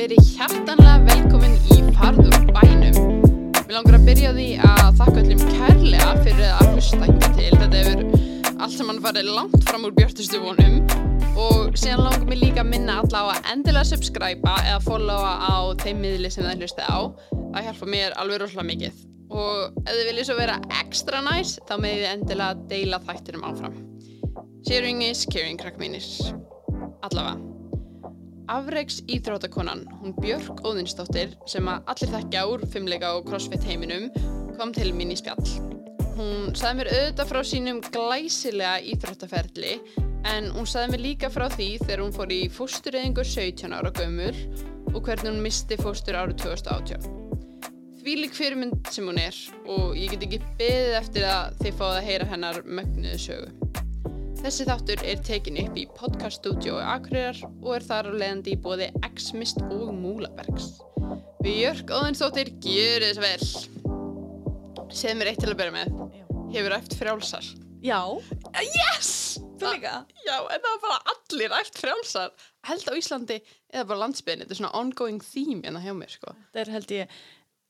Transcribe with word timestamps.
verið 0.00 0.28
hjartanlega 0.32 1.00
velkomin 1.04 1.56
í 1.74 1.80
Farður 1.92 2.36
bænum. 2.54 2.94
Mér 3.58 3.74
langar 3.74 3.98
að 3.98 4.06
byrja 4.06 4.30
því 4.32 4.46
að 4.64 4.86
þakka 4.96 5.16
öllum 5.22 5.42
kærlega 5.50 6.14
fyrir 6.24 6.54
að 6.54 6.70
hlusta 6.70 7.00
hinga 7.02 7.28
til. 7.36 7.50
Þetta 7.60 7.82
hefur 7.82 8.54
allt 8.54 8.76
sem 8.76 8.88
hann 8.88 9.02
farið 9.04 9.28
langt 9.36 9.66
fram 9.68 9.84
úr 9.88 9.92
björtustu 9.98 10.40
vonum 10.40 10.78
og 11.40 11.76
síðan 11.76 12.04
langar 12.06 12.24
mér 12.30 12.40
líka 12.40 12.64
að 12.64 12.72
minna 12.72 12.96
alla 13.02 13.22
á 13.22 13.26
að 13.34 13.52
endilega 13.52 13.90
subscriba 13.90 14.56
eða 14.70 14.80
followa 14.86 15.34
á 15.36 15.56
þeim 15.84 16.02
miðli 16.06 16.32
sem 16.32 16.48
það 16.48 16.64
hlusti 16.64 16.88
á. 16.88 16.98
Það 17.36 17.68
hjálpa 17.68 17.92
mér 17.92 18.18
alveg 18.24 18.42
rosalega 18.44 18.68
mikið. 18.72 19.06
Og 19.30 19.84
ef 19.84 19.92
þið 19.92 20.04
viljið 20.08 20.30
svo 20.30 20.40
vera 20.40 20.58
extra 20.80 21.22
nice 21.28 21.68
þá 21.68 21.76
meðið 21.84 22.10
endilega 22.14 22.66
deila 22.72 23.04
þættinum 23.04 23.46
áfram. 23.52 23.78
Sharing 24.64 25.04
is 25.04 25.26
caring, 25.28 25.60
krakk 25.60 25.80
mínir. 25.80 26.08
Allavega. 27.04 27.49
Afreiks 28.50 28.96
íþróttakonan, 29.06 29.84
hún 30.00 30.14
Björk 30.18 30.64
Óðinsdóttir, 30.66 31.36
sem 31.46 31.68
að 31.70 31.84
allir 31.92 32.10
þekkja 32.16 32.40
úr 32.50 32.64
fimmleika 32.72 33.12
og 33.14 33.28
crossfit 33.28 33.62
heiminum, 33.62 34.08
kom 34.58 34.72
til 34.74 34.90
mín 34.96 35.12
í 35.14 35.18
spjall. 35.20 35.44
Hún 36.16 36.50
sagði 36.58 36.80
mér 36.80 36.90
auðvitað 36.96 37.30
frá 37.30 37.40
sínum 37.46 37.78
glæsilega 37.94 38.82
íþróttaferli, 38.90 39.76
en 40.34 40.50
hún 40.56 40.66
sagði 40.66 40.96
mér 40.96 41.04
líka 41.04 41.30
frá 41.30 41.46
því 41.54 41.70
þegar 41.84 42.02
hún 42.02 42.18
fór 42.18 42.34
í 42.34 42.40
fóstureyðingu 42.58 43.28
17 43.36 43.78
ára 43.78 43.94
gömul 43.94 44.34
og 44.90 45.00
hvernig 45.06 45.30
hún 45.30 45.42
misti 45.46 45.78
fóstur 45.78 46.18
árið 46.18 46.42
2018. 46.42 47.08
Því 48.02 48.18
lík 48.18 48.34
fyrirmynd 48.34 48.90
sem 48.90 49.06
hún 49.06 49.22
er 49.22 49.42
og 49.70 49.94
ég 49.94 50.16
get 50.16 50.26
ekki 50.26 50.42
beðið 50.58 51.00
eftir 51.04 51.30
að 51.30 51.58
þið 51.62 51.82
fáið 51.84 51.98
að 52.00 52.06
heyra 52.10 52.30
hennar 52.34 52.64
mögnuðu 52.66 53.26
sögu. 53.30 53.59
Þessi 54.40 54.64
þáttur 54.66 55.02
er 55.06 55.20
tekin 55.24 55.58
upp 55.60 55.76
í 55.78 55.84
podcaststudiói 55.96 56.80
Akureyrar 56.94 57.38
og 57.60 57.74
er 57.76 57.84
þar 57.86 58.08
á 58.08 58.12
leiðandi 58.16 58.54
í 58.54 58.58
bóði 58.64 58.88
X-Mist 59.06 59.60
og 59.66 59.90
Múlabergs. 59.94 60.70
Björk 61.44 61.92
Óðinsdóttir, 61.92 62.50
gjör 62.64 63.04
þess 63.04 63.20
vel. 63.22 64.86
Segð 64.90 65.18
mér 65.20 65.30
eitt 65.32 65.42
til 65.44 65.50
að 65.52 65.58
byrja 65.60 65.74
með. 65.76 65.92
Já. 66.16 66.24
Hefur 66.56 66.76
æft 66.78 66.96
frjálsar? 66.98 67.50
Já, 67.84 68.00
Yes! 68.60 69.12
þú 69.60 69.74
líka? 69.74 69.92
Já, 70.24 70.36
en 70.40 70.64
það 70.64 70.72
er 70.72 70.80
bara 70.86 70.98
allir 71.14 71.54
æft 71.60 71.78
frjálsar. 71.80 72.32
Held 72.68 72.88
á 72.88 72.92
Íslandi 72.96 73.38
eða 73.70 73.86
bara 73.92 74.02
landsbyrni. 74.06 74.46
Þetta 74.48 74.56
er 74.56 74.60
svona 74.62 74.72
ongoing 74.80 75.20
theme 75.24 75.60
hérna 75.64 75.84
hjá 75.84 75.92
mér, 75.96 76.10
sko. 76.16 76.34
Það 76.56 76.62
er 76.64 76.72
held 76.74 76.96
ég 76.96 77.14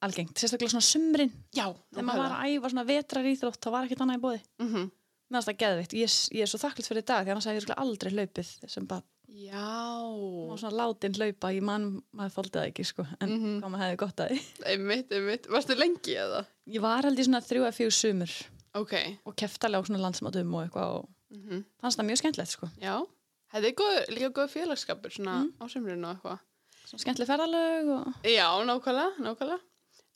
algengt, 0.00 0.32
sérstaklega 0.40 0.72
svona 0.72 0.86
sumrin 0.86 1.32
Já, 1.52 1.66
þegar 1.92 2.06
maður 2.08 2.22
var 2.24 2.36
að 2.38 2.54
æfa 2.54 2.70
svona 2.72 2.86
vetrar 2.88 3.26
íþrótt 3.28 3.58
þá 3.60 3.68
var 3.74 3.84
ekkert 3.88 4.00
annað 4.06 4.16
í 4.16 4.22
bóði 4.24 4.38
Mm 4.62 4.86
-hmm. 5.30 5.36
meðan 5.36 5.46
það 5.48 5.58
geðvitt, 5.62 5.92
ég, 5.94 6.10
ég 6.36 6.42
er 6.42 6.46
svo 6.50 6.58
þakklátt 6.58 6.88
fyrir 6.90 7.04
dag 7.06 7.24
því 7.26 7.30
annars 7.30 7.46
hefði 7.46 7.60
ég 7.60 7.78
aldrei 7.84 8.10
hlaupið 8.12 8.68
sem 8.68 8.86
bara 8.86 9.02
Já. 9.30 10.56
svona 10.58 10.76
látin 10.76 11.14
hlaupa, 11.14 11.52
ég 11.54 11.62
mann 11.62 12.02
maður 12.16 12.34
þóldi 12.36 12.50
það 12.56 12.66
ekki 12.70 12.84
sko, 12.86 13.06
en 13.20 13.28
Mhm. 13.30 13.60
hvað 13.62 13.70
maður 13.70 13.84
hefði 13.84 13.96
gott 14.02 14.16
að 14.20 14.28
því 14.30 14.40
Einmitt, 14.72 15.12
einmitt. 15.12 15.46
Varstu 15.48 15.74
lengi 15.78 16.14
eða? 16.16 16.44
ég 16.68 16.80
var 16.80 17.02
held 17.04 17.18
í 17.18 17.24
svona 17.24 17.40
þrjú 17.40 17.62
að 17.66 17.76
fjögur 17.78 17.96
sumur 17.96 18.32
Ok. 18.74 18.94
og 19.26 19.36
keftalega 19.36 19.80
á 19.82 19.86
svona 19.86 20.02
landsmátum 20.04 20.54
og 20.54 20.66
eitthvað 20.68 20.94
og 21.00 21.08
Mm 21.30 21.64
fannst 21.80 21.96
það 21.98 22.06
mjög 22.10 22.18
skemmtilegt 22.18 22.50
sko 22.50 22.66
Já. 22.82 23.06
Hefði 23.54 23.74
góð, 23.74 24.08
líka 24.10 24.30
góð 24.34 24.48
félagskapur 24.50 25.10
svona 25.14 25.44
Mm. 25.44 25.52
á 25.62 25.64
semrinu 25.70 26.06
og 26.06 26.16
eitthvað. 26.16 26.38
svona 26.86 27.02
skemmtileg 27.04 27.28
ferðalög 27.30 27.86
og 27.94 28.14
Já, 28.24 28.48
nákvæmlega, 28.66 29.10
nákvæmlega. 29.22 29.60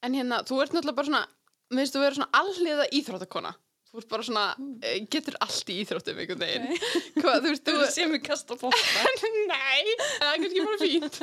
En 0.02 0.12
hérna, 0.14 0.42
þú 0.42 0.62
ert 0.62 0.72
náttúrulega 0.74 0.94
bara 0.96 1.06
svona, 1.06 1.26
mér 1.70 1.86
finnst 1.86 1.94
þú. 3.94 3.98
Þú 3.98 4.00
ert 4.02 4.08
bara 4.10 4.24
svona, 4.26 4.44
mm. 4.58 5.04
getur 5.14 5.36
allt 5.44 5.68
í 5.70 5.76
íþróttum 5.84 6.16
einhvern 6.18 6.40
veginn. 6.42 6.64
Nei. 6.66 6.78
Hvað, 7.20 7.36
þú 7.44 7.52
veist, 7.52 7.68
þú... 7.68 7.84
sé 7.94 8.06
mig 8.10 8.24
kasta 8.26 8.56
fólk 8.58 8.74
Nei, 9.52 9.94
það 10.18 10.30
er 10.30 10.40
kannski 10.42 10.64
bara 10.64 10.80
fínt. 10.80 11.20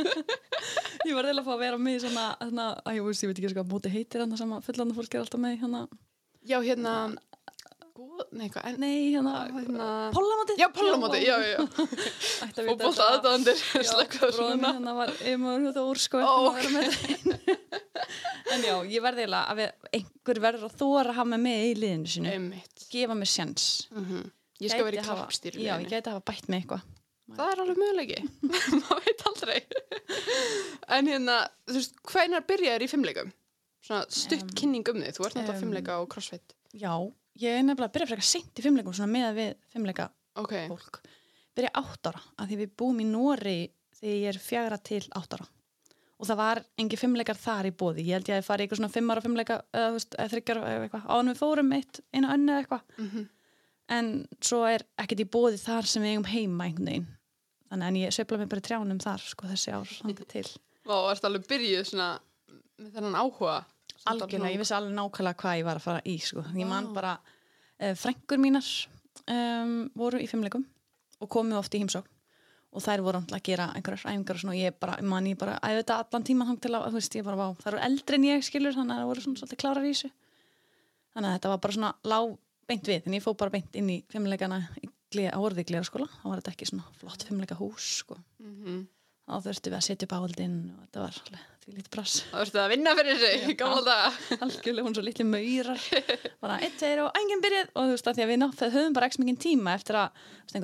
ég 1.09 1.17
var 1.17 1.27
reyna 1.27 1.41
að 1.41 1.49
fá 1.49 1.51
að 1.57 1.65
vera 1.65 1.81
með 1.81 1.97
í 1.97 2.03
svona, 2.05 2.29
svona 2.45 2.69
að 2.85 2.95
ég, 2.95 3.09
veist, 3.09 3.25
ég 3.25 3.33
veit 3.33 3.41
ekki 3.41 3.51
hvað 3.57 3.73
móti 3.73 3.91
heitir 3.91 4.23
hann 4.23 4.39
sem 4.39 4.55
að 4.55 4.63
fullanda 4.69 4.95
fólk 4.95 5.17
er 5.19 5.25
alltaf 5.25 5.43
með 5.43 5.59
hérna, 5.65 5.83
Já, 6.47 6.57
hérna, 6.65 6.95
góð, 7.93 8.23
nei, 8.33 8.47
hvað, 8.49 8.79
nei 8.81 8.95
hérna 9.11 9.35
hérna, 9.51 9.89
Pólamótið? 10.15 10.57
já, 10.63 10.67
pólamóti, 10.73 11.19
já, 11.27 11.35
já, 11.43 11.51
já. 11.51 11.59
Ætti 12.47 12.63
að 12.63 12.71
vita 12.71 12.87
þetta. 12.87 13.09
aðdándir, 13.11 13.61
Já, 13.75 13.83
slakka 13.91 14.23
bróðir 14.23 14.39
svona. 14.39 14.55
minn 14.55 14.79
hérna 14.79 14.95
var 14.97 15.13
yfir 15.19 15.67
þetta 15.67 15.85
En 18.51 18.63
já, 18.65 18.75
ég 18.91 19.03
verði 19.05 19.23
eiginlega 19.25 19.43
að 19.53 19.59
við, 19.61 19.89
einhver 19.99 20.39
verður 20.45 20.65
að 20.67 20.77
þóra 20.81 21.09
að 21.11 21.17
hafa 21.19 21.29
með 21.33 21.43
mig 21.45 21.65
í 21.69 21.75
liðinu 21.79 22.11
sinu 22.15 22.31
Einmitt. 22.31 22.85
gefa 22.91 23.17
mér 23.17 23.31
sjans 23.31 23.67
Mm 23.95 24.23
Ég 24.61 24.69
skal 24.69 24.85
vera 24.85 25.01
í 25.01 25.05
klappstýru. 25.05 25.57
Já, 25.57 25.71
ég 25.81 25.87
gæti 25.89 26.05
að 26.11 26.17
hafa 26.19 26.25
bætt 26.29 26.49
með 26.51 26.59
eitthvað 26.59 26.89
Það 27.31 27.51
er 27.53 27.61
alveg 27.63 27.77
mögulegi, 27.79 28.17
maður 28.81 28.99
veit 29.05 29.21
aldrei. 29.29 29.59
en 30.97 31.07
hérna, 31.07 31.37
þú 31.69 31.77
veist, 31.79 31.93
hvenar 32.11 32.43
byrjaður 32.49 32.83
í 32.85 32.89
fimmleikum? 32.91 33.31
Svona 33.81 34.01
stutt 34.11 34.43
Em, 34.43 34.51
kynning 34.59 34.91
um 34.91 34.99
þig, 35.01 35.15
þú 35.15 35.25
ert 35.25 35.37
náttúrulega 35.39 35.55
em, 35.55 35.61
fimmleika 35.63 35.95
og 36.03 36.09
crossfit. 36.11 36.53
Já, 36.75 36.91
ég 37.41 37.55
er 37.57 37.63
nefnilega 37.65 37.87
að 37.89 37.95
byrja 37.95 38.09
frekar 38.11 38.27
seint 38.27 38.59
í 38.61 38.65
fimmleikum 38.67 38.97
svona 38.99 39.13
með 39.15 39.39
við 39.39 39.55
fimmleika 39.73 40.09
Ok, 40.43 40.53
fólk 40.69 40.99
byrja 41.57 41.71
átt 41.81 42.11
ára, 42.11 42.21
af 42.37 42.51
því 42.51 42.59
við 42.61 42.75
búum 42.83 42.99
í 43.01 43.07
Nóri 43.07 43.57
þegar 43.97 44.19
ég 44.19 44.29
er 44.35 44.41
fjagra 44.51 44.77
til 44.91 45.01
átt 45.17 45.37
ára 45.39 45.47
og 46.21 46.27
það 46.29 46.37
var 46.37 46.63
engi 46.79 46.99
fimmleikar 47.01 47.39
þar 47.41 47.67
í 47.71 47.73
bóði 47.73 48.05
ég 48.05 48.19
held 48.19 48.29
ég 48.29 48.35
að 48.35 48.41
ég 48.43 48.45
fari 48.45 48.65
eitthvað 48.65 48.79
svona 48.79 48.93
fimm 48.93 49.09
ára 49.09 49.23
fimmleika 49.25 49.55
eða, 49.73 50.01
þryggjar 50.29 50.59
eða 50.61 50.83
eitthvað. 50.85 51.07
Áðan 51.09 51.31
við 51.31 51.39
fórum 51.41 51.71
eitt, 51.77 52.01
eina 52.13 52.35
önnu 52.35 52.53
eða 52.53 52.63
eitthvað. 52.63 52.83
Mm 53.01 53.29
en 53.91 54.11
svo 54.43 54.63
er 54.69 54.85
ekkert 55.01 55.25
í 55.25 55.27
bóði 55.31 55.59
þar 55.61 55.89
sem 55.89 56.03
við 56.03 56.15
eigum 56.15 56.29
heima 56.31 56.67
einhvern 56.67 56.89
veginn. 56.89 57.09
Þannig 57.71 57.87
en 57.87 57.99
ég 58.01 58.15
sveifla 58.15 58.39
mig 58.41 58.49
bara 58.51 58.63
trjánum 58.65 59.01
þar 59.01 59.25
sko 59.25 59.49
þessi 59.51 59.75
ár 59.75 59.91
þangað 59.99 60.29
til. 60.33 60.47
Og 60.91 61.11
ert 61.11 61.27
alveg 61.27 61.47
byrjuð 61.49 61.85
svona 61.91 62.09
með 62.81 62.95
þennan 62.97 63.19
áhuga. 63.19 63.59
Algjörlega, 64.11 64.53
ég 64.55 64.63
vissi 64.63 64.73
alveg 64.73 64.95
nákvæmlega 64.97 65.39
hvað 65.43 65.59
ég 65.59 65.67
var 65.67 65.77
að 65.77 65.85
fara 65.85 66.01
í 66.09 66.15
sko. 66.25 66.43
ég 66.57 66.65
man 66.67 66.87
bara 66.95 67.13
uh, 67.21 67.93
frængur 67.99 68.41
mínar 68.41 68.69
um, 69.29 69.75
voru 69.97 70.21
í 70.23 70.29
fimmleikum 70.29 70.65
og 71.21 71.29
komið 71.29 71.59
oft 71.59 71.77
í 71.77 71.83
heimsókn 71.83 72.09
og 72.71 72.83
þær 72.85 73.03
voru 73.05 73.19
alltaf 73.19 73.37
að 73.37 73.47
gera 73.49 73.67
einhverjar 73.75 74.13
æfingar 74.13 74.39
og 74.47 74.55
ég 74.57 74.77
bara, 74.79 74.95
man 75.03 75.27
ég 75.27 75.39
bara 75.39 75.57
æði 75.59 75.81
þetta 75.81 75.97
allan 76.03 76.27
tíma 76.27 76.47
þang 76.47 76.61
til 76.63 76.71
að, 76.71 76.85
þú 76.87 76.99
veist, 76.99 77.17
ég 77.19 77.27
bara, 77.27 77.39
vá, 77.41 77.59
það 77.59 77.71
eru 77.73 77.81
eldri 77.87 78.19
en 78.19 78.27
ég 78.29 78.47
skilur 78.47 78.77
þannig 78.77 78.95
að 78.95 79.01
það 79.01 79.11
voru 79.11 79.25
svona 79.25 79.41
svolítið 79.41 79.61
klárar 79.63 79.87
í 79.87 79.91
þessu. 79.91 80.11
Þannig 81.11 81.27
að 81.27 81.35
þetta 81.35 81.51
var 81.51 81.61
bara 81.65 81.77
svona 81.77 81.91
lág 82.07 82.31
beint 82.71 82.87
við, 82.87 83.03
en 83.03 83.17
ég 83.17 83.25
fó 83.25 83.31
bara 83.35 83.53
beint 83.57 83.75
inn 83.75 83.91
í 83.91 83.99
fimmleikana 84.11 84.63
í 84.79 84.91
á 85.11 85.39
orði 85.43 85.65
gleða 85.67 85.83
skóla 85.83 86.07
þá 86.07 86.23
var 86.23 86.39
þetta 86.39 86.51
ekki 86.53 86.69
svona 86.69 86.85
flott 86.95 87.25
fimmleika 87.27 87.57
hús 87.59 87.89
sko. 87.99 88.15
Mm 88.39 88.85
þá 89.31 89.45
þurftum 89.45 89.71
við 89.71 89.77
að 89.77 89.85
setja 89.85 90.07
upp 90.07 90.15
áhaldinn 90.17 90.55
og 90.71 90.79
þetta 90.85 91.03
var 91.03 91.19
alveg 91.21 91.43
því 91.61 91.73
lítið 91.75 91.91
brass 91.93 92.15
Það 92.31 92.41
verður 92.41 92.61
að 92.61 92.71
vinna 92.73 92.93
fyrir 92.97 93.21
þessu, 93.21 93.53
gamla 93.59 93.97
algjörlega 94.41 94.85
hún 94.87 94.97
svo 94.97 95.03
litli 95.05 95.25
maurar. 95.27 95.85
Bara 96.43 96.57
einn, 96.57 96.75
tveir 96.79 97.03
og 97.05 97.19
enginn 97.21 97.43
byrjað 97.43 97.69
og 97.71 97.85
þú 97.85 97.95
veist 97.95 98.09
að 98.09 98.17
því 98.17 98.25
að 98.25 98.31
við 98.31 98.41
náttúrulega 98.41 98.75
höfum 98.77 98.97
bara 98.97 99.09
ekki 99.11 99.23
mikið 99.23 99.41
tíma 99.45 99.75
eftir 99.77 99.99
að 100.01 100.25
þú 100.51 100.63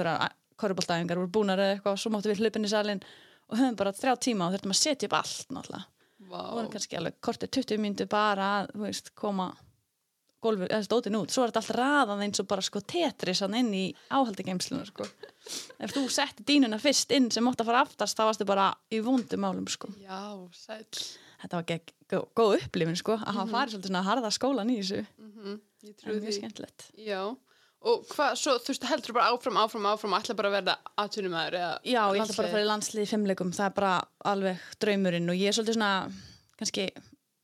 korruboltæfingar 0.62 1.20
voru 1.22 1.32
búnar 1.38 1.62
eða 1.62 1.76
eitthvað 1.78 1.96
og 1.98 2.02
svo 2.02 2.12
máttum 2.14 2.34
við 2.34 2.42
hlupin 2.44 2.66
í 2.68 2.72
salin 2.72 3.02
og 3.48 3.58
höfum 3.62 3.78
bara 3.80 3.94
þrjá 3.96 4.16
tíma 4.28 4.48
og 4.50 4.56
þurftum 4.58 4.74
að 4.76 4.82
setja 4.82 5.08
upp 5.10 5.16
allt 5.22 5.54
náttúrulega 5.56 5.86
Vá. 6.28 6.40
og 6.42 6.56
vorum 6.58 6.72
kannski 6.74 6.98
alveg 6.98 7.20
kortið 7.24 7.52
20 7.62 7.78
myndu 7.84 8.08
bara 8.10 8.48
að 8.64 8.72
veist, 8.82 9.14
koma 9.16 9.52
gólfi, 10.44 10.68
eða 10.70 10.84
stótin 10.86 11.16
út, 11.18 11.32
svo 11.34 11.44
er 11.46 11.52
þetta 11.52 11.62
allt 11.64 11.76
raðan 11.78 12.24
eins 12.26 12.42
og 12.44 12.48
bara 12.50 12.62
sko 12.66 12.82
tetris 12.86 13.42
inn 13.48 13.72
í 13.74 13.86
áhaldigeimsluna 14.14 14.86
sko. 14.90 15.08
ef 15.80 15.94
þú 15.96 16.04
setti 16.14 16.44
dínuna 16.46 16.78
fyrst 16.82 17.12
inn 17.16 17.30
sem 17.32 17.44
mótt 17.46 17.62
að 17.64 17.70
fara 17.72 17.82
aftast 17.86 18.18
þá 18.18 18.26
varstu 18.28 18.46
bara 18.46 18.68
í 18.92 19.00
vondum 19.02 19.42
málum 19.42 19.68
sko. 19.72 19.90
Já, 20.04 20.20
sæll. 20.54 20.86
þetta 21.42 21.58
var 21.62 21.66
gegg, 21.72 21.94
gó- 22.12 22.28
góð 22.38 22.58
upplifin 22.62 23.00
sko, 23.00 23.16
að 23.18 23.34
hafa 23.40 23.48
farið 23.54 23.74
svolítið 23.78 23.92
svona 23.94 24.04
harða 24.10 24.32
skólan 24.36 24.74
í 24.74 24.78
þessu 24.82 25.06
Mm 25.18 25.60
Ég 25.88 25.94
Það 25.94 26.08
trúi 26.10 26.20
því. 26.20 27.06
Já. 27.06 27.22
Og 27.86 28.06
hvað, 28.10 28.32
svo, 28.42 28.56
þú 28.58 28.74
veist, 28.74 28.84
heldur 28.90 29.14
bara 29.14 29.30
áfram, 29.32 29.58
áfram, 29.62 29.86
áfram, 29.86 30.14
ætla 30.18 30.36
bara 30.36 30.50
að 30.50 30.56
verða 30.58 30.74
aðtunumæður 30.98 31.58
eða 31.60 31.74
Já, 31.86 32.02
ég 32.16 32.24
ætla 32.24 32.36
bara 32.40 32.48
að 32.48 32.52
fara 32.56 32.64
í 32.64 32.68
landslið 32.72 33.04
í 33.06 33.10
fimmleikum, 33.12 33.52
það 33.54 33.66
er 33.70 33.76
bara 33.78 33.92
alveg 34.26 34.64
draumurinn 34.82 35.30
og 35.30 35.38
ég 35.38 35.48
er 35.52 35.54
svolítið 35.54 35.78
svona, 35.78 35.92
kannski 36.58 36.88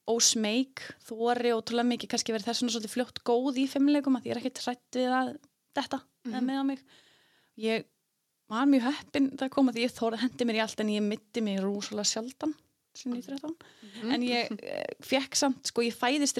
ósmeik, 0.09 0.81
þóri 1.07 1.53
ótrúlega 1.55 1.87
mikið, 1.93 2.09
kannski 2.11 2.33
verið 2.35 2.49
þess 2.49 2.63
vegna 2.63 2.73
svolítið 2.75 2.93
fljótt 2.95 3.21
góð 3.29 3.59
í 3.61 3.67
fimmleikum 3.71 4.17
að 4.19 4.25
ég 4.27 4.33
er 4.35 4.41
ekkert 4.41 4.63
hrætt 4.65 4.97
við 4.99 5.13
að 5.19 5.29
þetta 5.77 5.99
eða 6.01 6.41
Mhm. 6.41 6.49
með 6.49 6.59
á 6.59 6.63
mig. 6.63 6.79
Ég 7.57 7.85
var 8.49 8.65
mjög 8.65 8.83
heppin 8.89 9.29
það 9.37 9.49
kom 9.53 9.69
að 9.69 9.75
því 9.77 9.85
ég 9.85 9.95
þóra 9.95 10.19
hendi 10.19 10.45
mér 10.45 10.55
í 10.59 10.61
allt 10.65 10.79
en 10.79 10.89
ég 10.89 11.01
mitti 11.07 11.41
mig 11.41 11.59
rúsalega 11.61 12.09
sjaldan 12.09 12.53
sem 12.93 13.13
1913, 13.13 13.55
Mhm. 14.01 14.11
en 14.13 14.21
ég 14.21 14.63
eh, 14.63 14.83
fekk 15.01 15.35
samt, 15.35 15.65
sko, 15.67 15.81
ég 15.81 15.93
fæðist 15.95 16.37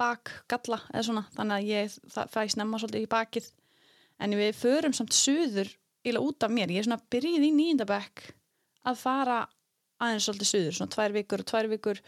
bakgalla 0.00 0.80
eða 0.92 1.04
svona, 1.08 1.24
þannig 1.36 1.56
að 1.56 1.70
ég 1.70 1.96
fæ 2.32 2.40
snemma 2.52 2.80
svolítið 2.80 3.06
í 3.06 3.10
bakið. 3.12 3.48
En 4.22 4.36
við 4.38 4.52
förum 4.56 4.94
samt 4.96 5.16
suður 5.16 5.70
íla 6.06 6.22
út 6.22 6.46
af 6.46 6.52
mér, 6.52 6.72
ég 6.72 6.82
er 6.82 6.88
svona 6.88 7.02
byrjuð 7.12 7.46
í 7.48 7.52
nýjendabæk 7.56 8.22
að 8.86 9.00
fara 9.00 9.40
aðeins 10.02 10.28
svolítið 10.28 10.50
suður, 10.52 10.76
svona 10.78 10.94
tvær 10.94 11.16
vikur 11.16 11.42
og 11.42 11.50
tvær 11.50 11.70
vikur. 11.72 12.00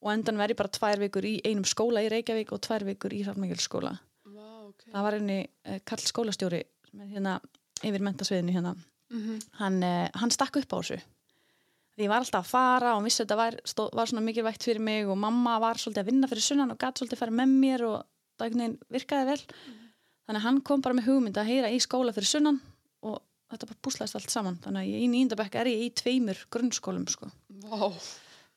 Og 0.00 0.12
endan 0.14 0.40
verið 0.40 0.56
bara 0.56 0.72
tvær 0.72 1.02
vikur 1.02 1.26
í 1.28 1.34
einum 1.44 1.66
skóla 1.68 2.00
í 2.00 2.08
Reykjavík 2.08 2.54
og 2.56 2.62
tvær 2.64 2.86
vikur 2.88 3.12
í 3.12 3.20
Hrafnmækjul 3.26 3.60
skóla 3.60 3.90
Vá, 4.24 4.46
ok. 4.64 4.86
það 4.86 5.04
var 5.04 5.16
einni 5.18 5.40
uh, 5.44 5.76
Karl 5.84 6.06
skólastjóri 6.08 6.62
hérna 6.96 7.34
yfir 7.84 8.04
mentasviðinu 8.06 8.54
hérna. 8.54 8.72
Mm 9.12 9.42
hann, 9.58 9.82
uh, 9.84 10.06
hann 10.16 10.32
stakk 10.32 10.56
upp 10.62 10.72
á 10.72 10.78
þessu 10.80 11.00
ég 12.04 12.10
var 12.12 12.22
alltaf 12.22 12.46
að 12.46 12.50
fara 12.50 12.94
og 12.96 13.04
vissi 13.04 13.22
að 13.22 13.26
þetta 13.26 13.38
var, 13.40 13.58
stó, 13.68 13.86
var 13.96 14.10
svona 14.10 14.24
mikilvægt 14.26 14.66
fyrir 14.66 14.82
mig 14.84 15.08
og 15.08 15.18
mamma 15.18 15.58
var 15.62 15.80
svolítið 15.80 16.02
að 16.02 16.10
vinna 16.10 16.30
fyrir 16.30 16.46
sunnan 16.46 16.74
og 16.74 16.80
gæti 16.80 17.02
svolítið 17.02 17.16
að 17.18 17.22
fara 17.24 17.36
með 17.40 17.54
mér 17.64 17.84
og 17.88 17.96
veginn 18.40 18.76
virkaði 18.92 19.28
vel. 19.30 19.40
Þannig 20.26 20.40
að 20.40 20.46
hann 20.46 20.60
kom 20.66 20.84
bara 20.84 20.96
með 20.96 21.10
hugmynd 21.10 21.40
að 21.40 21.50
heyra 21.50 21.70
í 21.74 21.80
skóla 21.82 22.14
fyrir 22.16 22.30
sunnan 22.30 22.60
og 23.06 23.20
þetta 23.50 23.70
bara 23.70 23.82
búslaðist 23.86 24.18
allt 24.20 24.34
saman. 24.34 24.58
Þannig 24.64 24.82
að 24.82 24.90
ég, 24.92 25.04
í 25.04 25.10
nýndabekk 25.12 25.60
er 25.60 25.70
ég 25.72 25.84
í 25.86 25.92
tveimur 26.00 26.42
grunnskólum 26.54 27.06
sko. 27.10 27.30
Vá. 27.66 27.90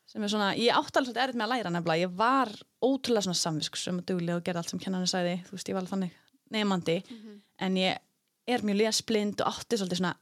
sem 0.07 0.23
er 0.23 0.29
svona, 0.29 0.51
ég 0.59 0.75
átti 0.75 0.99
alveg 0.99 1.09
svolítið 1.09 1.23
erfitt 1.23 1.39
með 1.39 1.47
að 1.47 1.53
læra 1.55 1.71
nefnilega, 1.73 2.03
ég 2.05 2.17
var 2.19 2.51
ótrúlega 2.83 3.25
svona 3.25 3.39
samvisk 3.39 3.79
sem 3.79 3.97
að 3.97 4.11
duglega 4.11 4.37
og 4.37 4.43
gerði 4.45 4.61
allt 4.61 4.73
sem 4.73 4.81
kennarinn 4.83 5.09
sagði. 5.09 5.37
Þú 5.47 5.57
veist, 5.57 5.71
ég 5.71 5.77
var 5.77 5.85
alveg 5.85 5.95
þannig 5.95 6.19
nefandi 6.53 6.97
en 7.65 7.79
ég 7.79 8.53
er 8.53 8.65
mjög 8.67 8.79
lesblind 8.81 9.41
og 9.41 9.49
átti 9.53 9.79
svolítið 9.79 10.01
svona 10.03 10.13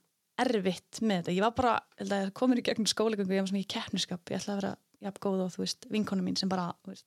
erfitt 0.41 1.01
með 1.01 1.21
þetta, 1.21 1.35
ég 1.37 1.45
var 1.45 1.55
bara, 1.57 1.73
ég 2.01 2.11
að 2.17 2.33
komur 2.37 2.59
í 2.61 2.65
gegnum 2.65 2.89
skólagöngu, 2.89 3.33
ég 3.35 3.41
var 3.43 3.49
svona 3.51 3.63
í 3.63 3.67
keppniskap 3.71 4.31
ég 4.31 4.39
ætlaði 4.41 4.57
að 4.57 4.61
vera 4.61 4.75
jafn 5.01 5.21
góð 5.25 5.43
og 5.45 5.51
þú 5.55 5.63
veist, 5.63 5.87
vinkonu 5.91 6.23
mín 6.25 6.37
sem 6.37 6.49
bara, 6.51 6.67
þú 6.85 6.93
veist, 6.93 7.05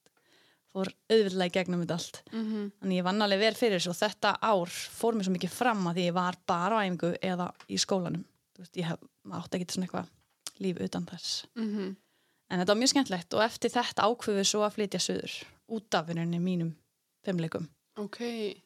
fór 0.74 0.88
auðvitað 1.10 1.46
í 1.46 1.52
gegnum 1.54 1.82
þetta 1.84 1.94
allt 1.98 2.22
Mhm. 2.32 2.70
þannig 2.82 2.98
ég 2.98 3.04
vann 3.06 3.22
alveg 3.22 3.38
vel 3.44 3.54
fyrir 3.54 3.78
þessu 3.78 3.90
og 3.92 3.98
þetta 4.00 4.32
ár 4.42 4.66
fór 4.74 5.14
mér 5.14 5.24
svo 5.28 5.34
mikið 5.36 5.50
fram 5.54 5.84
að 5.86 5.94
því 6.00 6.06
ég 6.08 6.14
var 6.16 6.36
bara 6.46 6.74
á 6.74 6.82
æfingu 6.82 7.12
eða 7.22 7.46
í 7.70 7.76
skólanum 7.78 8.24
þú 8.56 8.58
veist, 8.64 8.74
ég 8.76 8.84
hef, 8.88 8.98
maður 9.24 9.44
átti 9.44 9.60
ekki 9.60 9.70
svona 9.76 9.86
eitthvað 9.86 10.08
líf 10.60 10.80
utan 10.80 11.06
þess 11.06 11.46
Mhm. 11.54 11.96
en 12.50 12.58
þetta 12.60 12.66
var 12.74 12.76
mjög 12.82 12.92
skemmtlegt 12.92 13.34
og 13.34 13.40
eftir 13.46 13.70
þetta 13.70 14.02
ákveðu 14.02 14.44
svo 14.44 14.60
að 14.66 14.74
flytja 14.74 15.00
söður 15.00 15.44
út 15.70 15.94
af 15.94 16.06
vinnunni 16.08 16.40
mínum 16.42 16.74
fimmleikum 17.24 17.68
Ok. 17.96 18.18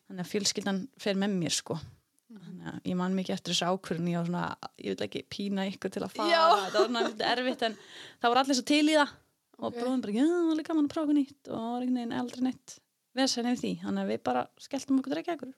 þannig 0.09 0.25
að 0.25 0.33
fjölskyldan 0.33 0.89
fer 0.99 1.15
með 1.15 1.37
mér 1.37 1.53
sko 1.53 1.79
þannig 2.29 2.67
að 2.73 2.81
ég 2.91 2.99
man 3.01 3.15
mikið 3.17 3.35
eftir 3.39 3.55
þessu 3.55 3.71
ákvörðun 3.73 4.11
ég 4.13 4.19
var 4.21 4.27
svona, 4.29 4.73
ég 4.85 4.93
vil 4.99 5.07
ekki 5.09 5.23
pína 5.33 5.65
ykkur 5.73 5.95
til 5.95 6.03
að 6.05 6.13
fara 6.19 6.29
Já. 6.35 6.43
þetta 6.67 6.83
var 6.85 7.09
lítið 7.09 7.25
erfitt 7.33 7.63
en 7.69 7.79
það 8.21 8.29
voru 8.35 8.43
allir 8.45 8.59
svo 8.59 8.67
til 8.69 8.83
í 8.85 8.99
það 8.99 9.15
og 9.59 9.65
Ok. 9.73 9.79
bróðum 9.81 10.03
bara, 10.05 10.13
já, 10.15 10.27
það 10.29 10.43
var 10.45 10.53
alveg 10.55 10.69
gaman 10.69 10.85
að 10.87 10.93
prófa 10.93 11.09
eitthvað 11.09 11.19
nýtt 11.19 11.49
og 11.49 11.57
var 11.59 11.81
einhvern 11.83 11.97
veginn 11.99 12.19
aldrei 12.21 12.43
neitt 12.47 12.75
vesen 13.19 13.49
yfir 13.51 13.63
því, 13.65 13.73
þannig 13.83 14.05
að 14.05 14.13
við 14.13 14.21
bara 14.29 14.43
skelltum 14.69 15.01
okkur 15.01 15.15
drekja 15.17 15.35
ykkur 15.39 15.55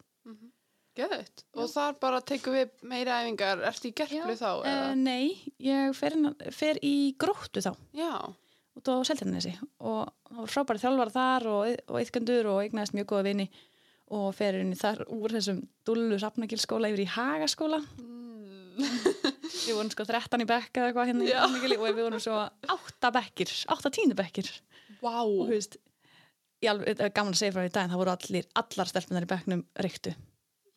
Geðveitt. 0.99 1.45
Og 1.55 1.69
þar 1.71 1.93
bara 2.03 2.19
tekum 2.27 2.53
við 2.57 2.73
meira 2.91 3.21
æfingar. 3.23 3.61
Ertu 3.69 3.89
í 3.89 3.93
gerplu 3.95 4.35
þá? 4.37 4.49
uh? 4.67 4.95
Nei, 4.99 5.39
ég 5.63 5.93
fer, 5.95 6.17
fer 6.51 6.81
í 6.83 7.15
gróttu 7.17 7.63
þá 7.63 7.71
Já. 7.95 8.11
út 8.75 8.91
á 8.91 8.95
Seltjarnesi 9.07 9.53
og 9.79 10.11
það 10.27 10.41
var 10.43 10.51
frábæri 10.51 10.83
þjálfar 10.83 11.13
þar 11.15 11.47
og, 11.47 11.77
og 11.95 12.01
og 14.11 14.31
fer 14.35 14.59
í 14.61 14.65
þar 14.79 15.05
úr 15.15 15.37
þessum 15.37 15.61
dullu 15.87 16.19
safnagilskóla 16.21 16.91
yfir 16.91 17.05
í 17.05 17.11
Hagaskóla. 17.15 17.81
Við 18.81 19.77
vorum 19.77 19.91
sko 19.93 20.07
13 20.09 20.43
í 20.43 20.49
bekk 20.49 20.81
eða 20.81 20.89
eitthvað 20.89 21.11
hérna 21.11 21.45
og 21.77 21.85
við 21.85 22.03
vorum 22.03 22.23
svo 22.23 22.41
8 22.75 23.13
bekkir, 23.15 23.53
8 23.77 23.93
tínu 23.95 24.17
bekkir. 24.19 24.49
Vá. 25.01 25.23
og 25.23 25.47
þú 25.47 25.53
veist 25.55 25.79
gaman 26.61 27.33
að 27.33 27.39
segja 27.41 27.55
frá 27.55 27.63
því 27.65 27.73
dag 27.73 27.87
en 27.87 27.93
það 27.93 28.01
voru 28.03 28.13
allir, 28.13 28.49
allar 28.61 28.91
stelpunar 28.91 29.25
í 29.25 29.31
bekknum 29.31 29.63
reyktu 29.81 30.13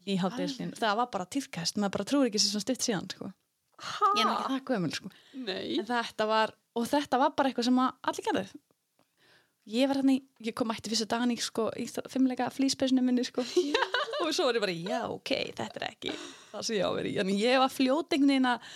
í 0.08 0.18
hátdegislinu, 0.20 0.76
það 0.80 1.00
var 1.00 1.10
bara 1.12 1.28
týrkast 1.32 1.80
maður 1.80 1.96
bara 1.98 2.08
trúir 2.08 2.30
ekki 2.30 2.42
svona 2.44 2.64
stutt 2.64 2.86
síðan 2.86 3.10
sko. 3.12 3.30
ég 4.18 4.24
er 4.24 4.32
ekki 4.32 4.54
það 4.54 4.64
gömul 4.70 4.94
sko. 4.96 5.12
En 5.34 5.88
þetta 5.90 6.28
var, 6.30 6.54
og 6.76 6.88
þetta 6.92 7.20
var 7.22 7.34
bara 7.38 7.52
eitthvað 7.52 7.70
sem 7.70 7.82
allir 7.84 8.28
gerðu 8.28 8.46
ég 9.72 9.88
var 9.88 9.96
hérna, 10.02 10.16
í- 10.18 10.24
ég 10.50 10.54
kom 10.56 10.68
mætti 10.68 10.90
fyrstu 10.92 11.08
dagan 11.08 11.32
í, 11.32 11.38
sko, 11.40 11.70
í 11.80 11.86
það- 11.88 12.10
fimmleika 12.12 12.50
flýspesinu 12.52 13.02
minni 13.04 13.24
sko. 13.24 13.42
og 14.24 14.32
svo 14.36 14.46
var 14.50 14.56
ég 14.60 14.64
bara, 14.64 14.76
já 14.76 15.02
ok 15.12 15.32
þetta 15.56 15.80
er 15.82 15.86
ekki 15.92 16.12
það 16.52 16.66
sem 16.68 16.76
ég 16.78 16.84
á 16.84 16.90
að 16.90 16.98
vera 17.00 17.10
í 17.14 17.16
en 17.24 17.32
ég 17.40 17.60
var 17.64 17.72
fljót 17.72 18.14
einhvern 18.16 18.34
veginn 18.34 18.50
að 18.54 18.68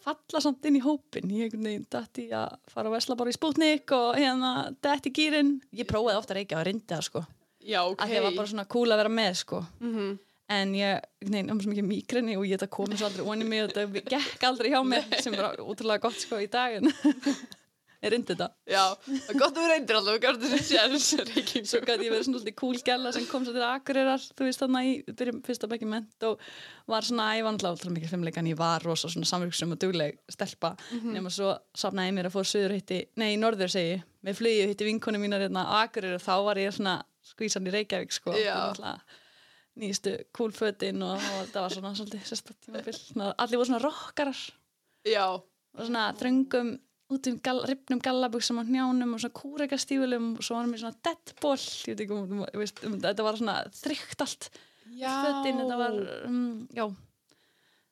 falla 0.00 0.40
samt 0.40 0.64
inn 0.64 0.78
í 0.78 0.84
hópin 0.84 1.28
ég 1.34 1.48
einhvern 1.50 1.66
veginn 1.68 1.86
dætt 1.92 2.18
í 2.22 2.28
að 2.32 2.54
fara 2.72 2.88
að 2.88 2.94
vesla 2.96 3.16
bara 3.20 3.30
í 3.30 3.36
spútnik 3.36 3.92
og 3.92 4.16
hérna 4.16 4.52
dætt 4.82 5.10
í 5.10 5.12
gýrin 5.18 5.52
ég 5.76 5.86
prófaði 5.90 6.16
ofta 6.22 6.34
að 6.34 6.40
reykja 6.40 6.58
og 6.62 6.66
reyndi 6.70 6.86
það 6.94 7.04
sko 7.10 7.22
Já, 7.60 7.82
ok. 7.84 8.00
að 8.00 8.08
því 8.08 8.16
að 8.16 8.24
var 8.24 8.36
bara 8.38 8.50
svona 8.54 8.68
cool 8.72 8.88
að 8.94 9.00
vera 9.02 9.12
með 9.12 9.34
sko 9.42 9.60
Mhm. 9.84 10.06
en 10.50 10.72
ég, 10.74 11.02
nei, 11.28 11.42
það 11.44 11.52
var 11.52 11.62
svo 11.66 11.70
mikið 11.74 11.88
mýgrinni 11.92 12.36
og 12.40 12.46
ég 12.48 12.56
þetta 12.58 12.70
komið 12.74 12.96
svo 13.02 13.06
aldrei 13.10 13.26
onni 13.34 13.44
mig 13.52 13.62
og 13.62 13.74
þetta 13.76 14.04
gekk 14.16 14.46
aldrei 14.48 14.70
hjá 14.72 14.80
mér 14.88 15.20
sem 15.22 15.36
var 15.36 15.60
útrúlega 15.62 16.00
gott 16.08 16.18
sko 16.24 16.40
í 16.42 16.48
dag 16.50 16.80
ég 18.00 18.12
reyndi 18.14 18.32
þetta. 18.32 18.46
Já, 18.70 18.82
það 19.04 19.30
er 19.34 19.38
gott 19.42 19.56
að 19.58 19.62
við 19.64 19.70
reyndir 19.74 19.96
alltaf, 19.98 20.14
við 20.14 20.22
gætum 20.24 20.52
þessi 20.94 21.18
reyking. 21.30 21.66
svo 21.68 21.80
gæti 21.84 22.06
ég 22.06 22.12
verið 22.14 22.24
svona 22.26 22.38
svolítið 22.40 22.56
cool 22.60 22.78
gæla 22.86 23.12
sem 23.16 23.26
kom 23.28 23.44
svo 23.44 23.52
til 23.56 23.64
Akureyrar, 23.66 24.22
þú 24.38 24.46
veist 24.48 24.62
þarna 24.64 24.82
í 24.88 24.94
byrjum 25.10 25.42
fyrsta 25.44 25.68
bekki 25.68 25.88
ment 25.90 26.26
og 26.30 26.40
var 26.88 27.04
svona 27.06 27.26
ég 27.36 27.44
var 27.44 27.56
náttúrulega 27.56 27.76
útrúlega 27.76 27.96
mikið 27.98 28.14
fimmleika 28.14 28.40
en 28.40 28.50
ég 28.52 28.58
var 28.60 28.86
rosa 28.88 29.10
svona 29.12 29.28
samverksum 29.28 29.76
og 29.76 29.80
dugleg 29.84 30.16
stelpa. 30.32 30.72
Nema 31.04 31.30
svo 31.34 31.52
safnaði 31.76 32.12
ég 32.12 32.18
mér 32.20 32.30
að 32.30 32.36
fór 32.38 32.48
söður 32.54 32.76
hitti, 32.78 33.02
nei, 33.20 33.34
norður 33.40 33.72
segi 33.76 34.00
með 34.24 34.40
flugið 34.40 34.72
hitti 34.72 34.88
vinkonu 34.88 35.20
mínar 35.20 35.44
hérna 35.44 35.66
á 35.68 35.84
Akureyrar 35.84 36.16
og 36.20 36.24
þá 36.24 36.34
var 36.48 36.60
ég 36.64 36.72
svona 36.76 36.96
skvísan 37.30 37.68
í 37.68 37.74
Reykjavík 37.76 38.16
sko. 38.16 38.32
Nýstu 39.80 40.16
cool 40.36 40.50
fötin 40.52 40.98
og, 41.06 41.16
og 41.38 41.46
það 41.52 41.62
var 41.62 41.72
svona 41.76 41.92
svolítið 41.96 42.24
Svona- 42.96 43.34
allir 43.38 43.60
voru 43.60 43.68
svona 43.70 43.80
rockarar. 43.84 44.40
Já, 45.08 45.26
og 45.38 45.84
svona 45.86 46.08
þröngum 46.18 46.72
út 47.10 47.28
um 47.30 47.36
gal, 47.42 47.60
ripnum 47.66 48.00
gallabuxum 48.02 48.60
á 48.60 48.64
hnjánum 48.66 49.14
og 49.16 49.22
svona 49.22 49.36
kúrekastífulum 49.40 50.32
og 50.38 50.46
svo 50.46 50.56
varum 50.58 50.74
við 50.74 50.84
svona 50.84 50.98
deadball 51.06 51.60
ég 51.60 51.94
veit 51.94 52.02
ekki 52.04 52.16
um, 52.16 52.34
um, 52.38 52.42
veist, 52.62 52.82
um 52.86 52.98
þetta 53.02 53.26
var 53.26 53.38
svona 53.40 53.56
þrygt 53.80 54.24
allt 54.26 54.50
já. 54.94 55.10
fötin, 55.26 55.62
þetta 55.62 55.80
var 55.80 55.96
um, 56.28 56.44
já. 56.76 56.86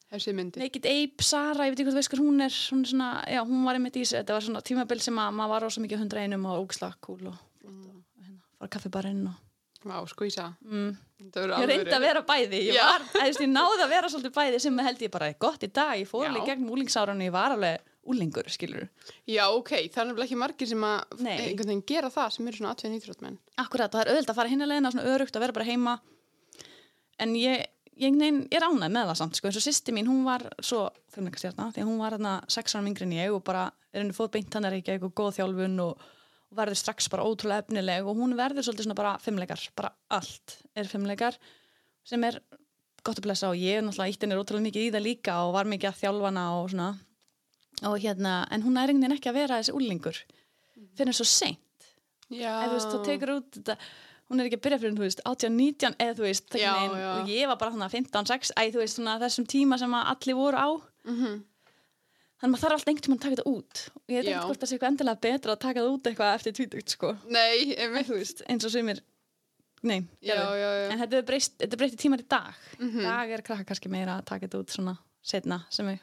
Naked 0.08 0.86
Ape, 0.88 1.24
Sara, 1.26 1.66
ég 1.66 1.74
veit 1.74 1.82
ekki 1.82 1.90
hvað 1.90 1.98
þú 1.98 2.00
veist 2.00 2.12
hver 2.14 2.22
hún 2.22 2.46
er 2.46 2.54
hún, 2.70 2.84
er 2.86 2.92
svona, 2.94 3.10
já, 3.28 3.42
hún 3.44 3.66
var 3.66 3.76
einmitt 3.76 3.98
í 3.98 4.04
þessu 4.06 4.20
þetta 4.22 4.38
var 4.38 4.46
svona 4.46 4.64
tímabil 4.64 5.02
sem 5.04 5.20
að 5.20 5.34
maður 5.36 5.52
var 5.52 5.66
rosa 5.66 5.82
mikið 5.84 6.00
hundra 6.04 6.22
einum 6.24 6.46
og 6.48 6.62
ógslag 6.62 6.96
cool 7.04 7.28
og 7.28 7.36
flott 7.60 7.84
og 7.84 8.24
hérna, 8.24 8.40
fara 8.56 8.72
kaffibarinn 8.78 9.28
og 9.28 9.44
Vá, 9.86 10.00
skvísa. 10.10 10.48
mm, 10.64 10.88
ég 11.22 11.68
reyndi 11.70 11.92
að 11.94 12.02
vera 12.02 12.22
bæði 12.26 12.64
ég, 12.66 12.80
var, 12.82 13.04
eðst, 13.22 13.44
ég 13.44 13.52
náði 13.52 13.84
að 13.84 13.92
vera 13.92 14.08
svolítið 14.10 14.34
bæði 14.34 14.58
sem 14.64 14.80
held 14.82 15.04
ég 15.04 15.12
bara 15.14 15.28
gott 15.38 15.62
í 15.62 15.68
dag 15.70 15.92
ég 16.00 16.08
fór 16.10 16.26
alveg 16.26 16.48
gegn 16.50 16.72
úlingsáranu, 16.72 17.28
ég 17.28 17.34
var 17.36 17.54
alveg 17.54 17.87
úlingur 18.08 18.48
skilur 18.52 18.86
Já, 19.28 19.44
ok, 19.52 19.72
það 19.92 20.02
er 20.02 20.08
nefnilega 20.10 20.26
ekki 20.26 20.38
margir 20.40 20.70
sem 20.70 20.84
að 20.88 21.24
einhvern 21.24 21.72
veginn 21.72 21.86
gera 21.88 22.12
það 22.12 22.30
sem 22.34 22.50
eru 22.50 22.60
svona 22.60 22.74
atveðin 22.74 23.00
íþróttmenn. 23.00 23.40
Akkurat, 23.62 23.92
það 23.92 24.04
er 24.04 24.12
auðvitað 24.12 24.32
að 24.34 24.38
fara 24.40 24.52
hinn 24.52 24.64
að 24.64 24.72
leiðina 24.72 24.94
svona 24.94 25.14
örugt 25.14 25.38
að 25.38 25.44
vera 25.44 25.56
bara 25.58 25.68
heima. 25.68 25.96
En 27.18 27.34
ég, 27.38 27.64
ég, 27.98 28.20
ég 28.22 28.56
er 28.58 28.68
ánægð 28.68 28.94
með 28.94 29.10
það 29.10 29.18
samt 29.22 29.40
sko, 29.40 29.50
eins 29.50 29.58
og 29.60 29.66
sýsti 29.66 29.94
mín, 29.96 30.10
hún 30.10 30.22
var 30.26 30.46
svo 30.62 30.86
fimmleikastjarna, 31.14 31.70
því 31.74 31.82
að 31.84 31.90
hún 31.90 32.00
var 32.02 32.16
hérna 32.16 32.36
sex 32.52 32.76
ára 32.76 32.86
yngri 32.86 33.08
en 33.08 33.16
ég 33.18 33.34
og 33.34 33.42
bara 33.46 33.66
er 33.92 34.02
henni 34.02 34.16
fóð 34.16 34.32
beint 34.36 34.54
hann 34.54 34.68
er 34.68 34.78
ekki 34.78 34.94
eitthvað 34.94 35.14
góð 35.18 35.34
þjálfun 35.38 35.82
og, 35.84 36.06
og 36.48 36.60
verður 36.60 36.80
strax 36.82 37.10
bara 37.12 37.26
ótrúlega 37.26 37.64
efnileg 37.64 38.06
og 38.06 38.20
hún 38.20 38.36
verður 38.38 38.66
svolítið 38.66 38.88
svona 38.88 38.98
bara 38.98 39.14
fimmleikar, 39.22 39.64
bara 39.78 39.92
allt 40.14 40.58
er 40.78 40.90
fimmleikar 40.90 41.38
sem 42.06 42.24
er 42.28 42.40
gott 43.04 43.20
að 43.20 43.28
blessa 43.28 43.50
og 43.50 43.58
ég 43.58 43.82
náttúrulega 43.84 44.14
ítt 44.14 44.24
henni 44.24 44.38
ótrúlega 44.38 44.68
mikið 44.68 44.86
í 44.86 44.92
það 44.94 45.06
líka 45.06 45.36
og 45.46 45.54
var 45.56 45.70
mikið 45.70 45.90
að 45.90 46.00
þjálfana 46.02 46.46
og 46.58 46.70
svona 46.72 46.88
og 47.84 47.98
hérna, 48.02 48.46
en 48.50 48.62
hún 48.62 48.76
er 48.76 48.88
einhvern 48.88 49.02
veginn 49.02 49.16
ekki 49.18 49.30
að 49.30 49.38
vera 49.42 49.58
þessi 49.60 49.74
úlingur 49.78 50.18
fyrir 50.98 51.14
svo 51.14 51.24
seint 51.28 51.58
ef 52.30 52.68
þú 52.68 52.74
veist, 52.76 52.92
þú 52.92 53.02
tekur 53.06 53.34
út 53.38 53.50
þetta 53.58 53.76
hún 54.28 54.40
er 54.40 54.48
ekki 54.48 54.58
að 54.58 54.64
byrja 54.66 54.78
fyrir, 54.82 54.96
þú 54.98 55.04
veist, 55.06 55.20
18, 55.24 55.54
19 55.56 55.94
eða 56.04 56.16
þú 56.18 56.24
veist, 56.26 56.48
Já, 56.58 56.72
já, 56.74 56.98
já. 57.00 57.12
og 57.22 57.28
ég 57.32 57.46
var 57.48 57.56
bara 57.56 57.72
þannig 57.72 57.94
15, 57.94 58.26
6, 58.28 58.50
æ, 58.58 58.62
þú 58.74 58.82
veist, 58.82 58.96
svona 58.98 59.14
þessum 59.22 59.46
tíma 59.48 59.78
sem 59.80 59.94
að 59.96 60.10
allir 60.12 60.36
voru 60.36 60.56
á 60.60 60.68
Mhm. 61.08 61.38
þannig 62.38 62.52
maður 62.52 62.62
þarf 62.62 62.74
alltaf 62.76 62.88
einhvern 62.92 63.04
tímann 63.06 63.18
að 63.18 63.22
taka 63.24 63.36
þetta 63.36 63.50
út 63.50 63.80
og 63.96 64.02
ég 64.12 64.18
veit 64.18 64.28
ekki 64.28 64.46
hvort 64.46 64.60
það 64.60 64.68
sé 64.68 64.74
eitthvað 64.76 64.90
endilega 64.92 65.20
betra 65.24 65.52
að 65.54 65.60
taka 65.64 65.80
það 65.80 65.92
út 65.94 66.10
eitthvað 66.10 66.34
eftir 66.38 66.52
tvítugt, 66.58 66.88
sko 66.94 67.08
Nei, 67.26 67.74
en 67.78 67.94
þú 68.04 68.14
veist, 68.18 68.42
eins 68.48 68.64
og 68.68 68.70
sumir 68.74 69.00
nei, 69.82 70.00
Já, 70.20 70.34
gerðu. 70.34 70.58
já, 70.58 70.70
já. 70.78 70.90
en 70.92 70.98
þetta 70.98 71.18
er 71.18 71.24
þetta 71.64 71.78
er 71.78 71.88
í 71.88 71.96
tímar 72.04 72.20
í 72.20 72.28
dag 72.28 72.54
Mhm. 72.78 73.02
dag 73.02 73.30
er 73.30 73.42
krakka 73.42 73.64
kannski 73.64 73.88
meira 73.90 74.18
að 74.20 74.24
taka 74.26 74.46
þetta 74.46 74.60
út 74.60 74.70
svona 74.76 74.98
setna, 75.22 75.64
sem 75.70 75.88
er 75.88 76.00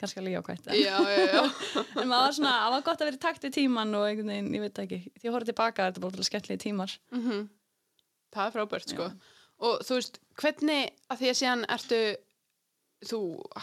kannski 0.00 0.20
alveg 0.20 0.34
jákvæmt 0.36 0.66
Já, 0.76 0.96
já, 1.00 1.42
en 2.00 2.08
maður 2.10 2.24
var 2.26 2.34
svona, 2.36 2.54
það 2.62 2.74
var 2.76 2.84
gott 2.88 3.00
að 3.04 3.08
vera 3.10 3.16
í 3.20 3.22
takt 3.26 3.46
við 3.46 3.54
tíman 3.56 3.94
og 3.96 4.04
einhvern 4.08 4.32
veginn, 4.34 4.50
ég 4.58 4.64
veit 4.66 4.80
ekki 4.84 4.98
því 5.20 5.28
að 5.30 5.34
horfa 5.36 5.50
tilbaka 5.52 5.82
er 5.86 5.90
þetta 5.92 6.02
bara 6.04 6.12
ótrúlega 6.12 6.30
skemmtilegi 6.30 6.64
tímar 6.66 6.96
Mhm. 7.16 7.46
Það 8.36 8.46
er 8.50 8.52
frábært, 8.56 8.90
sko. 8.92 9.04
Og 9.64 9.78
þú 9.86 9.94
veist, 9.96 10.18
hvernig, 10.36 10.90
að 11.08 11.20
því 11.22 11.28
að 11.30 11.36
síðan 11.40 11.62
ertu, 11.72 12.00
þú 13.06 13.20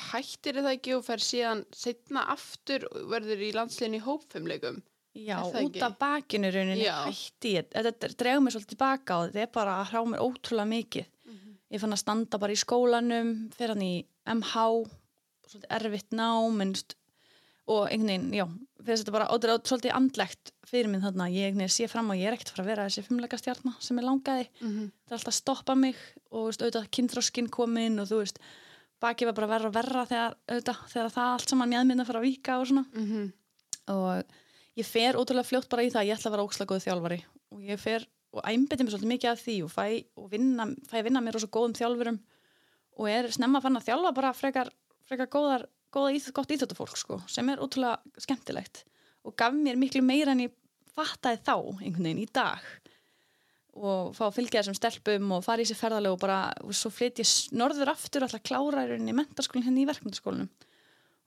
hættir 0.08 0.58
það 0.62 0.70
ekki 0.78 0.94
og 0.98 1.04
fer 1.06 1.22
síðan 1.22 1.62
setna 1.76 2.24
aftur 2.34 2.86
og 2.90 3.04
verður 3.12 3.44
í 3.46 3.52
landsliðin 3.54 3.98
í 4.00 4.02
hópfumleikum. 4.06 4.80
Já, 5.14 5.38
Er 5.46 5.68
út 5.68 5.78
af 5.86 5.98
bakinu 6.02 6.50
rauninni 6.50 6.88
hætti 6.90 7.52
ég, 7.60 7.68
þetta 7.76 8.10
dregur 8.18 8.42
mér 8.48 8.56
svolítið 8.56 8.72
tilbaka 8.74 9.18
og 9.20 9.28
þetta 9.30 9.44
er 9.46 9.52
bara 9.54 9.76
að 9.84 9.92
hrá 9.92 10.02
mér 10.10 10.24
ótrúlega 10.26 10.70
mikið. 10.72 11.06
Ég 11.74 11.82
fann 11.84 11.94
að 11.94 12.02
standa 12.02 12.40
bara 12.42 12.54
í 12.56 12.62
skólanum, 12.64 13.30
fyrir 13.54 13.76
hann 13.76 13.86
í 13.86 13.94
MH, 14.26 14.66
svolítið 15.48 15.72
erfitt 15.78 16.12
nám, 16.16 16.58
minnst, 16.60 16.96
og 17.68 17.86
einhvern 17.88 18.10
veginn, 18.10 18.34
já, 18.36 18.46
fyrir 18.84 19.00
þetta 19.02 19.14
bara 19.16 19.28
ótrúlega 19.32 19.64
svolítið 19.70 19.94
andlegt 19.96 20.52
fyrir 20.68 20.90
minn 20.92 21.02
þarna, 21.04 21.30
ég 21.32 21.60
sé 21.72 21.88
fram 21.88 22.10
og 22.12 22.18
ég 22.20 22.28
er 22.28 22.36
ekkert 22.36 22.52
að 22.52 22.56
fara 22.58 22.64
að 22.66 22.72
vera 22.74 22.88
þessi 22.90 23.04
fimmleika 23.08 23.38
stjarnar 23.40 23.78
sem 23.80 23.98
ég 24.02 24.04
langaði. 24.08 24.48
Mhm. 24.62 24.90
Það 25.08 25.14
er 25.14 25.18
alltaf 25.20 25.34
að 25.34 25.40
stoppa 25.40 25.76
mig 25.78 25.96
og, 26.32 26.48
veist, 26.50 26.62
auðvitað 26.62 26.90
kynþróskin 26.98 27.50
komin 27.50 28.00
og 28.04 28.08
þú 28.10 28.20
veist, 28.24 28.40
baki 29.04 29.26
var 29.26 29.34
bara 29.38 29.48
verra 29.48 29.68
og 29.68 29.74
verra 29.76 30.06
þegar, 30.08 30.36
auðvitað, 30.50 30.82
þegar 30.92 31.12
það 31.16 31.32
allt 31.34 31.50
saman 31.50 31.70
mjöðmynda 31.72 32.06
fyrir 32.08 32.20
að 32.20 32.28
vika 32.28 32.60
og 32.60 32.68
svona 32.68 32.86
Mhm. 32.94 33.34
og 33.88 34.24
ég 34.78 34.86
fer 34.86 35.14
ótrúlega 35.14 35.46
fljótt 35.48 35.70
bara 35.70 35.84
í 35.84 35.92
það 35.92 36.02
að 36.02 36.08
ég 36.08 36.18
ætla 36.18 36.28
að 36.32 36.36
vera 36.36 36.46
ókslega 36.48 36.72
góð 36.72 36.86
þjálfari 36.88 37.24
og 37.52 37.60
ég 37.62 37.80
fer 37.80 38.06
og 38.34 38.42
æmbeti 38.44 38.82
mér 38.84 38.92
svolítið 38.96 39.12
mikið 39.14 39.32
af 39.32 39.42
því 39.46 39.64
og 39.64 39.70
fæ, 39.72 40.06
og 40.18 40.30
vinna, 40.32 40.66
fæ 40.90 40.96
að 41.00 41.04
vinna 41.04 41.22
mér 41.22 41.34
rosa 41.38 41.48
góðum 41.48 41.76
þjálfurum 41.78 42.20
og 42.98 43.08
er 43.10 43.28
snemma 43.30 43.62
fann 43.62 43.78
að 43.78 43.86
þjálfa 43.86 44.14
bara 44.16 44.34
frekar, 44.34 44.70
frekar 45.14 45.32
góðar, 45.32 45.68
góða 45.94 46.16
íþ, 46.18 46.32
gott 46.36 46.54
íþjóttafólk 46.56 46.98
sko, 47.00 47.20
sem 47.30 47.50
er 47.54 47.62
ótrúlega 47.62 48.24
skemmtilegt 48.26 48.84
og 49.24 49.38
gaf 49.40 49.56
mér 49.56 49.80
miklu 49.80 50.02
meira 50.04 50.34
en 50.34 50.48
ég 50.48 50.56
fattaði 50.94 51.40
þá 51.46 51.56
einhvern 51.56 52.10
veginn 52.10 52.26
í 52.26 52.32
dag. 52.34 52.66
Og 53.74 54.12
fá 54.14 54.28
að 54.28 54.36
fylgja 54.36 54.62
þessum 54.62 54.78
stelpum 54.78 55.32
og 55.34 55.46
fara 55.46 55.64
í 55.64 55.66
sér 55.66 55.80
ferðarlega 55.80 56.14
og 56.14 56.22
bara 56.22 56.42
og 56.62 56.76
svo 56.78 56.92
flytt 56.94 57.24
ég 57.24 57.30
norður 57.58 57.94
aftur 57.96 58.26
alltaf 58.26 58.44
klára 58.46 58.84
í 58.94 59.16
mentaskólinn 59.16 59.66
henni 59.66 59.86
í 59.86 59.90
verkmyndaskólanum 59.90 60.52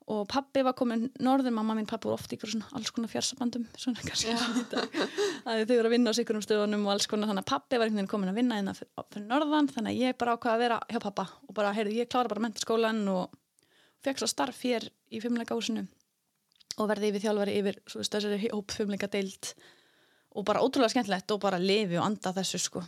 og 0.07 0.23
pappi 0.31 0.61
var 0.63 0.75
komin 0.77 1.09
norður, 1.19 1.51
mamma 1.57 1.75
mín 1.75 1.87
pappi 1.87 2.07
var 2.07 2.15
oft 2.15 2.31
í 2.31 2.37
alls 2.39 2.91
konar 2.95 3.11
að 5.47 5.65
þau 5.67 5.73
voru 5.73 5.89
að 5.89 5.91
vinna 5.91 6.13
á 6.15 6.17
sikkurum 6.17 6.43
stöðunum 6.45 6.85
og 6.87 6.93
alls 6.93 7.09
konar 7.11 7.27
þannig 7.27 7.43
að 7.43 7.51
pappi 7.51 7.79
var 7.81 7.91
komin 8.07 8.31
að 8.31 8.39
vinna 8.39 8.59
innan 8.61 8.77
fyrir, 8.77 9.25
norðan 9.27 9.67
þannig 9.67 9.91
að 9.91 10.05
ég 10.05 10.17
bara 10.17 10.37
ákvaða 10.37 10.55
að 10.55 10.63
vera 10.63 10.79
hjá 10.87 10.99
pappa 11.03 11.27
og 11.43 11.57
bara, 11.59 11.73
heyrðu, 11.75 11.97
ég 11.99 12.07
klára 12.07 12.31
bara 12.31 12.45
mentaskólan 12.47 13.03
og 13.11 13.35
fekk 14.05 14.21
svo 14.21 14.27
starf 14.31 14.59
hér 14.65 14.89
í 15.11 15.21
fimmleika 15.23 15.55
húsinu 15.57 15.85
og 16.77 16.89
verði 16.91 17.09
yfir 17.11 17.23
þjálfari 17.25 17.55
yfir 17.61 17.79
þessari 17.89 18.51
hóp 18.53 18.71
fimmleika 18.75 19.07
deild 19.09 19.53
og 20.37 20.45
bara 20.45 20.61
ótrúlega 20.61 20.93
skemmtilegt 20.93 21.31
og 21.33 21.41
bara 21.41 21.57
lifi 21.61 21.97
og 21.97 22.05
anda 22.05 22.33
þessu 22.35 22.59
sko 22.61 22.83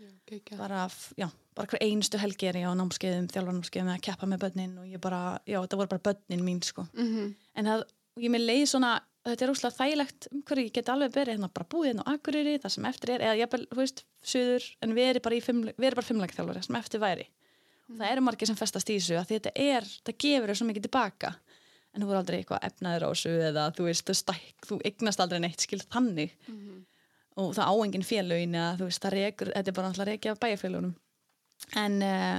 Já, 0.00 0.08
geggjað. 0.30 0.56
bara, 0.62 0.86
já, 1.20 1.26
bara 1.54 1.68
hver 1.68 1.82
einustu 1.84 2.16
helgi 2.22 2.46
er 2.48 2.56
ég 2.62 2.70
á 2.70 2.72
námskeiðum, 2.72 3.26
þjálfarnámskeiðum 3.34 3.90
að 3.92 4.00
keppa 4.06 4.26
með 4.30 4.40
börnin 4.46 4.78
og 4.80 4.86
ég 4.88 5.00
bara, 5.04 5.18
já, 5.44 5.58
þetta 5.60 5.76
voru 5.76 5.90
bara 5.92 6.06
börnin 6.08 6.44
mín 6.46 6.62
sko. 6.64 6.86
Mhm. 6.96 7.34
en 7.60 7.64
það, 7.68 7.82
ég 8.24 8.30
með 8.32 8.46
leið 8.48 8.64
svona 8.72 8.94
þetta 9.28 9.44
er 9.44 9.50
úrslega 9.52 9.76
þægilegt 9.76 10.28
um 10.32 10.40
hverju 10.48 10.64
ég 10.64 10.72
get 10.72 10.88
alveg 10.88 11.12
verið 11.12 11.34
hérna 11.36 11.50
bara 11.52 11.68
búið 11.68 11.90
hérna 11.90 12.06
á 12.08 12.12
Akureyri, 12.16 12.56
það 12.62 12.72
sem 12.72 12.84
eftir 12.88 13.10
er 13.18 13.20
eða 13.26 13.36
ég 13.36 13.50
þú 13.68 13.76
veist, 13.82 14.04
söður, 14.24 14.64
en 14.80 14.94
bara, 15.22 15.36
í 15.36 15.42
fimmle- 15.44 15.74
verið 15.76 15.94
bara 16.00 16.08
fimmleika 16.08 16.38
þjálfari, 16.40 16.64
sem 16.64 16.76
eftir 16.80 17.00
væri 17.04 17.26
og 17.90 17.96
það 17.98 18.12
eru 18.12 18.24
margir 18.24 18.50
sem 18.50 18.58
festast 18.58 18.90
í 18.90 18.98
þessu 18.98 19.18
að 19.18 19.32
þetta 19.34 19.52
er, 19.58 19.86
það 20.06 20.18
gefur 20.24 20.52
þér 20.52 20.60
svo 20.60 20.68
mikið 20.68 20.86
tilbaka 20.86 21.32
en 21.90 22.02
þú 22.02 22.10
voru 22.10 22.20
aldrei 22.20 22.38
eitthvað 22.38 22.66
efnaður 22.68 23.06
á 23.06 23.08
þessu 23.10 23.32
eða 23.48 23.64
þú 23.74 23.86
veist, 23.88 24.04
þú, 24.06 24.16
stæk, 24.20 24.66
þú 24.68 24.78
eignast 24.86 25.22
aldrei 25.24 25.40
neitt 25.42 25.64
skil 25.64 25.80
þannig. 25.82 26.36
Og 27.40 27.54
það 27.56 27.70
á 27.70 27.74
engin 27.86 28.06
félögin 28.06 28.54
eða 28.58 28.76
þú 28.78 28.88
veist, 28.90 29.02
það 29.02 29.16
rekur, 29.16 29.50
þetta 29.56 29.72
er 29.72 29.76
bara 29.78 29.90
alltaf 29.90 30.08
rekja 30.08 30.34
af 30.34 30.40
bæjarfélögunum. 30.42 30.94
En 31.80 31.98
uh, 32.04 32.38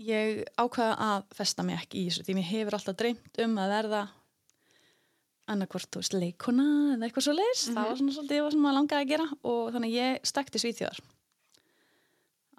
ég 0.00 0.42
ákvaða 0.56 0.96
að 1.10 1.28
festa 1.36 1.66
mig 1.66 1.80
ekki 1.80 2.00
í 2.00 2.08
þessu 2.08 2.24
því 2.24 2.38
mér 2.38 2.48
hefur 2.54 2.78
alltaf 2.78 2.98
dreymt 3.00 3.44
um 3.44 3.60
að 3.60 3.76
verða 3.76 4.02
annarkvort, 5.50 5.90
þú 5.90 6.02
veist, 6.02 6.16
leikona 6.16 6.68
eða 6.94 7.08
eitthvað 7.08 7.26
svo 7.26 7.34
leis, 7.34 7.64
það 7.68 7.88
var 7.88 7.96
svona 7.98 8.16
svolítið 8.16 8.44
hvað 8.44 8.52
sem 8.54 8.62
maður 8.64 8.78
langaði 8.78 9.04
að 9.04 9.10
gera 9.10 9.26
og 9.50 9.72
þannig 9.74 9.90
að 9.90 9.96
ég 9.98 10.28
stakti 10.30 10.62
svíþjóðar 10.62 11.00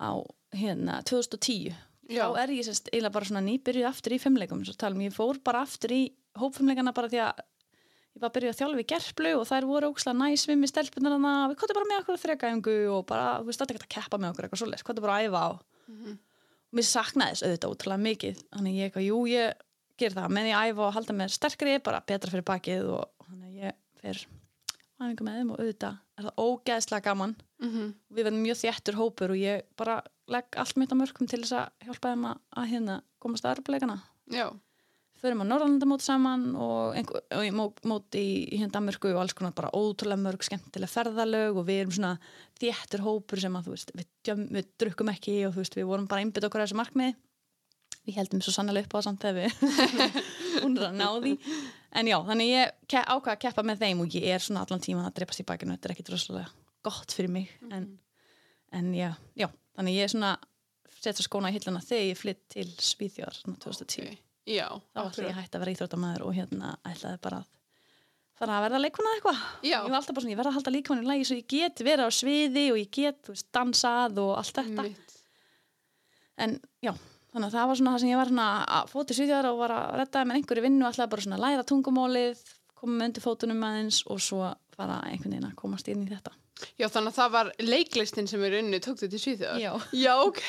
á 0.02 0.12
hérna 0.58 0.98
2010 1.08 1.78
Já. 2.12 2.26
þá 2.28 2.42
er 2.44 2.54
ég 2.58 2.68
sérst 2.68 2.90
eiginlega 2.92 3.16
bara 3.16 3.30
svona 3.30 3.44
nýbyrjuð 3.46 3.88
aftur 3.90 4.16
í 4.16 4.20
fimmleikum, 4.22 4.66
svo 4.68 4.76
talum 4.80 5.04
ég 5.06 5.16
fór 5.16 5.40
bara 5.44 5.64
aftur 5.66 5.94
í 5.96 6.02
hópfimmleikana 6.40 6.94
bara 6.96 7.10
því 7.12 7.22
að 7.26 7.42
ég 8.12 8.22
var 8.22 8.30
að 8.30 8.36
byrja 8.38 8.52
að 8.52 8.60
þjálfa 8.60 8.84
í 8.84 8.88
gerplu 8.92 9.34
og 9.40 9.48
þær 9.48 9.68
voru 9.70 9.92
ókslega 9.92 10.20
næs 10.20 10.46
við 10.50 10.60
mig 10.60 10.72
stelpunar 10.72 11.16
hana, 11.16 11.34
við 11.52 11.60
kottum 11.62 11.80
bara 11.80 11.90
með 11.92 12.02
okkur 12.02 12.18
að 12.18 12.24
þrekaðingu 12.26 12.76
og 12.92 13.06
bara, 13.08 13.28
þú 13.40 13.50
veist, 13.50 13.64
þetta 13.64 13.76
ekki 13.78 13.88
að 13.88 13.94
keppa 13.96 14.20
með 14.20 14.34
okkur 14.34 14.48
eitthvað 14.48 14.62
svoleiðis, 14.64 14.86
kottum 14.88 15.06
bara 15.08 15.18
að 15.18 15.28
æfa 15.30 15.44
á. 15.48 15.50
Og 16.72 16.76
mér 16.78 16.88
saknaði 16.88 17.36
þess 17.36 17.46
auðvitað 17.48 17.74
ótrúlega 17.76 18.06
mikið. 18.06 18.44
Þannig 18.52 18.78
ég 18.78 18.90
eitthvað, 18.90 19.08
jú, 19.08 19.22
ég 19.32 19.64
ger 20.02 20.16
það 20.16 20.36
því 20.36 20.54
að 20.56 20.70
æfa 20.72 20.86
og 20.88 20.94
halda 20.98 21.16
mér 21.18 21.34
sterkri, 21.36 21.80
bara 21.84 22.04
betra 22.08 22.32
fyrir 22.32 22.48
bakið 22.48 22.92
og 22.98 23.28
þannig 23.28 23.58
ég 23.62 23.80
fer 24.02 24.22
æfingu 25.02 25.26
með 25.26 25.40
þeim 25.40 25.52
og 25.52 25.62
auðvitað 25.62 26.00
er 26.18 26.28
það 26.28 26.44
ógeðslega 26.46 27.06
gaman. 27.08 27.36
Mhm. 27.62 27.94
við 28.10 28.26
verðum 28.26 28.42
mjög 28.42 28.58
þjættur 28.58 28.98
hópur 28.98 29.32
og 29.32 29.38
ég 29.38 29.62
bara 29.78 30.02
legg 30.34 30.58
allt 30.62 30.76
mitt 30.80 30.92
á 30.94 30.98
mörgum 31.00 31.28
til 31.30 31.42
þess 31.44 31.56
að 31.60 31.88
hjálpa 31.88 32.12
þeim 32.14 32.28
að, 32.32 32.44
að 32.62 32.70
hérna 32.74 32.98
komast 33.22 33.46
að 33.48 33.58
erfleikana 33.60 33.98
Já. 34.32 34.46
förum 35.22 35.44
á 35.44 35.50
Norrlandamót 35.52 36.02
saman 36.06 36.46
og, 36.56 36.96
einhver, 36.98 37.24
og 37.38 37.44
ég 37.46 37.54
mót, 37.58 38.08
í, 38.18 38.26
í 38.50 38.60
hérna 38.62 38.74
Danmörku 38.80 39.12
og 39.14 39.20
alls 39.22 39.36
konar 39.38 39.54
bara 39.58 39.70
ótrúlega 39.78 40.18
mörg 40.24 40.46
skemmtilega 40.48 40.90
ferðalög 40.92 41.60
og 41.62 41.68
við 41.68 41.82
erum 41.84 41.96
svona 41.98 42.14
þéttur 42.62 43.04
hópur 43.06 43.42
sem 43.44 43.58
að 43.60 43.68
þú 43.68 43.76
veist 43.76 43.92
við, 44.00 44.08
djöm, 44.26 44.46
við 44.56 44.72
drukkum 44.82 45.12
ekki 45.14 45.36
og 45.50 45.54
þú 45.58 45.64
veist 45.66 45.78
við 45.78 45.90
vorum 45.92 46.08
bara 46.10 46.24
einbytt 46.26 46.48
okkur 46.48 46.64
að 46.64 46.72
þessu 46.72 46.80
markmið 46.82 47.20
við 48.08 48.16
heldum 48.18 48.42
svo 48.42 48.54
sannlega 48.56 48.88
upp 48.88 48.96
á 48.96 48.98
það 48.98 49.06
samt 49.06 49.22
þegar 49.22 49.36
við 49.38 49.52
er 50.66 50.88
að 50.88 50.96
ná 50.98 51.08
því. 51.22 51.34
En 52.00 52.08
já, 52.10 52.16
þannig 52.26 52.48
ég 52.50 52.72
ke- 52.90 53.04
ákvað 53.06 53.34
að 53.36 53.42
keppa 53.44 53.64
með 53.68 53.82
þeim 53.84 54.02
og 54.02 54.16
ég 54.18 54.26
er 54.34 54.42
svona 54.42 54.64
allan 54.66 54.82
tíma 54.82 55.04
að 55.06 55.20
dreipast 55.20 55.44
í 55.44 55.46
bakinu 55.46 55.76
þetta 55.76 55.90
er 55.90 55.94
ekkit 55.94 56.10
rosalega 56.16 56.50
gott 56.88 57.14
fyrir 57.14 57.30
mig. 57.36 57.52
En, 57.70 57.86
en 58.74 58.88
já, 58.98 59.12
já, 59.38 59.52
þannig 59.78 59.98
ég 60.00 60.08
er 60.08 60.14
svona 60.16 60.34
setja 61.02 61.26
skóna 61.26 61.50
í 61.50 61.56
hilluna 61.56 61.82
þegar 61.82 62.10
ég 62.12 62.20
flytt 62.20 62.44
til 62.54 62.68
Svíþjóðar 62.78 63.38
svona 63.40 63.58
2010 63.64 64.12
Ok. 64.12 64.20
Já. 64.52 64.68
þá 64.94 65.00
ætla 65.06 65.28
ég 65.30 65.38
hætti 65.38 65.58
að 65.58 65.62
vera 65.64 65.74
íþróttamæður 65.76 66.24
og 66.26 66.34
hérna 66.38 66.72
ætlaði 66.90 67.20
bara 67.22 67.40
að 67.42 67.50
fara 68.42 68.56
að 68.58 68.64
verða 68.66 68.80
leikuna 68.82 69.12
eitthvað 69.16 69.42
ég 69.70 69.84
var 69.86 69.98
alltaf 70.00 70.16
bara 70.18 70.24
svona, 70.26 70.34
ég 70.34 70.40
verða 70.42 70.52
að 70.52 70.58
halda 70.58 70.74
líkamann 70.76 71.04
í 71.04 71.10
lagi 71.12 71.28
svo 71.30 71.38
ég 71.38 71.48
get 71.54 71.84
verið 71.86 72.10
á 72.10 72.12
sviði 72.18 72.64
og 72.74 72.80
ég 72.82 72.90
get 72.98 73.30
veist, 73.30 73.48
dansað 73.54 74.18
og 74.24 74.32
allt 74.42 74.56
þetta 74.58 74.86
Einmitt. 74.88 75.14
en 76.42 76.56
já, 76.82 76.94
þannig 77.34 77.48
að 77.52 77.56
það 77.58 77.70
var 77.72 77.80
svona 77.82 77.94
það 77.96 78.02
sem 78.04 78.12
ég 78.12 78.20
var 78.22 78.32
svona 78.32 78.48
að 78.80 78.90
fóti 78.96 79.18
svíðjar 79.20 79.50
og 79.52 79.62
var 79.62 79.76
að 79.78 79.94
redda 80.02 80.24
með 80.26 80.40
einhverju 80.42 80.66
vinnu 80.66 80.86
og 80.88 80.90
ætlaði 80.96 81.14
bara 81.14 81.26
svona 81.28 81.38
að 81.38 81.46
læra 81.46 81.68
tungumólið 81.72 82.42
koma 82.82 82.98
með 82.98 83.08
undir 83.12 83.26
fótunum 83.28 83.66
aðeins 83.70 84.02
og 84.10 84.22
svo 84.26 84.42
fara 84.74 84.98
einhvern 85.06 85.36
veginn 85.38 85.50
að 85.52 85.58
komast 85.62 85.92
inn 85.94 86.02
í 86.08 86.10
þetta 86.10 86.34
Já, 86.80 86.88
þannig 86.88 87.12
að 87.12 87.18
það 87.18 87.34
var 87.36 87.52
leiklistin 87.64 88.30
sem 88.30 88.44
er 88.48 88.58
unni, 88.60 88.80
tók 88.84 89.00
þetta 89.02 89.18
í 89.18 89.24
Svíþjóðar? 89.26 89.60
Já. 89.62 89.72
Já, 90.02 90.14
ok, 90.28 90.44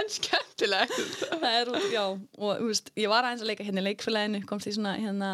en 0.00 0.10
skemmtilegt. 0.16 0.98
það 1.30 1.48
er, 1.60 1.72
já, 1.92 2.04
og 2.10 2.52
þú 2.62 2.68
veist, 2.72 2.92
ég 2.98 3.12
var 3.12 3.28
aðeins 3.28 3.44
að 3.46 3.52
leika 3.52 3.66
hérna 3.68 3.84
í 3.84 3.88
leikfélaginu, 3.90 4.42
komst 4.50 4.70
í 4.70 4.74
svona 4.76 4.96
hérna, 4.98 5.32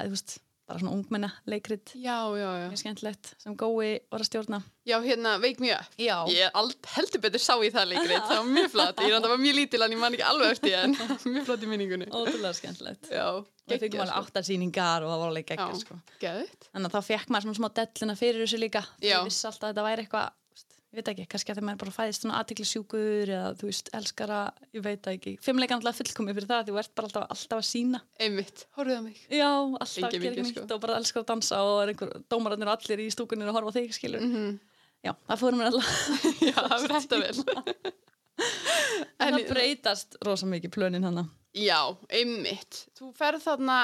þú 0.00 0.10
veist, 0.14 0.36
bara 0.66 0.80
svona 0.82 0.94
ungmenna 0.96 1.28
leikrit, 1.46 1.92
Já, 1.94 2.16
já, 2.34 2.48
já. 2.60 2.68
mjög 2.70 2.80
skemmtilegt 2.80 3.28
sem 3.38 3.54
gói 3.56 4.00
var 4.10 4.22
að 4.24 4.28
stjórna 4.30 4.58
Já, 4.86 4.96
hérna, 5.02 5.36
veik 5.42 5.58
mjög. 5.62 5.86
Ég 5.98 6.50
ald, 6.54 6.76
heldur 6.94 7.22
betur 7.24 7.42
sá 7.42 7.54
í 7.58 7.70
það 7.74 7.88
leikrið, 7.92 8.20
það 8.28 8.36
var 8.38 8.50
mjög 8.54 8.68
flott. 8.70 9.00
Ég 9.02 9.14
það 9.16 9.28
var 9.32 9.40
mjög 9.42 9.56
lítil, 9.58 9.82
en 9.86 9.94
ég 9.96 10.00
man 10.02 10.14
ekki 10.14 10.26
alveg 10.28 10.52
eftir 10.56 10.76
en 10.78 10.96
mjög 11.34 11.46
flott 11.48 11.62
í 11.66 11.70
minningunni. 11.70 12.06
ótrúlega 12.10 12.52
skemmtilegt 12.60 13.10
við 13.66 13.80
fengum 13.82 14.02
alveg 14.04 14.18
áttarsýningar 14.20 15.02
og 15.06 15.10
það 15.10 15.22
var 15.24 15.30
alveg 15.32 15.46
geggjað 15.50 15.72
Já, 15.74 15.80
sko. 15.82 16.00
þannig 16.70 16.86
að 16.86 16.94
þá 16.94 17.00
fekk 17.10 17.30
maður 17.34 17.46
svona 17.48 17.58
smá 17.58 17.68
dellina 17.80 18.14
fyrir 18.20 18.44
þessu 18.44 18.60
líka 18.62 18.82
því 19.00 19.10
ég 19.10 19.24
vissi 19.26 19.46
alltaf 19.50 19.66
að 19.66 19.72
þetta 19.72 19.86
væri 19.88 20.04
eitthvað 20.06 20.28
ég 20.96 21.02
veit 21.02 21.10
ekki, 21.12 21.26
kannski 21.32 21.52
að 21.52 21.58
þegar 21.58 21.66
maður 21.68 21.80
bara 21.84 21.94
fæðist 21.96 22.22
svona 22.24 22.38
aðtiklisjúkur 22.40 23.32
eða 23.36 23.50
þú 23.60 23.68
veist, 23.68 23.90
elskara 23.98 24.38
ég 24.72 24.84
veit 24.86 25.02
það 25.04 25.16
ekki, 25.18 25.34
fimmleikan 25.44 25.78
alltaf 25.82 25.98
fullkomi 26.00 26.34
fyrir 26.38 26.48
það 26.50 26.62
því 26.70 26.72
þú 26.72 26.80
ert 26.82 26.94
bara 26.96 27.10
alltaf, 27.10 27.26
alltaf 27.36 27.60
að 27.60 27.66
sína 27.68 28.00
Einmitt, 28.26 28.64
horfðu 28.78 28.96
á 28.96 29.02
mig. 29.04 29.20
já, 29.28 29.50
alltaf 29.52 30.08
að 30.08 30.16
gera 30.24 30.46
nýtt 30.46 30.54
sko. 30.56 30.64
og 30.76 30.82
bara 30.86 30.96
elskar 31.02 31.22
að 31.22 31.28
dansa 31.34 31.60
og 31.66 31.82
er 31.84 31.92
einhver 31.92 32.14
dómararnir 32.32 32.70
og 32.72 32.78
allir 32.80 33.04
í 33.04 33.10
stúkuninu 33.12 33.50
að 33.52 33.58
horfa 33.60 33.74
á 33.74 33.76
þig 33.78 33.94
skilur 33.98 34.24
Mm 34.26 34.56
já, 35.06 35.12
það 35.28 35.42
fórum 35.44 35.60
við 35.60 35.68
alltaf 35.68 35.90
Já, 36.48 36.56
það 36.66 36.78
verður 36.82 36.96
þetta 36.96 37.18
vel. 37.22 37.92
en 39.22 39.36
það 39.36 39.50
breytast 39.50 40.16
rosa 40.26 40.48
mikið 40.50 40.72
plönin 40.76 41.06
hana 41.06 41.26
Já, 41.56 41.78
einmitt. 42.12 42.82
Þú 42.98 43.12
ferð 43.16 43.40
þarna, 43.46 43.76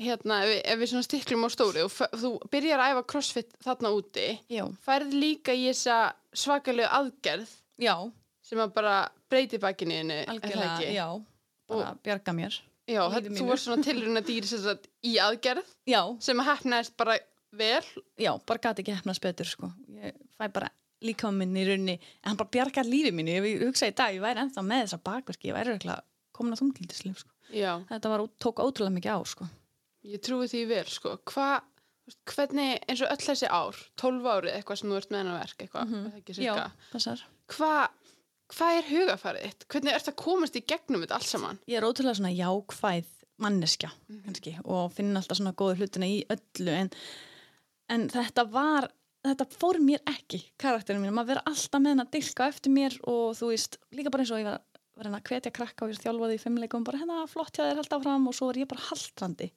hérna, 0.00 0.40
ef 0.42 0.48
við, 0.50 0.56
ef 0.72 0.80
við 0.80 0.88
svona 0.90 1.06
stiklum 1.06 1.44
á 1.46 1.48
stóri 1.54 1.84
og 1.86 1.92
þú 2.18 2.30
byrjar 2.50 2.82
að 2.82 2.94
æfa 2.96 3.04
crossfit 3.12 3.52
þarna 3.62 3.92
úti, 3.94 4.24
já, 4.50 4.64
ferð 4.82 5.14
líka 5.14 5.54
í 5.54 5.68
þessa 5.68 5.98
svakalegu 6.36 6.88
aðgerð 7.00 7.52
já, 7.80 7.94
sem 8.44 8.60
að 8.62 8.74
bara 8.74 8.96
breyti 9.30 9.58
er 9.58 9.64
það 9.64 9.84
algjörlega, 10.34 10.92
já 10.94 11.06
bara 11.70 11.94
bjarga 12.04 12.36
mér 12.36 12.60
Já, 12.90 13.04
þetta, 13.12 13.30
þú 13.38 13.46
var 13.46 13.60
svona 13.62 13.86
tilruna 13.86 14.20
dýr 14.26 14.46
sagt 14.50 14.88
í 15.06 15.12
aðgerð 15.22 15.68
já, 15.86 16.00
sem 16.18 16.40
að 16.42 16.48
hefnaðist 16.48 16.96
bara 16.98 17.18
vel. 17.54 17.84
já, 18.18 18.32
bara 18.46 18.62
gati 18.64 18.82
ekki 18.82 18.96
hefnast 18.96 19.22
betur 19.22 19.46
sko. 19.46 19.70
ég 20.00 20.16
fæ 20.34 20.48
bara 20.50 20.72
líka 21.04 21.30
minn 21.32 21.54
í 21.56 21.64
raunni 21.68 21.94
en 21.96 22.32
hann 22.32 22.40
bara 22.40 22.50
bjargar 22.56 22.88
lífi 22.88 23.12
mínu, 23.14 23.36
ég 23.38 23.62
hugsa 23.62 23.88
í 23.88 23.94
dag 23.94 24.16
ég 24.16 24.24
væri 24.24 24.42
ennþá 24.42 24.64
með 24.66 24.84
þessa 24.84 25.00
bakverki, 25.06 25.50
ég 25.52 25.56
væri 25.56 25.74
örugglega 25.74 26.02
komin 26.36 26.56
að 26.56 26.62
þungildisleif 26.64 27.22
sko. 27.22 27.32
Þetta 27.90 28.12
var, 28.12 28.26
tók 28.40 28.62
ótrúlega 28.64 28.96
mikið 28.96 29.16
á 29.16 29.20
sko. 29.28 29.48
ég 30.10 30.22
trúi 30.24 30.48
því 30.50 30.64
vel, 30.70 30.86
sko. 30.88 31.16
Hva, 31.30 31.48
þú 31.60 31.60
veist, 31.60 31.69
hvernig, 32.34 32.78
eins 32.88 33.00
og 33.04 33.10
öll 33.14 33.24
þessi 33.26 33.48
ár, 33.50 33.76
12 34.00 34.28
árið 34.34 34.54
eitthvað 34.56 34.80
sem 34.80 34.90
þú 34.90 34.96
ert 35.00 35.10
með 35.10 35.18
hennar 35.22 35.40
verk, 35.40 35.56
eitthvað, 35.64 35.88
mm 35.88 36.04
-hmm. 36.10 36.42
já, 36.44 36.70
passar 36.92 37.24
Hvað 37.48 37.88
hva 38.50 38.68
er 38.78 38.82
hugafarið 38.90 39.42
þitt? 39.46 39.66
Hvernig 39.70 39.94
ert 39.94 40.08
að 40.08 40.16
komast 40.16 40.56
í 40.56 40.64
gegnum 40.66 41.00
þetta 41.02 41.14
allt 41.14 41.26
saman? 41.30 41.58
ég 41.68 41.76
er 41.78 41.84
ótrúlega 41.86 42.14
svona 42.18 42.34
jákvæð 42.34 43.06
manneskja 43.38 43.90
Mhm. 44.08 44.22
kannski, 44.24 44.58
og 44.64 44.92
finn 44.92 45.16
alltaf 45.16 45.36
svona 45.38 45.52
góða 45.54 45.76
hlutina 45.78 46.06
í 46.06 46.24
öllu 46.28 46.68
en, 46.70 46.90
en 47.88 48.08
þetta 48.08 48.50
var 48.50 48.90
þetta 49.24 49.46
fór 49.52 49.78
mér 49.78 50.00
ekki, 50.06 50.42
karakterinu 50.58 51.04
mín 51.06 51.12
maður 51.14 51.26
vera 51.26 51.42
alltaf 51.46 51.80
með 51.80 51.88
henn 51.88 52.00
að 52.00 52.10
dilka 52.10 52.48
eftir 52.48 52.72
mér 52.72 52.98
og 53.04 53.36
þú 53.36 53.46
veist, 53.52 53.76
líka 53.92 54.10
bara 54.10 54.22
eins 54.22 54.30
og 54.30 54.38
ég 54.38 54.44
var, 54.44 54.60
að 54.98 55.04
reyna 55.04 55.18
að 55.20 55.28
hvetja 55.30 55.52
krakka 55.52 55.84
og 55.84 55.90
ég 55.92 56.00
þjálfaði 56.00 56.34
í 56.34 56.40
fimmleikum 56.40 56.84
bara 56.84 56.98
hérna 56.98 57.26
flott 57.28 57.52
hjá 57.56 57.64
þér 57.70 57.76
held 57.76 57.92
áfram 57.92 58.28
og 58.28 58.34
svo 58.34 58.50
er 58.50 58.56
ég 58.64 58.68
bara 58.68 58.80
haldrandi 58.80 59.50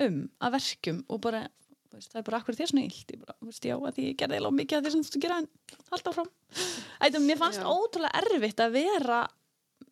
um 0.00 0.28
að 0.40 0.52
verkjum 0.52 1.04
og 1.08 1.20
bara 1.20 1.48
veist, 1.96 2.10
það 2.12 2.20
er 2.20 2.26
bara 2.28 2.38
akkur 2.42 2.54
þér 2.58 2.70
svona 2.70 2.84
illt? 2.84 3.12
Ég 3.14 3.20
bara, 3.24 3.34
veist, 3.48 3.64
já, 3.64 3.76
ég 3.78 4.16
gerði 4.20 4.36
eiginlega 4.38 4.56
mikið 4.58 4.78
að 4.78 4.84
því 4.84 4.90
sem 4.94 5.04
þú 5.08 5.20
gera 5.24 5.38
en 5.42 5.48
hald 5.90 6.10
áfram. 6.12 6.30
Ættum, 7.00 7.26
mér 7.28 7.38
fannst 7.40 7.60
Já. 7.62 7.66
ótrúlega 7.72 8.20
erfitt 8.22 8.60
að 8.60 8.72
vera 8.76 9.20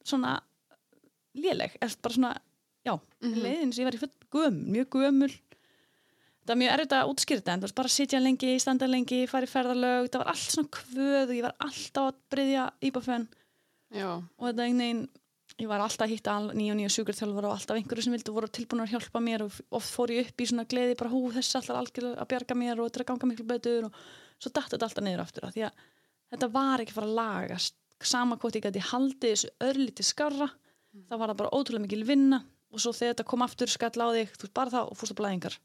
svona 0.07 0.35
léleg, 1.37 1.77
eftir 1.81 2.03
bara 2.03 2.15
svona 2.15 2.35
mm 2.87 3.01
Mhm. 3.27 3.41
leiðin 3.43 3.73
sem 3.75 3.83
ég 3.83 3.89
var 3.89 3.97
í 3.97 3.99
full 3.99 4.13
gömul, 4.31 4.67
mjög 4.77 4.89
gömul. 4.95 5.31
Það 6.47 6.53
var 6.53 6.57
mjög 6.61 6.73
erfitt 6.77 6.93
að 6.93 7.09
útskýrta 7.11 7.53
en 7.53 7.61
þú 7.61 7.67
veist, 7.67 7.75
bara 7.75 7.89
sitja 7.89 8.21
lengi, 8.23 8.59
standa 8.61 8.87
lengi 8.87 9.27
fara 9.27 9.47
í 9.47 9.51
ferðalög, 9.51 10.09
það 10.13 10.19
var 10.23 10.29
allt 10.31 10.51
svona 10.55 10.69
kvöð 10.77 11.29
og 11.31 11.35
ég 11.35 11.43
var 11.43 11.57
alltaf 11.59 12.13
að 12.13 12.21
breyðja 12.31 12.67
íbafenn 12.87 13.27
og 14.39 14.47
þetta 14.47 14.63
einhvern 14.63 14.79
veginn 14.79 15.09
ég 15.57 15.69
var 15.71 15.81
alltaf 15.81 16.05
að 16.05 16.13
hitta 16.13 16.35
nýja 16.53 16.75
og 16.75 16.79
nýja 16.81 16.93
sjúkurþjálfara 16.93 17.49
og 17.49 17.57
alltaf 17.57 17.79
einhverju 17.79 18.05
sem 18.05 18.15
vildu 18.17 18.35
voru 18.37 18.49
tilbúin 18.53 18.83
að 18.85 18.93
hjálpa 18.93 19.23
mér 19.25 19.47
og 19.47 19.57
oft 19.79 19.93
fór 19.93 20.13
ég 20.13 20.29
upp 20.29 20.43
í 20.43 20.49
svona 20.51 20.67
gleði 20.69 20.97
bara 21.01 21.13
hú 21.13 21.23
þessi 21.33 21.57
allar 21.61 21.81
algjörlega 21.81 22.21
að 22.21 22.31
bjarga 22.33 22.57
mér 22.61 22.81
og 22.81 22.89
þetta 22.89 23.01
er 23.01 23.05
að 23.05 23.11
ganga 23.13 23.31
miklu 23.31 23.47
betur 23.49 23.87
og 23.89 24.01
svo 24.37 24.53
datt 24.53 24.75
þetta 24.75 24.89
alltaf 24.89 25.07
niður 25.07 25.23
aftur 25.25 25.47
af 25.49 25.55
því 25.55 25.65
að 25.69 25.81
þetta 26.35 26.51
var 26.59 26.85
ekki 26.85 26.93
að 26.93 26.99
fara 26.99 27.09
að 27.09 27.21
lagast. 27.21 27.79
Sama 28.05 28.37
hvort 28.37 28.59
ég 28.59 28.67
gæti 28.67 28.85
haldið 28.85 29.33
þessu 29.33 29.53
örlítið 29.65 30.11
skarra 30.11 30.51
þá 31.09 31.15
var 31.17 31.31
það 31.31 31.41
bara 31.41 31.55
ótrúlega 31.57 31.87
mikil 31.87 32.05
vinna 32.05 32.43
og 32.73 32.83
svo 32.83 32.93
þegar 32.93 33.15
þetta 33.15 33.29
kom 33.31 33.45
aftur 33.47 33.73
skall 33.73 34.05
á 34.05 34.09
þig 34.13 34.37
þú 34.37 34.53
bara 34.53 34.75
þá 34.75 34.81
og 34.83 34.99
fórst 35.01 35.15
að 35.15 35.21
blæðingar. 35.23 35.57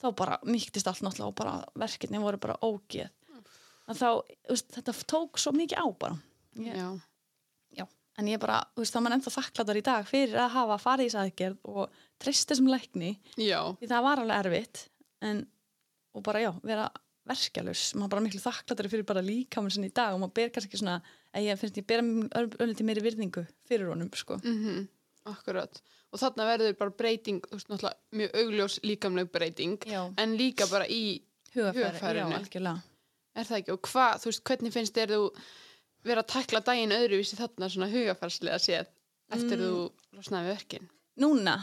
Þá 0.00 0.08
bara 0.18 0.40
mýktist 0.48 0.88
allt 0.90 1.04
náttúrulega 1.06 1.30
og 1.30 1.38
bara 1.38 1.54
verkefni 1.78 2.18
voru 2.18 2.40
bara 2.42 2.58
ógeð 2.64 3.12
en 8.20 8.28
ég, 8.28 8.40
bara, 8.42 8.58
þú 8.76 8.82
veist, 8.84 8.92
þá 8.94 8.98
er 9.00 9.04
maður 9.06 9.16
ennþá 9.16 9.32
þakklatar 9.38 9.78
í 9.80 9.84
dag 9.86 10.08
fyrir 10.08 10.40
að 10.44 10.50
hafa 10.58 10.76
farið 10.82 11.06
í 11.06 11.10
þess 11.12 11.20
aðgerð 11.24 11.70
og 11.72 12.00
treyst 12.20 12.50
þessum 12.52 12.68
lækni, 12.72 13.12
já, 13.40 13.60
því 13.80 13.88
það 13.94 14.04
var 14.08 14.22
alveg 14.24 14.42
erfitt 14.44 14.82
en, 15.24 15.40
og 16.16 16.24
bara 16.26 16.42
já, 16.44 16.50
vera 16.66 16.88
verkjalus, 17.30 17.82
maður 17.94 18.12
bara 18.14 18.24
miklu 18.24 18.40
þakklatari 18.42 18.90
fyrir 18.90 19.06
bara 19.06 19.22
líkamann 19.22 19.70
sinni 19.72 19.90
í 19.90 19.94
dag 19.94 20.16
og 20.16 20.22
maður 20.24 20.34
ber 20.40 20.52
kannski 20.54 20.70
ekki 20.72 20.80
svona, 20.82 20.96
að 21.36 21.46
ég 21.46 21.60
finnst 21.60 21.78
ég 21.78 21.86
bera 21.86 22.04
ölliti 22.64 22.86
meiri 22.88 23.04
virðingu 23.04 23.44
fyrir 23.68 23.90
honum, 23.92 24.10
sko. 24.18 24.38
mhm, 24.42 24.86
akkurat. 25.30 25.80
Og 26.10 26.18
þarna 26.18 26.46
verður 26.48 26.76
bara 26.80 26.90
breyting, 26.98 27.40
þú 27.46 27.54
veist, 27.58 27.68
náttúrulega 27.70 28.18
mjög 28.18 28.38
augljós 28.40 28.78
líkamleg 28.82 29.28
breyting, 29.30 29.76
Já, 29.86 30.00
en 30.18 30.32
líka 30.40 30.66
bara 30.72 30.88
í, 30.90 31.20
hugafæri, 31.54 31.84
já, 31.84 31.90
Hugarfarinu. 31.92 32.38
algjörlega. 32.40 32.82
er 33.36 33.46
það 33.46 33.60
ekki? 33.60 33.72
Og 33.76 33.82
hvað, 33.86 34.16
þú 34.24 34.30
veist, 34.32 34.42
hvernig 34.50 34.74
finnst 34.74 34.96
þér 34.98 35.12
þú 35.14 35.20
vera 36.04 36.22
að 36.22 36.30
takla 36.32 36.60
daginn 36.64 36.94
öðruvísi 36.96 37.36
þarna 37.38 37.68
svona 37.70 37.90
hugafarslega 37.92 38.58
séð 38.62 38.86
eftir 39.30 39.58
Mm. 39.58 39.64
þú 39.64 40.16
losnaði 40.18 40.48
við 40.48 40.56
verkin? 40.56 40.88
Núna, 41.20 41.58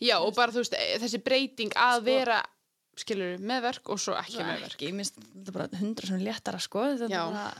Já, 0.00 0.18
og 0.20 0.34
bara, 0.36 0.52
þú 0.52 0.60
veist, 0.62 0.74
e- 0.76 0.98
þessi 1.00 1.22
breyting 1.24 1.72
að 1.74 2.02
vera, 2.04 2.42
skilur, 2.98 3.38
með 3.38 3.62
verk 3.62 3.88
og 3.90 3.98
svo 3.98 4.14
ekki 4.18 4.42
með 4.44 4.60
verk. 4.66 4.78
mér 4.82 4.96
finnst 5.00 5.16
þetta 5.16 5.52
bara 5.52 5.68
hundra 5.80 6.06
svona 6.06 6.24
léttara, 6.26 6.60
sko, 6.60 6.78
þetta 6.98 7.08
Já. 7.08 7.22
er 7.26 7.32
bara 7.32 7.54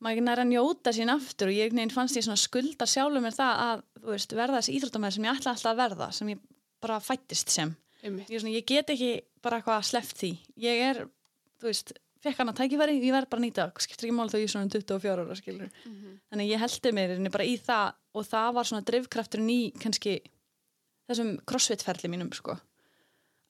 maður 0.00 0.14
ekki 0.14 0.24
næra 0.28 0.44
að 0.44 0.50
njóta 0.52 0.92
sín 0.94 1.10
aftur 1.10 1.48
og 1.50 1.54
ég 1.58 1.72
veginn 1.72 1.90
fannst 1.90 2.16
ég 2.16 2.22
svona 2.22 2.38
skulda 2.38 2.86
sjálfur 2.86 3.20
mér 3.24 3.34
það 3.34 3.62
að 3.64 3.82
veist, 4.12 4.30
verða 4.38 4.60
þessi 4.60 4.74
íþróttamæður 4.78 5.12
sem 5.16 5.24
ég 5.24 5.32
ætla 5.40 5.50
alltaf 5.54 5.72
að 5.72 5.80
verða 5.82 6.08
sem 6.14 6.28
ég 6.28 6.38
bara 6.80 7.00
fættist 7.02 7.50
sem 7.50 7.76
ég, 8.04 8.40
svona, 8.40 8.54
ég 8.54 8.64
get 8.66 8.86
ekki 8.94 9.10
bara 9.42 9.58
eitthvað 9.58 9.88
sleppt 9.90 10.16
því 10.22 10.30
ég 10.68 10.84
er, 10.90 11.00
þú 11.58 11.66
veist, 11.66 11.92
fekk 12.24 12.38
hann 12.40 12.48
að 12.52 12.56
tækifæri 12.60 12.96
ég 13.02 13.12
verð 13.14 13.28
bara 13.30 13.40
að 13.40 13.46
nýta, 13.46 13.66
skiptir 13.78 14.08
ekki 14.08 14.16
mál 14.16 14.28
þó 14.30 14.38
ég 14.40 14.46
er 14.48 14.52
svona 14.52 14.70
24 14.72 15.24
ára 15.24 15.36
skilur 15.38 15.70
Mhm. 15.86 16.18
þannig 16.32 16.50
ég 16.50 16.58
heldi 16.64 16.92
mér 16.92 17.30
bara 17.32 17.44
í 17.44 17.56
það 17.58 17.92
og 18.14 18.26
það 18.26 18.52
var 18.54 18.64
svona 18.64 18.84
drifkrafturinn 18.84 19.50
í 19.50 19.60
kannski 19.78 20.20
þessum 21.08 21.38
crossfit-ferli 21.48 22.08
mínum 22.10 22.32
sko. 22.34 22.58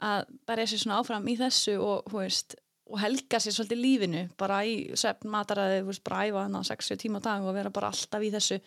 Að 0.00 0.26
bara 0.46 0.62
ég 0.62 0.68
sé 0.70 0.78
svona 0.78 1.00
áfram 1.02 1.26
í 1.26 1.37
þessu 1.37 1.78
og, 1.83 2.04
veist, 2.12 2.54
og 2.87 3.00
helga 3.00 3.40
sér 3.42 3.52
svolítið 3.57 3.81
lífinu 3.83 4.20
bara 4.38 4.61
í 4.64 4.92
svefn 4.94 5.33
veist, 5.87 6.04
bara 6.04 6.22
æfa 6.28 6.42
hann 6.44 6.54
á 6.54 6.62
60 6.62 6.96
tíma 7.02 7.18
á 7.18 7.22
dag 7.22 7.42
og 7.42 7.54
vera 7.54 7.70
bara 7.70 7.88
alltaf 7.90 8.22
í 8.22 8.31
þessu. 8.31 8.61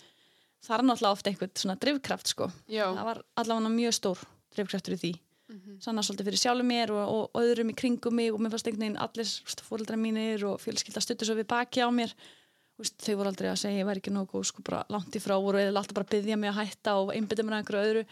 Það 0.61 0.75
er 0.77 0.83
náttúrulega 0.85 1.11
ofta 1.15 1.29
einhvern 1.31 1.55
svona 1.55 1.79
drifkraft 1.79 2.27
sko. 2.27 2.51
Já, 2.67 2.85
það 2.93 3.03
var 3.05 3.21
allavega 3.37 3.71
mjög 3.71 3.93
stór 3.95 4.19
drifkraftur 4.53 4.93
í 4.93 4.99
því 4.99 5.13
Mhm. 5.51 5.79
sannar 5.83 6.03
svolítið 6.07 6.29
fyrir 6.31 6.41
sjálfum 6.41 6.67
mér 6.71 6.91
og, 6.95 7.01
og, 7.11 7.23
og 7.35 7.41
öðrum 7.43 7.71
í 7.73 7.75
kringum 7.75 8.15
mig 8.15 8.31
og 8.33 8.39
mér 8.39 8.53
fannst 8.53 8.67
einhvern 8.69 8.85
veginn 8.85 9.01
allir 9.03 9.31
fóreldra 9.67 9.97
mínir 9.99 10.45
og 10.47 10.61
fjölskylda 10.63 11.01
stuttu 11.03 11.25
svo 11.27 11.35
við 11.35 11.47
baki 11.51 11.81
á 11.83 11.89
mér 11.91 12.13
Þú 12.71 12.83
veist, 12.85 12.95
þau 13.03 13.15
voru 13.19 13.29
aldrei 13.29 13.49
að 13.51 13.57
segja 13.61 13.77
ég 13.83 13.85
væri 13.85 13.99
ekki 14.01 14.11
góð, 14.31 14.45
sko 14.47 14.61
bara 14.65 14.85
langt 14.89 15.13
í 15.13 15.19
frá 15.21 15.35
voru 15.37 15.59
eða 15.59 15.77
alltaf 15.77 15.93
bara 15.93 16.05
að 16.07 16.13
byggja 16.15 16.37
mig 16.39 16.49
að 16.49 16.59
hætta 16.65 16.93
og 16.97 17.11
einbytta 17.13 17.43
mér 17.43 17.53
að 17.53 17.59
einhverju 17.61 17.81
öðru 17.91 18.05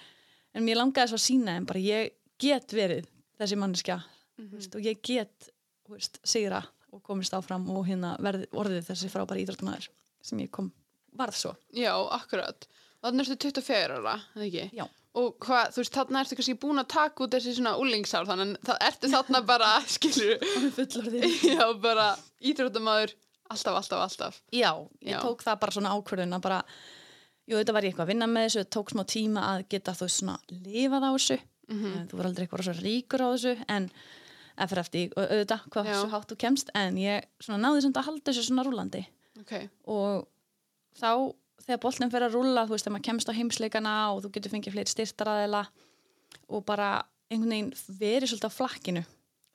en 0.54 0.66
mér 0.68 0.78
langaði 0.78 1.08
svo 1.10 1.18
að 1.18 1.24
sína 1.26 1.56
en 1.58 1.66
bara 1.66 1.80
ég 1.80 2.12
get 2.38 2.68
verið 2.76 3.08
þessi 3.40 3.58
manneskja 3.58 4.04
Mhm. 4.40 4.50
þú 4.52 4.56
veist, 4.60 4.76
og 4.76 4.82
ég 4.82 5.02
get 5.02 5.50
þú 5.88 5.96
veist, 5.96 6.20
sigra 6.24 6.62
og 6.94 7.02
komist 7.04 7.34
áfram 7.34 7.66
og 7.70 7.88
hérna 7.88 8.14
verði, 8.20 8.46
orðið 8.52 8.86
þessi 8.92 9.10
frábæri 9.10 9.44
íþróttunæður 9.48 9.88
sem 10.22 10.40
ég 10.40 10.52
kom, 10.52 10.72
varð 11.18 11.34
svo 11.36 11.56
já, 11.74 11.92
akkurat. 12.12 12.68
Þannig 13.02 13.26
ertu 13.30 13.50
24 13.50 13.98
ára, 14.00 14.22
eða 14.36 14.46
ekki? 14.46 14.72
Já. 14.76 14.86
Og 15.20 15.32
hvað, 15.44 15.72
þú 15.76 15.82
veist, 15.82 15.94
þarna 15.96 16.22
ertu 16.24 16.36
kannski 16.40 16.54
búin 16.62 16.80
að 16.84 16.88
taka 16.94 17.24
út 17.26 17.34
þessi 17.36 17.56
svona 17.58 17.72
úlingsár, 17.82 18.28
þannig 18.30 18.54
að 18.60 18.70
það 18.70 18.84
ertu 18.90 19.10
þarna 19.14 19.42
bara, 19.50 19.70
fullorðið 20.78 21.44
já, 21.56 21.66
bara 21.82 22.06
íþróttamaður, 22.52 23.14
alltaf, 23.52 23.76
alltaf, 23.82 24.04
alltaf. 24.06 24.40
Já, 24.54 24.72
ég 25.04 25.16
Já. 25.16 25.20
tók 25.26 25.44
það 25.46 25.60
bara 25.64 25.76
svona 25.76 25.94
ákvörðun 25.98 26.38
að 26.38 26.44
bara, 26.46 26.60
jú, 27.50 27.58
þetta 27.58 27.76
var 27.76 27.88
ég 27.88 27.94
eitthvað 27.94 28.06
að 28.08 28.14
vinna 28.14 28.30
með 28.30 28.48
þessu, 28.48 28.66
tók 28.78 28.94
smá 28.94 29.04
tíma 29.10 29.46
að 29.56 29.66
geta 29.74 29.96
þú 29.98 30.10
svona 30.14 30.38
lifað 30.70 31.08
á 31.08 31.12
þessu, 31.18 31.40
Mhm. 31.70 32.08
þú 32.10 32.18
var 32.18 32.26
aldrei 32.26 32.46
eitthvað 32.48 32.64
svo 32.66 32.74
ríkur 32.82 33.22
á 33.22 33.28
þessu, 33.30 33.52
en 33.70 33.90
eða 34.58 34.70
fyrir 34.72 34.80
eftir, 34.82 35.12
auðvitað, 35.18 35.68
hvað 35.74 35.90
svo 35.94 36.08
hátt 36.16 36.32
þú 36.32 36.38
kemst, 36.42 36.72
en 36.74 36.96
ég 36.98 37.28
svona 37.40 37.60
náði 37.62 37.84
þetta 37.86 38.02
að 38.02 38.08
halda 38.10 38.32
þessu 38.32 38.46
svona 38.48 38.66
rúlandi 38.66 39.04
Ok, 39.40 39.54
og 39.86 40.26
þá, 41.00 41.12
þegar 41.66 41.82
boltin 41.84 42.12
fer 42.14 42.26
að 42.26 42.36
rúlla, 42.38 42.66
þú 42.66 42.76
veist, 42.76 42.88
þegar 42.88 42.96
maður 42.96 43.08
kemst 43.10 43.32
á 43.32 43.38
heimsleikana 43.38 43.96
og 44.14 44.24
þú 44.24 44.34
getur 44.36 44.54
fengið 44.54 44.76
fleiri 44.76 44.94
styrtaraðila 44.94 45.64
og 46.50 46.66
bara 46.68 46.92
einhvern 47.30 47.54
veginn 47.54 47.74
verið 48.00 48.32
svolítið 48.32 48.50
á 48.50 48.58
flakkinu, 48.58 49.04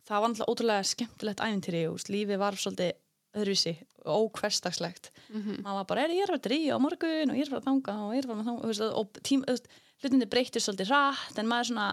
það 0.07 0.23
var 0.23 0.31
náttúrulega 0.31 0.53
ótrúlega 0.53 0.91
skemmtilegt 0.91 1.43
æfintýri, 1.43 1.83
og 1.91 2.13
lífið 2.15 2.41
var 2.43 2.59
svolítið 2.61 2.93
öðruvísi 3.35 3.75
og 4.05 4.29
ókverstagslegt 4.29 5.11
mhm, 5.33 5.63
maður 5.65 5.79
var 5.81 5.87
bara, 5.91 6.05
er, 6.05 6.15
ég 6.15 6.27
er 6.27 6.35
að 6.35 6.39
að 6.39 6.47
dríja 6.49 6.77
á 6.77 6.85
morgun 6.85 7.33
og 7.33 7.39
ég 7.39 7.47
er 7.47 7.51
að 7.51 7.55
fara 7.55 7.63
að 7.63 7.69
þanga 7.71 7.95
og 8.05 8.13
ég 8.15 8.21
er 8.21 8.27
að 8.27 8.31
fara 8.31 8.43
að 8.43 8.49
þanga? 8.49 8.59
Og, 8.59 8.65
þú 8.65 8.71
veist, 8.71 8.85
og 9.01 9.23
tím, 9.27 9.45
hlutinni 10.03 10.29
breyttir 10.31 10.65
svolítið 10.65 10.93
rætt 10.93 11.41
en 11.41 11.51
maður 11.51 11.71
svona 11.71 11.89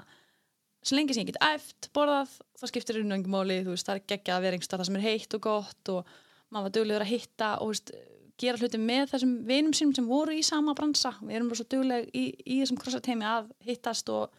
svo 0.81 0.97
lengi 0.97 1.15
sem 1.15 1.23
ég 1.23 1.31
get 1.31 1.41
æft, 1.45 1.89
borðað 1.95 2.35
þá 2.57 2.65
skiptir 2.69 2.99
og 3.01 3.13
engum 3.15 3.35
máli, 3.35 3.59
þú 3.65 3.75
veist, 3.75 3.87
það 3.87 3.99
er 3.99 4.05
geggjað 4.11 4.37
að 4.37 4.45
vera 4.45 4.57
einhverstað 4.57 4.85
sem 4.89 4.99
er 4.99 5.05
heitt 5.05 5.35
og 5.37 5.43
gott 5.45 5.91
og 5.93 6.13
maður 6.51 6.67
var 6.67 6.75
duglegur 6.77 7.05
að 7.05 7.11
hitta 7.13 7.51
og 7.61 7.69
þú 7.69 7.73
veist, 7.73 7.93
gera 8.41 8.57
hluti 8.59 8.79
með 8.81 9.11
þessum 9.13 9.33
vinum 9.47 9.73
sínum 9.77 9.95
sem 9.97 10.07
voru 10.09 10.33
í 10.35 10.43
sama 10.45 10.73
bransa. 10.77 11.13
Við 11.21 11.37
erum 11.37 11.49
bara 11.51 11.59
svo 11.61 11.67
dugleg 11.71 12.09
í, 12.17 12.23
í 12.45 12.59
þessum 12.61 12.79
crossfit-heimi 12.81 13.27
að 13.29 13.51
hittast 13.67 14.09
og 14.13 14.33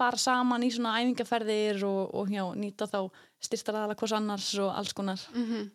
fara 0.00 0.20
saman 0.20 0.64
í 0.64 0.70
svona 0.72 0.94
æfingaferðir 1.00 1.82
og, 1.88 2.14
og 2.16 2.30
já, 2.32 2.44
nýta 2.56 2.86
þá 2.88 3.00
styrtaraðala 3.44 3.96
hvers 4.00 4.14
annars 4.16 4.50
og 4.62 4.70
alls 4.76 4.94
konar. 4.96 5.22
Mhm, 5.34 5.70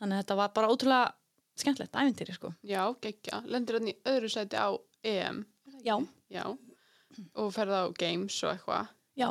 þannig 0.00 0.18
að 0.18 0.22
þetta 0.24 0.38
var 0.42 0.52
bara 0.58 0.70
ótrúlega 0.74 1.14
skemmtilegt 1.56 1.96
æfintýri 1.96 2.36
sko. 2.36 2.52
Já, 2.68 2.82
geggja. 3.02 3.40
Lendir 3.48 3.78
hann 3.78 3.90
í 3.90 3.96
öðru 4.06 4.30
sæti 4.30 4.58
á 4.60 4.68
EM, 5.06 5.40
já, 5.86 5.96
já, 6.30 6.44
og 7.38 7.52
ferða 7.54 7.86
á 7.86 7.94
Games 7.96 8.36
og 8.44 8.52
eitthvað, 8.52 8.90
já, 9.16 9.28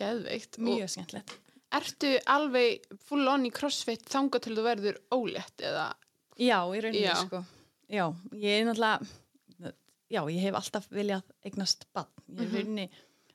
geðveikt. 0.00 0.58
mjög 0.64 0.90
skemmtilegt. 0.94 1.34
Og 1.68 1.78
ertu 1.82 2.12
alveg 2.32 2.86
full 3.04 3.26
on 3.28 3.44
í 3.44 3.50
crossfit 3.52 4.06
þanga 4.08 4.40
til 4.40 4.54
þú 4.56 4.64
verður 4.64 5.00
ólétt 5.12 5.60
eða, 5.68 5.90
Já, 6.38 6.58
í 6.70 6.80
rauninni 6.84 7.14
sko. 7.26 7.44
Já, 7.90 8.04
ég 8.32 8.60
er 8.60 8.66
náttúrulega 8.68 9.74
Já, 10.08 10.22
ég 10.32 10.40
hef 10.40 10.54
alltaf 10.56 10.86
viljað 10.88 11.22
eignast 11.44 11.84
bann 11.92 12.06
Ég 12.30 12.38
er 12.40 12.44
í 12.44 12.48
Mhm. 12.48 12.56
rauninni 12.56 12.88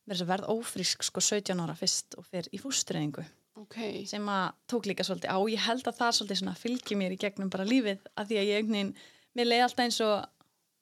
verið 0.10 0.22
að 0.26 0.30
verða 0.34 0.54
ófrísk 0.56 1.04
sko 1.06 1.22
17 1.22 1.60
ára 1.64 1.76
fyrst 1.78 2.16
og 2.18 2.26
fer 2.26 2.44
í 2.52 2.60
fústreiningu 2.60 3.24
ok, 3.56 4.06
sem 4.10 4.26
að 4.28 4.54
tók 4.68 4.86
líka 4.90 5.04
svolítið 5.06 5.30
á. 5.30 5.38
Ég 5.48 5.60
held 5.68 5.84
að 5.88 5.98
það 6.00 6.16
svolítið 6.18 6.40
svona 6.42 6.56
fylgir 6.58 6.98
mér 6.98 7.12
í 7.14 7.20
gegnum 7.22 7.50
bara 7.54 7.64
lífið 7.64 8.00
að 8.18 8.28
því 8.28 8.38
að 8.42 8.50
ég 8.50 8.66
veginn 8.68 8.96
mér 9.36 9.46
leiði 9.48 9.64
alltaf 9.64 9.84
eins 9.86 10.00
og 10.02 10.26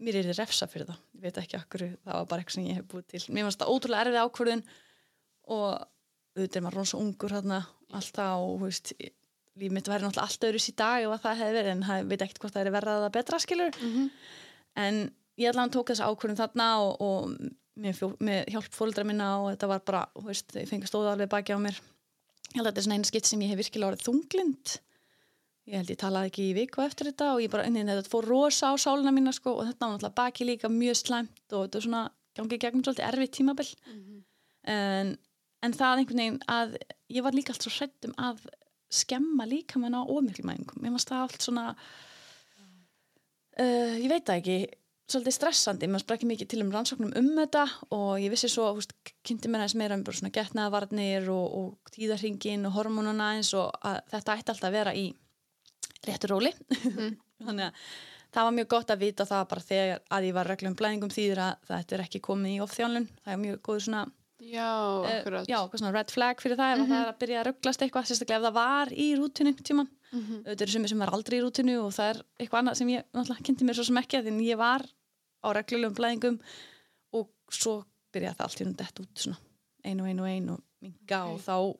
mér 0.01 0.15
er 0.21 0.33
refsa 0.33 0.67
fyrir 0.71 0.87
það. 0.87 0.97
Ég 1.15 1.21
veit 1.21 1.37
ekki 1.37 1.57
okkur, 1.59 1.83
það 2.05 2.13
var 2.15 2.25
bara 2.25 2.41
eitthvað 2.41 2.55
sem 2.55 2.65
ég 2.65 2.75
hef 2.79 2.85
búið 2.87 3.07
til. 3.11 3.21
Mér 3.35 3.43
fannst 3.45 3.59
það 3.59 3.73
ótrúlega 3.75 4.01
erfið 4.05 4.23
ákvörðun 4.23 4.63
og 5.51 5.87
auðvitað 6.37 6.55
er 6.55 6.61
maður 6.65 6.79
rosa 6.79 6.97
ungur 6.97 7.29
hérna 7.35 7.59
alltaf 7.91 8.39
og 8.39 8.59
þú 8.61 8.65
veist 8.65 8.93
líf 9.59 9.73
mitt 9.73 9.89
væri 9.89 10.05
náttúrulega 10.05 10.27
allt 10.27 10.45
öðru 10.47 10.61
í 10.61 10.75
dag 10.79 11.05
ef 11.05 11.15
að 11.15 11.23
það 11.25 11.41
hefði 11.41 11.57
verið 11.57 11.71
en 11.71 11.87
það 11.87 12.11
veit 12.11 12.21
ekkert 12.25 12.43
hvort 12.43 12.55
það 12.55 12.67
er 12.67 12.75
verða 12.77 12.99
það 13.05 13.15
betra 13.17 13.39
skilur 13.43 13.81
mhm, 13.81 14.05
en 14.79 15.01
ég 15.41 15.51
allan 15.51 15.73
tók 15.73 15.91
þessa 15.91 16.07
ákvörðun 16.07 16.39
þarna 16.39 16.69
og, 16.85 16.93
og 17.03 17.51
með, 17.79 17.97
fjó, 17.97 18.11
með 18.23 18.53
hjálp 18.53 18.75
fóreldra 18.75 19.05
minna 19.07 19.31
og 19.41 19.49
þetta 19.53 19.69
var 19.71 19.83
bara, 19.87 20.03
þú 20.15 20.27
veist, 20.27 20.55
ég 20.59 20.69
fengi 20.69 20.89
stóða 20.89 21.15
alveg 21.15 21.31
baki 21.31 21.55
á 21.55 21.59
mér. 21.61 21.79
Ég 22.51 22.59
held 22.59 22.65
að 22.65 22.71
þetta 22.71 22.81
er 22.81 22.87
svona 22.87 22.99
eina 22.99 23.09
skitt 23.09 23.29
sem 23.29 23.43
ég 23.43 23.53
hef 23.53 23.61
virkilega 23.61 23.91
orðið 23.91 24.07
þunglind. 24.07 24.75
Ég 25.71 25.77
held 25.77 25.93
ég 25.93 25.99
talaði 26.01 26.31
ekki 26.31 26.45
í 26.49 26.55
viku 26.57 26.83
eftir 26.83 27.11
þetta 27.11 27.29
og 27.35 27.43
ég 27.43 27.51
bara, 27.53 27.67
neina, 27.71 27.97
þetta 27.99 28.11
fór 28.11 28.27
rosa 28.27 28.71
á 28.73 28.75
sálina 28.81 29.13
mína 29.15 29.33
sko 29.35 29.55
og 29.59 29.67
þetta 29.69 29.85
var 29.87 29.93
náttúrulega 29.93 30.17
baki 30.19 30.47
líka 30.49 30.71
mjög 30.73 30.97
slæmt 30.99 31.53
og 31.53 31.67
þetta 31.67 31.77
var 31.77 31.85
svona 31.85 32.05
gangið 32.37 32.63
gegnum 32.63 32.85
svolítið 32.87 33.07
erfitt 33.07 33.35
tímabil. 33.37 33.69
En, 34.71 35.13
en 35.61 35.77
það 35.77 36.01
einhvern 36.01 36.23
veginn 36.23 36.41
að 36.51 36.75
ég 37.13 37.25
var 37.25 37.37
líka 37.37 37.53
allt 37.53 37.67
svo 37.67 37.73
hrættum 37.77 38.17
að 38.19 38.43
skemma 38.91 39.47
líka 39.47 39.79
mann 39.81 39.95
á 39.97 40.01
ómiklumæðingum 40.03 40.85
ég 40.85 40.93
maður 40.93 41.09
það 41.11 41.25
allt 41.25 41.47
svona 41.47 41.65
uh, 43.59 43.95
ég 43.97 44.09
veit 44.11 44.25
það 44.27 44.39
ekki 44.41 44.59
svolítið 45.11 45.35
stressandi, 45.35 45.89
maður 45.91 46.05
sprakki 46.05 46.27
mikið 46.29 46.49
til 46.51 46.61
um 46.63 46.69
rannsóknum 46.71 47.11
um 47.19 47.31
þetta 47.35 47.65
og 47.95 48.13
ég 48.21 48.31
vissi 48.31 48.49
svo 48.51 48.69
húst, 48.77 48.93
kynnti 49.27 49.49
mér 49.51 49.65
aðeins 49.65 49.77
meira 49.79 49.97
um 49.97 50.05
bara 50.07 50.19
svona 50.19 50.35
getnaðavarnir 50.35 51.27
og, 51.33 51.57
og 51.59 51.91
tíðarhingin 51.95 52.67
og 52.69 52.77
hormonuna 52.77 53.33
eins 53.35 53.51
og 53.57 53.73
að 53.87 53.99
þetta 54.13 54.37
ætti 54.37 54.53
alltaf 54.53 54.69
að 54.69 54.77
vera 54.77 54.95
í 54.95 55.09
réttur 56.07 56.33
róli. 56.33 56.53
Þannig 57.45 57.67
að 57.67 57.83
það 58.31 58.47
var 58.47 58.55
mjög 58.57 58.71
gott 58.71 58.93
að 58.93 59.03
vita 59.03 59.27
það 59.27 59.45
bara 59.51 59.67
þegar 59.67 60.01
að 60.15 60.27
ég 60.29 60.37
var 60.37 60.49
reglum 60.51 60.79
blæðingum 60.79 61.13
þýðir 61.13 61.43
að 61.43 61.69
þetta 61.71 61.97
er 61.97 62.03
ekki 62.05 62.23
komið 62.23 62.55
í 62.55 62.61
ofþjálun 62.65 63.07
það 63.11 63.33
er 63.33 63.41
mjög 63.41 63.61
góður 63.67 63.85
svona 63.87 64.03
Já, 64.41 65.05
eh, 65.05 65.19
akkurat. 65.21 65.45
já, 65.47 65.57
eitthvað 65.61 65.79
svona 65.83 65.93
red 65.93 66.11
flag 66.11 66.39
fyrir 66.41 66.57
það 66.57 66.71
ef 66.79 66.87
það 66.89 67.01
er 67.01 67.09
að 67.11 67.19
byrja 67.21 67.41
að 67.41 67.45
rugglast 67.51 67.81
eitthvað, 67.85 68.07
sérstaklega 68.09 68.39
ef 68.41 68.45
það 68.47 68.53
var 68.57 68.87
í 68.89 69.07
rútinu 69.19 69.53
tíman, 69.61 69.89
Mhm. 70.11 70.39
auðvitað 70.43 70.61
eru 70.65 70.71
sumir 70.71 70.89
sem 70.89 70.99
var 70.99 71.11
aldrei 71.13 71.37
í 71.39 71.43
rútinu 71.45 71.75
og 71.85 71.91
það 71.93 72.09
er 72.15 72.23
eitthvað 72.39 72.59
annað 72.61 72.75
sem 72.77 72.87
ég 72.89 73.03
náttúrulega 73.13 73.45
kynnti 73.45 73.63
mér 73.69 73.75
svo 73.77 73.85
sem 73.85 73.97
ekki, 74.01 74.23
því 74.25 74.47
ég 74.49 74.57
var 74.57 74.81
á 75.43 75.47
reglulegum 75.53 75.95
blæðingum 75.95 76.39
og 77.13 77.29
svo 77.49 77.85
byrjaði 78.11 78.35
það 78.35 78.45
allt 78.47 78.61
í 78.61 78.65
hún 78.65 78.75
dett 78.75 78.99
út 78.99 79.13
svona 79.15 79.37
einu 79.85 80.03
einu 80.05 80.23
einu 80.25 80.53
og 80.53 80.61
minga 80.81 81.21
Ok. 81.25 81.33
og 81.33 81.39
þá 81.39 81.77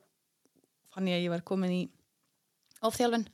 fann 0.94 1.06
ég 1.08 1.18
að 1.18 1.24
ég 1.26 1.30
var 1.30 1.40
komin 1.42 1.70
í 1.70 1.88
ofþjálfin 2.82 3.26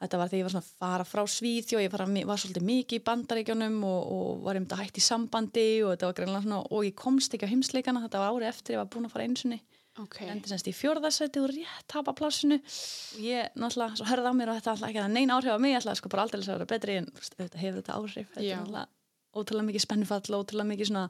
þetta 0.00 0.18
var 0.20 0.28
þegar 0.30 0.40
ég 0.40 0.46
var 0.46 0.54
svona 0.54 0.64
að 0.66 0.78
fara 0.80 1.04
frá 1.04 1.22
Svíþjó 1.28 1.80
ég 1.84 1.90
var, 1.92 2.04
var 2.30 2.40
svolítið 2.40 2.64
mikið 2.70 3.00
í 3.00 3.04
bandaríkjónum 3.08 3.76
og, 3.84 4.12
og 4.16 4.40
var 4.46 4.56
um 4.60 4.64
þetta 4.66 4.78
hægt 4.80 5.00
í 5.00 5.04
sambandi 5.04 5.66
og 5.84 5.92
þetta 5.94 6.08
var 6.10 6.16
greinlega 6.20 6.44
svona, 6.46 6.60
og 6.70 6.86
ég 6.88 6.94
komst 6.96 7.34
ekki 7.36 7.46
á 7.48 7.52
heimsleikana 7.52 8.02
þetta 8.06 8.22
var 8.22 8.32
árið 8.38 8.48
eftir, 8.52 8.74
ég 8.76 8.80
var 8.82 8.88
búin 8.94 9.08
að 9.10 9.14
fara 9.16 9.26
einsunni 9.28 9.60
Ok. 10.00 10.20
endi 10.22 10.48
semst 10.48 10.68
í 10.70 10.72
fjórðarsæti 10.72 11.40
og 11.42 11.50
rétt 11.50 11.84
tapa 11.90 12.14
plássinu 12.16 12.56
og 12.62 13.18
ég 13.20 13.50
náttúrulega, 13.58 13.98
svo 13.98 14.06
hörði 14.08 14.30
á 14.30 14.34
mér 14.38 14.52
og 14.52 14.56
þetta 14.60 14.70
alltaf 14.72 14.88
ekki 14.88 15.00
að 15.02 15.10
neina 15.12 15.34
áhrif 15.36 15.52
á 15.52 15.58
mig, 15.60 15.74
ég 15.74 15.80
ætlaði 15.82 15.98
sko 16.00 16.12
bara 16.14 16.22
aldrei 16.24 16.40
að 16.40 16.52
vera 16.54 16.68
betri 16.70 16.94
en 17.00 17.08
þetta 17.18 17.58
hefur 17.60 17.80
þetta 17.82 17.96
áhrif 17.98 18.30
þetta 18.30 18.46
er 18.46 18.62
náttúrulega 18.62 18.86
ótrúlega 19.42 19.66
mikið 19.68 19.84
spennufall 19.84 20.38
ótrúlega 20.38 20.70
mikið 20.70 20.88
svona, 20.92 21.04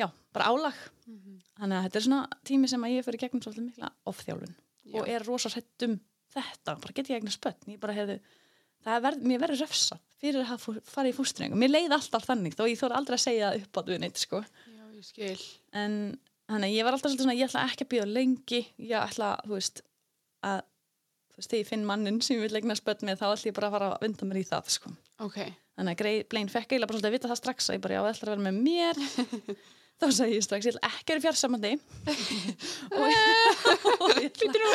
já, 0.00 0.08
bara 0.34 0.48
álag 0.50 0.80
Mhm. 1.04 1.36
þannig 1.60 1.76
að 1.78 1.84
þetta 1.84 1.96
er 2.00 2.04
svona 2.08 2.40
tími 2.48 2.68
sem 2.72 2.80
að 2.88 2.94
ég 2.96 3.04
fyrir 3.04 3.20
gegnum 3.20 3.42
svolítið 3.44 3.66
mikla 3.68 3.90
ofþjálfun 4.08 4.54
Já. 4.88 4.96
og 5.02 5.08
er 5.12 5.24
rosa 5.28 5.50
hrætt 5.52 5.84
um 5.84 5.98
þetta, 6.34 6.74
bara 6.82 6.96
get 6.96 7.10
ég 7.12 7.20
eignar 7.20 7.34
spötn 7.34 7.72
ég 7.74 7.80
bara 7.82 7.96
hefði, 7.96 8.18
það 8.84 8.98
er 8.98 9.04
verð, 9.06 9.24
mér 9.30 9.42
verður 9.44 9.62
refsað 9.64 10.02
fyrir 10.20 10.44
að 10.44 10.68
farið 10.90 11.10
í 11.12 11.16
fústringu 11.16 11.58
mér 11.60 11.72
leið 11.72 11.96
alltaf 11.96 12.28
þannig, 12.28 12.56
þó 12.58 12.64
ég 12.68 12.80
þóra 12.80 13.00
aldrei 13.00 13.16
að 13.18 13.24
segja 13.24 13.50
upp 13.60 13.80
á 13.80 13.80
við 13.88 14.00
neitt, 14.04 14.20
sko 14.20 14.42
Já, 14.44 14.84
ég 14.94 15.08
skil. 15.08 15.40
en 15.72 15.98
þannig 16.50 16.68
að 16.70 16.76
ég 16.76 16.86
var 16.86 16.96
alltaf 16.98 17.16
svona 17.16 17.36
ég 17.36 17.48
ætla 17.48 17.66
ekki 17.68 17.86
að 17.86 17.92
býða 17.94 18.08
lengi 18.12 18.62
ég 18.78 18.96
ætla, 19.00 19.34
þú 19.44 19.56
veist 19.56 19.84
að 20.44 20.62
þú 21.34 21.40
veist, 21.40 21.50
þegar 21.50 21.62
ég 21.62 21.70
finn 21.72 21.86
mannin 21.88 22.20
sem 22.22 22.36
ég 22.38 22.44
vil 22.46 22.60
eigna 22.60 22.76
spötn 22.78 23.08
með 23.08 23.22
þá 23.22 23.26
ætla 23.32 23.50
ég 23.50 23.56
bara 23.56 23.70
að 23.70 23.74
fara 23.74 23.88
að 23.94 24.04
vinda 24.04 24.28
mér 24.28 24.38
í 24.38 24.44
það 24.46 24.68
sko. 24.76 24.92
Ok. 25.24 25.38
þannig 25.74 26.04
að 26.04 26.28
Blaine 26.30 26.52
fekk 26.52 26.68
eiginlega 26.74 26.90
bara 26.90 26.98
svolítið 27.00 27.10
að 27.10 27.16
vita 27.16 27.30
það 27.32 27.40
strax 27.40 27.70
að 27.70 27.74
ég 27.74 27.82
bara, 27.82 27.96
já, 27.98 28.02
þá 30.02 30.06
sagði 30.10 30.36
ég 30.38 30.44
strax, 30.44 30.66
ég 30.68 30.74
ætla 30.76 30.90
ekki 30.90 31.14
að 31.14 31.14
vera 31.14 31.24
fjársamandi 31.24 31.72
og, 32.94 33.04
og 34.04 34.20
ég 34.20 34.28
ætla 34.28 34.70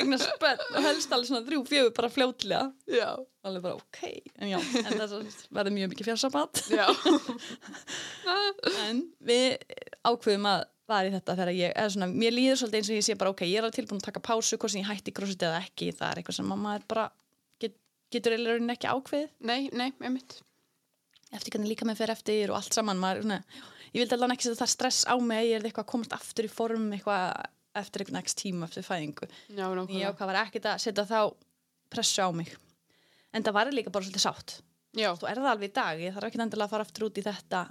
eigna 0.00 0.18
spötn 0.22 0.78
og 0.78 0.86
helst 0.88 1.14
alveg 1.14 1.30
svona 1.30 1.46
þrjú, 1.48 1.62
fjögur 1.68 1.94
bara 1.98 2.10
fljótlega 2.12 2.64
Já. 2.90 3.08
alveg 3.44 3.66
bara, 3.66 3.80
ok, 3.80 4.00
en 4.40 4.52
já 4.54 4.58
en 4.60 5.00
það 5.00 5.16
verður 5.54 5.76
mjög 5.78 5.92
mikið 5.94 6.08
fjársamand 6.10 6.62
Já. 6.72 6.86
en 8.86 9.04
við 9.24 9.58
ákveðum 10.08 10.48
að 10.54 10.64
var 10.90 11.06
í 11.08 11.12
þetta 11.14 11.34
þegar 11.38 11.56
ég, 11.56 11.70
eða 11.80 11.92
svona, 11.94 12.08
mér 12.12 12.34
líður 12.34 12.58
svolítið 12.60 12.80
eins 12.80 12.90
og 12.90 12.98
ég 12.98 13.04
sé 13.06 13.14
bara, 13.20 13.30
ok, 13.32 13.44
ég 13.48 13.56
er 13.56 13.64
alveg 13.64 13.78
tilbúin 13.78 14.00
að 14.02 14.08
taka 14.10 14.24
pásu 14.24 14.58
hvort 14.60 14.72
sem 14.74 14.82
ég 14.82 14.88
hætti 14.90 15.14
crossfit 15.16 15.44
eða 15.48 15.60
ekki, 15.64 15.92
það 15.96 16.10
er 16.10 16.20
eitthvað 16.20 16.36
sem 16.40 16.50
maður 16.52 16.84
bara 16.92 17.06
get, 17.62 17.76
getur 18.12 18.36
rauninni 18.36 18.74
ekki 18.76 18.90
ákveðið 18.92 19.30
Nei, 19.48 19.70
nei, 19.72 19.86
einmitt. 20.04 20.36
eftir 21.32 21.54
hvernig 21.54 21.72
líka 21.72 21.88
með 21.88 22.02
fer 22.02 22.12
eftir 22.12 22.52
og 22.52 22.58
allt 22.60 22.76
saman 22.76 23.00
maður, 23.00 23.24
svona, 23.24 23.40
ég 23.94 24.02
vildi 24.02 24.16
alveg 24.18 24.34
ekki 24.36 24.48
setja 24.48 24.60
það 24.64 24.72
stress 24.74 25.04
á 25.06 25.14
mig 25.22 25.46
ég 25.48 25.58
er 25.60 25.66
eitthvað 25.68 25.86
að 25.86 25.92
komast 25.94 26.16
aftur 26.16 26.48
í 26.48 26.50
form 26.52 26.88
eitthvað 26.96 27.24
eftir 27.78 28.02
eitthvað 28.04 28.18
next 28.18 28.38
tíma 28.42 28.68
eftir 28.68 28.86
fæðingu 28.86 29.28
Já, 29.54 29.66
ég 29.70 30.10
ákvað 30.10 30.30
var 30.30 30.40
ekkert 30.44 30.68
að 30.72 30.82
setja 30.84 31.06
þá 31.08 31.20
pressu 31.94 32.22
á 32.26 32.28
mig 32.34 32.52
en 33.34 33.42
það 33.46 33.56
var 33.58 33.72
líka 33.74 33.90
bara 33.94 34.06
svolítið 34.06 34.26
sátt 34.26 34.58
Já. 34.94 35.10
þú 35.18 35.26
er 35.30 35.40
það 35.42 35.50
alveg 35.54 35.70
í 35.70 35.74
dag, 35.74 36.00
ég 36.04 36.14
þarf 36.14 36.28
ekki 36.28 36.42
endilega 36.44 36.68
að 36.68 36.74
fara 36.76 36.86
aftur 36.86 37.08
út 37.08 37.18
í 37.18 37.24
þetta 37.26 37.64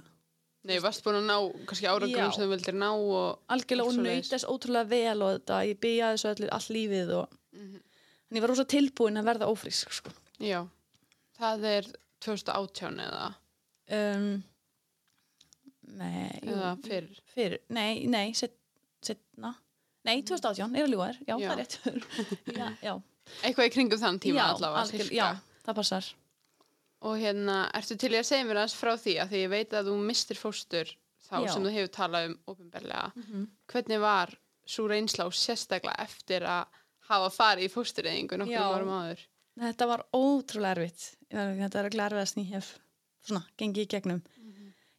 Nei, 0.64 0.78
varst 0.80 1.02
búin 1.04 1.18
að 1.18 1.26
ná 1.28 1.36
kannski 1.68 1.88
árangum 1.88 2.16
Já. 2.20 2.30
sem 2.32 2.44
þú 2.44 2.50
vildir 2.54 2.76
ná 2.80 2.86
og... 2.96 3.40
algjörlega 3.52 3.88
og 3.90 4.28
þess 4.30 4.46
ótrúlega 4.48 4.88
vel 4.88 5.24
og 5.26 5.32
þetta, 5.34 5.58
ég 5.68 5.80
byrjaði 5.82 6.14
þessu 6.16 6.30
allir, 6.30 6.52
all 6.56 6.68
lífið 6.76 7.10
og 7.18 7.40
Mhm. 7.54 7.76
en 8.30 8.36
ég 8.38 8.42
var 8.42 8.50
rosa 8.50 8.64
tilbúin 8.64 9.20
að 9.20 9.26
verða 9.28 9.46
ófrísk 9.52 9.92
sko. 9.94 10.10
Já. 10.42 10.64
Það 11.38 11.64
er 11.70 11.84
2018 12.24 12.96
eða, 13.04 13.28
um, 13.94 14.42
nei 15.86 16.40
jú, 16.42 16.58
fyrr. 16.86 17.08
fyrir, 17.34 17.60
nei, 17.68 18.06
nei 18.10 18.32
set, 18.34 18.54
setna, 19.04 19.54
nei 20.04 20.22
2018 20.22 20.76
er 20.76 20.84
að 20.86 20.92
ljúga 20.94 21.08
þér, 21.12 21.18
já, 21.28 21.34
Já. 21.38 21.48
það 21.48 21.54
er 21.54 21.62
rétt 21.62 21.78
já, 22.60 22.68
já, 22.82 22.94
Eitthvað 23.42 23.66
í 23.66 23.72
kringum 23.72 24.00
þann 24.02 24.18
tíma 24.20 24.48
allavega, 24.52 25.08
já, 25.16 25.28
það 25.64 25.78
passar 25.80 26.10
Og 27.04 27.18
hérna, 27.20 27.58
ertu 27.76 27.96
til 28.00 28.14
í 28.14 28.16
að 28.16 28.24
segja 28.30 28.44
mér 28.48 28.62
aðeins 28.62 28.74
frá 28.80 28.94
því 28.96 29.14
að 29.20 29.32
því 29.34 29.40
ég 29.42 29.50
veit 29.52 29.74
að 29.76 29.88
þú 29.90 29.94
mistir 30.08 30.38
fóstur 30.40 30.92
þá 31.26 31.34
sem 31.52 31.64
þú 31.66 31.72
hefur 31.74 31.90
talað 31.92 32.26
um 32.30 32.36
ofinberlega. 32.48 33.10
Mhm. 33.20 33.42
Hvernig 33.68 34.00
var 34.00 34.32
svo 34.64 34.86
reynsla 34.88 35.26
og 35.28 35.34
sérstaklega 35.36 36.00
eftir 36.00 36.46
að 36.48 36.78
hafa 37.10 37.28
farið 37.34 37.66
í 37.68 37.72
fóstureyðingu 37.74 38.38
nokkur 38.40 38.56
Já. 38.56 38.64
árum 38.72 38.92
áður? 38.96 39.20
þetta 39.60 39.86
var 39.90 40.02
ótrúlega 40.16 40.72
erfitt 40.78 41.04
Ég 41.28 41.36
var- 41.36 41.54
þetta 41.60 41.78
er 41.82 41.88
ekki 41.90 42.00
erfiðast 42.06 42.34
sem 42.34 42.44
ég 42.44 42.54
hef 42.56 42.70
svona, 43.28 43.42
gengið 43.60 43.84
í 43.84 43.90
gegnum 43.92 44.22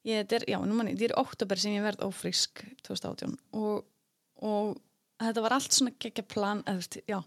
ég, 0.05 0.23
þetta 0.23 0.39
er, 0.39 0.47
já, 0.53 0.59
nú 0.63 0.77
manni, 0.77 0.95
þetta 0.95 1.11
er 1.11 1.19
oktober 1.21 1.61
sem 1.61 1.75
ég 1.75 1.85
verð 1.85 2.05
ófrísk 2.07 2.65
2018 2.87 3.37
og, 3.57 3.85
og 4.45 4.75
þetta 5.21 5.45
var 5.45 5.57
allt 5.57 5.77
svona 5.77 5.95
geggja 5.99 6.25
plan, 6.29 6.63
eða 6.69 7.01
já. 7.09 7.21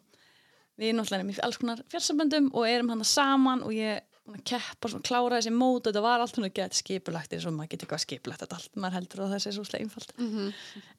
Við 0.78 0.94
náttúrulega 0.94 1.24
erum 1.24 1.32
í 1.32 1.40
alls 1.42 1.58
konar 1.58 1.80
fjarsamböndum 1.90 2.52
og 2.54 2.68
erum 2.70 2.92
hann 2.92 3.02
saman 3.02 3.64
og 3.66 3.72
ég 3.74 4.04
búin 4.28 4.42
að 4.42 4.46
keppa 4.50 4.90
svona 4.92 5.06
klára 5.06 5.38
þessi 5.38 5.52
mót 5.54 5.86
og 5.86 5.90
þetta 5.90 6.02
var 6.04 6.22
allt 6.22 6.36
svona 6.36 6.50
gett 6.54 6.76
skipulagt 6.76 7.32
eins 7.32 7.46
og 7.48 7.54
maður 7.56 7.72
getur 7.72 7.86
eitthvað 7.86 8.02
skipulagt 8.04 8.44
þetta 8.44 8.58
allt, 8.58 8.74
maður 8.76 8.96
heldur 8.98 9.22
að 9.24 9.32
það 9.34 9.44
sé 9.44 9.52
svo 9.56 9.64
slega 9.66 9.86
einfalt 9.86 10.12
Mm 10.18 10.52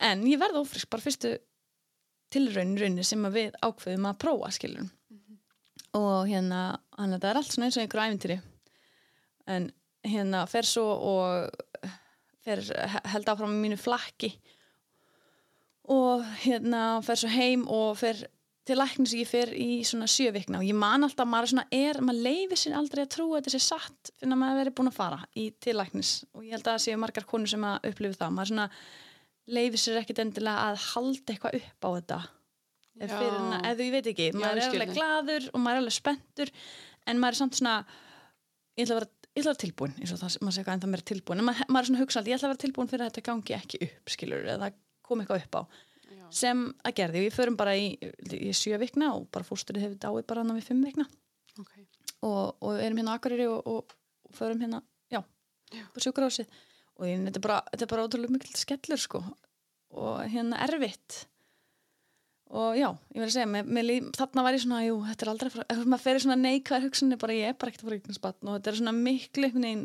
en 0.10 0.24
ég 0.28 0.42
verð 0.42 0.62
ófrísk 0.64 0.90
bara 0.90 1.06
fyrstu 1.06 1.36
tilraunin 2.34 2.80
raunir 2.80 3.06
sem 3.06 3.28
við 3.34 3.58
ákveðum 3.62 4.10
að 4.10 4.20
prófa 4.24 4.52
skilur 4.56 4.90
og 5.98 6.28
hérna 6.30 6.80
hann 6.98 7.14
þetta 7.16 7.30
er 7.30 7.40
allt 7.42 7.54
svona 7.54 7.70
eins 7.70 7.78
og 7.78 7.84
einhver 7.86 8.04
æfintýri 8.06 8.40
en 9.50 9.72
hérna 10.08 10.46
fer 10.50 10.68
svo 10.68 10.86
og 10.86 11.86
fer, 12.46 12.62
held 13.14 13.30
áfram 13.32 13.52
með 13.54 13.64
mínu 13.66 13.80
flakki. 13.82 14.34
Og 15.90 16.22
hérna 16.44 17.00
fer 17.06 17.18
svo 17.20 17.32
heim 17.34 17.64
og 17.72 17.96
fer 18.00 18.28
til 18.70 18.78
læknis 18.78 19.16
ég 19.18 19.26
fer 19.26 19.50
í 19.58 19.80
svona 19.88 20.06
sjö 20.06 20.30
vikna 20.36 20.60
og 20.60 20.68
ég 20.68 20.78
man 20.78 21.02
alltaf 21.02 21.24
að 21.26 21.30
maður 21.32 21.50
svona 21.54 21.64
er, 21.74 21.98
maður 22.06 22.26
leifir 22.28 22.60
sér 22.62 22.76
aldrei 22.78 23.02
að 23.02 23.14
trúa 23.16 23.40
að 23.40 23.48
þetta 23.48 23.54
sé 23.56 23.62
satt 23.66 24.12
fyrir 24.20 24.36
að 24.36 24.42
maður 24.44 24.60
verið 24.60 24.76
búin 24.78 24.92
að 24.92 24.98
fara 25.00 25.22
í 25.42 25.46
til 25.66 25.74
læknis. 25.80 26.12
Og 26.38 26.44
ég 26.46 26.54
held 26.54 26.68
að 26.68 26.76
það 26.76 26.84
séu 26.86 27.00
margar 27.02 27.26
konur 27.32 27.50
sem 27.50 27.66
að 27.66 27.88
upplifu 27.90 28.20
það, 28.20 28.36
maður 28.38 28.52
svona 28.52 28.68
leifir 29.50 29.82
sér 29.82 29.98
ekkit 30.04 30.22
endilega 30.22 30.68
að 30.70 30.84
halda 30.92 31.34
eitthvað 31.34 31.58
upp 31.64 31.88
á 31.88 31.90
þetta. 31.98 32.20
Já. 33.00 33.16
hana- 33.16 33.62
ef 33.72 33.78
þú 33.80 33.86
veit 33.96 34.08
ekki, 34.12 34.26
Já, 34.30 34.36
maður 34.38 34.60
ég 34.60 34.66
er 34.68 34.74
alveg 34.76 34.94
gladur 34.94 35.50
og 35.54 35.60
maður 35.64 35.78
er 35.80 35.82
alveg 35.86 35.96
spenntur 35.96 36.50
en 37.08 37.20
maður 37.24 37.34
er 37.34 37.40
samt 37.40 37.56
svona 37.58 37.76
ég 38.78 38.86
ætla 38.86 38.96
að 38.98 39.00
vera, 39.00 39.10
ég 39.36 39.42
ætla 39.44 39.52
að 39.52 39.56
vera 39.56 39.62
tilbúin 39.64 39.94
eins 40.00 40.14
og 40.16 40.20
það, 40.24 40.38
maður 40.44 40.60
eitthvað 40.60 40.74
en 40.78 40.82
það 40.84 40.92
meira 40.94 41.08
tilbúin 41.12 41.40
en 41.42 41.48
maður, 41.50 41.70
maður 41.70 41.84
er 41.86 41.90
svona 41.90 42.02
hugsað, 42.04 42.30
ég 42.30 42.38
ætla 42.40 42.48
að 42.50 42.54
vera 42.54 42.64
tilbúin 42.66 42.90
fyrir 42.92 43.06
að 43.06 43.12
þetta 43.12 43.26
gangi 43.30 43.56
ekki 43.60 43.80
upp 43.86 44.14
skilur, 44.16 44.48
eða 44.56 44.70
kom 45.06 45.22
eitthvað 45.24 45.46
upp 45.46 45.58
á 45.60 45.62
Já. 46.10 46.24
sem 46.42 46.64
að 46.86 46.96
gerði, 47.00 47.24
við 47.28 47.36
förum 47.38 47.58
bara 47.60 47.76
í, 47.78 47.86
í 48.34 48.52
sjö 48.58 48.80
vikna 48.82 49.12
og 49.16 49.28
bara 49.34 49.46
fósturinn 49.48 49.86
hefur 49.86 50.00
dáið 50.02 50.26
bara 50.32 50.44
hann 50.44 50.56
við 50.58 50.68
fimm 50.72 50.82
vikna 50.86 51.06
Ok. 51.60 51.76
og, 52.26 52.58
og 52.66 52.80
erum 52.82 52.98
hérna 53.02 53.14
á 53.14 53.18
Akureyri 53.20 53.46
og, 53.52 53.62
og, 53.70 53.94
og 54.26 54.36
förum 54.38 54.62
hérna, 54.64 54.82
já, 55.14 55.22
Já. 55.74 55.84
på 55.94 56.02
sjúkrásið 56.04 56.50
og 57.00 57.06
þetta, 57.08 57.38
er 57.38 57.46
bara, 57.46 57.60
þetta 57.72 57.86
er 57.86 57.92
bara 57.94 58.08
ótrúlega 58.10 58.36
mikil 58.36 58.56
skellur 58.60 59.00
sko 59.02 59.22
og 60.00 60.24
hérna 60.30 60.60
erfitt 60.66 61.24
og 62.50 62.76
já, 62.80 62.88
ég 63.14 63.20
verði 63.22 63.30
að 63.30 63.36
segja 63.36 63.50
með, 63.54 63.68
með, 63.78 63.90
þarna 64.18 64.44
var 64.46 64.56
ég 64.58 64.62
svona, 64.64 64.80
jú, 64.88 64.96
þetta 65.06 65.26
er 65.26 65.32
aldrei 65.34 65.50
maður 65.86 66.04
fer 66.06 66.18
í 66.18 66.22
svona 66.24 66.38
neikvæðar 66.42 66.86
hugsunni 66.88 67.18
bara 67.22 67.36
ég 67.38 67.52
er 67.52 67.58
bara 67.62 67.70
ekkert 67.70 67.84
að 67.84 67.90
fara 67.90 67.98
í 67.98 68.02
eignasbatn 68.02 68.50
og 68.50 68.56
þetta 68.58 68.72
er 68.72 68.78
svona 68.80 68.94
miklu 68.98 69.50
veginn 69.54 69.84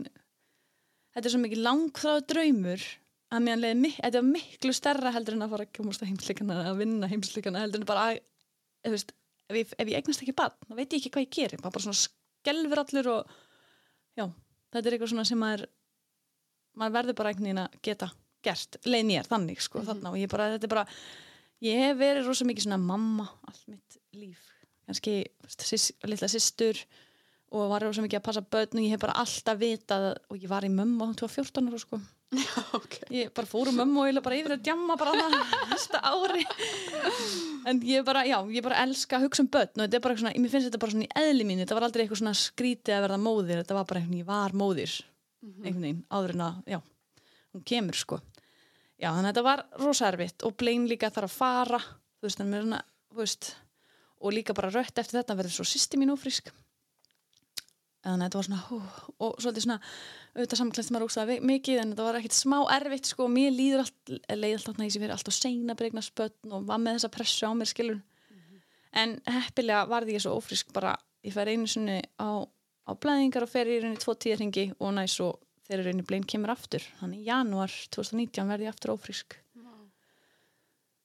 þetta 1.14 1.26
er 1.28 1.34
svo 1.34 1.40
mikið 1.44 1.60
langþráð 1.66 2.22
draumur 2.32 2.86
að 3.34 3.44
mér 3.48 3.76
mik- 3.76 3.98
þetta 4.00 4.20
er 4.22 4.26
miklu 4.30 4.72
stærra 4.76 5.12
heldur 5.14 5.36
en 5.36 5.44
að 5.44 5.52
fara 5.54 5.66
að 5.68 5.74
komast 5.76 6.02
að 6.04 6.10
heimsleikana 6.12 6.56
að 6.70 6.80
vinna 6.80 7.10
heimsleikana 7.12 7.62
heldur 7.66 7.82
en 7.82 7.88
bara 7.90 8.06
að, 8.12 8.20
þú 8.86 8.94
veist, 8.96 9.12
ef 9.50 9.56
ég, 9.60 9.72
ef 9.84 9.88
ég 9.92 9.98
eignast 10.00 10.22
ekki 10.24 10.36
bann, 10.40 10.56
þá 10.64 10.74
veit 10.78 10.88
ég 10.94 11.00
ekki 11.02 11.12
hvað 11.18 11.26
ég 11.26 11.34
gerir 11.36 11.60
maður 11.60 11.76
bara 11.76 11.84
svona 11.88 12.00
skelfur 12.00 12.82
allur 12.84 13.10
og 13.18 13.34
já, 14.16 14.26
þetta 14.72 14.86
er 14.88 14.96
eitthvað 14.96 15.12
svona 15.12 15.26
sem 15.28 15.40
maður 15.44 15.66
maður 16.80 16.96
verður 16.98 17.18
bara 17.20 17.34
veginn 17.36 17.60
að 17.66 17.76
geta 17.86 18.08
gert, 18.44 18.76
leið 18.84 19.04
mér 19.08 19.28
þannig 19.28 19.60
sko 19.64 19.78
Mhm. 19.80 19.86
þarna. 19.88 20.10
Og 20.10 20.16
ég 20.20 20.28
bara, 20.32 20.48
þetta 20.58 20.64
er 20.68 20.72
bara 20.74 20.86
ég 21.64 21.80
hef 21.80 21.96
verið 22.00 22.28
rosa 22.28 22.46
mikið 22.48 22.66
svona 22.68 22.80
mamma 22.82 23.28
allt 23.48 23.64
mitt 23.70 23.98
líf, 24.14 24.40
kannski 24.86 25.16
sís, 25.58 25.90
litla 26.06 26.28
systur 26.30 26.80
og 27.54 27.70
var 27.70 27.84
rosa 27.86 28.02
mikið 28.04 28.18
að 28.20 28.26
passa 28.26 28.42
börn 28.42 28.78
og 28.80 28.82
ég 28.84 28.94
hef 28.94 29.02
bara 29.04 29.14
alltaf 29.22 29.60
vitað 29.60 30.10
og 30.28 30.36
ég 30.42 30.50
var 30.50 30.66
í 30.66 30.72
mömmu 30.74 31.06
á 31.06 31.12
14 31.14 31.70
ára 31.70 31.80
sko. 31.80 32.00
Ok. 32.74 32.96
ég 33.14 33.28
bara 33.30 33.46
fór 33.46 33.68
um 33.70 33.76
mömmu 33.78 34.00
og 34.02 34.08
ég 34.10 34.22
bara 34.24 34.38
yfir 34.40 34.56
að 34.56 34.64
djamma 34.66 34.96
bara 34.98 35.12
það 35.14 35.36
næsta 35.70 36.00
ári. 36.02 36.42
En 37.70 37.78
ég 37.86 38.02
bara, 38.06 38.24
já, 38.26 38.40
ég 38.50 38.64
bara 38.64 38.80
elska 38.82 39.20
að 39.20 39.28
hugsa 39.28 39.44
um 39.44 39.50
börn 39.54 39.70
og 39.78 39.84
þetta 39.84 40.00
er 40.00 40.04
bara 40.08 40.18
svona, 40.18 40.34
mér 40.34 40.50
finnst 40.50 40.66
þetta 40.68 40.82
bara 40.82 40.96
svona 40.96 41.06
í 41.06 41.14
eðli 41.22 41.46
mín 41.46 41.62
þetta 41.62 41.78
var 41.78 41.86
aldrei 41.86 42.02
eitthvað 42.04 42.22
svona 42.24 42.34
skrítið 42.40 42.96
að 42.96 43.04
verða 43.06 43.20
móðir 43.22 43.60
þetta 43.62 43.78
var 43.78 43.86
bara 43.86 44.02
einhvern 44.02 44.16
veginn, 44.16 44.24
ég 44.24 44.30
var 44.32 44.58
móðir 44.64 44.96
einhvern 45.44 45.86
veginn, 45.86 46.02
áður 46.10 46.34
en 46.34 46.44
að, 46.48 46.58
já 46.74 46.78
hún 47.54 47.66
kemur 47.70 48.00
sko 48.02 48.18
já, 49.04 49.10
þannig 49.10 49.28
að 49.28 49.30
þetta 49.30 49.46
var 49.46 49.62
rosa 49.82 50.08
erfitt 50.08 50.44
og 50.46 50.56
blein 50.60 50.88
líka 50.88 51.12
þarf 51.12 51.30
að 51.30 51.38
fara 51.38 51.80
þú 51.84 52.26
veist, 52.26 52.40
svona, 52.40 52.82
þú 53.12 53.20
veist 53.20 53.50
og 54.24 54.32
líka 54.32 54.56
bara 54.56 54.72
rött 54.72 55.00
eftir 55.00 55.20
þetta 55.20 55.36
verður 55.36 55.58
svo 55.58 55.66
sýsti 55.68 56.00
mín 56.00 56.12
ófrísk. 56.14 56.48
Þannig 58.04 58.20
að 58.20 58.24
þetta 58.24 58.38
var 58.38 58.46
svona 58.46 58.62
hú, 58.68 58.78
og 59.24 59.36
svolítið 59.40 59.64
svona 59.64 59.78
auðvitað 60.34 60.60
samklæst 60.60 60.92
maður 60.92 61.06
ógstæða 61.06 61.36
mikið 61.48 61.78
en 61.80 61.92
þetta 61.92 62.06
var 62.08 62.18
ekkit 62.18 62.36
smá 62.36 62.56
erfitt 62.74 63.08
sko, 63.08 63.28
mér 63.32 63.54
líður 63.54 63.84
allt, 63.84 64.12
leið 64.28 64.56
alltaf 64.58 64.80
næst 64.80 64.98
ég 64.98 65.04
fyrir 65.04 65.14
alltaf 65.14 65.36
seina 65.36 65.76
bregna 65.78 66.02
spötn 66.04 66.52
og 66.52 66.66
var 66.68 66.82
með 66.82 66.98
þessa 66.98 67.12
pressu 67.14 67.48
á 67.48 67.52
mér 67.56 67.70
skilur 67.70 68.02
en 68.94 69.16
heppilega 69.26 69.86
varði 69.90 70.18
ég 70.18 70.24
svo 70.24 70.36
ófrísk 70.38 70.72
bara, 70.74 70.92
ég 71.24 71.34
fer 71.34 71.50
einu 71.50 71.68
sinni 71.70 72.00
á, 72.20 72.44
á 72.44 72.90
blæðingar 72.92 73.46
og 73.46 73.50
fer 73.50 73.70
í 73.70 73.80
rauninni 73.80 74.02
tvo 74.02 74.14
tíðringi 74.20 74.66
og 74.78 74.94
næst 74.98 75.18
svo 75.18 75.32
þegar 75.68 75.86
rauninni 75.88 76.06
blein 76.08 76.26
kemur 76.28 76.52
aftur. 76.54 76.84
Þannig 77.00 77.22
í 77.22 77.28
janúar 77.28 77.72
2019 77.94 78.52
verði 78.52 78.68
ég 78.68 78.74
aftur 78.74 78.94
ófrísk. 78.94 79.38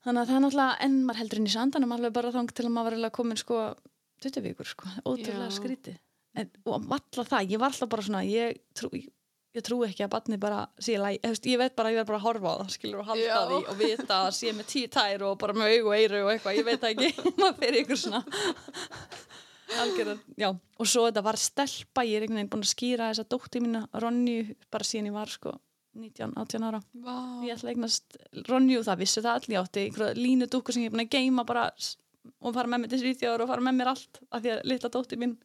Þannig 0.06 0.22
að 0.22 0.30
það 0.30 0.36
er 0.38 0.44
náttúrulega 0.46 0.76
enn 0.86 1.00
maður 1.04 1.20
heldur 1.20 1.40
inn 1.42 1.48
í 1.50 1.54
sandanum 1.54 1.94
alveg 1.96 2.14
bara 2.16 2.32
þang 2.32 2.52
til 2.56 2.66
að 2.66 2.76
maður 2.76 3.02
var 3.04 3.12
komin 3.16 3.40
sko 3.40 3.58
20 4.24 4.44
vikur 4.44 4.68
sko, 4.68 4.92
ótrúlega 5.04 5.48
Já. 5.50 5.56
skrítið. 5.56 5.98
En, 6.40 6.52
og 6.70 6.86
valla 6.88 7.26
það, 7.28 7.50
ég 7.52 7.60
var 7.60 7.74
alltaf 7.74 7.90
bara 7.92 8.06
svona 8.06 8.22
ég 8.28 8.60
trú, 8.78 8.90
ég, 8.96 9.10
ég 9.58 9.66
trú 9.66 9.80
ekki 9.88 10.06
að 10.06 10.12
batni 10.14 10.40
bara 10.40 10.62
sé 10.80 10.96
læg, 11.02 11.20
ég, 11.26 11.60
veit 11.60 11.76
bara 11.76 11.90
að 11.90 11.96
ég 11.96 12.00
verð 12.02 12.12
bara 12.12 12.20
að 12.20 12.26
horfa 12.28 12.54
á 12.54 12.60
það 12.62 12.74
skilur 12.76 13.02
og 13.02 13.10
halda 13.10 13.26
Já. 13.26 13.40
því 13.50 13.60
og 13.60 13.80
vita 13.80 14.20
að 14.22 14.32
sé 14.38 14.54
með 14.56 14.70
tíu 14.72 14.92
tær 14.94 15.26
og 15.28 15.38
bara 15.42 15.58
með 15.58 15.74
aug 15.74 15.90
og 15.90 15.96
eyru 15.98 16.24
og 16.24 16.32
eitthvað, 16.34 16.60
ég 16.60 16.68
veit 16.70 16.84
það 16.84 16.94
ekki. 16.96 17.10
Maður 17.42 17.60
fyrir 17.64 17.80
ykkur 17.84 18.02
svona 18.06 18.24
algjörðan, 19.78 20.20
já, 20.40 20.50
og 20.50 20.88
svo 20.90 21.06
þetta 21.08 21.24
var 21.26 21.38
stelpa, 21.40 22.06
ég 22.08 22.18
er 22.18 22.26
einhvern 22.26 22.40
veginn 22.40 22.52
búin 22.54 22.66
að 22.66 22.72
skýra 22.72 23.10
þessa 23.12 23.26
dótti 23.30 23.62
mína, 23.64 23.84
Ronju, 24.02 24.56
bara 24.74 24.88
síðan 24.88 25.10
ég 25.12 25.18
var 25.18 25.34
sko 25.34 25.54
19, 26.00 26.34
18 26.38 26.66
ára. 26.70 26.80
Vá. 27.04 27.16
ég 27.46 27.56
ætla 27.56 27.74
eignast 27.74 28.18
Ronju, 28.48 28.84
það 28.88 29.02
vissi 29.04 29.24
það 29.26 29.40
allir 29.40 29.62
átti 29.62 29.86
einhverja 29.88 30.18
línudúku 30.20 30.74
sem 30.74 30.86
ég 30.86 30.92
er 30.92 30.96
búin 30.96 31.06
að 31.06 31.14
geima 31.18 31.46
bara 31.48 31.68
og 32.40 32.56
fara 32.56 32.70
með 32.70 32.84
mér 32.84 32.94
til 32.94 33.02
Svíþjóður 33.04 33.46
og 33.46 33.52
fara 33.52 33.66
með 33.66 33.78
mér 33.80 33.92
allt 33.94 34.22
af 34.30 34.44
því 34.44 34.54
að 34.54 34.66
litla 34.70 34.92
dóttir 34.94 35.22
mín 35.22 35.38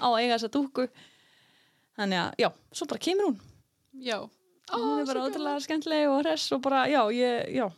á 0.00 0.06
að 0.10 0.18
eiga 0.20 0.34
þessa 0.36 0.52
dúku 0.56 0.88
þannig 1.98 2.20
að, 2.20 2.30
já, 2.42 2.48
svo 2.74 2.90
bara 2.90 3.04
kemur 3.06 3.30
hún. 3.30 3.38
Já. 4.02 4.18
Ó, 4.72 4.76
hún 4.80 5.00
er 5.02 5.08
bara 5.08 5.24
ótrúlega 5.28 5.62
skemmtileg 5.62 6.10
og 6.10 6.22
hress 6.24 6.52
og 6.56 6.62
bara, 6.64 6.86
já, 6.90 7.02
ég, 7.14 7.54
já 7.54 7.68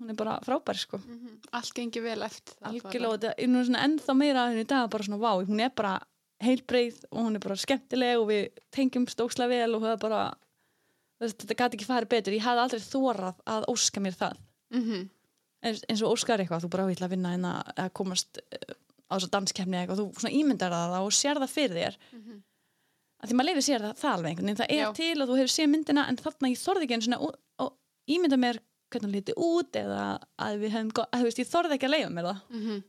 hún 0.00 0.12
er 0.12 0.18
bara 0.18 0.38
frábær, 0.46 0.78
sko. 0.78 0.98
Gaman. 1.02 1.18
Mhm. 1.18 1.40
Allt 1.58 1.74
gengi 1.76 2.02
vel 2.02 2.22
eftir 2.22 2.54
algjörlega, 2.68 3.34
ennþá 3.38 4.16
meira 4.16 4.44
að 4.46 4.52
henni 4.52 4.66
í 4.66 4.70
dag, 4.72 4.90
bara 4.90 5.04
svona, 5.04 5.22
vá, 5.22 5.32
hún 5.46 5.60
er 5.60 5.72
bara 5.76 5.98
heilbreið 6.42 7.04
og 7.10 7.18
hún 7.22 7.36
er 7.38 7.42
bara 7.44 7.56
skemmtileg 7.56 8.18
og 8.18 8.28
við 8.28 8.62
tengjum 8.74 9.06
stókslega 9.06 9.48
vel 9.48 9.74
og 9.76 9.82
það 9.82 9.92
er 9.92 10.02
bara 10.02 10.22
þetta 11.22 11.54
gæti 11.54 11.78
ekki 11.78 11.86
farið 11.86 12.08
betur, 12.08 12.34
ég 12.34 12.42
hafði 12.42 12.62
aldrei 12.64 12.80
þórað 12.82 13.42
að 13.46 13.68
óska 13.70 14.00
mér 14.02 14.16
það. 14.18 14.40
Mm 14.72 15.10
eins, 15.62 15.82
eins 15.88 16.02
og 16.02 16.16
óskar 16.16 16.42
eitthvað, 16.42 16.64
þú 16.64 16.70
bara 16.74 16.86
vil 16.90 16.98
að 16.98 17.12
vinna 17.14 17.34
hérna 17.34 17.52
að 17.76 17.92
komast 17.98 18.40
eh, 18.42 18.74
á 19.06 19.14
þess 19.14 19.28
að 19.28 19.34
danskefni 19.36 19.78
eitthvað, 19.78 20.02
þú 20.02 20.22
svona 20.22 20.34
ímyndar 20.40 20.74
það 20.74 20.96
og 21.06 21.14
sér 21.16 21.40
það 21.42 21.54
fyrir 21.54 21.78
þér. 21.78 21.98
Að 23.22 23.30
því 23.30 23.38
maður 23.38 23.48
leifir 23.50 23.66
sér 23.68 23.84
það, 23.86 23.96
það 24.00 24.12
alveg 24.16 24.30
einhvern 24.32 24.48
veginn, 24.48 24.60
það 24.60 24.72
er 24.74 24.82
Já. 24.82 24.92
til 24.98 25.22
og 25.22 25.28
þú 25.28 25.38
hefur 25.38 25.54
séð 25.54 25.68
myndina 25.70 26.06
en 26.10 26.18
þarna 26.18 26.50
ég 26.50 26.62
þorði 26.62 26.88
ekki 26.88 27.18
og, 27.18 27.36
og 27.62 27.70
ímynda 28.10 28.38
mér 28.42 28.58
hvernig 28.92 29.08
hún 29.08 29.16
liti 29.16 29.34
út 29.36 29.78
eða 29.80 30.04
að 30.46 30.62
við 30.62 30.74
hefum, 30.76 30.94
að 31.04 31.18
þú 31.22 31.28
veist, 31.28 31.42
ég 31.42 31.50
þorði 31.50 31.78
ekki 31.78 31.88
að 31.88 31.94
leifa 31.96 32.10
mér 32.16 32.28
það 32.30 32.40
-hmm. 32.52 32.82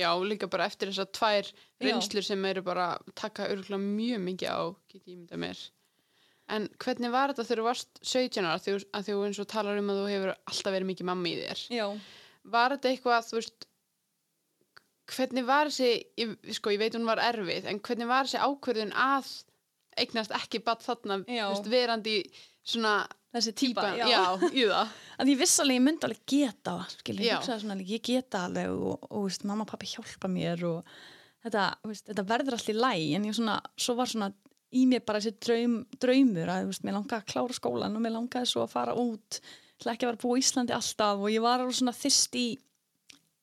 Já, 0.00 0.08
líka 0.24 0.48
bara 0.48 0.64
eftir 0.70 0.88
þessar 0.88 1.08
tvær 1.12 1.44
Já. 1.44 1.54
reynslur 1.84 2.24
sem 2.24 2.44
eru 2.48 2.62
bara 2.64 2.96
að 2.96 3.12
taka 3.14 3.48
örgulega 3.52 3.82
mjög 3.82 4.20
mikið 4.24 4.48
á, 4.48 4.60
get 4.88 5.02
ég 5.06 5.18
myndað 5.18 5.42
mér. 5.42 5.58
En 6.48 6.68
hvernig 6.78 7.12
var 7.12 7.32
þetta 7.32 7.44
þegar 7.44 7.60
þú 7.60 7.66
varst 7.66 8.00
17 8.02 8.46
ára, 8.46 8.60
að 8.92 9.04
þú 9.08 9.18
eins 9.26 9.38
og 9.42 9.48
talar 9.52 9.78
um 9.78 9.90
að 9.92 10.00
þú 10.00 10.08
hefur 10.08 10.32
alltaf 10.32 10.72
verið 10.72 10.90
mikið 10.92 11.08
mamma 11.10 11.28
í 11.28 11.36
þér? 11.42 11.66
Já, 11.76 11.86
Var 12.42 12.74
þetta 12.74 12.88
eitthvað, 12.90 13.26
þú 13.28 13.36
veist, 13.38 13.66
hvernig 15.12 15.46
var 15.46 15.70
þessi, 15.70 15.90
ég, 16.18 16.32
sko, 16.56 16.72
ég 16.74 16.80
veit 16.82 16.96
hún 16.96 17.06
var 17.06 17.22
erfið, 17.22 17.68
en 17.70 17.80
hvernig 17.86 18.08
var 18.10 18.26
þessi 18.26 18.40
ákvörðun 18.42 18.94
að 18.98 19.30
eignast 20.00 20.34
ekki 20.36 20.62
batt 20.64 20.84
þarna, 20.86 21.20
veist, 21.26 21.68
verandi 21.70 22.20
svona 22.62 23.00
þessi 23.32 23.54
típa, 23.56 23.86
típa, 23.94 24.10
já, 24.10 24.22
í 24.52 24.66
það. 24.68 24.92
að 25.22 25.32
ég 25.32 25.40
viss 25.40 25.62
alveg 25.62 25.78
ég 25.78 25.84
myndi 25.86 26.08
alveg 26.08 26.22
geta 26.28 26.76
skilur, 26.92 27.24
ég 27.24 27.40
hugsaði 27.40 27.64
svona 27.64 27.88
ég 27.88 28.04
geta 28.06 28.44
alveg 28.48 28.72
og, 28.76 29.08
og 29.08 29.26
veist, 29.26 29.46
mamma 29.48 29.66
og 29.66 29.72
pappi 29.72 29.90
hjálpa 29.94 30.30
mér 30.30 30.64
og 30.68 30.94
þetta, 31.44 31.66
veist, 31.88 32.06
þetta 32.10 32.26
verður 32.28 32.58
allir 32.58 32.80
læg 32.84 33.06
en 33.16 33.28
ég 33.30 33.38
svona, 33.38 33.58
svo 33.80 33.96
var 33.98 34.12
svona 34.12 34.30
í 34.72 34.84
mér 34.88 35.02
bara 35.04 35.20
þessi 35.20 35.40
draum, 35.46 35.78
draumur 36.00 36.52
að 36.52 36.68
veist, 36.70 36.84
mér 36.86 36.96
langaði 36.98 37.18
að 37.20 37.30
klára 37.32 37.56
skólan 37.56 37.96
og 37.98 38.04
mér 38.04 38.16
langaði 38.16 38.52
svo 38.52 38.64
að 38.64 38.74
fara 38.74 38.96
út. 38.98 39.40
Til 39.80 39.90
ekki 39.90 40.06
að 40.06 40.12
vera 40.12 40.18
að 40.18 40.22
búa 40.22 40.38
í 40.38 40.44
Íslandi 40.44 40.76
alltaf 40.76 41.24
og 41.24 41.32
ég 41.32 41.44
var 41.44 41.64
svona 41.68 41.96
þyrst 41.96 42.38
í, 42.38 42.46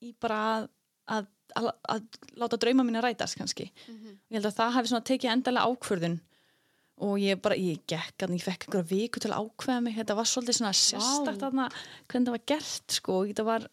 í 0.05 0.13
bara 0.21 0.39
að, 0.55 0.69
að, 1.11 1.29
að, 1.59 1.69
að 1.93 2.39
láta 2.41 2.61
drauma 2.61 2.85
mína 2.87 3.03
rætast 3.05 3.37
kannski. 3.37 3.69
Ég 4.29 4.39
held 4.39 4.49
að 4.49 4.57
það 4.61 4.75
hafi 4.77 4.93
svona 4.93 5.07
tekið 5.09 5.33
endalega 5.35 5.69
ákvörðun 5.69 6.17
og 7.05 7.19
ég 7.21 7.39
bara, 7.41 7.55
ég 7.55 7.81
gekk 7.89 8.25
að 8.25 8.35
ég 8.35 8.43
fekk 8.43 8.65
einhverja 8.67 8.89
viku 8.89 9.21
til 9.23 9.31
að 9.31 9.45
ákveða 9.45 9.83
mig. 9.85 9.97
Þetta 9.99 10.15
var 10.19 10.29
svolítið 10.29 10.57
svona 10.57 10.71
sérstakt 10.75 11.43
þarna 11.43 11.67
hvernig 11.71 12.29
það 12.29 12.35
var 12.35 12.45
gert 12.51 12.95
sko. 12.95 13.19
Og 13.19 13.29
þetta 13.31 13.45
var 13.47 13.67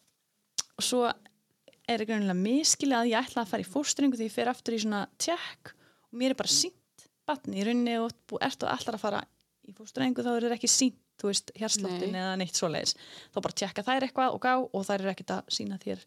og 0.77 0.85
svo 0.85 1.01
er 1.07 2.03
ekki 2.03 2.13
raunilega 2.13 2.37
miskilið 2.39 2.99
að 2.99 3.09
ég 3.11 3.25
ætla 3.25 3.43
að 3.43 3.51
fara 3.51 3.65
í 3.65 3.71
fóstringu 3.71 4.19
því 4.19 4.27
ég 4.27 4.35
fer 4.35 4.51
aftur 4.51 4.75
í 4.77 4.81
svona 4.83 5.01
tjekk 5.21 5.73
og 5.73 6.19
mér 6.19 6.33
er 6.35 6.39
bara 6.39 6.53
sínt 6.53 7.07
batni 7.27 7.59
í 7.59 7.65
rauninni 7.67 7.97
og 8.03 8.15
þú 8.29 8.39
ert 8.47 8.63
og 8.63 8.73
ætlar 8.73 8.97
að 8.97 9.03
fara 9.03 9.21
í 9.67 9.75
fóstringu 9.75 10.23
þá 10.25 10.31
er 10.35 10.55
ekki 10.57 10.71
sínt 10.71 11.03
þú 11.17 11.31
veist, 11.31 11.51
hérsláttin 11.57 12.13
Nei. 12.13 12.21
eða 12.21 12.33
neitt 12.37 12.59
svoleiðis. 12.59 12.93
Þá 13.33 13.39
bara 13.41 13.57
tjekka 13.57 13.83
þær 13.87 14.05
eitthvað 14.05 14.35
og 14.35 14.41
gá 14.43 14.51
og 14.61 14.83
þær 14.85 15.01
eru 15.01 15.11
ekkert 15.15 15.33
að 15.33 15.47
sína 15.55 15.79
þér. 15.81 16.03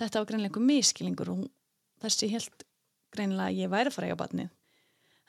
Þetta 0.00 0.22
var 0.22 0.28
greinlega 0.30 0.48
einhver 0.48 0.64
miskilingur 0.70 1.32
og 1.34 1.42
þessi 2.00 2.30
helt 2.32 2.64
greinlega 3.12 3.50
að 3.50 3.60
ég 3.60 3.74
væri 3.74 3.92
að 3.92 3.98
fara 3.98 4.08
í 4.08 4.14
á 4.16 4.22
batnið 4.22 4.48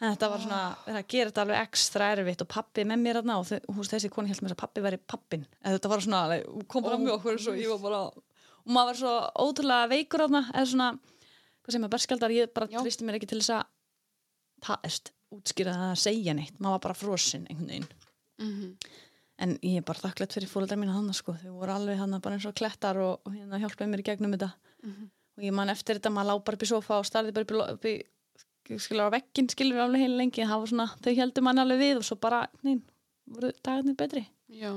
En 0.01 0.11
þetta 0.11 0.27
var 0.27 0.41
svona, 0.43 0.61
verið 0.83 0.99
að 0.99 1.11
gera 1.13 1.31
þetta 1.31 1.43
alveg 1.45 1.59
ekstra 1.61 2.07
erfitt 2.11 2.41
og 2.43 2.49
pappi 2.51 2.83
með 2.83 2.99
mér 2.99 3.19
aðna 3.21 3.37
og 3.39 3.51
og 3.55 3.77
húst, 3.77 3.93
þessi 3.93 4.09
koni 4.11 4.31
held 4.31 4.43
mér 4.43 4.55
að 4.57 4.59
pappi 4.59 4.83
væri 4.83 4.99
pappin 4.99 5.45
eða 5.61 5.77
þetta 5.77 5.91
var 5.93 6.03
svona, 6.03 6.39
hún 6.49 6.65
kom 6.67 6.83
bara 6.83 6.99
með 6.99 7.13
okkur 7.13 7.39
svo 7.45 7.53
ég 7.55 7.71
var 7.71 7.79
bara, 7.85 8.01
og 8.11 8.73
maður 8.75 8.89
var 8.91 8.99
svo 8.99 9.13
ótrúlega 9.45 9.91
veikur 9.93 10.25
aðna, 10.25 10.43
eða 10.51 10.65
svona 10.73 10.89
hvað 10.99 11.77
sem 11.77 11.87
er 11.87 11.93
berskaldar, 11.95 12.35
ég 12.35 12.51
bara 12.59 12.67
tristi 12.75 13.07
mér 13.07 13.21
ekki 13.21 13.31
til 13.31 13.39
þess 13.39 13.55
að 13.55 13.63
það 14.67 14.89
erst 14.91 15.13
útskýra 15.35 15.79
það 15.79 15.93
að 15.93 16.03
segja 16.03 16.35
neitt, 16.35 16.59
maður 16.59 16.75
var 16.75 16.85
bara 16.89 16.99
frosinn 17.05 17.47
einhvern 17.47 17.71
veginn, 17.71 17.91
Mm 18.35 18.75
en 19.43 19.57
ég 19.65 19.81
er 19.81 19.83
bara 19.85 19.99
þakklætt 19.99 20.35
fyrir 20.35 20.47
fóreldrar 20.47 20.79
mína 20.79 20.95
hann 20.95 21.11
sko, 21.15 21.35
þau 21.41 21.57
voru 21.59 21.73
alveg 21.73 21.99
hann 21.99 22.15
bara 22.23 22.37
eins 22.37 22.47
og 22.47 22.55
klettar 22.55 22.99
og, 23.03 23.17
og 23.27 23.33
hérna 23.35 23.59
hjálpaði 23.59 23.91
mér 23.91 24.03
í 24.03 24.05
gegnum 24.07 24.35
þetta. 24.35 24.51
Og 25.35 25.43
ég 25.43 25.51
man 25.55 25.71
eftir 25.73 25.97
þetta, 25.99 26.11
maður 26.15 26.29
lá 26.29 26.43
bara 26.47 26.55
upp 26.55 26.63
í 26.63 26.69
sofa 26.69 26.99
og 27.01 27.07
starði 27.09 27.33
bara 27.35 27.65
upp 27.73 27.87
í 27.89 27.95
skilur 28.81 29.09
á 29.09 29.15
veggin 29.15 29.49
skilur 29.51 29.83
alveg 29.85 30.05
heil 30.05 30.17
lengi 30.17 30.45
svona, 30.45 30.89
þau 31.03 31.13
heldur 31.19 31.45
mann 31.45 31.61
alveg 31.61 31.81
við 31.81 32.01
og 32.01 32.07
svo 32.07 32.17
bara, 32.21 32.45
nein, 32.65 32.81
voru 33.29 33.51
dagarnir 33.61 33.97
betri. 33.97 34.25
Já. 34.49 34.73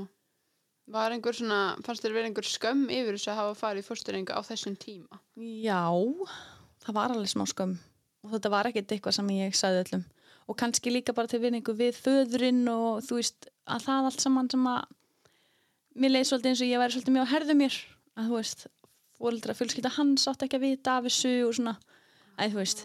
Var 0.89 1.13
einhver 1.13 1.35
svona, 1.37 1.77
fannst 1.85 2.05
þér 2.05 2.15
verið 2.15 2.29
einhver 2.31 2.47
skömm 2.49 2.87
yfir 2.89 3.17
þess 3.17 3.29
að 3.29 3.39
hafa 3.41 3.57
farið 3.59 3.83
í 3.83 3.87
fórstöringa 3.87 4.37
á 4.37 4.41
þessum 4.45 4.77
tíma? 4.79 5.19
já, 5.37 5.83
það 6.85 6.95
var 6.97 7.13
alveg 7.13 7.29
smá 7.29 7.45
skömm. 7.49 7.75
Og 8.25 8.33
þetta 8.33 8.51
var 8.51 8.67
ekkert 8.67 8.95
eitthvað 8.95 9.15
sem 9.15 9.29
ég 9.35 9.55
sagði 9.55 9.83
öllum. 9.85 10.07
Og 10.49 10.57
kannski 10.57 10.91
líka 10.91 11.13
bara 11.13 11.29
til 11.29 11.39
vinningu 11.43 11.75
við 11.77 11.99
föðurinn 12.01 12.65
og 12.73 13.03
þú 13.05 13.19
veist 13.19 13.47
að 13.69 13.85
það 13.85 14.09
allt 14.09 14.23
saman 14.25 14.49
sem 14.49 14.65
að 14.67 14.89
mér 15.99 16.15
leiði 16.15 16.29
svolítið 16.31 16.51
eins 16.51 16.63
og 16.63 16.71
ég 16.71 16.81
væri 16.81 16.95
svolítið 16.95 17.15
mjög 17.15 17.27
að 17.27 17.33
herðu 17.35 17.57
mér. 17.59 17.77
Að 18.17 18.29
þú 18.31 18.39
veist, 18.39 18.65
fóreldra 19.19 19.55
fjölskylda 19.55 19.91
hans 19.95 20.25
átt 20.31 20.45
ekki 20.47 20.57
að 20.57 20.65
vita 20.65 20.97
af 20.97 21.05
þessu 21.05 21.33
og 21.45 21.53
svona. 21.59 21.75
Að 22.39 22.55
þú 22.55 22.61
veist, 22.63 22.83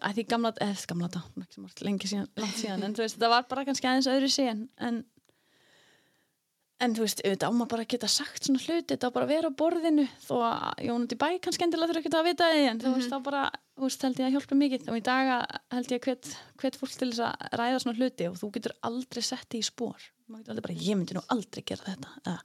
að 0.00 0.18
því 0.18 0.26
gamla 0.32 0.52
eða 0.64 0.86
gamla 0.92 1.08
þetta, 1.12 1.84
lengi 1.86 2.10
síðan, 2.10 2.28
langt 2.40 2.60
síðan 2.60 2.86
en 2.86 2.94
þú 2.96 3.04
veist, 3.04 3.18
það 3.20 3.34
var 3.34 3.48
bara 3.50 3.64
kannski 3.68 3.90
aðeins 3.90 4.10
öðru 4.12 4.30
síðan 4.32 4.68
en 4.88 5.02
en 6.82 6.96
þú 6.96 7.04
veist, 7.04 7.20
auðvitað 7.22 7.52
á 7.52 7.54
maður 7.54 7.70
bara 7.72 7.84
að 7.84 7.90
geta 7.92 8.08
sagt 8.10 8.46
svona 8.46 8.62
hluti, 8.62 8.88
þetta 8.90 9.10
á 9.10 9.14
bara 9.14 9.26
að 9.26 9.32
vera 9.36 9.50
á 9.52 9.58
borðinu 9.60 10.06
þó 10.24 10.32
að 10.48 10.80
Jónund 10.88 11.14
í 11.14 11.18
bæ 11.20 11.28
kannski 11.44 11.66
endilega 11.66 11.92
þurfa 11.92 12.02
ekki 12.02 12.12
að 12.18 12.28
vita 12.28 12.48
því 12.50 12.64
en 12.70 12.80
þú 12.82 12.94
veist, 12.96 13.12
þá 13.12 13.26
bara, 13.28 13.42
þú 13.78 13.86
veist, 13.86 14.06
held 14.06 14.22
ég 14.22 14.26
að 14.26 14.34
hjálpa 14.36 14.58
mikið 14.62 14.90
og 14.90 14.98
í 14.98 15.04
daga 15.06 15.36
held 15.76 15.94
ég 15.94 16.08
hvet, 16.08 16.32
hvet 16.62 16.78
fólk 16.80 16.96
til 16.96 17.10
þess 17.12 17.24
að 17.28 17.56
ræða 17.60 17.82
svona 17.84 17.98
hluti 18.00 18.28
og 18.30 18.38
þú 18.40 18.50
getur 18.56 18.76
aldrei 18.90 19.22
sett 19.28 19.46
því 19.46 19.62
í 19.62 19.68
spór 19.68 20.08
maður 20.26 20.42
getur 20.42 20.54
aldrei 20.56 20.66
bara, 20.66 20.78
ég 20.88 20.98
myndi 20.98 21.18
nú 21.18 21.24
aldrei 21.36 21.62
gera 21.70 21.86
þetta 21.92 22.16
eða, 22.24 22.36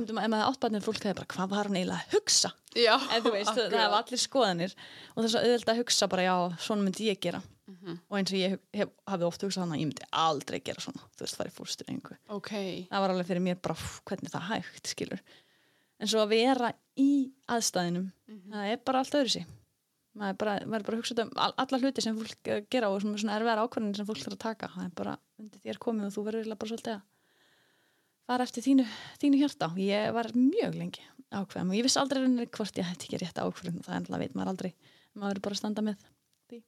myndum 0.00 0.18
að 0.20 0.24
ef 0.26 0.30
maður 0.32 0.48
áttbarnir 0.52 0.82
fólk 0.86 1.02
hefði 1.04 1.16
bara, 1.20 1.28
hvað 1.34 1.50
var 1.52 1.68
hann 1.70 1.76
eiginlega 1.78 2.00
að 2.02 2.14
hugsa? 2.16 2.50
Já, 2.76 2.94
en 2.96 3.22
þú 3.22 3.32
veist, 3.32 3.50
það 3.50 3.60
akkurat. 3.66 3.80
hefur 3.82 3.98
allir 4.00 4.22
skoðanir. 4.22 4.74
Og 5.14 5.24
þess 5.24 5.36
að 5.38 5.46
auðvitað 5.46 5.72
að 5.74 5.80
hugsa 5.82 6.08
bara, 6.12 6.24
já, 6.26 6.34
svona 6.66 6.82
myndi 6.86 7.06
ég 7.10 7.20
gera. 7.20 7.42
Mhm. 7.66 7.96
og 8.10 8.18
eins 8.18 8.30
og 8.30 8.38
ég 8.38 8.50
hef, 8.54 8.60
hef, 8.78 8.90
hafi 9.10 9.24
oft 9.26 9.42
hugsað 9.42 9.62
hann 9.64 9.72
að 9.74 9.80
ég 9.80 9.88
myndi 9.90 10.06
aldrei 10.12 10.60
gera 10.62 10.80
svona, 10.80 11.02
þú 11.18 11.24
veist, 11.24 11.36
farið 11.36 11.54
fórstur 11.56 11.88
Ok, 12.30 12.50
það 12.86 13.00
var 13.02 13.10
alveg 13.10 13.26
fyrir 13.26 13.42
mér 13.42 13.58
bara 13.60 13.74
"Pff, 13.74 14.02
hvernig 14.06 14.30
það 14.30 14.42
er 14.42 14.62
hægt, 14.62 14.86
skilur? 14.86 15.20
En 15.98 16.06
svo 16.06 16.20
að 16.22 16.28
vera 16.28 16.72
í 16.96 17.32
aðstæðinum 17.48 18.12
það 18.52 18.70
er 18.70 18.76
bara 18.84 18.98
allt 19.02 19.14
öðru 19.18 19.30
sí 19.30 19.44
maður 20.16 20.28
er 20.30 20.34
bara, 20.34 20.54
maður 20.60 20.78
er 20.78 20.86
bara 20.86 20.96
að 20.96 21.02
hugsa 21.02 21.22
um 21.22 21.30
all- 21.36 21.54
alla 21.58 21.78
hluti 21.78 22.02
sem 22.02 22.16
fólk 22.16 22.48
eh, 22.48 22.60
gera 22.70 22.88
og 22.88 23.02
svona, 23.02 23.34
erfiðar 23.34 23.62
ákvarðanir 23.66 23.96
sem 23.96 24.06
fólk 24.06 24.22
þarf 24.22 24.36
að 24.36 24.38
taka. 24.38 24.68
Það 24.68 24.84
er 24.84 24.94
bara 24.94 25.18
fara 28.26 28.46
eftir 28.46 28.64
þínu, 28.66 28.84
þínu 29.22 29.38
hjarta. 29.42 29.70
Ég 29.80 30.12
var 30.16 30.30
mjög 30.34 30.74
lengi 30.80 31.04
ákveðum 31.36 31.70
og 31.72 31.76
ég 31.78 31.86
vissi 31.86 31.98
aldrei 32.00 32.22
hvort 32.54 32.78
ég 32.80 32.86
hætti 32.86 33.08
ekki 33.08 33.18
rétt 33.22 33.38
ákveðum 33.42 33.80
það 33.86 33.94
er 33.94 34.00
alltaf 34.02 34.20
veit 34.22 34.34
maður 34.38 34.52
aldrei. 34.54 34.72
Maður 35.16 35.28
verður 35.32 35.44
bara 35.46 35.56
að 35.56 35.60
standa 35.62 35.84
með 35.86 35.96
því. 36.50 36.58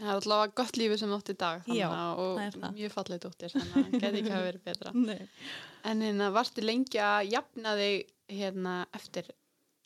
Það 0.00 0.08
er 0.10 0.20
allavega 0.20 0.54
gott 0.60 0.78
lífi 0.80 0.98
sem 1.00 1.12
átt 1.16 1.30
í 1.32 1.36
dag 1.40 1.68
Já, 1.70 1.88
að- 1.90 2.20
það 2.20 2.44
er 2.44 2.54
og 2.56 2.62
það. 2.64 2.74
mjög 2.78 2.94
fallið 2.96 3.20
dóttir 3.24 3.54
þannig 3.54 3.74
að 3.74 3.84
það 3.90 4.00
geti 4.04 4.20
ekki 4.22 4.34
hafa 4.36 4.48
verið 4.48 4.64
betra. 4.70 4.94
En 5.90 6.02
hérna, 6.04 6.26
varstu 6.36 6.60
lengi 6.62 6.98
að 7.00 7.30
jafna 7.32 7.70
þig 7.78 8.10
hérna 8.36 8.72
eftir, 8.94 9.30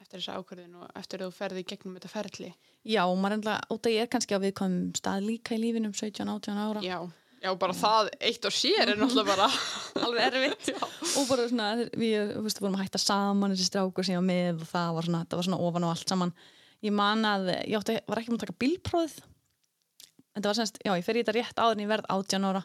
eftir 0.03 0.19
þessa 0.19 0.39
ákvörðin 0.41 0.73
og 0.83 0.89
eftir 0.99 1.23
að 1.23 1.29
þú 1.31 1.37
ferði 1.39 1.63
gegnum 1.71 1.95
þetta 2.01 2.11
ferli? 2.11 2.49
já, 2.85 3.01
og 3.07 3.15
maður 3.23 3.37
enda, 3.39 3.53
út 3.73 3.87
að 3.87 3.95
ég 3.95 4.03
er 4.05 4.11
kannski 4.13 4.35
á 4.37 4.43
viðkomum 4.43 4.91
stað 4.99 5.23
líka 5.29 5.55
í 5.55 5.61
lífinum 5.63 5.95
17-18 5.95 6.59
ára. 6.65 6.83
Já, 6.85 6.99
já, 7.45 7.51
bara 7.61 7.77
það 7.77 8.11
eitt 8.25 8.47
og 8.49 8.55
sér 8.55 8.93
er 8.95 8.99
náttúrulega 8.99 9.35
bara 9.35 9.49
alveg 10.07 10.27
erfitt. 10.31 10.71
Og 11.19 11.29
bara 11.29 11.47
svona, 11.51 11.69
við 11.95 12.33
veist, 12.43 12.61
vorum 12.63 12.79
að 12.79 12.87
hætta 12.87 13.01
saman 13.03 13.53
þessi 13.55 13.69
strákur 13.69 14.07
sem 14.07 14.17
ég 14.17 14.23
var 14.23 14.27
með 14.27 14.65
og 14.65 14.71
það 14.73 14.97
var 14.97 15.09
svona, 15.09 15.21
það 15.29 15.41
var 15.41 15.49
svona 15.49 15.61
ofan 15.69 15.87
og 15.87 15.93
allt 15.93 16.15
saman. 16.15 16.33
Ég 16.85 16.97
man 16.97 17.29
að, 17.29 17.51
ég 17.69 17.77
átti, 17.79 17.99
var 18.11 18.21
ekki 18.21 18.33
múin 18.33 18.41
að 18.41 18.47
taka 18.47 18.57
bílprófið. 18.65 19.21
En 20.35 20.43
það 20.43 20.49
var 20.51 20.59
semst, 20.59 20.81
já, 20.83 20.93
ég 20.99 21.07
fer 21.07 21.21
í 21.21 21.23
þetta 21.23 21.37
rétt 21.37 21.63
áður 21.63 21.77
en 21.77 21.85
ég 21.85 21.93
verð 21.93 22.11
18 22.17 22.49
ára. 22.51 22.65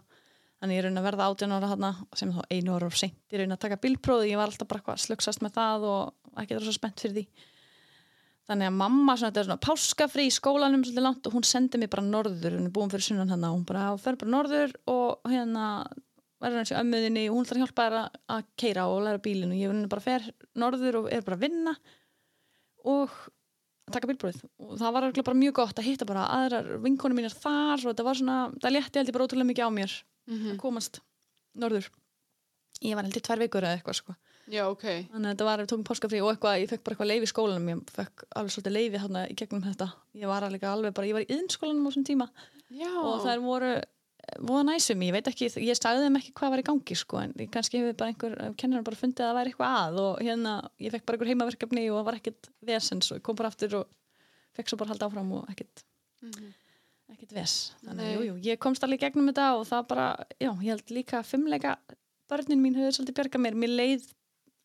Þannig 0.60 0.80
ég 0.80 0.86
raun 0.88 1.00
að 1.00 1.06
verða 1.08 1.30
18 1.30 1.56
ára 1.56 1.70
hana, 1.72 1.92
sem 2.20 2.34
þá 2.36 2.42
einu 2.50 2.74
ára 2.76 2.90
og 2.90 2.98
seint 3.00 3.36
ég 3.36 3.44
raun 3.44 3.56
að 3.56 3.62
taka 3.68 3.80
bílprófið, 3.84 4.32
ég 4.32 4.42
var 4.42 4.50
alltaf 4.50 4.72
bara 4.72 4.98
slugsast 5.00 5.46
með 5.46 5.54
það 5.60 5.86
og 5.92 6.42
ekki 6.42 6.58
það 6.58 6.66
svo 6.66 6.76
spennt 6.76 7.04
fyrir 7.06 7.16
því 7.20 7.28
þannig 8.50 8.68
að 8.72 8.78
mamma 8.82 9.16
svona, 9.16 9.30
þetta 9.32 9.42
er 9.44 9.48
svona 9.50 9.64
páskafri 9.68 10.26
í 10.28 10.34
skólanum 10.34 10.84
svolítið 10.84 11.06
langt 11.06 11.28
og 11.30 11.36
hún 11.38 11.46
sendi 11.48 11.78
mig 11.82 11.90
bara 11.94 12.04
norður, 12.06 12.56
hún 12.58 12.68
er 12.70 12.74
búin 12.76 12.90
fyrir 12.92 13.06
sunnan 13.06 13.30
hann 13.34 13.44
og 13.46 13.56
hún 13.60 13.66
bara, 13.70 13.88
fer 14.02 14.18
bara 14.20 14.32
norður 14.34 14.74
og 14.90 15.30
hérna 15.30 15.66
verður 16.42 16.62
hans 16.64 16.72
í 16.74 16.78
ömmuðinni 16.80 17.26
og 17.30 17.36
hún 17.38 17.46
ætlar 17.46 17.60
að 17.60 17.64
hjálpa 17.66 17.86
þér 17.86 17.98
að, 18.00 18.20
að 18.36 18.46
keira 18.64 18.86
og 18.90 19.02
læra 19.06 19.22
bílinn 19.26 19.52
og 19.54 19.60
ég 19.60 19.70
vunni 19.74 19.90
bara 19.92 20.06
fer 20.06 20.28
norður 20.64 20.98
og 21.04 21.10
er 21.14 21.22
bara 21.28 21.38
að 21.40 21.44
vinna 21.46 21.74
og 22.90 23.12
að 23.90 23.96
taka 23.98 24.10
bílbróðið 24.12 24.44
og 24.64 24.74
það 24.80 24.94
var 24.96 25.08
örugglega 25.10 25.28
bara 25.30 25.40
mjög 25.42 25.56
gott 25.60 25.80
að 25.82 25.88
hitta 25.90 26.08
bara 26.10 26.26
aðrar 26.40 26.70
vinkonu 26.84 27.18
mínar 27.18 27.34
þar 27.36 27.82
og 27.84 27.88
þetta 27.92 28.06
var 28.08 28.20
svona, 28.20 28.38
það 28.62 28.76
létti 28.78 29.02
held 29.02 29.10
ég 29.12 29.16
bara 29.18 29.28
ótrúlega 29.30 29.50
mikið 29.54 29.68
á 29.68 29.72
mér 29.80 29.98
Mhm. 30.30 30.50
að 30.54 30.58
komast 30.62 31.00
norður 31.58 31.88
ég 32.86 32.94
var 32.96 33.04
held 33.08 33.18
í 33.18 33.22
tvær 33.26 33.40
vikur 33.42 33.66
eða 33.66 33.80
eitthvað 33.80 33.96
sko. 33.98 34.14
Já, 34.50 34.64
ok. 34.66 34.84
þannig 35.14 35.28
að 35.28 35.34
þetta 35.36 35.46
var, 35.46 35.62
við 35.62 35.70
tókum 35.70 35.86
páskafrí 35.90 36.20
og 36.26 36.32
eitthvað, 36.34 36.60
ég 36.64 36.70
fekk 36.72 36.84
bara 36.84 36.96
eitthvað 36.96 37.10
leiði 37.12 37.28
í 37.28 37.32
skólanum 37.34 37.70
ég 37.70 37.94
fekk 37.94 38.24
alveg 38.40 38.54
svolítið 38.56 38.76
leiði 38.80 39.02
þarna 39.04 39.24
í 39.30 39.36
gegnum 39.38 39.64
þetta 39.68 39.88
ég 40.24 40.32
var 40.32 40.46
alveg 40.48 40.64
alveg 40.72 40.96
bara, 40.98 41.10
ég 41.10 41.18
var 41.20 41.26
í 41.28 41.32
yðnskólanum 41.36 41.86
á 41.86 41.90
þessum 41.90 42.08
tíma 42.10 42.28
Já. 42.74 42.90
og 42.98 43.20
þær 43.28 43.44
voru 43.46 43.72
voða 44.46 44.64
næsum, 44.68 45.02
ég 45.06 45.14
veit 45.16 45.28
ekki, 45.32 45.48
ég 45.66 45.78
sagði 45.78 46.06
þeim 46.06 46.18
ekki 46.20 46.34
hvað 46.38 46.52
var 46.54 46.62
í 46.62 46.66
gangi 46.68 46.98
sko, 46.98 47.22
en 47.24 47.32
kannski 47.54 47.80
hefur 47.82 47.96
bara 47.98 48.12
einhver 48.14 48.36
kennar 48.62 48.84
bara 48.86 49.00
fundið 49.00 49.24
að 49.26 49.30
það 49.30 49.38
væri 49.40 49.54
eitthvað 49.54 49.78
að 49.80 50.02
og 50.04 50.20
hérna, 50.26 50.54
ég 50.86 50.94
fekk 50.94 51.06
bara 51.08 51.18
einhver 51.18 51.32
heimaverkefni 51.32 51.86
og 51.90 51.98
það 52.00 52.08
var 52.10 52.18
ekkit 52.20 52.50
vesens 52.70 53.10
og 53.14 53.18
ég 53.22 53.26
kom 53.26 53.40
bara 53.40 53.50
aftur 53.54 53.78
og 53.80 53.88
fekk 54.60 54.70
svo 54.70 54.78
bara 54.82 54.94
halda 54.94 55.10
áfram 55.10 55.32
og 55.40 55.50
ekkit 55.54 55.86
Mhm. 56.20 56.50
ekkit 57.14 57.32
ves, 57.34 57.54
þannig 57.82 58.06
að 58.06 58.14
jú, 58.14 58.24
jú, 58.28 58.34
ég 58.52 58.60
komst 58.60 58.84
í 58.84 58.98
gegnum 59.02 59.30
þetta 59.32 59.46
og 59.58 59.66
það 59.66 59.88
bara, 59.88 60.08
já, 60.38 60.52
ég 60.52 60.70
held 60.76 60.90
líka 60.94 61.24
fimmleika 61.26 61.78
börnin 62.30 62.60
mín 62.62 62.76
höfðu 62.78 63.00
svolítið 63.00 63.16
bjarga 63.18 63.40
mér, 63.42 63.56
mér 63.58 63.72
leið 63.80 64.04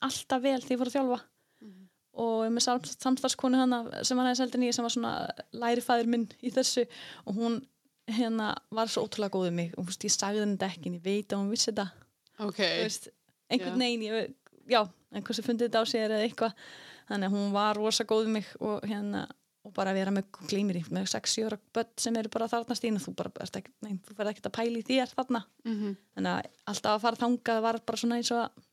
alltaf 0.06 0.42
vel 0.44 0.60
því 0.62 0.74
ég 0.74 0.80
fór 0.80 0.90
að 0.90 0.96
þjálfa. 0.98 1.20
Mhm. 1.64 1.80
og 2.14 2.42
með 2.54 2.62
sam, 2.62 2.80
samstarfskonu 2.84 3.58
hana 3.58 3.78
sem 4.06 4.16
var 4.18 4.28
aðeins 4.28 4.42
eldin 4.44 4.66
ég 4.68 4.74
sem 4.76 4.84
var 4.86 4.92
svona 4.94 5.12
lærifæður 5.52 6.06
minn 6.12 6.28
í 6.46 6.52
þessu. 6.54 6.84
Og 7.26 7.34
hún 7.40 7.56
hérna 8.06 8.52
var 8.70 8.86
svo 8.86 9.02
ótrúlega 9.08 9.34
góð 9.34 9.48
um 9.48 9.56
mig. 9.58 9.72
Og 9.78 9.88
veist, 9.88 10.04
ég 10.06 10.14
sagði 10.14 10.44
henni 10.44 10.58
þetta 10.58 10.68
ekki 10.70 10.90
en 10.90 10.98
ég 11.00 11.04
veit 11.04 11.32
að 11.32 11.40
hún 11.42 11.50
vissi 11.50 11.72
þetta. 11.72 11.88
Ok. 12.38 12.60
þú 12.60 12.82
veist, 12.84 13.08
einhvern 13.50 13.82
veginn 13.82 14.04
ég, 14.06 14.34
já, 14.70 14.80
einhversu 15.14 15.42
fundið 15.46 15.70
þetta 15.70 15.82
á 15.82 15.84
sér 15.90 16.14
eða 16.14 16.28
eitthvað. 16.28 16.54
Þannig 17.08 17.28
að 17.28 17.34
hún 17.34 17.50
var 17.52 17.80
rosa 17.80 18.04
góð 18.04 18.28
um 18.28 18.38
mig 18.38 18.46
og 18.60 18.86
hérna 18.86 19.26
og 19.64 19.72
bara 19.72 19.94
vera 19.96 20.12
með 20.12 20.28
glýmir 20.50 20.78
með 20.92 21.08
6-7 21.08 21.46
ára 21.48 21.58
börn 21.74 21.90
sem 22.00 22.16
eru 22.20 22.30
bara 22.32 22.48
þarna 22.52 22.76
stína 22.76 23.00
þú 23.00 23.14
bara 23.16 23.32
ert 23.40 23.56
ekki, 23.56 23.72
nei, 23.84 23.94
þú 24.04 24.16
ferð 24.18 24.32
ekkert 24.34 24.48
að 24.50 24.56
pæla 24.58 24.80
í 24.80 24.84
þér 24.84 25.14
þarna. 25.14 25.40
Mhm. 25.64 25.96
þannig 26.16 26.32
að 26.34 26.48
alltaf 26.72 26.92
að 26.92 27.04
fara 27.06 27.20
þangað 27.22 27.62
var 27.64 27.78
bara 27.80 28.00
svona 28.00 28.18
eins 28.20 28.32
og 28.34 28.42
að 28.44 28.64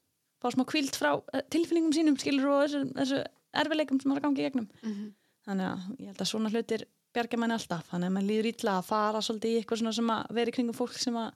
fá 0.41 0.49
smá 0.53 0.65
kvíld 0.69 0.95
frá 0.97 1.11
eh, 1.33 1.43
tilfinningum 1.53 1.93
sínum 1.95 2.17
skilur 2.21 2.49
og 2.51 2.63
þessu, 2.65 2.81
þessu 2.97 3.21
erfileikum 3.61 3.99
sem 4.01 4.11
var 4.13 4.21
að 4.21 4.25
gangi 4.27 4.41
í 4.41 4.47
gegnum 4.49 4.67
Mhm. 4.83 5.11
þannig 5.47 5.67
að 5.71 6.01
ég 6.01 6.07
held 6.11 6.21
að 6.25 6.29
svona 6.31 6.51
hlutir 6.53 6.85
bjarga 7.13 7.37
manni 7.41 7.55
alltaf, 7.57 7.87
þannig 7.91 8.07
að 8.07 8.13
mann 8.15 8.27
líður 8.29 8.47
ítla 8.53 8.77
að 8.79 8.85
fara 8.87 9.19
svolítið 9.25 9.51
í 9.51 9.57
eitthvað 9.61 9.95
sem 9.97 10.11
að 10.15 10.29
vera 10.37 10.49
í 10.51 10.53
kringum 10.55 10.77
fólk 10.77 10.93
sem 11.01 11.17
að 11.19 11.33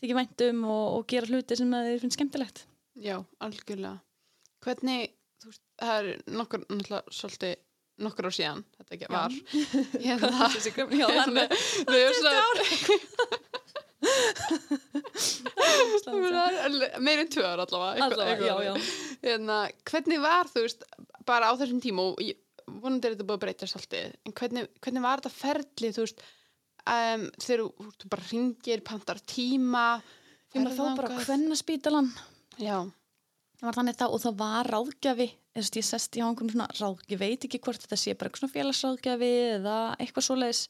þykja 0.00 0.16
væntum 0.18 0.64
og, 0.64 0.86
og 0.98 1.06
gera 1.10 1.26
hluti 1.30 1.56
sem 1.58 1.70
þið 1.70 2.00
finnst 2.02 2.16
skemmtilegt 2.18 2.64
Já, 2.98 3.14
algjörlega. 3.40 4.00
Hvernig, 4.64 5.12
þú 5.38 5.52
veist, 5.52 5.62
það 5.78 5.98
er 5.98 6.22
nokkur, 6.34 6.64
náttúrulega, 6.66 7.14
svolítið, 7.14 7.52
nokkur 8.02 8.26
ár 8.26 8.34
síðan, 8.34 8.64
þetta 8.78 8.96
ekki 8.96 9.10
var. 9.14 9.36
Gömlu- 10.74 10.98
já, 10.98 11.06
það 11.14 11.38
er 11.38 11.54
Við 11.92 12.02
erum 12.02 12.18
svona, 12.18 13.38
meir 17.04 17.22
en 17.22 17.28
tvö 17.32 17.44
ár 17.44 17.62
allavega. 17.62 17.94
eitthvað- 17.94 18.12
Allavega, 18.12 18.34
eitthvað 18.34 18.48
já, 18.48 18.72
þannig. 18.72 18.82
já. 18.82 19.28
Hérna, 19.28 19.58
hvernig 19.90 20.20
var, 20.22 20.44
þú 20.52 20.64
veist, 20.66 20.84
bara 21.26 21.50
á 21.50 21.52
þessum 21.58 21.80
tíma 21.82 22.00
og 22.12 22.20
vonandi 22.82 23.04
er 23.08 23.14
þetta 23.16 23.26
búið 23.28 23.38
að 23.38 23.44
breytast 23.46 23.76
alltið, 23.78 24.12
en 24.26 24.32
hvernig, 24.32 24.68
hvernig 24.84 25.02
var 25.02 25.20
þetta 25.20 25.32
ferli, 25.32 25.88
þú 25.96 26.04
veist, 26.04 26.20
um, 26.86 27.30
þegar 27.40 27.60
þú- 27.64 27.92
þú 27.98 28.08
bara 28.08 28.28
ringir, 28.32 28.80
pantar 28.84 29.18
tíma, 29.26 29.86
maður 30.54 30.76
þá 30.76 30.96
bara 30.96 31.24
hvenna 31.24 31.56
spítalan 31.56 32.12
Já, 32.58 32.78
það 33.60 33.66
var 33.68 33.72
þannig 33.78 33.96
þá 33.96 34.06
og 34.12 34.20
það 34.20 34.36
var 34.36 34.64
ráðgjafi 34.66 35.28
ég 35.58 35.86
sest 35.86 36.16
í 36.18 36.22
hangun 36.22 36.50
svona 36.52 36.68
ráð, 36.78 37.00
ég 37.10 37.20
veit 37.20 37.44
ekki 37.44 37.60
hvort 37.64 37.82
þetta 37.82 37.98
sé 37.98 38.14
bara 38.14 38.30
eitthvað 38.30 38.44
svona 38.44 38.54
félagsráðgjafi 38.56 39.30
eða 39.58 39.78
eitthvað 39.98 40.26
svoleiðis 40.28 40.60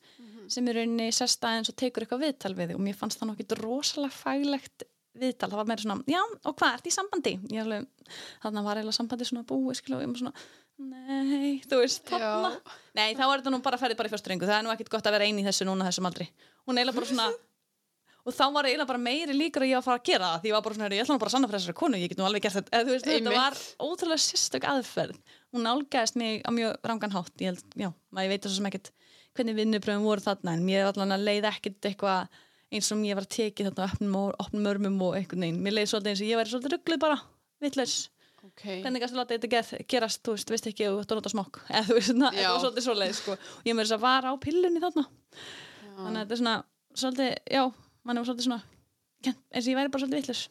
sem 0.48 0.68
í 0.68 0.74
rauninni 0.76 1.08
sest 1.12 1.44
aðeins 1.44 1.68
og 1.72 1.76
tekur 1.76 2.04
eitthvað 2.06 2.24
viðtal 2.24 2.54
við 2.56 2.74
og 2.76 2.80
mér 2.80 2.96
fannst 2.96 3.20
það 3.20 3.32
nokkið 3.32 3.58
rosalega 3.60 4.16
faglegt 4.16 4.86
viðtal, 5.18 5.50
það 5.50 5.58
var 5.58 5.68
meira 5.68 5.82
svona, 5.82 6.04
já, 6.06 6.20
og 6.46 6.54
hvað, 6.54 6.78
ert 6.78 6.86
í 6.86 6.94
sambandi? 6.94 7.34
Ég 7.50 7.64
alveg, 7.64 7.88
þarna 8.44 8.62
var 8.64 8.78
eiginlega 8.78 8.96
sambandi 8.96 9.26
svona 9.28 9.46
búið, 9.48 9.80
skilja, 9.80 9.98
og 9.98 10.04
ég 10.04 10.12
var 10.12 10.20
svona 10.22 10.34
nei, 10.78 11.58
þú 11.66 11.80
veist, 11.82 12.06
Já. 12.12 12.54
nei, 12.94 13.10
þá 13.18 13.24
er 13.26 13.40
þetta 13.40 13.50
nú 13.50 13.58
bara 13.64 13.78
að 13.78 13.82
ferði 13.82 13.96
bara 13.98 14.10
í 14.10 14.12
fyrstu 14.12 14.30
rengu 14.30 14.46
það 14.46 14.60
er 14.60 14.66
nú 14.66 14.72
ekkit 14.74 14.92
gott 14.92 15.08
að 15.10 15.16
vera 15.16 15.26
eini 15.26 15.42
í 15.42 15.46
þessu 15.48 15.66
núna 15.66 15.88
þessum 15.88 16.06
aldri. 16.06 16.28
Hún 16.68 16.78
eiginlega 16.78 17.00
bara 17.00 17.08
svona 17.10 17.26
og 18.28 18.34
þá 18.36 18.44
var 18.54 18.68
eiginlega 18.68 18.90
bara 18.90 19.00
meiri 19.02 19.34
líkur 19.36 19.64
að 19.64 19.70
ég 19.70 19.78
var 19.78 19.82
að 19.82 19.88
fara 19.88 20.00
að 20.02 20.08
gera 20.08 20.30
það 20.32 20.42
því 20.44 20.50
ég 20.50 20.56
var 20.56 20.64
bara 20.66 20.76
svona, 20.78 20.88
ég 20.92 21.04
ætla 21.04 21.14
nú 21.16 21.22
bara 21.22 21.30
að 21.30 21.34
sanna 21.36 21.48
fyrir 21.48 21.62
þessari 21.62 21.78
konu 21.80 22.00
ég 22.02 22.12
get 22.12 22.20
nú 22.20 22.26
alveg 22.28 22.44
gert 22.44 22.58
þetta, 22.58 22.72
eða, 22.76 22.84
þú 22.88 22.94
veist, 22.94 23.08
þetta 23.08 23.34
var 23.38 23.60
ótrúlega 23.88 24.24
sérstök 24.24 24.66
aðferð. 24.72 25.22
Hún 25.54 25.64
nálgæðist 25.64 26.18
mig 26.20 26.42
á 26.44 26.50
mjög 26.52 26.76
rangan 26.90 27.14
hátt. 27.16 27.32
Ég 27.40 27.54
held, 27.54 27.64
já, 27.78 27.88
maður 28.12 28.28
ég 28.28 28.34
veit 28.34 28.44
þess 28.44 28.52
að 28.52 28.58
ekkert 28.72 28.92
hvernig 29.38 29.56
vinnubröðum 29.58 30.04
voru 30.08 30.24
þarna 30.24 30.54
en 30.58 30.66
mér 30.66 30.90
allan 30.90 31.14
að 31.16 31.24
leið 31.28 31.48
ekkert 31.52 31.88
eitthvað 31.88 32.38
eins 32.68 32.92
og 32.92 33.00
ég 33.06 33.16
var 33.16 33.24
að 33.24 33.32
þarna 33.38 33.88
opnum, 33.88 34.16
og- 34.20 34.36
opnum 34.44 34.66
örmum 34.68 35.00
og 35.06 35.16
einhvern 35.16 35.44
veginn, 35.46 35.62
mér 35.64 35.78
leið 35.78 35.90
svolítið 35.92 36.12
eins 36.12 36.22
og 36.24 36.28
ég 36.28 36.40
væri 36.40 36.52
svolítið 36.52 36.74
ruggluð 36.76 37.00
bara, 37.06 37.18
vitlaus. 37.64 37.96
Ok. 38.48 38.62
hvernig 38.82 39.02
kannski 39.02 39.18
láta 39.18 39.34
þetta 39.34 39.48
ger, 39.50 39.84
gerast, 39.90 40.20
þú 40.22 40.34
veist, 40.36 40.50
veist 40.52 40.66
ekki 40.70 40.86
og 40.88 41.00
þú 41.06 41.16
nota 41.18 41.30
smokk, 41.32 41.58
eða 41.68 41.84
þú 41.88 41.94
veist, 41.96 42.12
Já. 42.14 42.30
þetta 42.30 42.52
var 42.52 42.62
svolítið 42.62 42.84
svoleið, 42.86 43.14
sko, 43.18 43.32
og 43.32 43.66
ég 43.66 43.74
með 43.74 43.84
þess 43.84 43.96
að 43.96 44.04
vara 44.04 44.30
á 44.30 44.34
pillunni 44.38 44.82
þarna, 44.84 45.04
þannig 45.98 46.08
að 46.08 46.22
þetta 46.22 46.36
er 46.36 46.40
svona 46.42 46.54
svolítið, 47.02 47.32
já, 47.54 47.62
mann 48.08 48.20
er 48.20 48.26
svolítið 48.28 48.48
svona 48.48 48.62
eins 49.28 49.64
og 49.66 49.70
ég 49.72 49.78
væri 49.78 49.92
bara 49.92 50.04
svolítið 50.04 50.22
vitlaus. 50.22 50.44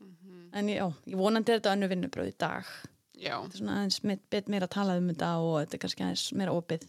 Mhm. 0.00 0.50
en 0.56 0.68
ég, 0.70 0.78
já, 0.80 0.86
ég 1.12 1.18
vonandi 1.20 1.52
er 1.52 1.60
þetta 1.60 1.74
önnu 1.76 1.88
vinnubröð 1.90 2.30
í 2.30 2.36
dag. 2.38 2.68
Já, 3.16 3.34
þetta 3.40 3.54
er 3.54 3.60
svona 3.60 3.76
aðeins 3.80 4.00
bet 4.30 4.48
meira 4.52 4.68
að 4.68 4.74
tala 4.76 4.96
um 5.00 5.10
þetta 5.10 5.30
og 5.40 5.58
þetta 5.62 5.76
er 5.76 5.82
kannski 5.84 6.04
aðeins 6.04 6.24
meira 6.36 6.56
opið. 6.56 6.86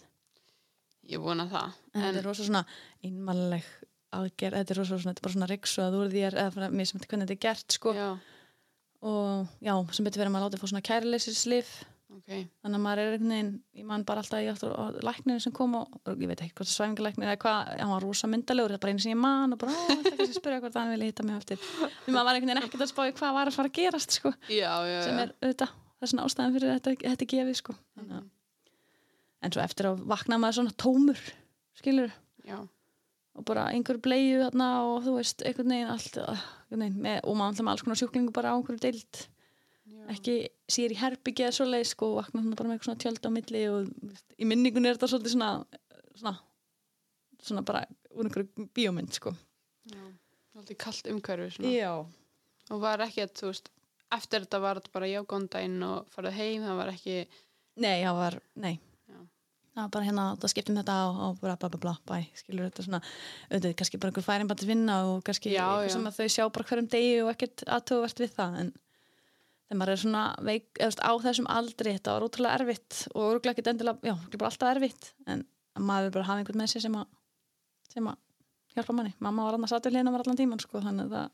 Ég 1.07 1.21
vona 1.23 1.47
það. 1.47 1.75
en, 1.93 2.01
þetta 2.01 2.19
er 2.19 2.28
rosa 2.28 2.47
svona 2.47 2.63
einmannleg 3.03 3.67
aðgerð, 4.17 4.57
þetta 4.59 4.73
er, 4.73 4.80
rosa, 4.82 4.97
svona, 4.97 5.13
þetta 5.13 5.21
er 5.21 5.28
bara 5.28 5.36
svona 5.36 5.51
riksu 5.51 5.84
að 5.84 5.99
úr 5.99 6.11
þér 6.11 6.39
eða 6.41 6.53
fyrir 6.55 6.75
mér 6.75 6.89
sem 6.89 6.99
hvernig 6.99 7.28
þetta 7.28 7.38
er 7.38 7.43
gert 7.47 7.78
sko. 7.78 7.93
Já, 7.95 8.09
og 9.07 9.47
já, 9.63 9.73
sem 9.93 10.07
betur 10.07 10.23
verið 10.23 10.32
að 10.32 10.36
maður 10.36 10.47
látið 10.47 10.63
fá 10.63 10.71
svona 10.71 10.88
kærleysisleif 10.89 11.71
ok. 12.18 12.32
þannig 12.63 12.78
að 12.78 12.84
maður 12.84 13.01
er 13.01 13.15
einhvern 13.15 13.34
veginn, 13.34 13.51
ég 13.80 13.88
man 13.88 14.05
bara 14.07 14.24
alltaf 14.24 14.51
aftur 14.51 14.76
á 14.76 14.84
lækninu 15.07 15.43
sem 15.43 15.55
kom 15.55 15.76
og, 15.80 15.97
ég 16.13 16.32
veit 16.32 16.43
ekki 16.43 16.57
hvort 16.59 16.72
svæfingalæknir 16.72 17.32
eða 17.32 17.41
hvað, 17.43 17.74
hann 17.82 17.93
var 17.93 18.05
rosa 18.05 18.30
myndalegur 18.32 18.76
þetta 18.76 18.80
er 18.80 18.86
bara 18.86 18.95
einu 18.95 19.05
sem 19.05 19.13
ég 19.13 19.22
man 19.24 19.55
og 19.55 19.61
bara, 19.63 19.76
þetta 19.89 20.13
er 20.13 20.18
kannski 20.22 20.38
að 20.38 20.39
spyrja 20.41 20.61
hvort 20.63 20.80
hann 20.82 20.93
vilja 20.93 21.11
hitta 21.11 21.28
mig 21.28 21.38
eftir 21.39 21.61
því 21.65 22.15
maður 22.15 22.30
var 22.30 22.39
einhvern 22.39 22.53
veginn 22.53 22.63
ekkert 22.63 22.86
að 22.88 22.93
spá 22.93 23.03
í 23.07 23.18
hvað 23.18 23.38
var 23.39 23.51
að 23.51 23.57
fara 23.59 23.72
að 23.72 23.78
gerast 23.80 24.18
sko, 24.20 24.34
Já, 24.47 24.72
já, 24.88 25.01
sem 25.07 25.20
já. 25.20 25.26
er 25.26 25.36
auðvitað 25.41 25.76
það 25.78 26.07
er 26.07 26.13
svona 26.13 26.30
ástæðan 26.30 26.57
fyrir 26.57 26.74
þetta, 26.78 26.95
þetta 27.03 27.30
gefið 27.34 27.61
sko 27.61 27.78
þannig 27.97 28.18
að 28.22 28.26
en 29.38 29.53
svo 29.53 29.61
eftir 29.61 29.91
að 29.91 30.01
vakna 30.09 30.39
maður 30.41 30.59
svona 30.61 30.76
tómur 30.82 31.22
skilur, 31.78 32.13
Já, 32.47 32.57
og 33.38 33.45
bara 33.45 33.68
einhver 33.70 33.99
þarna 34.01 34.68
og 34.89 35.03
þú 35.05 35.18
veist, 35.20 35.43
einhvern 35.45 35.74
veginn 35.74 35.91
allt 35.93 36.18
einhvern 36.18 36.84
veginn, 36.84 37.01
með, 37.05 37.20
og 37.24 37.38
maður 37.38 37.51
alltaf 37.51 37.65
með 37.65 37.74
alls 37.74 37.84
konar 37.86 37.99
sjúklingu 38.01 38.34
bara 38.34 38.53
á 38.53 38.57
einhverju 38.57 38.82
deild. 38.82 39.20
Ekki 40.14 40.36
sér 40.72 40.93
í 40.93 40.99
herbyggi 40.99 41.45
eða 41.47 41.55
svoleið 41.58 41.88
sko, 41.89 42.12
og 42.14 42.20
vakna 42.22 42.43
bara 42.55 42.70
með 42.70 42.78
eitthvað 42.78 42.89
svona 42.89 43.01
tjöld 43.03 43.28
á 43.28 43.32
milli 43.38 43.64
og 43.72 43.89
veist, 44.08 44.26
í 44.39 44.47
minningunni 44.47 44.89
er 44.91 44.97
þetta 44.99 45.10
svolítið 45.14 45.34
svona 45.36 45.49
svona, 46.18 46.34
svona 47.43 47.64
bara 47.68 47.84
úr 48.16 48.28
einhverju 48.30 48.68
bíómynd 48.78 49.14
sko 49.18 49.34
Já, 49.88 50.03
svolítið 50.53 50.80
kallt 50.84 51.10
umhverfi 51.14 51.51
svona. 51.58 51.74
Já, 51.76 51.91
Og 52.68 52.82
var 52.84 52.99
ekki 53.05 53.22
að, 53.24 53.30
þú 53.39 53.49
veist, 53.53 53.70
eftir 54.12 54.43
þetta 54.43 54.60
var 54.60 54.80
þetta 54.82 54.91
bara 54.97 55.08
já, 55.08 55.22
góðan 55.24 55.45
daginn 55.53 55.84
og 55.88 56.10
farið 56.12 56.34
heim, 56.41 56.66
það 56.68 56.80
var 56.82 56.89
ekki, 56.91 57.14
nei, 57.80 58.01
það 58.03 58.18
var, 58.18 58.36
nei 58.60 58.74
Já. 59.08 59.20
það 59.78 59.80
var 59.86 59.93
bara 59.95 60.08
hérna, 60.10 60.26
það 60.41 60.51
skiptum 60.51 60.80
þetta 60.82 60.97
og, 61.08 61.22
og 61.30 61.38
bara 61.43 61.55
bla 61.62 61.70
bla 61.72 61.80
bla, 61.86 61.93
bæ, 62.10 62.18
skilur 62.41 62.68
þetta 62.68 62.88
svona 62.89 62.99
auðvitað, 63.51 63.78
kannski 63.80 64.01
bara 64.01 64.12
einhver 64.12 64.28
færin 64.28 64.51
bara 64.51 64.60
til 64.64 64.72
vinna 64.74 64.97
og 65.14 65.22
kannski 65.30 65.53
Já, 65.53 65.68
já. 65.86 65.93
sem 65.95 66.10
að 66.12 66.20
þau 66.20 66.28
sjá 66.36 66.43
bara 66.58 66.68
hverjum 66.72 66.91
degi 66.97 67.16
og 67.24 67.32
ekkert 67.36 67.64
aðtöfuvert 67.78 68.24
við 68.26 68.36
það 68.36 68.60
en 68.66 68.74
þegar 69.68 69.80
maður 69.82 69.93
er 69.93 70.01
svona 70.03 70.24
veik, 70.47 70.68
eða, 70.78 70.80
þú 70.80 70.88
veist, 70.88 71.03
á 71.03 71.11
þessum 71.28 71.49
aldri, 71.51 71.93
þetta 71.97 72.15
var 72.15 72.28
ótrúlega 72.28 72.61
erfitt 72.61 73.01
og 73.13 73.28
örgulega 73.34 73.55
ekkert 73.55 73.72
endilega, 73.74 73.99
já, 74.07 74.15
ekki 74.15 74.41
bara 74.41 74.51
alltaf 74.51 74.74
erfitt 74.74 75.11
en 75.28 75.43
að 75.78 75.88
maður 75.91 76.15
bara 76.15 76.30
hafa 76.32 76.43
einhvern 76.43 76.61
með 76.63 76.72
sér 76.74 76.88
sem 76.88 76.97
að 76.97 77.13
sem 77.91 78.07
að 78.09 78.24
hjálpa 78.78 78.95
manni 78.95 79.13
mamma 79.24 79.47
var 79.47 79.57
annars 79.57 79.74
aðtöflina 79.76 80.13
var 80.13 80.24
allan 80.24 80.39
tíman 80.39 80.61
sko, 80.61 80.82
þannig 80.84 81.11
að 81.11 81.30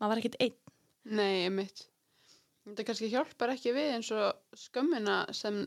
maður 0.00 0.12
var 0.12 0.22
ekkert 0.22 0.40
einn 0.42 0.60
nei, 1.04 1.50
mitt. 1.52 1.86
Þetta 2.64 2.86
kannski 2.88 3.10
hjálpar 3.12 3.52
ekki 3.54 3.74
við 3.76 3.90
eins 3.98 4.10
og 4.16 4.56
skömmina 4.56 5.18
sem, 5.36 5.64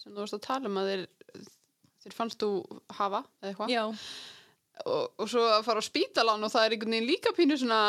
sem 0.00 0.10
þú 0.10 0.24
varst 0.24 0.38
að 0.38 0.46
tala 0.48 0.70
um 0.70 0.80
að 0.80 0.90
þeir, 0.90 1.04
þeir 2.02 2.16
fannst 2.16 2.42
þú 2.42 2.48
hafa, 2.98 3.22
eða 3.42 3.52
eitthvað. 3.52 3.74
Og, 4.90 5.04
og 5.22 5.28
svo 5.30 5.44
að 5.46 5.60
fara 5.68 5.78
á 5.78 5.86
spítalan 5.86 6.42
og 6.42 6.50
það 6.50 6.64
er 6.66 6.74
einhvern 6.74 6.96
veginn 6.96 7.06
líka 7.06 7.30
pínu 7.36 7.58
svona, 7.60 7.80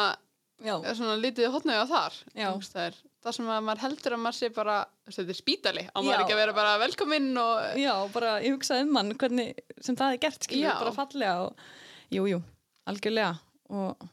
já, 0.63 0.75
svona 0.95 1.17
litið 1.19 1.59
þar. 1.89 2.21
Já. 2.33 2.49
Þú 2.51 2.61
veist, 2.61 2.75
Það 2.75 2.85
er 2.85 3.03
það 3.25 3.35
sem 3.37 3.47
að 3.49 3.61
maður 3.65 3.81
heldur 3.81 4.15
að 4.15 4.21
maður 4.21 4.37
sé 4.37 4.49
bara, 4.53 4.75
þetta 5.09 5.33
er 5.33 5.37
spítali, 5.39 5.83
á 5.89 5.97
Já. 5.97 6.05
maður 6.05 6.23
ekki 6.23 6.35
að 6.35 6.41
vera 6.43 6.55
bara 6.57 6.73
velkominn 6.81 7.29
og, 7.41 7.79
já, 7.81 7.93
bara 8.13 8.33
ég 8.45 8.53
hugsaði 8.53 8.85
um 8.85 8.99
hann 8.99 9.13
hvernig 9.17 9.63
sem 9.81 9.97
það 9.97 10.13
er 10.13 10.21
gert, 10.25 10.45
skilur, 10.45 10.67
Já. 10.67 10.73
bara 10.83 10.93
fallega 10.93 11.47
og 11.47 11.63
jú, 12.13 12.27
jú, 12.29 12.41
algjörlega 12.91 13.31
og, 13.73 14.05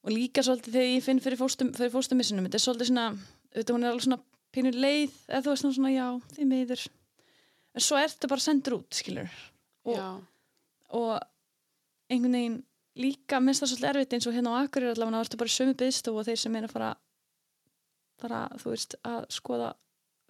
og 0.00 0.14
líka 0.14 0.44
svolítið 0.46 0.78
þegar 0.78 0.92
ég 0.94 1.04
finn 1.04 1.22
fyrir 1.26 1.40
fóstum, 1.40 1.74
fyrir 1.76 1.92
fóstumissunum, 1.92 2.48
þetta 2.48 2.60
er 2.60 2.64
svolítið 2.64 2.90
svona 2.90 3.06
auðvitað 3.12 3.76
hún 3.76 3.84
er 3.84 3.92
alveg 3.92 4.06
svona 4.08 4.20
pínu 4.54 4.72
leið 4.78 5.18
eða 5.28 5.44
þú 5.44 5.52
veist 5.52 5.68
svona, 5.68 5.92
já, 5.92 6.06
því 6.38 6.48
miður 6.54 6.86
en 7.74 7.84
svo 7.84 8.00
ertu 8.00 8.30
bara 8.32 8.46
sendur 8.46 8.78
út, 8.78 8.88
skilur 8.96 9.40
og, 9.92 10.24
og 10.96 11.12
einhvern 12.08 12.38
veginn 12.38 12.58
líka 13.00 13.40
minnst 13.42 13.64
það 13.64 13.72
svolítið 13.72 13.90
erfitt 13.90 14.16
eins 14.16 14.28
og 14.28 14.36
hérna 14.36 14.54
á 14.54 14.56
Akureyri 14.62 14.94
allavega 14.94 15.20
þá 15.20 15.26
ertu 15.26 15.40
bara 15.40 15.54
sömu 15.54 15.76
byðstofu 15.80 16.20
og 16.20 16.28
þeir 16.28 16.40
sem 16.40 16.58
er 16.58 16.68
að 16.68 16.74
fara 16.74 16.90
fara, 18.22 18.42
þú 18.60 18.74
veist, 18.74 18.96
að 19.04 19.24
skoða 19.34 19.72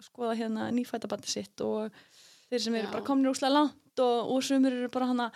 skoða 0.03 0.35
hérna 0.39 0.69
nýfætabandi 0.75 1.31
sitt 1.31 1.61
og 1.63 1.93
þeir 2.49 2.63
sem 2.65 2.75
eru 2.75 2.89
Já. 2.89 2.91
bara 2.97 3.05
komnir 3.07 3.31
úrslega 3.31 3.53
langt 3.53 4.03
og, 4.03 4.31
og 4.33 4.43
sumur 4.43 4.73
eru 4.73 4.89
bara 4.91 5.07
hana 5.11 5.29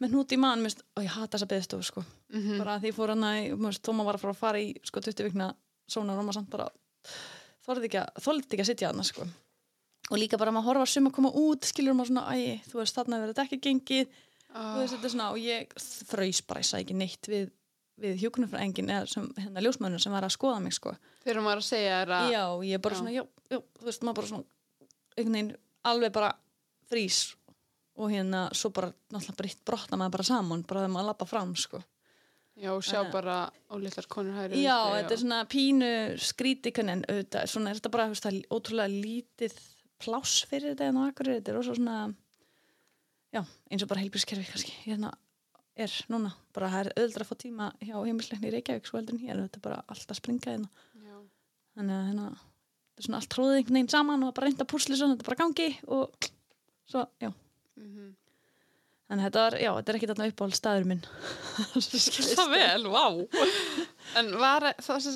með 0.00 0.14
hnút 0.14 0.32
í 0.32 0.38
mann, 0.40 0.62
minnst, 0.64 0.80
og 0.96 1.04
ég 1.04 1.12
hata 1.12 1.36
þessa 1.36 1.50
byðstofu 1.50 1.86
sko, 1.86 2.02
mhm, 2.32 2.56
bara 2.62 2.78
því 2.80 2.94
fór 2.96 3.12
hana 3.14 3.34
þó 3.76 3.92
maður 3.92 4.08
var 4.08 4.18
að 4.18 4.24
fara 4.24 4.34
að 4.34 4.40
fara 4.40 4.62
í 4.64 4.72
sko 4.88 5.02
20 5.04 5.28
vikna 5.28 5.50
svona 5.90 6.16
og 6.16 6.24
maður 6.24 6.40
samt 6.40 6.50
bara 6.50 6.70
þorði 7.66 7.90
ekki 7.90 8.02
ekki 8.56 8.64
að 8.64 8.70
sitja 8.70 8.90
hana 8.90 9.04
sko. 9.06 9.26
Og 10.10 10.18
líka 10.18 10.38
bara 10.40 10.50
maður 10.50 10.72
horfa 10.72 10.88
sum 10.90 11.06
að 11.06 11.14
koma 11.20 11.30
út 11.38 11.68
skilur 11.68 11.94
maður 11.94 12.10
svona, 12.10 12.34
æ, 12.34 12.64
þú 12.66 12.80
veist, 12.80 12.96
þarna 12.96 13.20
verður 13.20 13.36
þetta 13.36 13.44
ekki 13.46 13.60
gengið 13.68 14.16
Ah, 14.52 14.74
þú 14.74 14.82
veist 14.82 14.94
þetta 14.96 15.08
er 15.08 15.14
svona 15.14 15.30
og 15.30 15.40
ég 15.42 15.74
fröys 16.10 16.40
bara, 16.46 16.62
ég 16.62 16.68
sagði 16.70 16.86
ekki 16.86 16.96
neitt 16.98 17.28
við, 17.30 17.50
við 18.00 18.22
hjókunarfræðingin 18.24 18.92
eða 18.96 19.10
sem, 19.12 19.28
hérna 19.38 19.62
ljósmöðunum 19.64 20.02
sem 20.02 20.14
var 20.16 20.26
að 20.26 20.34
skoða 20.34 20.62
mig 20.64 20.74
sko. 20.74 20.94
Þegar 21.24 21.44
maður 21.46 21.62
að 21.62 21.68
segja 21.68 21.98
er 22.02 22.14
að 22.16 22.30
já, 22.34 22.44
ég 22.66 22.78
er 22.78 22.82
bara 22.86 22.96
Já. 22.96 23.02
svona, 23.02 23.14
já, 23.14 23.22
já, 23.52 23.60
þú 23.60 23.90
veist 23.90 24.06
maður 24.06 24.20
bara 24.20 24.30
svona, 24.32 24.48
einhvern 25.14 25.36
veginn 25.38 25.52
alveg 25.90 26.16
bara 26.16 26.32
frís 26.90 27.20
og 28.00 28.10
hérna 28.10 28.42
svo 28.56 28.72
bara, 28.74 28.90
náttúrulega 29.12 29.38
bara 29.38 29.50
eitt 29.52 29.64
brotna 29.68 30.00
maður 30.00 30.16
bara 30.16 30.28
saman, 30.30 30.66
bara 30.66 30.84
þegar 30.84 30.94
maður 30.96 31.10
lappa 31.12 31.28
fram 31.28 31.54
sko. 31.58 31.82
Já, 32.60 32.72
og 32.74 32.82
sjá 32.84 33.04
bara 33.12 33.36
ólitlar 33.72 34.08
konur 34.10 34.34
hægri 34.36 34.60
já, 34.60 34.76
þetta 34.92 35.14
er 35.14 35.20
svona 35.22 35.44
pínu 35.48 35.90
skríti 36.20 36.72
en 36.82 37.04
auðvitað, 37.06 37.46
svona 37.48 37.70
er 37.70 37.78
þetta 37.78 37.92
bara 37.94 38.08
veist, 38.10 38.26
ótrúlega 38.52 38.90
lítið 38.90 39.54
pláss 40.00 40.42
fyrir 40.48 40.74
þetta 40.74 40.90
en 40.90 40.98
á 41.00 41.02
akkurir, 41.06 41.38
þetta 41.38 41.54
er 41.54 41.60
ósvo 41.60 41.76
svona 41.78 41.96
já, 43.34 43.42
eins 43.70 43.82
og 43.84 43.88
bara 43.90 44.02
heilbrískerfi 44.04 44.46
kannski, 44.50 44.72
hérna 44.86 45.12
er 45.80 45.92
núna, 46.12 46.32
bara 46.56 46.68
það 46.72 46.80
er 46.86 46.92
auðvitað 46.98 47.24
að 47.24 47.28
fá 47.30 47.36
tíma 47.40 47.68
hjá 47.80 47.94
heimilsleikni 48.04 48.50
í 48.50 48.54
Reykjavík 48.56 48.88
svo 48.90 48.98
heldur 49.00 49.20
hér, 49.22 49.42
þetta 49.46 49.60
er 49.60 49.64
bara 49.68 49.82
allt 49.88 50.10
að 50.12 50.18
springa 50.18 50.50
hérna, 50.54 50.68
þannig 51.78 51.94
að 51.96 52.08
hérna 52.10 52.26
þetta 52.34 53.00
er 53.00 53.06
svona 53.06 53.20
allt 53.22 53.30
tróðið 53.34 53.58
einhvern 53.60 53.78
veginn 53.78 53.92
saman 53.94 54.24
og 54.26 54.34
bara 54.36 54.50
reynda 54.50 54.66
púsli 54.68 54.98
svona, 54.98 55.14
þetta 55.16 55.24
er 55.24 55.30
bara 55.30 55.42
gangi 55.44 55.68
og 55.88 56.30
svo, 56.90 57.06
já, 57.22 57.30
Mhm. 57.80 58.08
þannig 59.08 59.24
að 59.24 59.30
þetta 59.30 59.44
var, 59.46 59.54
já, 59.62 59.70
þetta 59.78 59.88
er 59.88 59.96
ekki 60.00 60.08
þarna 60.10 60.26
uppáhald 60.30 60.56
staður 60.58 60.84
minn 60.90 61.00
Það 62.40 62.50
vel, 62.52 62.84
vá. 62.92 63.06
En 64.20 64.28
var, 64.38 64.66
það, 64.82 65.08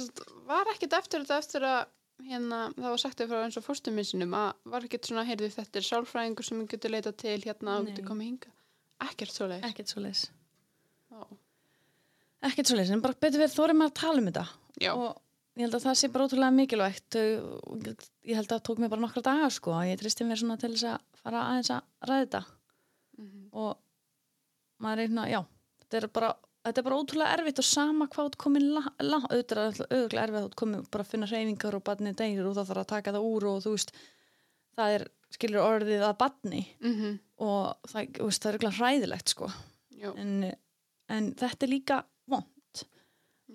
var 0.48 0.70
ekkit 0.72 0.96
eftir 0.96 1.24
þetta 1.26 1.38
eftir 1.42 1.66
að 1.68 1.84
hérna, 2.28 2.60
það 2.76 2.90
var 2.90 3.00
sagt 3.02 3.24
frá 3.30 3.40
eins 3.44 3.58
og 3.60 3.64
fórstumissinum 3.66 4.34
að 4.38 4.52
var 4.74 4.86
ekkit 4.86 5.10
svona, 5.10 5.26
heyrðu 5.28 5.50
þetta 5.54 5.80
er 5.80 5.88
sálfræðingur 5.88 6.46
sem 6.48 6.60
við 6.62 6.70
getur 6.74 6.94
leitað 6.94 7.16
til 7.24 7.38
hérna 7.44 7.78
og 7.78 7.84
Nei. 7.84 7.92
getur 7.92 8.08
komið 8.10 8.30
hinga 8.30 8.54
Ekkert 9.04 9.34
svo 9.34 9.48
leið 9.50 9.66
ekkert 9.68 9.90
svo 9.90 10.04
leis 10.04 10.24
Já, 11.10 11.20
ekkert 12.48 12.70
svo 12.70 12.78
leis, 12.78 12.90
en 12.94 13.02
bara 13.04 13.18
betur 13.20 13.42
við 13.44 13.54
þórum 13.54 13.84
að 13.84 13.94
tala 14.00 14.22
um 14.22 14.28
þetta. 14.30 14.46
Já. 14.82 14.90
og 14.94 15.20
ég 15.54 15.66
held 15.66 15.76
að 15.78 15.84
það 15.86 15.98
sé 16.00 16.08
bara 16.10 16.26
ótrúlega 16.26 16.54
mikilvægt. 16.56 17.16
Og 17.70 17.88
ég 18.26 18.34
held 18.34 18.48
að 18.48 18.56
það 18.56 18.64
tók 18.68 18.82
mér 18.82 18.90
bara 18.90 19.04
nokkra 19.04 19.22
dagar 19.28 19.54
sko, 19.54 19.76
ég 19.86 20.00
tristi 20.00 20.26
mér 20.26 20.40
svona 20.40 20.58
til 20.58 20.72
þess 20.74 20.88
að 20.90 21.20
fara 21.22 21.44
aðeins 21.52 21.70
að 21.76 22.10
ræða 22.10 22.24
þetta. 22.24 22.42
Mhm. 23.14 23.42
og 23.52 23.76
maður 24.82 24.98
er 24.98 25.06
hérna, 25.06 25.24
já 25.30 25.40
þetta 25.84 25.98
er 26.00 26.06
bara, 26.18 26.30
þetta 26.64 26.80
er 26.80 26.86
bara 26.86 26.98
ótrúlega 27.02 27.34
erfitt 27.38 27.60
og 27.62 27.66
sama 27.68 28.06
hvað 28.12 28.30
þú 28.34 28.40
komin 28.44 28.68
auðvitað 28.78 29.60
er 29.60 29.72
auðvitað 29.90 30.22
erfitt 30.24 30.46
þú 30.48 30.58
komin 30.62 30.86
bara 30.90 31.04
að 31.04 31.10
finna 31.12 31.28
hreyfingar 31.30 31.76
og 31.78 31.84
barnið 31.84 32.16
degir 32.20 32.48
og 32.48 32.56
þá 32.56 32.62
þarf 32.70 32.82
að 32.84 32.90
taka 32.94 33.12
það 33.16 33.28
úr 33.30 33.46
og 33.50 33.60
þú 33.66 33.74
veist, 33.76 33.92
það 34.78 34.96
er 34.98 35.06
skilur 35.34 35.64
orðið 35.66 36.02
að 36.08 36.18
barni 36.18 36.62
Mhm. 36.80 37.18
og 37.38 37.76
það, 37.90 38.18
veist, 38.24 38.42
það 38.42 38.54
er 38.54 38.78
hræðilegt 38.80 39.28
sko 39.34 39.50
en, 40.16 40.54
en 41.08 41.30
þetta 41.34 41.66
er 41.66 41.72
líka 41.72 42.04
vond 42.28 42.84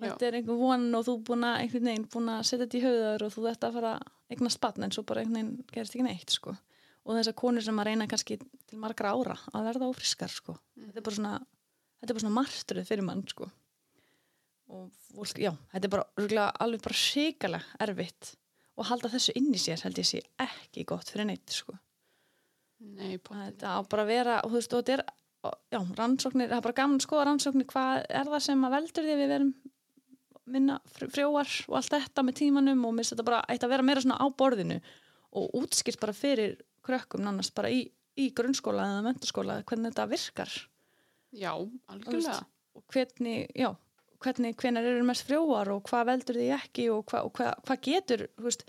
þetta 0.00 0.26
er 0.30 0.36
einhver 0.38 0.56
von 0.60 0.94
og 0.94 1.04
þú 1.04 1.14
búin 1.26 1.44
að 1.44 1.58
einhvern 1.64 1.88
veginn 1.90 2.08
búin 2.12 2.28
að 2.32 2.42
setja 2.48 2.64
þetta 2.66 2.78
í 2.78 2.84
höfðar 2.84 3.22
og 3.26 3.32
þú 3.34 3.42
þetta 3.48 3.68
að 3.68 3.74
fara 3.78 3.94
eignast 4.30 4.60
batn 4.62 4.84
en 4.86 4.92
svo 4.94 5.02
bara 5.04 5.20
einhvern 5.24 5.34
veginn 5.40 5.64
gerist 5.74 5.94
ekki 5.96 6.06
neitt 6.06 6.30
sko. 6.30 6.54
og 7.04 7.16
þessar 7.16 7.34
konur 7.34 7.62
sem 7.64 7.78
að 7.80 7.88
reyna 7.90 8.06
kannski 8.06 8.36
til 8.68 8.78
margra 8.78 9.12
ára 9.16 9.36
að 9.52 9.64
verða 9.66 9.88
ófriskar 9.90 10.28
sko. 10.30 10.56
þetta 10.78 10.96
er 11.00 11.02
bara 11.02 11.16
svona 11.16 11.40
þetta 12.00 12.10
er 12.10 12.16
bara 12.16 12.24
svona 12.24 12.38
martruð 12.38 12.88
fyrir 12.88 13.06
mann 13.06 13.24
sko. 13.28 13.50
og 14.70 14.90
fólk, 15.10 15.40
já, 15.42 15.50
þetta 15.72 15.86
er 15.86 15.94
bara 15.96 16.08
örugglega 16.16 16.50
alveg 16.64 16.82
bara 16.84 16.98
sikalega 17.00 17.80
erfitt 17.86 18.34
og 18.78 18.86
halda 18.88 19.10
þessu 19.12 19.34
inn 19.36 19.50
í 19.52 19.60
sér 19.60 19.82
held 19.84 19.98
ég 19.98 20.06
sé 20.08 20.20
ekki 20.40 20.86
gott 20.88 21.10
fyrir 21.10 21.28
neitt 21.28 21.50
sko. 21.52 21.74
nei, 22.80 23.18
þetta 23.18 23.76
á 23.76 23.80
bara 23.84 24.06
að 24.06 24.12
vera 24.14 24.38
og 24.44 24.52
þú 24.52 24.60
veist, 24.60 24.72
og 24.72 24.84
þetta 24.84 24.96
er 24.96 25.04
já, 25.74 25.80
rannsóknir, 25.98 26.48
það 26.48 26.56
er 26.60 26.64
bara 26.68 26.78
gaman 26.80 27.00
að 27.00 27.04
skoða 27.06 27.26
rannsóknir 27.28 27.68
hvað 27.72 28.06
er 28.08 28.32
það 28.32 28.46
sem 28.46 28.64
að 28.64 28.74
veldur 28.76 29.06
því 29.08 29.18
við 29.20 29.32
verum 29.34 29.52
minna 30.50 30.80
fr- 30.90 31.10
frjóar 31.12 31.52
og 31.68 31.76
allt 31.78 31.94
þetta 31.94 32.24
með 32.26 32.38
tímanum 32.40 32.84
og 32.86 32.94
mér 32.94 33.04
finnst 33.04 33.14
þetta 33.14 33.28
bara 33.28 33.44
ætti 33.52 33.66
að 33.66 33.74
vera 33.74 33.86
meira 33.86 34.02
svona 34.02 34.18
á 34.18 34.26
borðinu 34.34 34.80
og 35.38 35.54
útskilt 35.60 36.00
bara 36.02 36.16
fyrir 36.16 36.56
krökkum 36.86 37.22
nánast 37.22 37.54
bara 37.54 37.70
í, 37.70 37.84
í 38.18 38.30
grunnskóla 38.34 38.86
eða 38.88 39.04
mentaskóla 39.06 39.60
hvernig 39.62 39.92
þetta 39.92 40.08
virkar 40.10 40.54
Já, 41.30 41.52
algjörlega. 41.90 42.40
og 42.74 42.84
hvernig, 42.90 43.46
já 43.54 43.70
hvernig, 44.20 44.56
hvenar 44.60 44.84
eru 44.84 45.06
mest 45.06 45.24
frjóar 45.28 45.70
og 45.72 45.86
hvað 45.88 46.08
veldur 46.10 46.38
því 46.40 46.48
ekki 46.58 46.86
og 46.92 47.04
hvað, 47.08 47.28
og 47.28 47.34
hvað, 47.38 47.52
hvað 47.66 47.82
getur 47.86 48.24
þú 48.36 48.46
veist, 48.48 48.64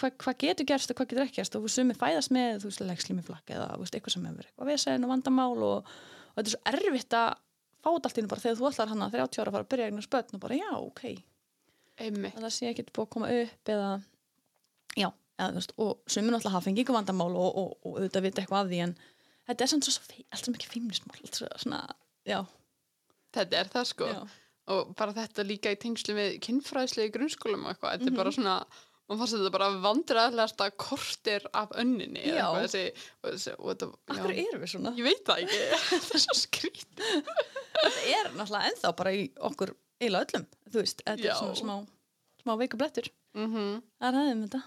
hvað, 0.00 0.16
hvað 0.24 0.40
getur 0.42 0.68
gerst 0.68 0.92
og 0.92 0.98
hvað 0.98 1.10
getur 1.12 1.24
ekki 1.24 1.38
gerst 1.40 1.56
og 1.58 1.68
sumi 1.72 1.96
fæðast 1.96 2.34
með, 2.34 2.58
þú 2.62 2.70
veist, 2.70 2.84
legslímiflakk 2.90 3.54
eða 3.56 3.70
veist, 3.80 3.96
eitthvað 3.96 4.16
sem 4.16 4.26
hefur 4.28 4.48
eitthvað 4.48 4.70
vesen 4.72 5.06
og 5.06 5.12
vandamál 5.14 5.54
og, 5.54 5.94
og 6.34 6.40
þetta 6.40 6.44
er 6.44 6.54
svo 6.54 6.62
erfitt 6.74 7.18
að 7.20 7.30
fá 7.84 7.90
þetta 7.90 8.10
allt 8.10 8.18
í 8.18 8.24
einu 8.24 8.32
bara 8.32 8.44
þegar 8.44 8.60
þú 8.60 8.68
ætlar 8.70 8.92
hann 8.92 9.06
að 9.06 9.16
30 9.18 9.40
ára 9.40 9.50
að 9.52 9.56
fara 9.56 9.66
að 9.66 9.72
byrja 9.72 9.88
eignar 9.88 10.06
spötn 10.08 10.38
og 10.38 10.44
bara 10.44 10.60
já, 10.60 10.70
ok, 10.80 11.02
einmitt, 12.04 12.36
að 12.36 12.46
það 12.46 12.54
sé 12.58 12.70
ekki 12.70 12.86
búið 12.90 13.06
að 13.06 13.12
koma 13.16 13.32
upp 13.40 13.72
eða, 13.74 13.90
já, 15.00 15.08
eða, 15.38 15.50
veist, 15.56 15.74
og 15.80 16.14
sumin 16.16 16.36
alltaf 16.36 16.56
hafa 16.56 16.68
fengið 16.68 16.84
ykkur 16.84 16.98
vandamál 16.98 17.32
og, 17.32 17.50
og, 17.50 17.74
og, 17.84 17.98
auðvitað 17.98 18.28
vita 18.28 18.44
eitthvað 18.44 18.64
af 18.64 18.72
því 18.72 18.80
en 18.86 18.96
þetta 19.48 19.64
er 19.66 19.70
samt 19.74 19.84
svo, 19.88 19.92
svo 19.98 20.24
allt 20.32 20.44
sem 20.48 20.54
ekki 20.56 20.70
feimnismál, 20.72 21.20
svona, 21.60 21.82
já, 22.28 22.40
þetta 23.34 23.60
er 23.60 23.70
það 23.74 23.86
sko. 23.90 24.08
Já, 24.14 24.22
og 24.74 24.94
bara 24.96 25.12
þetta 25.12 25.44
líka 25.46 25.72
í 25.74 25.78
tengslu 25.82 26.14
við 26.16 26.38
kynfræðslu 26.46 27.04
í 27.08 27.12
grunnskólum 27.14 27.66
og 27.66 27.74
eitthvað, 27.74 27.98
þetta 27.98 28.04
Mhm. 28.08 28.12
er 28.14 28.20
bara 28.22 28.32
svona 28.32 28.56
maður 29.04 29.18
fannst 29.20 29.34
þetta 29.36 29.50
bara 29.52 29.66
vandræðilegasta 29.84 30.70
kortir 30.80 31.42
af 31.52 31.74
önninni 31.76 32.22
eitthvað, 32.24 32.62
þessi, 32.64 32.84
og, 33.22 33.30
þessi, 33.34 33.52
og 33.58 33.66
þetta, 33.74 33.88
akkur 34.14 34.30
erum 34.32 34.62
við 34.62 34.70
svona? 34.72 34.92
Ég 34.96 35.04
veit 35.04 35.24
það 35.28 35.42
ekki. 35.44 35.58
Þetta 35.90 36.14
er 36.16 36.22
svo 36.24 36.36
skrít 36.40 37.02
þetta 37.84 38.04
er 38.14 38.30
náttúrulega 38.32 38.70
ennþá 38.70 38.92
bara 38.96 39.12
í 39.12 39.26
okkur 39.50 39.74
eiginlega 40.00 40.24
öllum, 40.30 40.46
þú 40.72 40.80
veist, 40.80 41.02
þetta 41.04 41.26
Já. 41.26 41.34
er 41.34 41.36
svona 41.42 41.58
smá 41.60 41.74
smá 42.44 42.56
veiku 42.60 42.76
blettur, 42.80 43.10
mm 43.36 43.52
það 44.00 44.08
er 44.08 44.18
aðeins 44.22 44.46
þetta. 44.48 44.62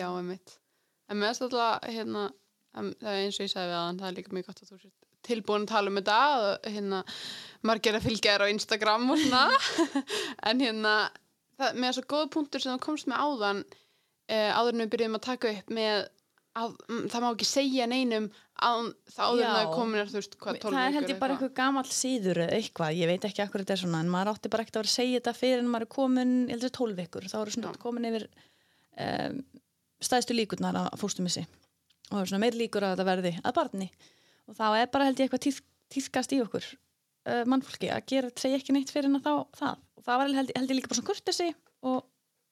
Já, 0.00 0.06
einmitt. 0.18 0.56
En 1.10 1.16
mér 1.18 1.30
finnst 1.30 1.42
alltaf 1.46 1.86
hérna, 1.90 2.24
eins 2.78 3.38
og 3.40 3.46
ég 3.46 3.52
sagði 3.52 3.70
við 3.70 3.78
að 3.78 4.02
það 4.02 4.08
er 4.10 4.18
líka 4.18 4.36
mjög 4.36 4.50
gott 4.50 4.62
að 4.62 4.72
þú 4.72 4.80
sér 4.80 4.92
tilbúin 5.26 5.66
að 5.66 5.72
tala 5.74 5.90
um 5.90 5.98
þetta 6.00 6.18
og 6.36 6.68
hérna, 6.74 7.00
margir 7.68 7.98
að 7.98 8.06
fylgja 8.06 8.36
þér 8.36 8.44
á 8.48 8.52
Instagram 8.54 9.10
og 9.12 9.20
svona. 9.20 9.42
En 10.48 10.62
hérna 10.62 10.94
það, 11.60 11.76
með 11.76 12.00
að 12.00 12.08
góða 12.14 12.30
punktur 12.36 12.64
sem 12.64 12.72
þú 12.76 12.84
komst 12.86 13.10
með 13.10 13.26
áðan 13.26 13.60
eh, 14.30 14.48
áður 14.48 14.72
en 14.74 14.84
við 14.84 14.94
byrjuðum 14.94 15.18
að 15.20 15.26
taka 15.26 15.52
upp 15.58 15.74
með 15.76 16.08
að 16.60 16.72
mm, 16.88 17.04
það 17.12 17.22
má 17.22 17.28
ekki 17.30 17.46
segja 17.46 17.86
neinum 17.90 18.26
að 18.60 18.88
það 19.14 19.28
áður 19.28 19.44
en 19.44 19.54
það 19.54 19.68
komin 19.76 20.00
er 20.00 20.10
þú 20.10 20.18
veist 20.18 20.34
hvað 20.40 20.58
12 20.64 20.74
það 20.74 20.98
er 20.98 21.12
ég 21.12 21.20
bara 21.20 21.36
eitthvað. 21.36 21.52
gamall 21.60 21.92
síður 21.94 22.40
eitthvað, 22.48 22.96
ég 22.98 23.10
veit 23.10 23.26
ekki 23.28 23.44
akkur 23.44 23.62
þetta 23.62 23.76
er 23.76 23.82
svona 23.84 24.00
en 24.02 24.10
maður 24.10 24.32
átti 24.32 24.50
bara 24.52 24.64
ekkert 24.66 24.80
að 24.80 24.82
vera 24.82 24.90
að 24.90 24.96
segja 24.96 25.20
þetta 25.20 25.36
fyrir 25.38 25.62
en 25.62 25.70
maður 25.70 25.86
er 25.86 25.92
komin, 25.94 26.34
ég 26.48 26.56
heldur 26.56 26.74
12 26.80 26.98
vikur, 26.98 27.28
þá 27.30 27.36
eru 27.40 27.54
svona 27.54 27.72
komin 27.80 28.08
yfir 28.10 28.26
um, 29.06 29.38
stæðstu 30.02 30.36
líkurnar 30.36 30.80
að 30.82 30.90
fóstumissi 31.00 31.46
og 32.10 32.16
það 32.16 32.22
er 32.24 32.30
svona 32.32 32.42
meir 32.44 32.58
líkur 32.58 32.84
að 32.86 32.94
þetta 32.96 33.08
verði 33.08 33.32
að 33.46 33.54
barni. 33.56 33.90
Og 34.50 34.56
þá 34.58 34.64
er 34.82 34.90
bara 34.90 35.06
held 35.06 35.20
ég 35.20 35.28
eitthvað 35.28 35.44
tíð, 35.46 35.60
tíðkast 35.94 36.32
í 36.34 36.40
okkur 36.42 36.66
uh, 36.66 37.44
mannfólki 37.46 37.90
að 37.94 38.06
gera, 38.10 38.30
segja 38.36 38.58
ekki 38.58 38.74
neitt 38.74 38.90
fyrir 38.90 39.10
að 39.14 39.22
þá 39.22 39.32
það. 39.60 39.84
Og 40.00 40.06
það 40.08 40.18
var 40.22 40.34
held, 40.40 40.52
held 40.56 40.70
ég 40.72 40.78
líka 40.80 40.90
bara 40.90 40.98
svona 41.00 41.10
kurtesi 41.12 41.48
og 41.86 42.00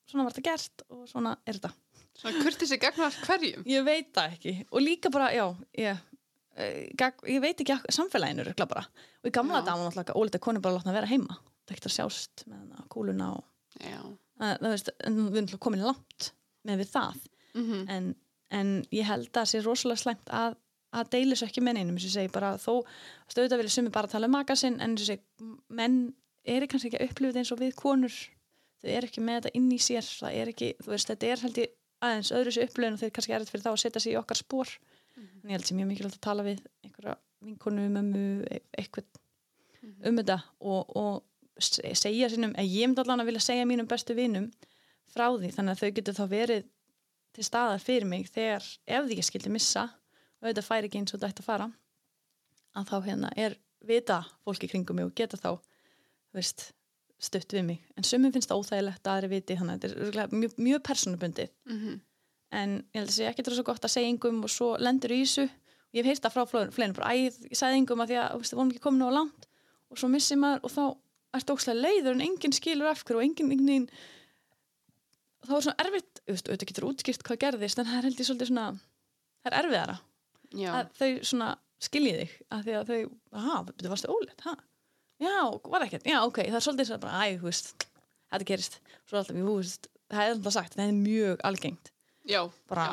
svona 0.08 0.24
var 0.28 0.36
þetta 0.36 0.46
gert 0.50 0.84
og 0.94 1.02
svona 1.10 1.34
er 1.44 1.58
þetta. 1.58 1.72
Svona 2.18 2.44
kurtið 2.46 2.70
sig 2.72 2.80
gagnar 2.82 3.18
hverjum? 3.26 3.66
Ég 3.68 3.84
veit 3.86 4.08
það 4.16 4.36
ekki. 4.38 4.54
Og 4.72 4.82
líka 4.82 5.10
bara, 5.14 5.28
já, 5.34 5.44
ég, 5.78 6.00
eh, 6.58 6.78
gag- 6.98 7.26
ég 7.30 7.42
veit 7.44 7.60
ekki 7.62 7.74
að 7.76 7.84
samfélaginu 7.94 8.42
örugglega 8.46 8.70
bara. 8.72 8.86
Og 9.22 9.28
í 9.30 9.34
gamla 9.34 9.60
Já. 9.60 9.66
daga 9.68 9.82
var 9.84 9.92
náttúrulega 9.92 10.16
ólítið 10.18 10.42
konur 10.46 10.62
bara 10.64 10.74
að 10.74 10.80
látna 10.80 10.96
vera 10.96 11.10
heima. 11.12 11.36
Það 11.38 11.70
er 11.70 11.76
ekkert 11.76 11.90
að 11.90 11.96
sjást 11.98 12.44
með 12.48 12.88
kúluna 12.94 13.28
og 13.36 13.44
að, 14.40 14.58
það 14.62 14.72
veist, 14.72 14.90
við 15.04 15.38
erum 15.42 15.60
komin 15.62 15.84
langt 15.86 16.30
með 16.66 16.82
við 16.82 16.90
það. 16.96 17.20
Mm 17.58 17.84
en, 17.88 18.08
en 18.54 18.72
ég 18.94 19.04
held 19.08 19.28
að 19.28 19.34
það 19.40 19.50
sé 19.52 19.60
rosalega 19.64 20.02
slæmt 20.02 20.30
að, 20.32 20.56
að 20.96 21.10
deila 21.12 21.36
svo 21.36 21.48
ekki 21.50 21.60
með 21.64 21.78
neinum 21.78 21.96
eins 21.98 22.06
og 22.06 22.10
ég 22.10 22.16
segi 22.16 22.32
bara 22.32 22.54
þó 22.62 22.72
stöðuð 23.32 23.58
vilja 23.60 23.74
sumi 23.74 23.92
bara 23.94 24.08
tala 24.08 24.28
um 24.30 24.34
maka 24.38 24.56
sinn 24.56 24.78
en 24.80 24.94
og 24.96 25.02
ég 25.04 25.10
segi, 25.12 25.48
menn 25.68 25.98
eru 26.48 26.68
kannski 26.70 26.88
ekki 26.92 27.00
að 27.02 27.10
upplifa 27.10 27.42
eins 27.42 27.52
og 27.52 27.60
við 27.60 27.74
konur. 27.76 28.14
Þau 28.78 28.88
eru 28.94 29.08
ekki 29.10 29.20
með 29.26 29.40
þetta 29.42 29.50
inn 29.58 29.68
í 29.74 29.78
sér 29.82 30.06
það 30.06 30.36
er 30.40 30.52
ekki, 30.54 30.68
þú 30.84 30.92
veist, 30.94 31.08
þetta 31.10 31.26
er 31.32 31.42
held 31.44 31.58
ég 31.60 31.72
aðeins 32.08 32.30
öðru 32.38 32.52
sér 32.54 32.68
upplifun 32.68 32.94
og 32.96 33.00
þeir 33.02 33.12
kannski 33.16 33.34
er 33.34 33.42
þetta 33.42 33.52
fyrir 33.56 33.64
þá 33.66 33.72
að 33.72 33.80
setja 33.82 34.02
sig 34.04 34.12
í 34.14 34.18
okkar 34.20 34.38
spór 34.38 34.70
en 35.18 35.50
ég 35.50 35.56
held 35.58 35.66
sem 35.66 35.76
mjög 35.80 35.88
mikilvægt 35.90 36.18
að 36.20 36.24
tala 36.28 36.44
við 36.46 36.60
einhverja 36.86 37.16
vinkonu, 37.42 37.88
mömmu, 37.90 38.22
e- 38.54 38.62
eitthvað 38.78 39.08
um 40.06 40.20
þetta 40.20 40.36
og, 40.62 40.96
og 40.96 41.58
se- 41.58 41.90
segja 41.98 42.28
sínum, 42.30 42.54
að 42.54 42.70
ég 42.70 42.86
myndi 42.86 43.02
allan 43.02 43.24
að 43.24 43.28
vilja 43.32 43.42
segja 43.48 43.66
mínum 43.66 43.88
bestu 43.90 44.14
vinum 44.14 44.46
frá 45.10 45.26
því 45.34 45.50
þannig 45.56 45.74
að 45.74 45.82
þau 45.82 45.90
getur 45.98 46.16
þá 46.20 46.24
verið 46.30 46.64
til 47.36 47.44
staðar 47.46 47.82
fyrir 47.82 48.08
mig 48.08 48.28
þegar 48.32 48.64
ef 48.86 49.06
því 49.06 49.18
ég 49.20 49.28
skildi 49.28 49.52
missa 49.52 49.84
og 50.40 50.48
þetta 50.48 50.64
færi 50.64 50.88
ekki 50.88 51.02
eins 51.02 51.14
og 51.14 51.20
þetta 51.20 51.32
ætti 51.32 51.44
að 51.44 51.50
fara 51.50 51.70
að 52.78 52.90
þá 52.90 52.96
hérna 53.06 53.30
er 53.36 53.56
vita 53.88 54.22
fólki 54.44 54.68
kringum 54.70 54.98
mig 54.98 55.08
og 55.08 55.14
geta 55.16 55.38
þá 55.40 55.58
veist, 56.36 56.72
stutt 57.18 57.52
við 57.54 57.64
mig. 57.66 57.78
En 57.98 58.06
sumum 58.06 58.32
finnst 58.34 58.50
það 58.50 58.62
óþægilegt 58.62 59.06
að 59.06 59.16
aðri 59.16 59.30
viti 59.32 59.56
þannig 59.58 59.78
að 59.78 59.94
þetta 60.02 60.22
er 60.24 60.34
mjög, 60.34 60.58
mjög 60.68 60.82
persónubundið. 60.86 61.50
-hmm. 61.66 62.00
en 62.50 62.70
ég 62.94 63.00
held 63.00 63.08
að 63.08 63.14
segja 63.14 63.30
ekki 63.30 63.42
þetta 63.42 63.56
svo 63.56 63.64
gott 63.64 63.84
að 63.84 63.94
segja 63.94 64.12
yngum 64.12 64.44
og 64.44 64.50
svo 64.50 64.68
lendur 64.78 65.12
í 65.12 65.20
þessu. 65.24 65.48
Og 65.88 65.94
ég 65.96 66.04
hef 66.04 66.10
heyrt 66.10 66.22
það 66.24 66.34
frá 66.36 66.70
fleinu 66.70 66.94
bara, 66.94 67.12
æ, 67.12 67.32
ég 67.50 67.58
sagði 67.58 67.80
yngum 67.82 68.00
að 68.00 68.08
því 68.08 68.16
að 68.22 68.38
við 68.38 68.54
vorum 68.54 68.70
ekki 68.70 68.84
komin 68.84 69.08
á 69.08 69.10
langt. 69.18 69.48
Og 69.90 69.98
svo 69.98 70.08
missir 70.08 70.36
maður 70.38 70.64
og 70.64 70.70
þá 70.70 70.84
ertu 71.34 71.52
ókslega 71.52 71.80
leiður 71.80 72.14
en 72.14 72.24
enginn 72.24 72.52
skilur 72.52 72.88
af 72.88 73.04
hverju 73.04 73.18
og 73.18 73.24
enginn, 73.24 73.52
enginn 73.52 73.88
þá 75.44 75.54
er 75.56 75.64
svona 75.64 75.84
erfitt, 75.84 76.17
auðvitað 76.28 76.70
getur 76.70 76.86
útskýrt 76.88 77.24
hvað 77.26 77.40
gerðist 77.44 77.80
en 77.80 77.88
það 77.88 77.98
er 77.98 78.06
held 78.08 78.20
ég 78.20 78.28
svolítið 78.28 78.50
svona 78.50 78.66
það 79.42 79.50
er 79.50 79.56
erfiðara. 79.62 79.96
Já, 80.58 80.70
að 80.72 80.92
þau 80.98 81.10
svona 81.30 81.50
skilji 81.82 82.14
þig 82.18 82.34
að 82.54 82.64
því 82.66 82.76
að 82.78 82.90
þau, 82.90 83.00
aha, 83.40 83.58
betur 83.68 83.92
varstu 83.92 84.12
óleitt, 84.12 84.44
ha? 84.46 84.54
Já, 85.18 85.36
var 85.68 85.84
ekkert, 85.86 86.08
já, 86.08 86.18
ok, 86.22 86.40
það 86.46 86.58
er 86.58 86.64
svolítið 86.66 86.88
svona 86.88 87.04
bara, 87.04 87.20
æ, 87.26 87.38
þú 87.38 87.48
veist, 87.48 87.86
þetta 88.32 88.48
gerist 88.48 88.78
svo 89.08 89.20
alltaf, 89.20 89.38
þú 89.38 89.54
veist, 89.58 89.88
það 90.08 90.24
er 90.24 90.34
alltaf 90.36 90.56
sagt 90.56 90.78
það 90.78 90.84
er 90.86 90.98
mjög 90.98 91.44
algengt, 91.48 91.92
já, 92.28 92.40
bara 92.70 92.86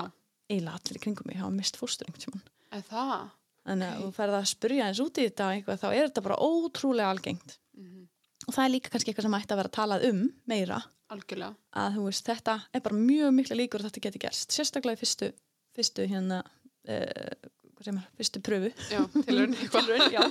eiginlega 0.50 0.80
allir 0.82 1.02
kringum 1.06 1.30
mig 1.30 1.40
hafa 1.42 1.54
mist 1.54 1.80
fóstur 1.80 2.10
einhvern 2.10 2.44
Er 2.76 2.84
það? 2.90 3.30
Þannig 3.66 3.92
að 3.94 4.02
þú 4.04 4.10
ferð 4.18 4.38
að 4.38 4.50
spyrja 4.52 4.88
eins 4.90 5.02
út 5.02 5.18
í 5.22 5.26
þetta 5.30 5.52
eitthvað, 5.56 5.80
þá 5.82 5.88
er 5.92 6.10
þetta 6.10 6.24
bara 6.26 6.42
ótrúlega 6.44 7.14
algengt. 7.14 7.56
Mm 7.78 8.06
og 8.46 8.54
það 8.54 8.66
er 8.66 8.74
líka 8.76 8.92
kannski 8.94 9.12
eitthvað 9.12 9.28
sem 9.28 9.38
ætti 9.40 9.54
að 9.54 9.60
vera 9.62 9.72
að 9.72 9.78
talað 9.78 10.06
um 10.10 10.22
meira, 10.50 10.80
algjörlega. 11.14 11.56
að 11.78 11.98
þú 11.98 12.06
veist, 12.08 12.26
þetta 12.30 12.56
er 12.74 12.82
bara 12.86 12.96
mjög 12.96 13.34
mikla 13.38 13.56
líkur 13.60 13.80
að 13.84 13.90
þetta 13.92 14.04
geti 14.08 14.22
gerst. 14.26 14.52
Sérstaklega 14.56 14.98
í 14.98 15.02
fyrstu, 15.04 15.32
fyrstu 15.76 16.08
hérna 16.10 16.40
uh, 16.42 17.50
segir 17.82 17.94
maður, 17.98 18.10
fyrstu 18.18 18.42
pröfu 18.42 18.72
já, 18.90 19.02
tilraun 19.26 19.54
eitthvað 19.60 19.86
Tilraun, 19.86 20.14
já. 20.16 20.24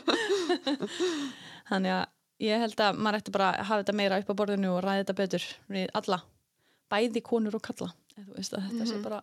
þannig 1.70 1.95
að 1.95 2.05
ég 2.45 2.62
held 2.64 2.81
að 2.83 2.99
maður 2.99 3.20
ætti 3.20 3.35
bara 3.35 3.51
að 3.55 3.68
hafa 3.68 3.83
þetta 3.85 3.97
meira 4.01 4.18
upp 4.22 4.33
á 4.35 4.39
borðinu 4.41 4.72
og 4.75 4.81
ræða 4.85 5.03
þetta 5.05 5.16
betur 5.20 5.45
við 5.70 5.93
alla, 6.01 6.18
bæði 6.93 7.22
konur 7.25 7.59
og 7.59 7.62
kalla 7.68 7.91
veist 8.35 8.55
þetta 8.57 8.87
sé 8.89 8.97
Mhm. 8.99 9.05
bara 9.07 9.20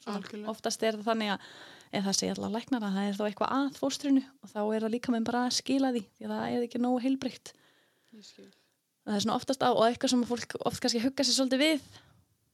svona, 0.00 0.48
oftast 0.54 0.82
er 0.82 0.96
það 0.96 1.10
þannig 1.10 1.30
að 1.34 1.44
ef 1.92 2.04
það 2.06 2.16
segja 2.20 2.34
allar 2.36 2.52
læknar 2.56 2.84
að 2.86 2.94
það 2.96 3.08
er 3.10 3.16
þá 3.18 3.24
eitthvað 3.28 3.52
að 3.58 3.78
fóstrinu 3.82 4.22
og 4.42 4.48
þá 4.54 4.60
er 4.76 4.80
það 4.86 4.94
líka 4.94 5.12
með 5.12 5.24
bara 5.28 5.44
að 5.48 5.56
skila 5.58 5.90
því 5.92 6.02
því 6.16 6.24
að 6.28 6.32
það 6.34 6.54
er 6.56 6.66
ekki 6.68 6.80
nógu 6.80 7.00
heilbreykt 7.04 7.52
Ég 8.16 8.24
skil. 8.26 8.48
Það 9.10 9.16
er 9.18 9.24
svona 9.26 9.36
oftast 9.40 9.64
á 9.66 9.68
og 9.74 9.82
eitthvað 9.88 10.12
sem 10.14 10.22
fólk 10.30 10.54
oft 10.70 10.80
kannski 10.84 11.02
hugga 11.02 11.24
sér 11.26 11.36
svolítið 11.36 11.62
við. 11.64 11.80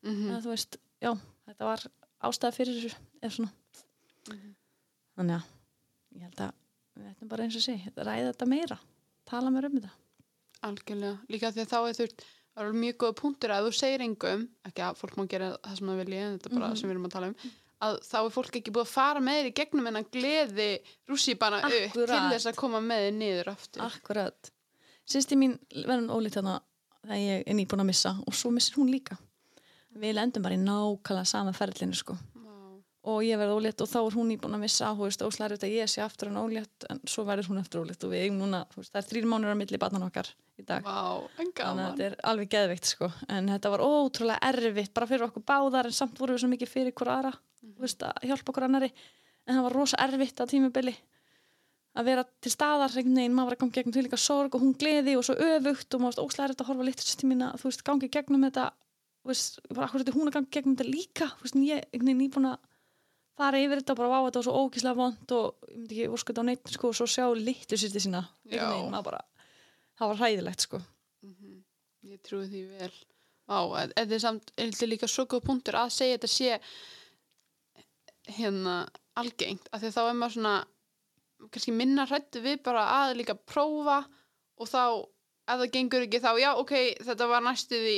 Mhm. 0.07 0.31
að 0.37 0.43
þú 0.47 0.53
veist, 0.55 0.77
já, 1.03 1.13
þetta 1.51 1.69
var 1.69 1.83
ástæða 2.27 2.55
fyrir 2.57 2.81
þessu 2.81 2.97
eða 3.23 3.35
svona. 3.37 3.53
Mhm. 4.31 4.55
þannig 5.17 5.37
að 5.37 5.45
ég 6.17 6.23
held 6.27 6.41
að 6.47 6.53
við 6.97 7.11
ættum 7.13 7.29
bara 7.29 7.45
eins 7.45 7.57
og 7.57 7.63
sé 7.67 7.77
ræða 7.97 8.33
þetta 8.33 8.47
meira, 8.49 8.79
tala 9.27 9.51
mér 9.51 9.69
um 9.69 9.77
þetta. 9.81 9.91
Algjörlega, 10.67 11.19
líka 11.29 11.53
því 11.53 11.61
að 11.63 11.71
þá 11.71 11.79
er 11.89 11.95
þurft 12.01 12.25
það 12.57 12.65
eru 12.65 12.73
mjög 12.81 12.97
góða 12.97 13.17
punktur 13.21 13.51
að 13.53 13.67
þú 13.69 13.73
segir 13.77 14.01
engum 14.07 14.49
ekki 14.65 14.83
að 14.87 14.97
fólk 14.97 15.17
má 15.21 15.27
gera 15.29 15.51
það 15.61 15.77
sem 15.77 15.89
það 15.93 16.01
vilji 16.01 16.21
en 16.25 16.39
þetta 16.39 16.47
er 16.51 16.55
bara 16.59 16.69
Mhm. 16.71 16.77
sem 16.81 16.89
við 16.89 16.95
erum 16.97 17.07
að 17.07 17.13
tala 17.13 17.27
um 17.27 17.37
að 17.87 17.99
þá 18.01 18.17
er 18.25 18.31
fólk 18.33 18.55
ekki 18.57 18.73
búið 18.73 18.87
að 18.87 18.95
fara 18.97 19.21
með 19.21 19.37
þér 19.37 19.47
í 19.51 19.55
gegnum 19.61 19.87
en 19.91 19.97
að 20.01 20.11
gleði 20.17 20.69
rússíbana 21.07 21.59
upp 21.61 21.93
til 21.93 22.07
þess 22.07 22.47
að 22.49 22.57
koma 22.57 22.81
með 22.81 23.01
þér 23.05 23.15
niður 23.21 23.49
aftur. 23.53 23.83
Akkurat 23.85 24.51
Sýsti 25.07 25.39
mín 25.39 25.55
verðum 25.87 26.11
ólít 26.17 26.35
þarna 26.35 26.59
þegar 27.07 27.21
ég 27.23 27.45
er 27.47 27.55
nýbúin 27.55 27.83
að 27.85 27.91
missa 27.93 28.17
og 28.27 28.35
svo 28.35 28.51
missir 28.55 28.79
hún 28.81 28.91
líka. 28.91 29.19
Við 29.97 30.17
lendum 30.19 30.43
bara 30.45 30.57
í 30.57 30.61
nákvæmlega 30.61 31.29
sama 31.31 31.53
ferlinu 31.57 31.97
sko. 31.97 32.17
Vá. 32.43 32.57
og 33.07 33.23
ég 33.23 33.39
verð 33.39 33.55
ólétt 33.55 33.81
og 33.85 33.89
þá 33.89 34.01
er 34.01 34.17
hún 34.19 34.29
nýbúin 34.33 34.57
að 34.59 34.65
missa 34.65 34.91
þú 34.99 35.07
veist, 35.07 35.23
óslæri 35.23 35.57
þetta 35.57 35.71
ég 35.71 35.93
sé 35.93 36.03
aftur 36.03 36.33
en 36.33 36.41
ólétt 36.43 36.89
en 36.91 37.01
svo 37.07 37.23
verður 37.29 37.53
hún 37.53 37.63
aftur 37.63 37.85
ólétt 37.85 38.03
og 38.03 38.11
við 38.11 38.25
eigum 38.27 38.43
núna 38.43 38.65
veist, 38.75 38.91
það 38.91 39.01
er 39.03 39.09
þrýr 39.13 39.29
mánuður 39.31 39.55
á 39.55 39.61
milli 39.63 39.79
barnan 39.79 40.09
okkar 40.09 40.33
í 40.59 40.67
dag. 40.67 40.83
En 41.39 41.53
þannig 41.55 41.85
að 41.85 41.93
þetta 41.93 42.09
er 42.09 42.17
alveg 42.33 42.51
geðveikt 42.57 42.91
sko. 42.91 43.13
En 43.31 43.53
þetta 43.55 43.73
var 43.77 43.87
ótrúlega 43.87 44.43
erfitt 44.51 44.95
bara 44.97 45.07
fyrir 45.07 45.29
okkur 45.29 45.47
báðar 45.47 45.87
en 45.87 45.95
samt 45.95 46.19
vorum 46.19 46.35
við 46.35 46.43
svo 46.43 46.51
mikið 46.51 46.73
fyrir 46.73 46.97
hver 46.99 47.13
aðra 47.15 47.33
þú 47.63 47.87
veist, 47.87 48.03
að 51.97 52.09
vera 52.11 52.25
til 52.45 52.53
staðar 52.53 52.93
einhvern 52.93 53.21
veginn, 53.21 53.35
maður 53.37 53.49
var 53.49 53.57
að 53.57 53.63
ganga 53.63 53.77
gegnum 53.79 53.95
til 53.97 54.05
líka 54.05 54.19
sorg 54.21 54.57
og 54.57 54.63
hún 54.63 54.75
gleði 54.77 55.17
og 55.17 55.25
svo 55.27 55.37
öfugt 55.37 55.97
og 55.97 56.03
maður 56.03 56.23
varst 56.27 56.43
þetta 56.43 56.65
að 56.65 56.71
horfa 56.71 56.85
að 56.87 57.61
þú 57.61 57.71
veist, 57.71 57.85
gangi 57.87 58.11
gegnum 58.13 58.47
þetta 58.47 58.67
þú 59.23 59.33
veist, 59.33 59.61
bara 59.73 59.87
akkur 59.89 60.05
þetta 60.05 60.17
hún 60.17 60.31
að 60.31 60.37
gangi 60.37 60.53
gegnum 60.57 60.77
þetta 60.77 60.89
líka? 60.91 61.29
Þú 61.39 61.47
veist, 61.47 61.61
ég 61.67 61.87
einhvern 61.87 62.11
veginn 62.11 62.21
nýbúin 62.21 62.51
að 62.53 62.59
fara 63.37 63.61
yfir 63.61 63.81
þetta 63.83 63.95
og 63.95 64.01
bara 64.01 64.13
vá 64.13 64.19
þetta 64.27 64.41
var 64.41 64.47
svo 64.47 64.61
ókíslega 64.65 64.99
vond 65.01 65.35
og 65.37 65.67
ég 65.67 65.81
myndi 65.81 65.97
ekki 65.97 66.13
óskut 66.17 66.41
á 66.41 66.45
neitt 66.47 66.73
sko 66.73 66.91
og 66.93 66.99
svo 66.99 67.09
sjá 67.11 67.27
litur 67.37 67.81
sýtti 67.81 68.03
sína 68.05 68.23
einhvern 68.47 68.77
veginn, 68.77 69.01
bara 69.09 69.23
það 69.97 70.13
var 70.13 70.21
hræðilegt 70.23 70.67
sko. 70.67 70.83
Mhm. 71.25 71.57
Ég 72.07 72.23
trúi 72.23 72.47
því 72.47 72.63
vel. 72.77 72.93
En 73.49 73.93
þetta 73.97 74.15
er 74.15 74.23
samt 74.23 74.53
er 74.57 74.71
þetta 74.71 74.89
líka 74.91 75.09
svo 75.11 75.27
góð 75.27 75.45
punktur 75.47 75.79
að 75.79 75.93
segja 75.95 76.19
þetta 76.19 76.31
sé 76.31 76.61
hérna 78.37 78.79
algengt 79.17 79.69
af 79.73 79.83
því 79.83 79.93
þá 79.95 80.01
er 80.03 80.17
maður 80.19 80.37
svona 80.37 80.55
kannski 81.55 81.73
minna 81.77 82.07
hrættu 82.09 82.41
við 82.45 82.63
bara 82.67 82.85
að 83.03 83.17
líka 83.21 83.35
prófa 83.39 83.99
og 84.57 84.69
þá, 84.71 84.83
ef 85.49 85.61
það 85.63 85.73
gengur 85.77 86.07
ekki 86.07 86.21
þá, 86.25 86.31
já, 86.41 86.51
ok, 86.61 86.73
þetta 87.07 87.29
var 87.31 87.45
næstu 87.47 87.81
því 87.83 87.97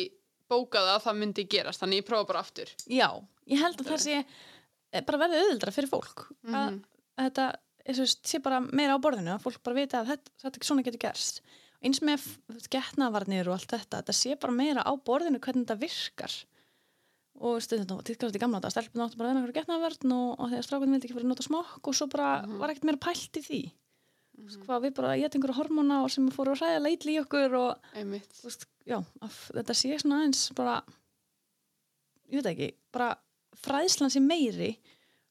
bókað 0.49 0.91
að 0.95 1.03
það 1.05 1.19
myndi 1.23 1.45
gerast, 1.53 1.83
þannig 1.83 2.01
ég 2.03 2.07
prófa 2.09 2.29
bara 2.31 2.41
aftur. 2.45 2.71
Já, 2.89 3.09
ég 3.53 3.61
held 3.63 3.81
að 3.83 3.91
það 3.93 4.03
sé 4.07 4.19
eh, 4.93 5.03
bara 5.05 5.19
verði 5.21 5.41
auðvildra 5.43 5.75
fyrir 5.77 5.91
fólk 5.93 6.27
að, 6.49 6.53
Mhm. 6.53 6.79
að 7.19 7.27
þetta 7.29 7.47
er, 7.85 7.95
svo 7.95 8.05
veist, 8.07 8.23
sé 8.29 8.39
bara 8.45 8.61
meira 8.65 8.97
á 8.97 9.05
borðinu 9.05 9.35
að 9.35 9.43
fólk 9.45 9.63
bara 9.63 9.77
vita 9.77 10.01
að 10.03 10.13
þetta, 10.15 10.31
þetta 10.45 10.65
svona 10.65 10.85
getur 10.87 11.03
gerst 11.05 11.43
eins 11.85 12.01
með 12.03 12.25
getnavarnir 12.73 13.47
og 13.49 13.55
allt 13.59 13.71
þetta 13.71 14.01
þetta 14.03 14.15
sé 14.17 14.35
bara 14.41 14.53
meira 14.57 14.83
á 14.83 14.93
borðinu 14.99 15.39
hvernig 15.39 15.67
þetta 15.69 15.79
virkar 15.79 16.35
og 17.41 17.61
stundum 17.63 18.01
týrkast 18.05 18.35
í 18.37 18.41
gamla 18.43 18.61
þetta 18.61 18.71
stelpun 18.75 19.03
áttu 19.05 19.17
bara 19.19 19.29
að 19.31 19.35
vera 19.35 19.41
einhverju 19.43 19.59
getnavarn 19.61 20.13
og, 20.17 20.31
og 20.41 20.51
þegar 20.53 20.67
strákunum 20.67 20.93
vildi 20.97 21.07
ekki 21.09 21.15
fyrir 21.19 21.27
að 21.29 21.33
nota 21.35 21.47
smokk 21.47 21.89
og 21.91 21.95
svo 21.95 22.07
bara 22.11 22.31
Mhm. 22.47 22.59
var 22.59 22.71
ekkert 22.71 22.85
meira 22.89 22.99
pælt 22.99 23.37
í 23.39 23.43
því. 23.49 23.61
Mm 24.39 24.47
-hmm. 24.47 24.65
hvað 24.67 24.83
við 24.85 24.95
bara 24.95 25.17
geta 25.19 25.39
einhverju 25.39 25.57
hormóna 25.59 26.03
og 26.05 26.11
sem 26.11 26.29
fóru 26.31 26.53
að 26.55 26.61
hræða 26.61 26.83
leitli 26.83 27.13
í 27.17 27.21
okkur 27.25 27.55
og 27.59 27.79
veist, 28.45 28.67
já, 28.87 28.99
þetta 29.55 29.75
sé 29.75 29.99
svona 30.01 30.21
aðeins 30.23 30.53
bara 30.55 30.83
ég 32.31 32.43
veit 32.43 32.47
ekki, 32.53 32.69
bara 32.93 33.17
fræðslan 33.57 34.11
sé 34.13 34.21
meiri. 34.21 34.77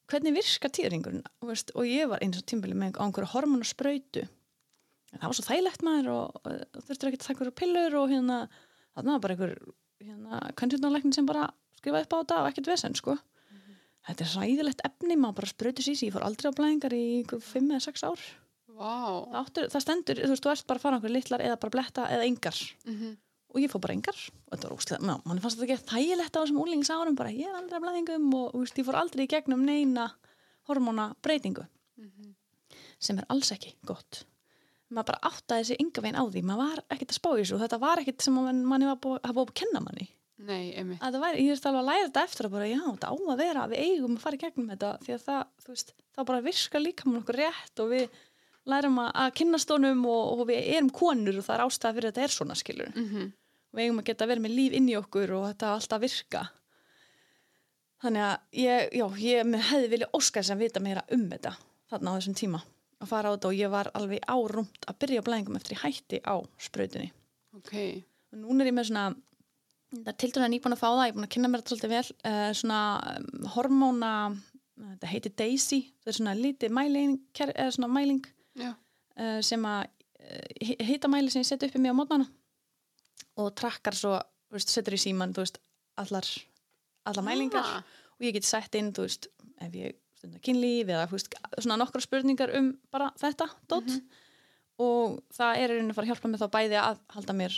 Hvernig 0.08 0.34
virkar 0.38 0.72
tíðringurinn 0.72 1.24
veist, 1.44 1.72
og 1.76 1.84
ég 1.86 2.08
var 2.08 2.20
eins 2.24 2.38
og 2.38 2.46
tímbili 2.48 2.74
með 2.74 2.96
einhverju 2.98 3.28
hormonasprautu 3.34 4.22
en 5.14 5.20
það 5.20 5.28
var 5.28 5.34
svo 5.38 5.46
þægilegt 5.48 5.84
maður 5.84 6.08
og, 6.12 6.36
og 6.46 6.84
þurftur 6.88 7.08
ekki 7.10 7.18
að 7.20 7.26
taka 7.26 7.34
einhverju 7.34 7.56
pillur 7.62 7.96
og 8.02 8.10
hérna, 8.10 8.38
þarna 8.96 9.12
var 9.16 9.20
bara 9.20 9.34
einhver 9.36 9.54
hérna, 10.04 10.40
kvæntjörnarleiknin 10.56 11.14
sem 11.14 11.26
bara 11.26 11.50
skrifaði 11.80 12.08
upp 12.08 12.14
á 12.14 12.20
þetta 12.22 12.40
og 12.44 12.50
ekkert 12.52 12.70
vesen, 12.74 12.96
sko. 12.98 13.18
Þetta 14.08 14.24
er 14.24 14.34
ræðilegt 14.40 14.82
efni, 14.88 15.16
maður 15.20 15.36
bara 15.42 15.48
sprautu 15.52 15.84
sér 15.84 16.00
ég 16.08 16.14
fór 16.16 16.24
aldrei 16.24 16.48
á 16.48 16.58
blæðingar 16.58 16.94
í 16.96 17.02
einhver 17.20 17.42
5 17.44 17.72
eða 17.76 17.86
6 17.88 18.04
ár. 18.08 18.22
Vá. 18.78 18.92
það, 18.94 19.38
áttur, 19.42 19.68
það 19.74 19.82
stendur, 19.84 20.20
þú 20.22 20.30
veist, 20.32 20.44
þú 20.46 20.52
ert 20.54 20.68
bara 20.70 20.78
að 20.78 20.84
fara 20.86 20.98
einhverju 21.00 21.16
litlar 21.18 21.42
eða 21.48 21.58
bara 21.64 21.74
bletta 21.76 22.04
eða 22.14 22.28
engar. 22.30 22.60
Mm 22.88 23.16
og 23.48 23.62
ég 23.64 23.72
fór 23.72 23.80
bara 23.82 23.94
engar. 23.96 24.18
Og 24.52 24.52
þetta 24.54 24.68
var 24.68 24.74
óslega, 24.76 24.98
ná, 25.08 25.14
mann 25.26 25.40
fannst 25.42 25.58
þetta 25.58 25.74
ekki 25.74 25.86
þægilegt 25.90 26.36
á 26.36 26.40
þessum 26.44 26.58
úlingsárum 26.62 27.16
bara, 27.18 27.32
ég 27.32 27.48
er 27.48 27.56
aldrei 27.58 27.78
að 27.80 27.84
blæðingum 27.86 28.26
og 28.38 28.50
þú 28.54 28.60
veist, 28.62 28.78
ég 28.78 28.86
fór 28.86 28.98
aldrei 29.00 29.24
í 29.24 29.30
gegnum 29.32 29.64
neina 29.66 30.04
hormóna 30.68 31.06
breytingu 31.24 31.64
Mhm. 31.98 32.36
sem 33.00 33.18
er 33.18 33.26
alls 33.30 33.50
ekki 33.56 33.72
gott. 33.88 34.26
Maður 34.92 35.06
bara 35.10 35.32
áttaði 35.32 35.66
sig 35.66 35.78
ynga 35.82 36.02
veginn 36.04 36.20
á 36.20 36.24
því 36.28 36.44
maður 36.44 36.58
var 36.68 36.84
ekkert 36.92 37.10
að 37.16 37.18
spá 37.18 37.30
í 37.34 37.40
þessu 37.42 37.56
og 37.56 37.62
þetta 37.64 37.80
var 37.80 37.98
ekkert 38.04 38.22
sem 38.22 38.34
mann, 38.36 38.66
manni 38.66 38.86
var 38.86 39.00
búið 39.02 39.22
að 39.24 39.54
kenna 39.56 39.80
manni 39.82 40.10
Nei, 40.38 40.74
einmitt. 40.78 41.02
að 41.02 41.16
það 41.16 41.24
væri, 41.24 41.44
ég 41.48 41.50
veist 41.56 41.66
alveg 41.66 41.82
að 41.82 41.88
læra 41.90 42.06
þetta 42.08 42.24
eftir 42.28 42.46
að 42.48 42.52
bara, 42.54 42.68
já, 42.70 42.80
þetta 42.86 43.10
á 43.10 43.14
að 43.18 43.40
vera, 43.42 43.64
við 43.72 43.80
eigum 43.88 44.18
að 44.18 44.22
fara 44.22 44.38
í 44.38 44.42
gegnum 44.44 44.68
þetta 44.74 44.92
því 45.06 45.14
að 45.16 45.24
það, 45.26 45.42
þú 45.64 45.72
veist, 45.74 45.94
þá 46.14 46.20
bara 46.30 46.44
virkar 46.46 46.84
líka 46.84 47.08
með 47.10 47.20
okkur 47.24 47.40
rétt 47.42 47.82
og 47.82 47.90
við 47.96 48.20
lærum 48.68 49.00
að, 49.02 49.10
að 49.24 49.34
kynnast 49.40 49.74
honum 49.74 50.06
og, 50.06 50.24
og 50.38 50.46
við 50.52 50.62
erum 50.76 50.92
konur 50.94 51.40
og 51.42 51.46
það 51.48 51.56
er 51.58 51.64
ástæða 51.66 51.96
fyrir 51.98 52.10
að 52.10 52.14
þetta 52.20 52.28
er 52.30 52.36
svona 52.38 52.58
skilur 52.60 52.94
Mm 52.96 53.28
við 53.78 53.84
eigum 53.84 54.00
að 54.00 54.06
geta 54.08 54.26
verið 54.26 54.42
með 54.46 54.54
líf 54.58 54.74
inn 54.78 54.86
í 54.90 54.94
okkur 54.98 55.32
og 55.38 55.44
þetta 55.50 55.68
alltaf 55.76 56.00
virka 56.02 56.40
þannig 58.02 58.24
að 58.24 58.62
ég, 58.62 58.88
já, 58.96 59.06
ég 59.22 59.52
hefði 59.70 59.90
vilja 59.92 60.08
óskar 60.18 60.46
sem 60.48 60.58
vita 60.62 60.82
meira 60.82 61.04
um 61.14 61.26
þetta 61.30 61.52
þarna 61.92 62.14
á 62.14 62.16
þessum 62.18 62.38
tíma 62.40 62.62
að 63.04 63.12
fara 63.12 63.30
á 63.30 63.34
þetta 63.36 63.50
og 63.52 63.58
ég 63.60 63.72
var 63.74 63.90
alveg 63.98 64.24
árúmt 64.34 64.88
að 64.90 64.98
byrja 65.04 65.24
blæðingum 65.28 65.60
eftir 65.60 65.76
ég 65.78 65.84
hætti 65.84 66.20
á 66.26 66.36
sprautinni 66.64 67.12
Ok. 67.60 67.74
og 68.34 68.40
núna 68.42 68.64
er 68.66 68.72
ég 68.72 68.78
með 68.80 68.90
svona 68.90 69.06
það 69.94 70.12
er 70.12 70.18
tildur 70.22 70.44
að 70.46 70.52
nýbúin 70.54 70.76
að 70.76 70.82
fá 70.82 70.88
það, 70.90 71.04
ég 71.06 71.12
er 71.14 71.18
búin 71.18 71.28
að 71.28 71.34
kynna 71.36 71.50
mér 71.52 71.62
þetta 71.64 71.74
svolítið 71.74 71.94
vel 71.96 72.08
uh, 72.32 72.54
svona 72.60 72.80
um, 73.18 73.46
hormóna 73.56 74.12
þetta 74.78 75.12
heitir 75.12 75.34
Daisy 75.40 75.80
það 76.04 76.12
er 76.12 76.18
svona 76.20 76.34
lítið 76.38 76.74
mæling 76.78 77.14
eða 77.48 77.70
svona 77.76 77.90
mæling 77.96 78.26
uh, 78.74 79.40
sem 79.42 79.64
að 79.70 79.86
uh, 79.88 80.74
hitamæli 80.92 81.32
sem 81.34 81.42
ég 81.46 81.50
seti 81.50 81.70
upp 81.70 81.78
í 81.80 81.82
mig 81.86 81.94
á 81.96 82.00
mótnana 82.00 82.28
og 83.38 83.52
trakkar 83.58 83.94
svo, 83.98 84.18
veist, 84.54 84.70
setur 84.74 84.96
í 84.98 85.00
síman 85.02 85.34
þú 85.34 85.44
veist, 85.46 85.58
allar, 86.02 86.26
allar 87.06 87.26
mælingar 87.26 87.64
Ah. 87.78 87.84
og 88.18 88.26
ég 88.26 88.34
get 88.34 88.46
sett 88.50 88.76
inn, 88.76 88.92
þú 88.98 89.06
veist 89.08 89.28
ef 89.62 89.74
ég 89.78 89.96
stundar 90.18 90.42
kynlíf 90.42 90.90
eða 90.90 91.08
þú 91.10 91.18
veist, 91.20 91.36
svona 91.62 91.78
nokkra 91.78 92.02
spurningar 92.02 92.54
um 92.58 92.72
bara 92.94 93.12
þetta 93.22 93.46
dótt 93.70 93.92
og 94.82 95.20
það 95.34 95.58
er 95.64 95.72
einhvern 95.74 95.90
að 95.90 95.96
fara 95.98 96.06
að 96.06 96.12
hjálpa 96.12 96.30
mig 96.34 96.42
þá 96.42 96.48
bæði 96.58 96.78
að 96.82 97.00
halda 97.16 97.34
mér 97.38 97.56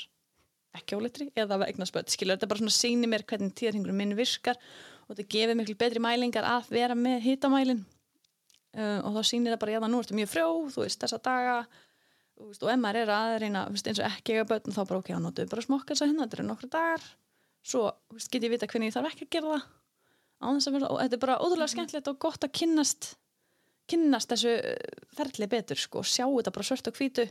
ekki 0.78 1.00
ólitri 1.00 1.30
eða 1.34 1.58
að 1.58 1.68
eigna 1.70 1.88
spöld, 1.90 2.12
skilur 2.14 2.38
þetta 2.38 2.50
bara 2.52 2.62
svona 2.62 2.76
síni 2.76 3.10
mér 3.10 3.26
hvernig 3.30 3.56
tíðarhingur 3.58 3.96
minn 3.96 4.16
virkar 4.18 4.60
og 5.08 5.16
þetta 5.16 5.30
gefur 5.34 5.58
miklu 5.58 5.78
betri 5.80 6.04
mælingar 6.04 6.46
að 6.46 6.70
vera 6.76 6.98
með 6.98 7.24
hitamælin 7.26 7.86
uh, 8.78 9.00
og 9.02 9.18
þá 9.18 9.22
sýnir 9.32 9.56
það 9.56 9.62
bara, 9.64 9.76
já 9.76 9.82
það 9.82 9.94
nú 9.94 10.02
ertu 10.04 10.20
mjög 10.20 10.34
frjó 10.34 10.50
þú 10.76 10.84
veist, 10.86 11.02
þessa 11.02 11.22
daga 11.26 11.56
veist, 12.48 12.64
og 12.64 12.72
ef 12.72 12.80
maður 12.80 13.02
er 13.04 13.14
að 13.14 13.34
reyna, 13.44 13.64
þú 13.68 13.76
veist, 13.76 13.90
eins 13.90 14.02
og 14.02 14.08
ekki 14.10 14.36
eiga 14.36 14.46
börn 14.50 14.76
þá 14.76 14.82
bara 14.84 15.02
ok, 15.02 15.12
þá 15.12 15.24
notuðu 15.24 15.52
bara 15.52 15.66
smokkar 15.66 15.96
þess 15.96 16.06
að 16.06 16.12
hérna, 16.12 16.28
þetta 16.28 16.40
eru 16.40 16.48
nokkru 16.48 16.70
dagar. 16.76 17.08
Svo, 17.70 17.82
veist, 18.16 18.30
get 18.32 18.46
ég 18.46 18.54
vita 18.54 18.70
hvernig 18.70 18.92
ég 18.92 18.96
þarf 18.96 19.12
ekki 19.12 19.28
að 19.28 19.34
gera 19.36 19.56
það. 19.56 19.66
Vera, 20.72 20.88
og 20.88 21.02
þetta 21.02 21.18
er 21.18 21.24
bara 21.26 21.40
ótrúlega 21.44 21.74
skemmtilegt 21.74 22.08
og 22.08 22.22
gott 22.24 22.46
að 22.48 22.54
kynnast 22.56 23.10
kynnast 23.90 24.32
þessu 24.32 24.54
uh, 24.56 25.06
ferli 25.18 25.50
betur 25.52 25.80
sko, 25.82 26.04
sjá 26.06 26.24
þetta 26.28 26.54
bara 26.56 26.68
svört 26.68 26.92
og 26.92 27.00
hvítu 27.00 27.26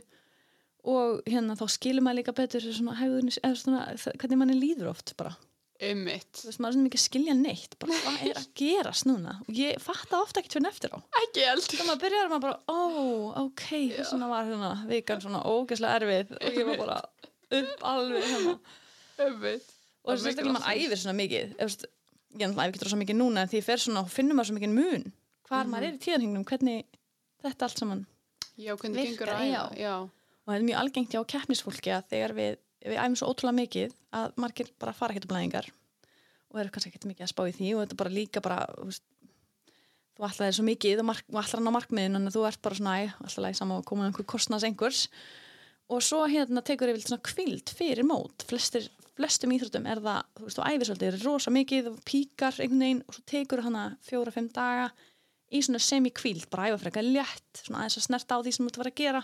og 0.87 1.21
hérna 1.27 1.57
þá 1.59 1.65
skilur 1.73 2.05
maður 2.05 2.21
líka 2.21 2.35
betur 2.37 2.65
svona 2.65 2.97
hegðun, 2.99 3.31
svona, 3.35 3.85
hvernig 4.21 4.39
manni 4.39 4.57
líður 4.57 4.91
oft 4.93 5.13
bara, 5.19 5.33
veist, 5.79 6.43
maður 6.59 6.69
er 6.69 6.75
svona 6.75 6.85
mikið 6.87 6.99
að 6.99 7.05
skilja 7.05 7.35
neitt 7.39 7.77
bara, 7.81 7.99
hvað 8.05 8.23
er 8.29 8.39
að 8.41 8.49
gerast 8.61 9.07
núna? 9.09 9.35
Og 9.45 9.59
ég 9.59 9.83
fatta 9.83 10.21
ofta 10.23 10.41
ekkert 10.41 10.57
fyrir 10.57 10.71
eftir 10.71 10.95
á. 10.95 10.99
Ekki 11.23 11.45
heldur. 11.47 11.69
þegar 11.73 11.89
maður 11.89 12.03
byrjar 12.05 12.31
maður 12.33 12.45
bara, 12.47 12.57
ó, 12.67 12.79
ok 13.45 13.65
svona 14.01 14.31
var 14.31 14.49
hérna, 14.49 14.73
vikan 14.89 15.23
svona 15.23 15.43
ógeðslega 15.47 16.01
erfið. 16.01 16.35
Og 16.39 16.59
ég 16.59 16.71
var 16.71 16.83
bara 16.83 16.99
upp 17.59 17.87
alveg 17.93 18.27
hérna. 18.33 18.57
Einmitt. 19.19 19.71
og 20.07 20.19
þess 20.19 20.39
að 20.39 20.51
maður 20.53 20.75
æfir 20.75 21.01
svona 21.01 21.17
mikið. 21.19 21.55
Veist, 21.59 21.87
ég 22.35 22.43
er 22.43 22.51
náttúrulega 22.51 22.69
æfir 22.69 22.79
ekki 22.79 22.91
svo 22.93 22.99
mikið 23.01 23.17
núna 23.19 23.43
en 23.43 23.49
því 23.51 23.59
ég 23.59 23.65
fer 23.65 23.81
svona 23.81 24.03
og 24.05 24.11
finnum 24.13 24.37
maður 24.37 24.51
svo 24.51 24.59
mikið 24.59 24.75
mun 24.75 25.09
hvar 25.49 25.69
maður 25.69 25.87
er 25.87 25.97
í 25.97 26.01
tíðanhingnum, 26.03 26.45
hvernig 26.45 26.85
þetta 27.41 27.67
allt 27.67 27.81
saman 27.81 28.05
Já, 28.59 28.75
hvernig 28.75 28.99
Virkar, 28.99 29.31
gengur 29.31 29.31
að 29.33 29.43
æfa. 29.47 29.93
Og 30.49 30.55
það 30.55 30.63
er 30.63 30.65
mjög 30.65 30.79
algengt 30.81 31.11
hjá 31.13 31.19
keppnisfólki 31.29 31.91
að 31.93 32.05
þegar 32.09 32.31
við, 32.33 32.55
við 32.81 32.95
æfum 32.97 33.15
svo 33.19 33.27
ótrúlega 33.29 33.57
mikið 33.59 33.91
að 34.17 34.39
margir 34.41 34.69
bara 34.81 34.93
fara 34.97 35.13
ekkert 35.13 35.27
á 35.29 35.31
blæðingar 35.35 35.67
og 36.49 36.57
eru 36.57 36.71
kannski 36.73 36.89
ekkert 36.89 37.05
mikið 37.05 37.25
að 37.27 37.29
spá 37.29 37.41
í 37.45 37.51
því 37.53 37.67
og 37.75 37.83
þetta 37.83 37.93
er 37.93 37.99
bara 37.99 38.13
líka 38.15 38.41
bara 38.41 38.55
veist, 38.79 39.03
þú 40.17 40.25
ætlaðir 40.25 40.55
svo 40.57 40.65
mikið 40.65 41.03
og, 41.03 41.11
og 41.13 41.37
ætlar 41.43 41.61
hann 41.61 41.69
á 41.69 41.77
markmiðin 41.77 42.17
en 42.17 42.31
þú 42.33 42.45
ert 42.49 42.61
bara 42.65 42.79
svona 42.79 42.95
alltaf 43.11 43.43
læg 43.45 43.59
saman 43.59 43.83
að 43.83 43.85
koma 43.91 44.07
einhver 44.07 44.27
kostnas 44.33 44.65
einhvers. 44.65 45.03
Og 45.93 46.01
svo 46.05 46.23
hérna 46.29 46.63
tekur 46.65 46.89
yfir 46.89 47.05
svona 47.05 47.25
kvild 47.29 47.69
fyrir 47.73 48.05
mót. 48.05 48.45
Flestir, 48.49 48.87
flestum 49.17 49.53
íþróttum 49.53 49.85
er 49.89 50.01
það 50.01 50.25
þú 50.39 50.47
veist, 50.47 50.57
þú 50.57 50.65
æfir 50.65 50.89
svolítið, 50.89 51.13
er 51.13 51.27
rosa 51.27 51.53
mikið 51.53 51.91
og 51.93 52.01
píkar 52.09 52.57
einhvern 52.57 52.83
veginn 52.87 53.03
og 53.05 53.19
svo 53.19 53.27
tekur 53.29 53.63
hana 53.65 53.85
fjóra-fimm 54.09 54.49
daga 54.57 54.89
í 55.49 55.61
svona 55.65 55.81
semi-kvíld, 55.81 56.49
bara 56.49 56.71
æfa 56.71 56.81
frekar 56.83 57.05
létt 57.05 57.61
svona 57.61 57.83
aðeins 57.83 58.01
að 58.01 58.05
snerta 58.09 58.37
á 58.37 58.41
því 58.41 58.53
sem 58.53 58.65
þú 58.65 58.69
ert 58.69 58.77
að 58.77 58.83
vera 58.83 58.93
að 58.93 58.99
gera 59.01 59.23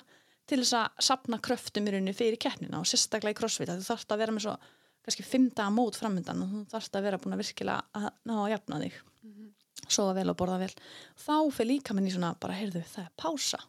til 0.49 0.59
þess 0.61 0.75
að 0.79 1.05
sapna 1.07 1.39
kröftum 1.41 1.87
í 1.87 1.93
rauninni 1.93 2.13
fyrir 2.15 2.39
keppnina 2.41 2.79
og 2.81 2.89
sérstaklega 2.89 3.35
í 3.35 3.39
crossfit 3.39 3.71
að 3.71 3.81
þú 3.81 3.89
þarfst 3.89 4.13
að 4.13 4.21
vera 4.23 4.35
með 4.35 4.45
svo 4.45 4.55
kannski 5.05 5.25
fimm 5.25 5.49
daga 5.53 5.73
mót 5.73 5.97
framöndan 5.99 6.43
og 6.45 6.53
þú 6.53 6.61
þarfst 6.73 6.97
að 6.97 7.07
vera 7.07 7.19
búin 7.21 7.35
að 7.35 7.41
virkilega 7.43 7.81
að 7.97 8.07
ná 8.25 8.35
að 8.37 8.51
jafna 8.53 8.79
þig. 8.83 8.99
Sofa 9.85 10.13
vel 10.17 10.29
og 10.31 10.37
borða 10.39 10.61
vel. 10.63 10.71
Þá 11.21 11.35
fyrir 11.53 11.69
líka 11.71 11.93
minn 11.93 12.07
í 12.09 12.13
svona 12.13 12.31
bara 12.41 12.57
heyrðu 12.57 12.81
það 12.89 13.03
er 13.05 13.11
pása. 13.21 13.59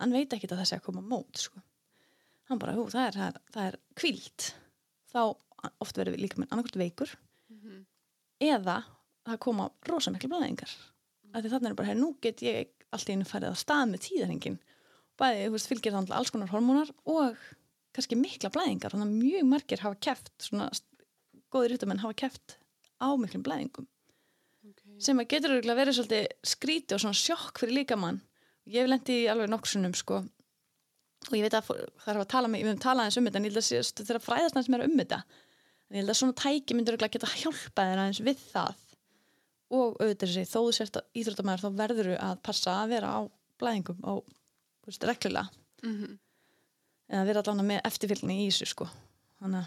Hann 0.00 0.12
veit 0.12 0.32
ekki 0.32 0.50
að 0.50 0.58
það 0.58 0.68
sé 0.68 0.76
að 0.80 0.86
koma 0.88 1.04
mót 1.04 1.40
sko. 1.40 1.62
hann 2.50 2.60
bara, 2.60 2.74
hú, 2.76 2.88
það 2.92 3.06
er, 3.06 3.14
það 3.16 3.26
er, 3.26 3.38
það 3.54 3.66
er 3.68 3.76
kvíld 3.96 4.48
þá 5.12 5.20
oft 5.80 5.96
verður 5.96 6.20
líka 6.20 6.36
minn 6.40 6.50
annarkvæmt 6.52 6.76
veikur 6.76 7.14
eða 8.44 8.82
það 9.24 9.38
koma 9.40 9.70
rosa 9.88 10.12
miklu 10.12 10.28
blæðingar 10.28 10.72
af 11.32 11.40
því 11.42 11.52
þannig 11.54 11.70
er 11.70 11.78
bara, 11.78 11.88
hey, 11.88 11.96
nú 11.96 12.10
get 12.20 12.42
ég 12.44 12.68
allt 12.92 13.08
í 13.08 13.14
einu 13.16 13.24
farið 13.24 13.54
að 13.54 13.60
stað 13.62 13.86
með 13.90 14.02
tíðarhengin 14.08 14.58
bæði, 15.20 15.46
þú 15.46 15.54
veist, 15.54 15.70
fylgir 15.70 15.94
þannig 15.94 16.14
alls 16.16 16.32
konar 16.34 16.52
hormónar 16.52 16.90
og 17.10 17.40
kannski 17.94 18.18
mikla 18.18 18.50
blæðingar. 18.54 18.94
Þannig 18.94 19.08
að 19.08 19.18
mjög 19.22 19.48
margir 19.50 19.82
hafa 19.84 20.00
keft 20.02 20.32
svona 20.42 20.68
góðir 21.54 21.74
rítumenn 21.74 22.02
hafa 22.02 22.16
keft 22.24 22.56
á 22.98 23.08
miklum 23.20 23.44
blæðingum. 23.46 23.88
Okay. 24.64 24.96
sem 25.04 25.18
að 25.20 25.28
getur 25.28 25.52
örugglega 25.52 25.76
verið 25.76 25.96
svolítið 25.98 26.26
skríti 26.48 26.96
og 26.96 27.02
svona 27.02 27.18
sjokk 27.18 27.60
fyrir 27.60 27.82
líkamann. 27.82 28.22
Ég 28.64 28.88
í 28.88 29.18
alveg 29.28 29.50
nokksunum 29.52 29.92
sko. 29.98 30.22
Og 31.28 31.34
ég 31.36 31.44
veit 31.44 31.56
að 31.56 31.68
það 31.68 32.10
er 32.12 32.20
að 32.20 32.30
tala 32.32 32.48
með, 32.48 32.62
við 32.62 32.70
höfum 32.70 32.84
talað 32.84 33.08
eins 33.08 33.18
um 33.20 33.28
þetta 33.28 33.40
en 33.40 33.44
ég 33.44 33.52
held 33.52 33.60
að 33.60 33.66
sé 33.68 34.04
þeirra 34.04 34.22
fræðast 34.24 34.56
næst 34.56 34.70
meira 34.72 34.88
um 34.88 34.96
þetta 35.00 35.20
en 35.24 35.98
ég 35.98 36.02
held 36.02 36.12
að 36.12 36.18
svona 36.20 36.36
tæki 36.40 36.76
myndur 36.76 36.96
örugglega 36.96 37.16
geta 37.18 37.30
hjálpað 37.42 37.90
þér 37.90 38.02
aðeins 38.02 38.22
við 38.24 38.42
það. 38.48 38.80
Og 39.74 40.00
auðvitað 40.00 40.32
þessi 40.32 40.48
þó 40.48 40.56
þú 40.56 40.72
sért 40.78 40.98
að 41.00 41.20
íþróttamæður 41.20 41.64
þá 41.64 41.78
verður 41.80 42.10
að 42.16 42.40
passa 42.48 42.76
að 42.80 42.94
vera 42.94 43.12
á 43.12 43.20
blæðingum 43.60 44.00
og 44.12 44.34
veist, 44.90 45.04
reglulega. 45.08 45.48
Mhm. 45.84 46.18
eða 47.14 47.24
vera 47.28 47.42
allan 47.44 47.66
með 47.68 47.80
eftirfylgni 47.84 48.36
í 48.42 48.48
þessu 48.48 48.66
sko. 48.70 48.86
Þannig 49.42 49.60
að 49.60 49.66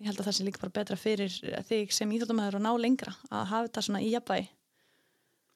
ég 0.00 0.06
held 0.08 0.20
að 0.22 0.26
það 0.30 0.36
sé 0.38 0.44
líka 0.46 0.60
bara 0.62 0.72
betra 0.78 0.96
fyrir 0.96 1.34
þig 1.68 1.92
sem 1.92 2.10
íþróttamæður 2.16 2.56
að 2.56 2.64
ná 2.64 2.70
lengra 2.80 3.12
að 3.30 3.44
hafa 3.50 3.66
þetta 3.68 3.82
svona 3.84 4.00
í 4.00 4.10
jafnvægi. 4.14 4.48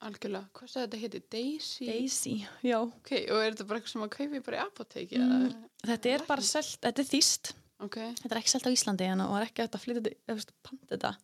Algjörlega, 0.05 0.49
hvað 0.53 0.69
sagði 0.69 0.85
þetta 0.85 1.01
heiti? 1.01 1.21
Daisy? 1.33 1.87
Daisy, 1.89 2.35
já. 2.67 2.77
Ok, 2.83 3.13
og 3.33 3.39
er 3.41 3.55
þetta 3.55 3.67
bara 3.71 3.81
eitthvað 3.81 3.93
sem 3.95 4.03
að 4.05 4.11
kaupi 4.19 4.41
bara 4.45 4.59
í 4.59 4.65
apoteki? 4.67 5.17
Mm, 5.17 5.47
Mm. 5.47 5.65
þetta 5.89 6.11
er 6.13 6.27
bara 6.29 6.43
selt, 6.43 6.77
þetta 6.83 6.99
er 7.01 7.09
þýst. 7.09 7.53
Ok, 7.81 7.97
þetta 8.21 8.31
er 8.35 8.41
ekki 8.43 8.53
selt 8.53 8.67
á 8.69 8.75
Íslandi 8.75 9.09
en 9.09 9.21
og 9.25 9.33
er 9.41 9.47
ekki 9.47 9.65
að 9.65 9.81
flytja 9.81 10.03
þetta, 10.29 10.53
panta 10.63 10.87
þetta. 10.93 11.15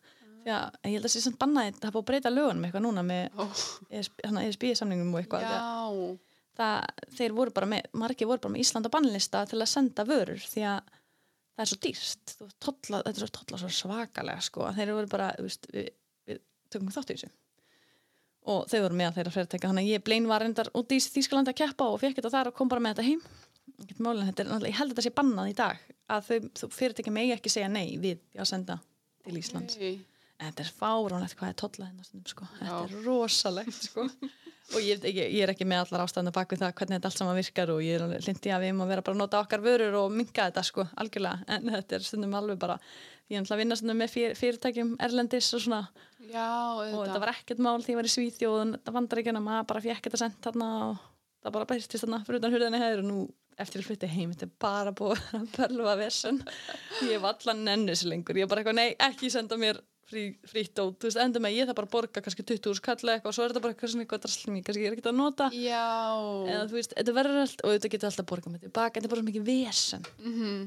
Því 0.41 0.51
að 0.57 0.73
ég 0.89 0.93
held 0.97 1.05
að 1.05 1.13
sé 1.13 1.21
samt 1.21 1.39
bannaði 1.39 1.75
það 1.77 1.85
er 1.85 1.93
búið 1.93 2.01
að 2.01 2.09
breyta 2.09 2.31
lögunum 2.33 2.65
eitthvað 2.65 2.85
núna 2.87 3.03
með 3.05 3.29
ó, 3.37 3.45
ESB 3.93 4.73
samningum 4.81 5.13
og 5.15 5.21
eitthvað. 5.21 5.45
Já, 5.45 6.19
það, 6.59 7.05
þeir 7.19 7.37
voru 7.37 7.55
bara 7.57 7.69
með, 7.71 7.91
margir 8.03 8.31
voru 8.31 8.43
bara 8.45 8.55
með 8.55 8.65
Ísland 8.65 8.89
á 8.89 8.95
bannlista 8.95 9.45
til 9.51 9.61
að 9.61 9.71
senda 9.71 10.07
vörur 10.09 10.41
því 10.43 10.65
að 10.71 10.81
það 10.91 11.65
er 11.65 11.71
svo 11.71 11.79
dýrst 11.85 12.35
Þú 12.39 12.49
tolla, 12.67 13.03
þetta 13.05 13.13
er 13.13 13.21
svo 13.23 13.31
tolla 13.37 13.61
svo 13.61 13.71
svakalega 13.77 14.47
sko 14.47 14.65
að 14.69 14.81
þeir 14.81 14.95
voru 14.97 15.13
bara, 15.13 15.31
þú 15.37 15.47
veist, 15.47 15.71
við, 15.75 15.93
við 16.31 16.43
tökum 16.73 16.93
þátt 16.95 17.13
í 17.13 17.19
þessu 17.19 17.33
og 18.51 18.65
þau 18.71 18.79
voru 18.87 18.97
með 18.97 19.11
að 19.11 19.17
þeirra 19.19 19.35
fyrirtækja 19.35 19.69
þannig 19.71 19.87
að 19.87 19.95
ég 19.95 20.05
blein 20.07 20.29
var 20.31 20.45
endar 20.47 20.71
út 20.79 20.93
í 20.97 20.99
Þýskalandi 21.05 21.53
að 21.53 21.59
keppa 21.61 21.89
og 21.93 21.99
fekk 22.01 22.19
þetta 22.19 22.33
þar 22.33 22.51
og 22.51 22.57
kom 22.57 22.71
bara 22.73 22.83
með 22.83 22.95
þetta 22.97 23.09
heim 23.11 23.21
málið, 24.01 24.31
þetta 24.31 24.45
er, 24.45 24.69
ég 24.71 24.79
held 24.79 24.89
að 24.89 24.95
þetta 24.95 25.05
sé 25.05 25.13
bannað 25.19 25.51
í 25.51 25.57
dag 25.59 25.83
að 26.11 26.31
þau, 26.31 26.49
þau 26.57 26.71
fyrirtækja 26.79 27.13
megi 27.15 27.35
ekki 27.37 27.53
segja 27.53 27.69
nei 27.71 27.99
við 28.01 28.23
að 28.41 28.49
senda 28.49 28.79
til 29.27 29.37
Íslands 29.37 29.77
ok. 29.77 30.07
En 30.41 30.49
þetta 30.49 30.65
er 30.65 30.73
fáránlegt 30.73 31.37
hvað 31.37 31.51
er 31.53 31.57
tolla 31.61 31.87
hérna 31.91 32.23
sko. 32.31 32.47
Þetta 32.57 32.77
er 32.81 32.93
rosalegt, 33.05 33.81
sko. 33.91 34.07
og 34.71 34.83
ég, 34.85 35.01
ekki, 35.03 35.25
ég 35.35 35.45
er 35.45 35.53
ekki 35.53 35.67
með 35.69 35.85
allar 35.85 36.05
ástæðan 36.05 36.35
bak 36.35 36.53
við 36.53 36.63
það 36.63 36.75
hvernig 36.79 36.99
þetta 36.99 37.11
allt 37.11 37.21
saman 37.21 37.39
virkar 37.39 37.73
og 37.75 37.81
ég 37.85 37.97
er 37.99 38.27
hlindi 38.27 38.53
að 38.55 38.63
við 38.65 38.71
erum 38.71 38.85
að 38.85 38.93
vera 38.93 39.05
bara 39.07 39.17
að 39.17 39.23
nota 39.23 39.41
okkar 39.43 39.65
vörur 39.65 39.97
og 40.01 40.15
minka 40.15 40.47
þetta, 40.47 40.65
sko, 40.67 40.87
algjörlega. 41.03 41.47
En 41.57 41.75
þetta 41.75 41.99
er 41.99 42.07
stundum 42.07 42.37
alveg 42.39 42.61
bara, 42.63 42.77
ég 43.27 43.37
er 43.37 43.43
náttúrulega 43.43 43.59
að 43.59 43.63
vinna 43.65 43.79
stundum 43.81 44.01
með 44.03 44.15
fyr, 44.15 44.37
fyrirtækjum 44.39 44.95
erlendis 45.09 45.51
og 45.59 45.65
svona. 45.67 45.83
Já, 46.31 46.49
og 46.79 46.97
þetta 47.01 47.23
var 47.25 47.35
ekkert 47.35 47.63
mál 47.67 47.79
því 47.83 47.95
ég 47.95 48.01
var 48.01 48.09
í 48.09 48.15
Svíþjóð 48.15 48.57
og 48.61 48.75
þetta 48.77 48.97
vandar 48.97 49.23
ekki 49.23 49.35
en 49.35 49.43
maður 49.43 49.69
bara 49.73 49.85
fekk 49.89 50.09
þetta 50.09 50.23
sendt 50.23 50.43
þarna 50.47 50.73
og 50.87 51.05
það 51.41 51.57
bara 51.59 51.71
bæstist 51.73 52.05
þarna 52.05 52.25
fyrir 52.27 52.43
utan 52.43 52.55
hurðinni 52.55 52.83
hefur. 52.85 53.03
Og 53.03 53.09
nú 53.11 53.21
eftir 53.61 53.83
að 53.83 53.91
flytta 53.91 54.09
heim 54.09 54.35
þetta 54.35 54.47
er 54.47 54.53
bara 54.63 54.93
búið 54.97 55.25
að 55.37 55.49
pölva 55.57 55.97
vesen. 56.01 56.43
Ég 57.03 57.17
hef 57.17 57.27
allan 57.33 57.65
nennis 57.67 58.07
lengur. 58.07 58.39
Ég 58.39 58.47
er 58.47 58.53
bara 58.53 58.63
eitthvað, 58.63 58.79
nei, 58.79 58.95
ekki 59.11 59.33
senda 59.33 59.59
mér 59.61 59.83
frí, 60.11 60.25
frýtt 60.51 60.81
og 60.83 60.97
þú 60.99 61.09
veist, 61.09 61.21
endur 61.23 61.45
með 61.45 61.57
ég 61.59 61.71
það 61.71 61.79
bara 61.79 61.89
að 61.91 61.95
borga 61.95 62.23
kannski 62.25 62.45
20 62.51 62.71
úr 62.73 62.81
skall 62.81 62.99
eitthvað 62.99 63.31
og 63.31 63.37
svo 63.37 63.45
er 63.47 63.53
þetta 63.55 63.63
bara 63.65 63.75
eitthvað 63.77 63.93
svona 63.95 64.05
eitthvað 64.07 64.25
drasl 64.27 64.53
mér, 64.55 64.65
kannski 64.67 64.85
ég 64.85 64.91
er 64.91 64.99
ekki 64.99 65.09
að 65.11 65.17
nota. 65.21 65.49
Já, 65.55 65.87
eða 66.51 66.67
þú 66.71 66.79
veist, 66.81 66.95
þetta 66.99 67.17
verður 67.21 67.41
allt 67.45 67.65
og 67.65 67.75
þetta 67.77 67.93
getur 67.95 68.11
alltaf 68.11 68.27
að 68.27 68.31
borga 68.35 68.53
með 68.55 68.67
tilbaka, 68.67 68.95
þetta 68.99 69.11
er 69.11 69.15
bara 69.15 69.27
mikið 69.31 69.49
vesen. 69.51 70.07
Mhm, 70.21 70.61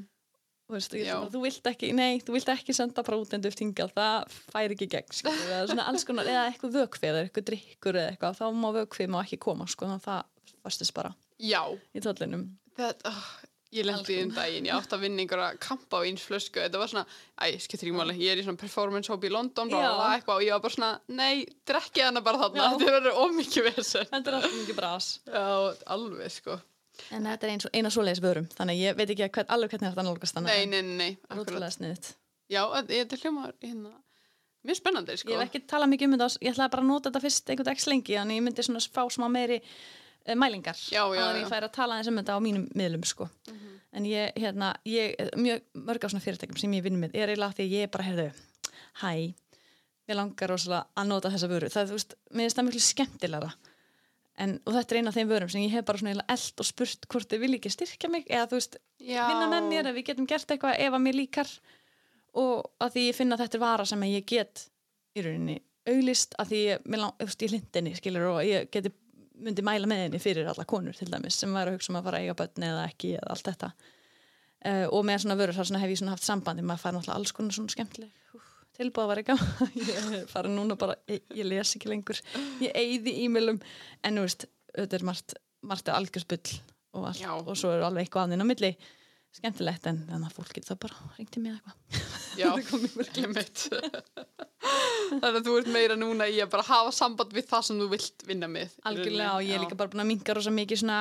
þú 0.63 0.77
veist, 0.77 0.95
bara, 0.97 1.29
þú 1.33 1.43
vilt 1.43 1.71
ekki, 1.73 1.91
nei, 1.99 2.11
þú 2.23 2.35
vilt 2.37 2.51
ekki 2.55 2.75
senda 2.77 3.03
bara 3.03 3.19
út 3.21 3.33
endur 3.35 3.57
hingað, 3.59 3.93
það 3.97 4.37
fær 4.53 4.75
ekki 4.77 4.89
gegn 4.95 5.17
skilur, 5.19 5.47
eða 5.51 5.69
svona 5.73 5.87
alls 5.91 6.07
konar, 6.07 6.29
eða 6.31 6.45
eitthvað 6.49 6.77
vökfi 6.79 7.09
eða 7.11 7.23
eitthvað 7.27 7.47
drikkur 7.51 7.99
eða 7.99 8.13
eitthvað, 8.13 8.39
þá 8.39 8.45
má 8.63 8.69
vökfi 8.79 9.09
má 9.11 9.19
ekki 9.25 9.41
koma, 9.43 9.67
sko, 9.67 9.89
þannig 9.89 10.01
að 10.01 10.07
það 10.07 10.55
fastist 10.63 10.95
bara 10.95 11.11
já, 11.43 11.59
í 11.91 11.99
tóllinum 12.03 12.45
þetta, 12.79 13.11
oh, 13.11 13.25
ég 13.73 13.85
lendi 13.87 14.15
um 14.23 14.31
daginn, 14.35 14.67
ég 14.69 14.75
átti 14.75 14.95
að 14.97 15.03
vinna 15.07 15.23
einhverja 15.23 15.57
kampa 15.63 15.99
á 15.99 16.05
eins 16.05 16.23
flösku, 16.27 16.61
þetta 16.61 16.79
var 16.81 16.91
svona, 16.91 17.03
æ, 17.41 17.57
skiptir 17.63 17.89
ekki 17.89 17.95
máli, 17.97 18.15
ég 18.21 18.33
er 18.35 18.41
í 18.41 18.45
svona 18.45 18.59
performance 18.61 19.09
hóp 19.11 19.25
í 19.25 19.31
London, 19.33 19.71
bla, 19.71 19.79
bla, 19.81 19.93
bla, 19.97 20.09
eitthvað, 20.17 20.41
og 20.41 20.45
ég 20.45 20.53
var 20.55 20.61
bara 20.65 20.75
svona, 20.75 20.91
nei, 21.19 21.45
drekkið 21.69 22.05
hana 22.09 22.21
bara 22.25 22.41
þarna, 22.43 22.67
Já. 22.67 22.75
þetta 22.75 22.93
verður 22.97 23.19
ómikið 23.23 23.67
vesen. 23.71 24.07
þetta 24.11 24.31
er 24.33 24.37
alltaf 24.39 24.55
mikið 24.59 24.79
bras 24.81 25.09
Já, 25.25 25.45
alveg, 25.97 26.35
sko. 26.37 26.59
en 27.17 27.25
þetta 27.31 27.47
er 27.49 27.53
eins 27.55 27.67
og 27.69 27.73
eina 27.79 27.91
svoleiðis 27.95 28.23
vörum 28.23 28.47
þannig 28.53 28.83
ég 28.83 28.97
veit 29.01 29.09
ekki 29.15 29.29
hvern, 29.39 29.49
alveg 29.57 29.73
hvernig 29.73 29.89
þetta 29.95 30.07
nálgast 30.09 30.37
þannig 30.37 30.53
Nei, 30.53 30.65
nei, 30.69 30.81
nei, 30.85 30.97
nei, 31.01 31.11
akkurat. 31.33 32.13
Já, 32.53 32.61
þetta 32.85 33.17
er 33.17 33.23
hljóma, 33.25 33.49
hérna, 33.63 33.95
mjög 34.63 34.77
spennandi, 34.79 35.17
sko. 35.17 35.33
ég 35.33 35.41
hef 35.41 35.49
ekki 35.49 35.63
talað 35.73 35.89
mikið 35.95 36.11
um 36.11 36.15
þetta, 36.19 36.43
ég 36.45 36.53
ætlaði 36.53 36.73
bara 36.75 36.85
að 36.85 36.91
nota 36.91 37.09
þetta 37.09 37.23
fyrst 37.25 37.49
einhvern 37.49 37.73
x 37.73 37.89
lengi, 37.89 38.17
þannig 38.19 38.37
ég 38.39 38.45
myndi 38.45 38.65
svona 38.67 38.83
fá 38.93 39.01
smá 39.11 39.25
meiri 39.33 39.57
mælingar 40.39 40.77
Já, 40.79 41.03
já, 41.11 41.19
já. 41.19 41.41
ég 41.41 41.49
færi 41.51 41.67
að 41.67 41.75
tala 41.75 41.97
eins 41.99 42.07
um 42.11 42.17
þetta 42.21 42.37
á 42.37 42.39
mínum 42.43 42.65
miðlum 42.75 43.03
sko. 43.07 43.29
en 43.93 44.05
ég, 44.09 44.31
hérna, 44.39 44.73
ég 44.89 45.13
mjög 45.37 45.61
mörg 45.75 46.05
af 46.05 46.13
svona 46.13 46.23
fyrirtækjum 46.23 46.57
sem 46.57 46.73
ég 46.73 46.83
vinn 46.85 46.99
með 47.01 47.13
er 47.13 47.29
eiginlega 47.33 47.57
því 47.57 47.65
að 47.67 47.75
ég 47.77 47.91
bara, 47.93 48.07
heyrðu, 48.07 48.29
hæ 49.03 49.33
mér 50.07 50.17
langar 50.19 50.49
rosalega 50.49 50.87
að 50.99 51.07
nota 51.11 51.29
þessa 51.31 51.49
vöru 51.51 51.69
það, 51.71 51.91
þú 51.91 51.97
veist, 51.99 52.15
mér 52.31 52.43
finnst 52.47 52.57
það 52.59 52.67
miklu 52.67 52.81
skemmtilegra 52.83 53.51
en, 54.43 54.55
og 54.65 54.73
þetta 54.73 54.95
er 54.95 54.99
eina 54.99 55.11
af 55.13 55.17
þeim 55.19 55.29
vörum 55.29 55.51
sem 55.53 55.61
ég 55.63 55.75
hef 55.77 55.85
bara 55.85 56.01
svona 56.01 56.25
eld 56.33 56.63
og 56.63 56.67
spurt 56.67 57.05
hvort 57.11 57.29
þið 57.29 57.43
vilja 57.43 57.59
ekki 57.61 57.71
styrkja 57.75 58.09
mig 58.09 58.25
eða 58.27 58.47
þú 58.49 58.57
veist, 58.59 58.79
Já. 58.99 59.21
vinna 59.29 59.47
með 59.51 59.69
mér 59.69 59.91
ef 59.91 59.95
við 59.99 60.07
getum 60.09 60.27
gert 60.29 60.49
eitthvað 60.55 60.79
ef 60.87 60.97
að 60.97 61.03
mér 61.05 61.19
líkar 61.19 61.53
og 62.41 62.71
að 62.81 62.95
því 62.95 63.05
ég 63.11 63.17
finna 63.19 63.37
að 63.37 63.45
þetta 63.45 63.59
er 63.59 63.63
vara 63.63 63.85
sem 63.85 64.03
ég 64.09 64.25
get 64.33 64.65
í 65.13 65.23
rauninni 65.23 65.59
auglist 65.93 66.33
að 66.39 66.51
því 66.51 66.61
ég, 66.63 66.83
veist, 67.21 67.45
ég 67.45 67.53
lindinni 67.53 67.95
skilur 67.99 68.27
og 68.31 68.41
ég 68.47 68.69
geti 68.73 68.91
myndi 69.41 69.65
mæla 69.65 69.89
með 69.89 70.05
henni 70.05 70.21
fyrir 70.21 70.49
alla 70.49 70.65
konur 70.69 70.95
til 70.97 71.09
dæmis 71.11 71.39
sem 71.41 71.53
væri 71.53 71.73
að 71.73 71.77
hugsa 71.77 71.91
um 71.91 71.99
að 71.99 72.07
fara 72.07 72.19
að 72.19 72.25
eiga 72.25 72.37
börn 72.41 72.65
eða 72.69 72.87
ekki 72.89 73.13
eða 73.17 73.29
allt 73.33 73.49
þetta. 73.49 73.69
Uh, 74.63 74.85
og 74.95 75.05
með 75.07 75.23
svona 75.23 75.37
vörur 75.39 75.57
þar 75.57 75.69
svona 75.69 75.81
hef 75.81 75.91
ég 75.91 75.99
svona 75.99 76.13
haft 76.15 76.27
sambandi 76.27 76.63
maður 76.63 76.83
fær 76.85 76.95
náttúrulega 76.95 77.19
alls 77.19 77.33
konar 77.35 77.55
svona 77.57 77.73
skemmtileg 77.73 78.37
Úf, 78.37 78.51
tilbúið 78.77 79.03
að 79.03 79.09
vera 79.11 79.23
gaman 79.27 79.73
ég 79.89 80.29
fara 80.31 80.51
núna 80.53 80.77
bara, 80.79 80.95
ég, 81.11 81.25
ég 81.35 81.49
les 81.49 81.73
ekki 81.75 81.91
lengur. 81.91 82.21
Ég 82.63 82.71
eyði 82.79 83.17
e-mailum. 83.25 83.59
En 84.07 84.21
þú 84.21 84.27
veist, 84.27 84.47
auðvitað 84.71 84.99
er 84.99 85.07
margt, 85.09 85.35
margt 85.73 85.91
algjörsbull 85.91 86.59
og, 86.93 87.07
allt, 87.09 87.23
Já. 87.23 87.31
og 87.35 87.55
svo 87.59 87.73
er 87.73 87.83
alveg 87.83 88.07
eitthvað 88.07 88.29
anninn 88.29 88.45
á 88.45 88.47
milli 88.47 88.71
skemmtilegt 89.33 89.87
en 89.89 90.01
þannig 90.07 90.29
að 90.29 90.35
fólk 90.37 90.51
getur 90.55 90.73
það 90.73 90.79
bara 90.83 91.13
ringti 91.17 91.41
mig 91.41 91.53
eða 91.53 91.73
eitthvað. 91.73 92.03
Já, 92.39 92.49
einmitt. 93.23 93.63
Þannig 95.13 95.39
að 95.39 95.47
þú 95.47 95.55
ert 95.59 95.71
meira 95.73 95.97
núna 95.99 96.27
í 96.31 96.37
að 96.43 96.51
bara 96.53 96.65
hafa 96.67 96.93
samband 96.95 97.33
við 97.35 97.47
það 97.49 97.65
sem 97.67 97.81
þú 97.81 97.87
vilt 97.91 98.25
vinna 98.27 98.49
með. 98.51 98.75
í 98.77 98.85
algjörlega 98.91 99.33
og 99.37 99.47
ég 99.47 99.57
er 99.57 99.63
líka 99.65 99.77
bara 99.79 99.91
búin 99.93 100.03
að 100.05 100.09
minga 100.13 100.37
rosa 100.37 100.53
mikið 100.53 100.83
svona 100.83 100.99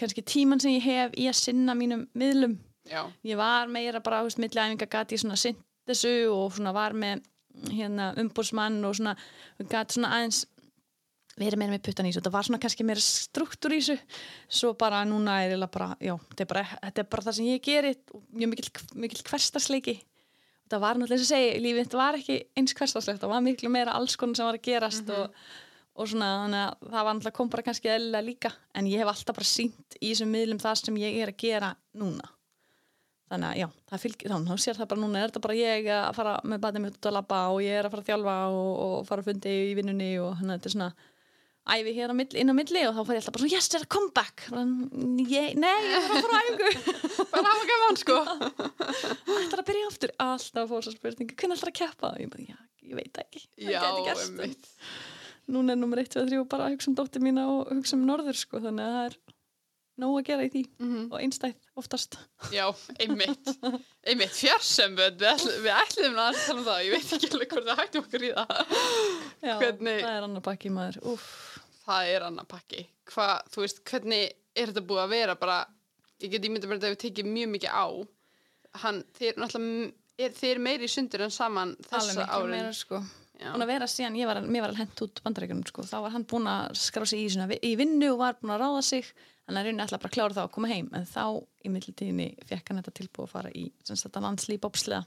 kannski 0.00 0.24
tíman 0.24 0.62
sem 0.62 0.76
ég 0.76 0.86
hef 0.86 1.16
í 1.18 1.26
að 1.30 1.40
sinna 1.40 1.76
mínum 1.76 2.06
miðlum. 2.16 2.58
Já, 2.90 3.02
ég 3.26 3.40
var 3.40 3.68
meira 3.72 4.00
bara, 4.04 4.22
þú 4.22 4.30
veist, 4.30 4.40
milliæfinga 4.42 4.88
gati 4.90 5.16
ég 5.16 5.24
svona 5.24 5.40
sint 5.40 5.60
þessu 5.90 6.14
og 6.32 6.54
svona 6.56 6.72
var 6.76 6.94
með 6.96 7.24
hérna 7.70 8.12
umbúrsmann 8.20 8.78
og 8.86 8.96
svona 8.96 9.16
gati 9.68 9.98
svona 9.98 10.14
aðeins 10.16 10.44
verið 11.48 11.60
meira 11.60 11.72
með 11.74 11.82
puttan 11.86 12.06
í 12.06 12.10
þessu, 12.10 12.20
þetta 12.20 12.32
var 12.34 12.46
svona 12.46 12.60
kannski 12.62 12.86
meira 12.86 13.02
struktúr 13.04 13.74
í 13.76 13.80
þessu, 13.80 13.96
svo 14.60 14.68
bara 14.78 15.00
núna 15.08 15.38
er 15.44 15.50
ég 15.54 15.64
bara, 15.72 15.88
já, 16.02 16.14
þetta 16.30 16.42
er 16.44 16.50
bara, 16.52 16.64
þetta 16.84 17.02
er 17.02 17.08
bara 17.14 17.26
það 17.26 17.36
sem 17.38 17.48
ég 17.48 17.64
geri, 17.64 17.92
og 18.14 18.20
mjög 18.36 18.48
mikil, 18.54 18.68
mikil 19.04 19.22
hverstasleiki, 19.30 19.96
þetta 20.66 20.76
var 20.84 20.94
náttúrulega 21.00 21.18
eins 21.18 21.26
og 21.26 21.32
segi, 21.32 21.48
lífið 21.64 21.82
þetta 21.86 22.00
var 22.02 22.14
ekki 22.20 22.36
eins 22.60 22.76
hverstaslegt 22.78 23.22
það 23.24 23.34
var 23.34 23.46
miklu 23.46 23.68
meira 23.72 23.96
alls 23.98 24.16
konar 24.20 24.36
sem 24.38 24.46
var 24.50 24.58
að 24.58 24.66
gerast 24.68 25.06
og, 25.16 25.24
og 25.96 26.04
svona, 26.10 26.28
þannig 26.44 26.62
að 26.64 26.72
það 26.90 27.02
var 27.06 27.14
náttúrulega 27.14 27.38
kom 27.38 27.48
bara 27.54 27.66
kannski 27.68 27.92
eðlilega 27.94 28.28
líka, 28.28 28.50
en 28.74 28.84
ég 28.90 28.98
hef 29.00 29.08
alltaf 29.14 29.36
bara 29.40 29.48
sínt 29.48 29.88
í 30.00 30.12
þessum 30.12 30.30
miðlum 30.34 30.60
það 30.60 30.74
sem 30.84 31.00
ég 31.00 31.12
er 31.24 31.30
að 31.32 31.40
gera 31.40 31.70
núna. 31.96 32.26
Þannig 33.30 33.46
að 33.46 33.58
já, 33.60 33.68
það 33.86 34.02
fylgir 34.02 34.32
þá 34.34 34.56
sér 34.58 34.74
það 34.74 34.88
bara 34.90 35.02
núna. 35.04 35.20
Er 35.20 35.30
þetta 35.30 35.44
bara 35.44 35.54
ég 35.54 35.86
að 35.94 36.14
fara 36.18 36.32
með 36.42 36.58
og 41.60 41.70
og, 41.70 41.76
og 41.76 41.76
og 41.76 41.80
æfi 41.80 41.92
hér 41.96 42.10
á 42.10 42.14
milli, 42.16 42.40
inn 42.40 42.50
á 42.50 42.54
milli 42.56 42.82
og 42.88 42.94
þá 42.96 43.02
fær 43.06 43.14
ég 43.14 43.20
alltaf 43.20 43.34
bara 43.36 43.42
svona, 43.44 43.54
yes, 43.56 43.68
þetta 43.68 43.84
er 43.84 43.90
comeback. 43.94 44.44
Bara, 44.50 44.64
ég, 45.30 45.54
nei, 45.60 45.78
ég 45.84 45.92
er 45.92 46.00
að 46.00 46.22
fara 46.24 46.34
á 46.34 46.42
æfingu. 46.46 46.70
Bara 47.34 47.50
hafa 47.52 47.64
gaman 47.70 47.98
sko. 48.00 48.16
ætlar 49.44 49.62
að 49.62 49.68
byrja 49.70 49.88
aftur, 49.90 50.12
alltaf 50.24 50.62
að 50.64 50.70
fóra 50.72 50.82
svo 50.86 50.94
spurningu 50.96 51.36
hvernig 51.36 51.58
ætlar 51.60 51.72
að 51.72 51.78
keppa, 51.80 52.12
og 52.14 52.20
ég 52.24 52.30
bara, 52.32 52.46
já, 52.48 52.58
ég 52.90 52.94
veit 52.98 53.20
ekki. 53.22 53.42
Það 53.60 53.74
Já, 53.74 53.80
gæti 53.84 54.06
gerst, 54.08 54.30
einmitt. 54.30 54.70
núna 55.50 55.74
er 55.76 55.80
nummer 55.82 55.98
1, 56.02 56.10
2, 56.16 56.24
3 56.30 56.44
bara 56.50 56.66
að 56.68 56.74
hugsa 56.76 56.90
um 56.90 56.96
dóttir 56.98 57.22
mína 57.24 57.46
og 57.52 57.70
hugsa 57.74 57.96
um 57.98 58.06
norður, 58.08 58.36
sko, 58.40 58.60
þannig 58.64 58.86
að 58.88 58.96
það 58.96 59.06
er 59.10 59.18
nóg 60.00 60.16
að 60.20 60.26
gera 60.30 60.46
í 60.48 60.50
því 60.54 60.62
Mhm. 60.80 61.02
og 61.12 61.18
einstæð 61.20 61.54
oftast 61.80 62.16
Já, 62.54 62.64
einmitt. 63.02 63.50
Einmitt, 64.06 64.32
fjarsembönd, 64.36 65.18
við, 65.20 65.28
ætl, 65.34 65.50
við 65.64 65.72
ætliðum 65.76 66.20
að 66.22 66.38
tala 66.44 66.58
um 66.60 66.66
það, 66.68 66.80
ég 66.86 66.94
veit 66.96 67.12
ekki 67.16 67.30
alveg 67.34 67.52
hvort 67.54 67.68
það 67.70 67.80
hættum 67.82 68.04
okkur 68.06 68.24
í 68.28 68.32
það. 68.38 68.74
já, 69.48 69.54
Hvernig- 69.60 70.02
það 70.04 70.14
er 70.16 70.26
annar 70.28 70.44
bakki 70.50 70.72
maður, 70.76 71.00
úff 71.14 71.28
Það 71.90 72.08
er 72.14 72.22
annar 72.28 72.46
pakki. 72.46 72.84
Hvað, 73.10 73.46
þú 73.50 73.62
veist, 73.64 73.80
hvernig 73.90 74.26
er 74.54 74.70
þetta 74.70 74.82
búið 74.86 75.00
að 75.04 75.14
vera 75.16 75.34
bara, 75.40 75.56
ég 76.22 76.30
get 76.36 76.44
ímyndað 76.46 76.70
mér 76.70 76.76
að 76.78 76.82
þetta 76.84 76.90
hefur 76.92 77.00
tekið 77.06 77.30
mjög 77.34 77.48
mikið 77.56 77.72
á. 77.74 77.86
Hann, 78.84 79.00
þeir 79.18 79.40
náttúrulega, 79.42 80.28
þeir 80.38 80.60
meiri 80.62 80.90
sundur 80.92 81.24
en 81.26 81.32
saman 81.34 81.72
þessa 81.88 82.28
árin. 82.28 82.52
meira 82.54 82.70
sko 82.76 83.00
búin 83.40 83.64
að 83.64 83.70
vera 83.72 83.86
síðan 83.88 84.16
ég 84.20 84.28
var, 84.28 84.38
mér 84.44 84.66
var 84.66 84.74
hent 84.76 85.00
út 85.00 85.20
bandaríkjunum 85.24 85.64
sko, 85.70 85.82
þá 85.88 85.96
var 86.04 86.12
hann 86.12 86.26
búin 86.28 86.44
að 86.50 86.74
skrá 86.76 87.06
sig 87.08 87.22
í, 87.24 87.28
svona, 87.32 87.56
í 87.64 87.70
vinnu 87.80 88.10
og 88.12 88.18
var 88.20 88.36
búin 88.40 88.52
að 88.52 88.60
ráða 88.66 88.82
sig 88.84 89.08
hann 89.50 89.58
er 89.58 89.66
rauninni 89.66 89.82
alltaf 89.82 89.98
bara 90.02 90.12
að 90.12 90.14
klára 90.14 90.36
það 90.36 90.46
að 90.46 90.52
koma 90.54 90.70
heim. 90.70 90.90
En 90.94 91.06
þá 91.10 91.24
í 91.66 91.72
millitíðinni 91.74 92.28
fekk 92.46 92.70
hann 92.70 92.78
þetta 92.80 92.94
tilbúið 93.00 93.26
að 93.26 93.32
fara 93.34 93.50
í 93.58 93.64
sem 93.82 93.98
sagt 93.98 94.18
að 94.18 94.28
landslýp 94.28 94.68
opslega 94.68 95.02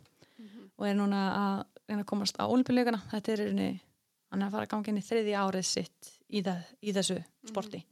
og 0.74 0.86
er 0.90 0.98
núna 0.98 1.24
að 1.38 1.58
að 1.94 2.06
komast 2.10 2.40
á 2.42 2.48
olimpíuleikana 2.48 3.02
þetta 3.12 3.34
er 3.34 3.42
rauninni, 3.44 3.82
hann 4.32 4.42
er 4.42 4.48
að 4.48 4.56
fara 4.56 4.68
að 4.68 4.72
ganga 4.74 4.92
inn 4.92 5.00
í 5.00 5.06
þriði 5.06 5.34
árið 5.38 5.66
sitt 5.68 6.14
í, 6.30 6.42
það, 6.42 6.62
í 6.82 6.94
þessu 6.96 7.18
sporti. 7.50 7.84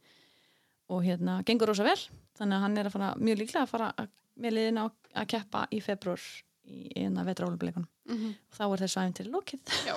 Og 0.92 1.04
hérna 1.06 1.38
gengur 1.46 1.70
rosa 1.70 1.86
vel, 1.86 1.98
þannig 2.38 2.56
að 2.56 2.64
hann 2.66 2.78
er 2.80 2.88
að 2.88 2.96
fara 2.96 3.10
mjög 3.20 3.42
líklega 3.42 3.66
að 3.66 3.72
fara 3.72 3.90
að, 4.02 4.10
með 4.42 4.56
liðina 4.56 4.88
að 5.12 5.28
keppa 5.34 5.66
í 5.70 5.80
februar 5.84 6.24
í 6.72 6.82
eina 6.96 7.24
vetra 7.26 7.48
olimpíuleikunum 7.48 7.88
og 8.12 8.56
þá 8.56 8.62
er 8.64 8.82
þessu 8.82 8.98
aðeins 9.00 9.16
til 9.18 9.28
lokið. 9.30 9.72
Já. 9.86 9.94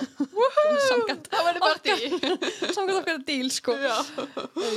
samkvæmt 2.76 3.00
okkar 3.00 3.22
díl 3.26 3.50
sko. 3.54 3.74
Já. 3.82 3.96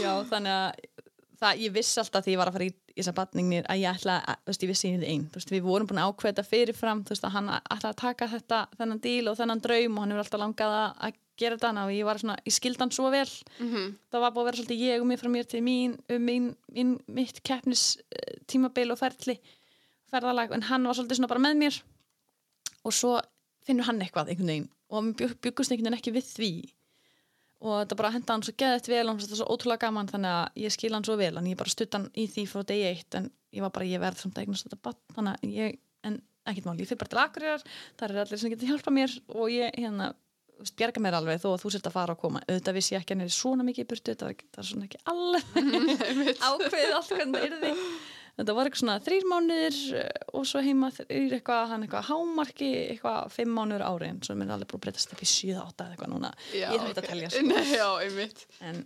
já, 0.01 0.11
þannig 0.31 0.53
að 0.55 0.98
það, 1.39 1.61
ég 1.63 1.73
vissi 1.75 2.01
alltaf 2.01 2.25
því 2.25 2.33
ég 2.33 2.41
var 2.41 2.51
að 2.51 2.57
fara 2.57 2.67
í, 2.67 2.73
þessar 2.97 3.15
batningnir 3.17 3.69
að 3.71 3.81
ég 3.81 3.97
ætla 3.99 4.17
að, 4.19 4.41
þú 4.43 4.51
veist, 4.51 4.63
ég 4.65 4.71
vissi 4.73 4.89
ég 4.89 4.99
þið 4.99 5.09
einn 5.13 5.25
þú 5.29 5.39
veist, 5.39 5.53
við 5.53 5.65
vorum 5.65 5.89
búin 5.89 6.01
að 6.01 6.11
ákveða 6.11 6.45
fyrirfram. 6.47 7.03
Þú 7.07 7.15
veist, 7.15 7.25
að 7.27 7.35
hann 7.37 7.49
ætla 7.57 7.91
að 7.91 7.99
taka 8.03 8.29
þetta, 8.33 8.59
þennan 8.79 9.01
díl 9.05 9.31
og 9.31 9.37
þennan 9.39 9.63
draum 9.63 9.97
og 9.97 10.03
hann 10.03 10.13
hefur 10.13 10.25
alltaf 10.25 10.43
langað 10.43 10.77
að, 10.79 11.19
gera 11.39 11.55
þetta 11.55 11.69
þannig 11.69 11.85
að 11.85 11.95
ég 11.95 12.07
var 12.09 12.19
svona, 12.19 12.33
ég 12.43 12.51
skildi 12.51 12.83
hann 12.83 12.91
svo 12.91 13.09
vel. 13.13 13.29
Mhm. 13.63 13.83
það 14.11 14.23
var 14.25 14.33
búið 14.35 14.41
að 14.41 14.47
vera 14.49 14.57
svolítið 14.59 14.81
ég 14.83 14.99
og 14.99 15.07
mér 15.07 15.21
frá 15.21 15.29
mér 15.31 15.47
til 15.47 15.61
mín, 15.63 15.93
um 16.11 16.25
mín, 16.27 16.49
mín 16.75 16.89
mitt 17.07 17.39
keppnis 17.47 17.83
eh, 18.11 18.91
og 18.91 18.99
ferli 18.99 19.39
ferðalag, 20.11 20.51
en 20.51 20.67
hann 20.67 20.83
var 20.83 20.97
svolítið 20.97 21.15
svona 21.21 21.31
bara 21.31 21.39
með 21.39 21.55
mér. 21.61 21.79
Og 22.83 22.91
svo 22.91 23.13
finnur 23.63 23.87
hann 23.87 24.01
eitthvað 24.01 24.33
einhvern 24.33 24.51
veginn 24.51 24.69
og 24.89 25.09
við 25.19 25.35
byggust 25.43 25.71
einhvern 25.71 25.91
veginn 25.91 25.99
ekki 25.99 26.13
við 26.15 26.29
því 26.33 26.51
og 27.59 27.73
þetta 27.81 27.97
bara 27.99 28.13
henda 28.15 28.35
hann 28.35 28.45
svo 28.45 28.53
geðið 28.59 28.89
vel 28.93 29.03
og 29.11 29.19
þetta 29.19 29.39
svo 29.39 29.49
ótrúlega 29.51 29.83
gaman 29.87 30.09
þannig 30.09 30.35
að 30.37 30.61
ég 30.63 30.73
skil 30.75 30.93
hann 30.95 31.05
svo 31.07 31.17
vel. 31.19 31.33
En 31.35 31.49
ég 31.49 31.59
bara 31.59 31.73
stutt 31.73 31.97
hann 31.97 32.07
í 32.15 32.25
því 32.31 32.45
frá 32.47 32.63
degi 32.69 32.87
eitt 32.87 33.19
en 33.19 33.27
ég 33.55 33.65
var 33.65 33.73
bara, 33.75 33.89
ég 33.89 34.01
verð 34.01 34.23
samt 34.23 34.37
að 34.37 34.45
eignast 34.45 34.67
þetta 34.67 34.79
bann 34.87 34.99
þannig 35.17 35.35
að 35.35 35.57
ég, 35.57 35.77
en 36.07 36.17
ekkert 36.47 36.69
mál, 36.69 36.79
ég 36.79 36.89
fyrir 36.89 37.01
bara 37.03 37.11
til 37.11 37.21
Akureyrar 37.25 37.65
það 37.99 38.07
eru 38.07 38.23
allir 38.23 38.41
sem 38.41 38.53
getur 38.53 38.71
hjálpa 38.71 38.93
mér 38.95 39.15
og 39.35 39.51
ég 39.51 39.75
hérna, 39.75 40.13
bjarga 40.79 41.03
mér 41.03 41.17
alveg 41.19 41.41
þó 41.43 41.49
að 41.51 41.65
þú 41.65 41.73
sért 41.75 41.89
að 41.89 41.97
fara 41.97 42.15
og 42.15 42.21
koma. 42.23 42.43
Auðvitað 42.47 42.79
vissi 42.79 42.95
ég 42.95 43.03
ekki 43.03 43.15
að 43.15 43.19
hann 43.19 43.27
er 43.27 43.35
svona 43.35 43.67
mikið 43.67 43.85
í 43.85 43.89
burtu 43.91 44.13
þetta 44.13 44.29
var, 44.29 44.39
það 44.55 44.63
er 44.63 44.69
svona 44.69 44.87
ekki 44.87 45.03
alveg 45.13 45.43
ákveðið 46.49 46.95
allt 46.95 47.13
hvernig 47.15 47.43
það 47.43 47.49
yrði 47.49 47.73
þetta 48.39 48.55
var 48.55 48.69
eitthvað 48.69 48.81
svona 48.83 48.97
þrýr 49.03 49.25
mánuðir 49.29 49.77
eh, 49.99 50.27
og 50.37 50.45
svo 50.47 50.61
heima 50.63 50.89
þrýr 50.95 51.35
eitthvað 51.37 51.65
hann 51.73 51.85
eitthvað 51.85 52.05
hámarki, 52.09 52.69
eitthvað 52.93 53.33
fimm 53.35 53.51
mánuður 53.57 53.83
ári 53.89 54.11
en 54.13 54.21
svo 54.25 54.35
er 54.35 54.53
alveg 54.55 54.69
búið 54.71 54.79
að 54.79 54.83
breytast 54.85 55.15
upp 55.15 55.23
í 55.25 55.29
7-8 55.31 55.83
eða 55.85 55.95
eitthvað 55.95 56.13
núna, 56.13 56.31
Já, 56.53 56.67
ég 56.69 56.77
er 56.77 56.85
hægt 56.85 57.01
ok. 57.01 57.01
að 57.03 57.09
telja 57.11 57.31
sko. 57.33 57.43
Nei, 57.49 57.73
já, 57.73 57.87
einmitt. 58.05 58.45
en, 58.69 58.79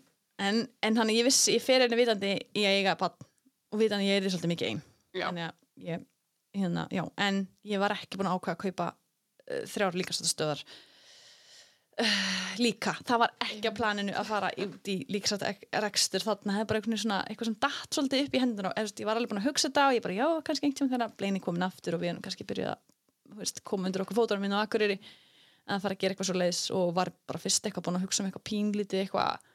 en, 0.48 0.64
en 0.90 1.00
hann 1.02 1.14
ég 1.14 1.28
vissi, 1.30 1.58
ég 1.58 1.66
fer 1.66 1.86
henni 1.86 2.00
vitandi 2.00 2.34
í 2.58 2.66
að 2.66 2.80
eiga 2.80 2.98
bann 3.04 3.30
og 3.74 3.82
vitandi 3.82 4.10
ég 4.10 4.18
er 4.20 4.26
því 4.26 4.34
svolítið 4.34 4.54
mikið 4.56 4.72
einn 4.74 5.44
að 5.44 5.54
ég, 5.86 6.08
hérna, 6.58 6.88
já, 6.94 7.04
en 7.28 7.44
ég 7.70 7.82
var 7.82 7.94
ekki 7.98 8.18
búin 8.18 8.30
að 8.32 8.40
ákveða 8.40 8.58
að 8.58 8.64
kaupa 8.66 8.90
uh, 8.94 9.64
þrjár 9.70 10.00
líkastastöðar 10.02 10.66
uh, 12.02 12.16
líka, 12.66 12.96
það 13.06 13.22
var 13.24 13.36
ekki 13.48 13.72
á 13.72 13.78
planinu 13.78 14.16
að 14.18 14.30
fara 14.30 14.52
út 14.66 14.92
í 14.92 14.98
líkastastöðar 15.14 16.28
þarna, 16.28 16.56
það 16.58 16.64
er 16.64 16.70
bara 16.72 17.02
svona 17.04 17.20
eitthvað 17.28 17.50
sem 17.50 17.60
datt 17.68 17.98
svolítið 17.98 18.26
upp 18.28 18.38
í 18.38 18.44
hendina 18.44 18.72
og 18.72 18.80
veist, 18.80 19.02
ég 19.02 19.10
var 19.10 19.20
alveg 19.20 19.34
búin 19.34 19.42
að 19.44 19.50
hugsa 19.50 19.70
þetta 19.70 19.88
og 19.90 19.98
ég 19.98 20.06
bara, 20.06 20.18
já, 20.18 20.28
kannski 20.48 20.70
einhvern 20.70 20.90
tíma 20.90 20.96
þegar 20.96 21.18
bleini 21.22 21.44
komin 21.44 21.68
aftur 21.68 21.98
og 21.98 22.04
við 22.04 22.14
erum 22.14 22.24
kannski 22.26 22.48
byrjuð 22.50 22.74
að 22.74 23.62
koma 23.66 23.90
undir 23.90 24.04
okkur 24.04 24.20
fótunum 24.20 24.46
minn 24.46 24.54
og 24.54 24.62
akkurýri 24.66 25.00
að 25.64 25.82
fara 25.86 25.96
að 25.96 26.02
gera 26.04 26.14
eitthvað 26.14 26.30
svo 26.30 26.38
leiðis 26.38 26.62
og 26.76 26.94
var 26.94 27.10
bara 27.30 27.42
fyrst 27.42 27.66
eitthvað 27.66 27.88
búin 27.88 27.98
að 27.98 28.06
hugsa 28.06 28.22
um 28.22 28.30
eitthvað 28.30 28.48
pínlítið 28.50 29.04
eitthvað 29.06 29.50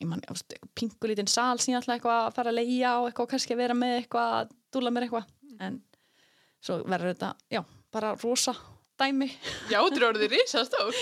ég 0.00 0.08
man, 0.10 0.22
eitthvað 0.26 1.30
sal 1.32 1.58
sem 1.60 1.72
ég 1.72 1.80
ætla 1.80 1.96
eitthvað 1.96 2.22
að 2.26 2.34
fara 2.36 2.52
að 2.52 2.58
leia 2.58 2.94
og 3.00 3.08
eitthvað 3.08 3.30
kannski 3.32 3.54
að 3.54 3.62
vera 3.62 3.76
með 3.78 4.00
eitthvað, 4.02 4.34
að 4.40 4.54
dúla 4.74 4.92
mér 4.92 5.06
eitthvað. 5.06 5.30
En 5.64 5.78
svo 6.60 6.80
verður 6.84 7.14
þetta, 7.14 7.30
já, 7.52 7.62
bara 7.94 8.12
rosa 8.20 8.56
dæmi. 9.00 9.30
Já, 9.70 9.80
þú 9.80 9.96
eru 9.98 10.08
orðið 10.10 10.36
risastór. 10.36 11.00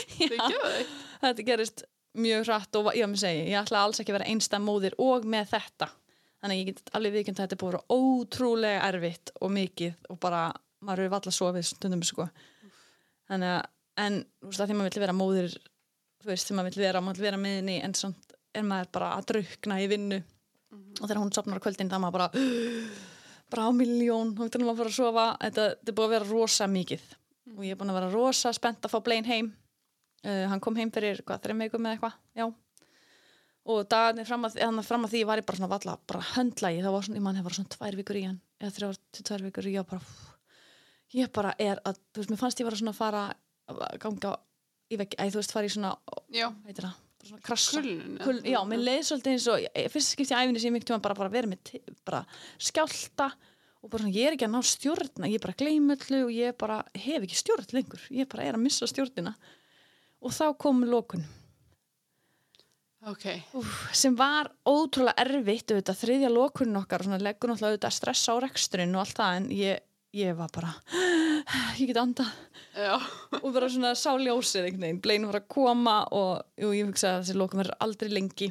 Þetta 1.24 1.46
gerist 1.46 1.84
mjög 2.14 2.46
hratt 2.48 2.78
og 2.78 2.90
ég, 2.94 3.14
segi, 3.18 3.44
ég 3.50 3.58
ætla 3.58 3.84
alls 3.84 4.00
ekki 4.00 4.12
að 4.12 4.20
vera 4.20 4.30
einstæð 4.30 4.64
móðir 4.64 4.96
og 5.02 5.26
með 5.26 5.54
þetta. 5.54 5.88
Þannig 6.42 6.54
að 6.54 6.60
ég 6.60 6.68
get 6.68 6.92
alveg 6.94 7.14
viðkjönd 7.16 7.38
að 7.38 7.46
þetta 7.46 7.56
er 7.56 7.62
að 7.64 7.70
vera 7.72 7.96
ótrúlega 7.96 8.82
erfitt 8.90 9.32
og 9.40 9.54
mikið 9.54 10.10
og 10.12 10.20
bara, 10.22 10.42
maður 10.84 11.06
er 11.06 11.14
valla 11.14 11.32
sofið 11.34 11.66
stundum 11.70 12.04
sko. 12.06 12.28
Þannig 13.30 13.54
að, 13.54 13.62
en 14.04 14.20
þú 14.20 14.50
veist 14.50 14.62
að 14.62 14.70
því 14.70 14.76
maður 14.78 14.92
vill 14.92 15.04
vera 15.04 15.16
móðir 15.16 15.56
þú 16.24 16.30
veist, 16.30 16.46
því 16.46 16.58
maður 16.58 16.70
vill 16.70 16.84
vera, 16.84 17.02
maður 17.02 17.20
vill 17.20 17.28
vera 17.30 17.40
með 17.40 17.58
henni 17.58 17.80
en 17.88 17.96
samt 17.98 18.36
er 18.54 18.68
maður 18.68 18.92
bara 18.94 19.10
að 19.16 19.26
drukna 19.32 19.80
í 19.82 19.90
vinnu. 19.90 20.20
Og 21.00 21.04
þegar 21.08 21.22
hún 21.22 21.34
sopnar 21.34 21.58
á 21.58 21.64
kvöldin 21.64 21.90
þá 21.90 21.98
maður 22.02 22.18
bara 22.20 22.46
bara 23.54 23.66
á 23.66 23.70
miljón, 23.74 24.34
þá 24.36 24.46
getur 24.46 24.62
maður 24.62 24.74
að 24.74 24.80
fara 24.82 24.92
að 24.92 24.98
sofa. 25.00 25.26
Þetta, 25.42 25.68
þetta 25.72 25.92
er 25.92 25.98
búið 25.98 26.08
að 26.10 26.16
vera 26.18 26.30
rosa 26.30 26.70
mikið 26.70 27.04
og 27.52 27.62
ég 27.66 27.74
er 27.74 27.78
búin 27.80 27.92
að 27.92 27.98
vera 28.00 28.12
rosa 28.14 28.52
spennt 28.56 28.84
að 28.86 28.94
fá 28.94 29.00
Blaine 29.04 29.28
heim. 29.28 29.50
Uh, 30.24 30.46
hann 30.48 30.60
kom 30.64 30.76
heim 30.80 30.90
fyrir 30.94 31.20
hvað, 31.26 31.42
þreim 31.44 31.64
veikum 31.66 31.84
eða 31.84 31.98
eitthvað, 31.98 32.14
já. 32.40 32.46
Og 33.64 33.82
dagarnir 33.88 34.26
fram 34.28 34.44
að, 34.48 34.58
fram 34.84 35.04
að 35.06 35.12
því 35.14 35.20
var 35.28 35.40
ég 35.40 35.46
bara 35.48 35.58
svona 35.60 35.70
valla, 35.72 35.94
bara 36.08 36.22
höndlægi, 36.34 36.82
það 36.84 36.94
var 36.96 37.04
svona, 37.06 37.18
ég 37.20 37.24
mann 37.24 37.38
hefur 37.40 37.56
svona 37.56 37.72
tvær 37.74 37.96
vikur 38.00 38.18
í 38.20 38.24
hann, 38.26 38.40
eða 38.60 38.74
þrjár 38.76 38.98
til 39.16 39.24
tvær 39.28 39.44
vikur. 39.46 39.68
Og 39.68 39.76
ég 39.76 39.86
bara, 39.88 40.00
ég 41.16 41.30
bara 41.38 41.54
er 41.64 41.80
að, 41.88 42.00
þú 42.12 42.20
veist, 42.22 42.32
mér 42.34 42.40
fannst 42.42 42.60
ég 42.60 42.68
var 42.68 42.76
svona 42.80 42.92
að 42.92 43.00
fara 43.00 43.22
að 43.72 43.82
ganga 44.04 44.34
í 44.92 44.98
veggi, 45.00 45.16
eða 45.20 45.32
þú 45.36 45.40
veist, 45.40 45.54
fara 45.56 45.68
í 45.70 45.72
svona, 45.76 45.94
heitir 46.68 46.88
það, 46.88 46.98
kulnun. 47.72 48.18
Kul, 48.24 48.36
já, 48.52 48.58
mér 48.68 48.82
leið 48.84 49.02
svolítið 49.08 49.32
eins 49.36 49.48
og 49.54 49.62
ég- 49.64 49.92
fyrst 49.94 50.12
skipti 50.12 50.34
í 50.34 50.40
æfinni 50.40 50.60
sem 50.60 50.76
ég 50.76 50.84
tíma 50.84 51.00
bara, 51.00 51.16
bara 51.16 51.32
verið 51.32 51.54
með 51.54 51.92
bara 52.04 52.24
skjálta 52.60 53.30
og 53.84 53.90
bara 53.92 54.00
svona, 54.00 54.16
ég 54.16 54.26
er 54.30 54.34
ekki 54.34 54.46
að 54.48 54.54
ná 54.54 54.64
stjórna 54.64 55.28
ég 55.28 55.36
er 55.36 55.44
bara 55.44 55.58
gleymullu 55.60 56.20
og 56.24 56.32
ég 56.32 56.56
bara 56.60 56.80
hef 56.96 57.24
ekki 57.26 57.36
stjórn 57.36 57.72
lengur, 57.76 58.04
ég 58.08 58.28
bara 58.32 58.46
er 58.48 58.56
að 58.56 58.64
missa 58.64 58.88
stjórnina. 58.88 59.34
Og 60.24 60.32
þá 60.32 60.46
kom 60.56 60.86
lókun 60.88 61.26
Ok, 63.04 63.26
Úf, 63.52 63.72
sem 63.92 64.14
var 64.16 64.48
ótrúlega 64.64 65.20
erfitt 65.20 65.74
auðvitað, 65.74 65.98
þriðja 66.00 66.30
lókunin 66.32 66.78
okkar 66.80 67.02
leggur 67.20 67.50
náttúrulega 67.52 67.74
auðvitað 67.74 67.92
stressa 67.98 68.32
á 68.32 68.36
reksturinn 68.40 68.94
og 68.96 69.02
allt 69.02 69.18
það 69.18 69.36
en 69.36 69.48
ég, 69.52 69.82
ég 70.16 70.38
var 70.38 70.48
bara 70.54 70.70
ég 71.80 71.90
get 71.90 72.00
andað. 72.00 72.30
Já. 72.72 72.96
og 73.42 73.50
bara 73.52 73.68
svona 73.68 73.92
sá 73.92 74.08
ljósið 74.16 74.70
einhvern 74.70 74.86
veginn, 74.86 75.02
bleinu 75.04 75.28
var 75.28 75.42
að 75.42 75.50
koma 75.52 75.98
og 76.16 76.46
jú, 76.56 76.72
ég 76.72 76.88
hugsaði 76.88 77.18
að 77.18 77.20
þessi 77.26 77.36
lókum 77.42 77.60
verður 77.60 77.76
aldrei 77.84 78.14
lengi 78.14 78.48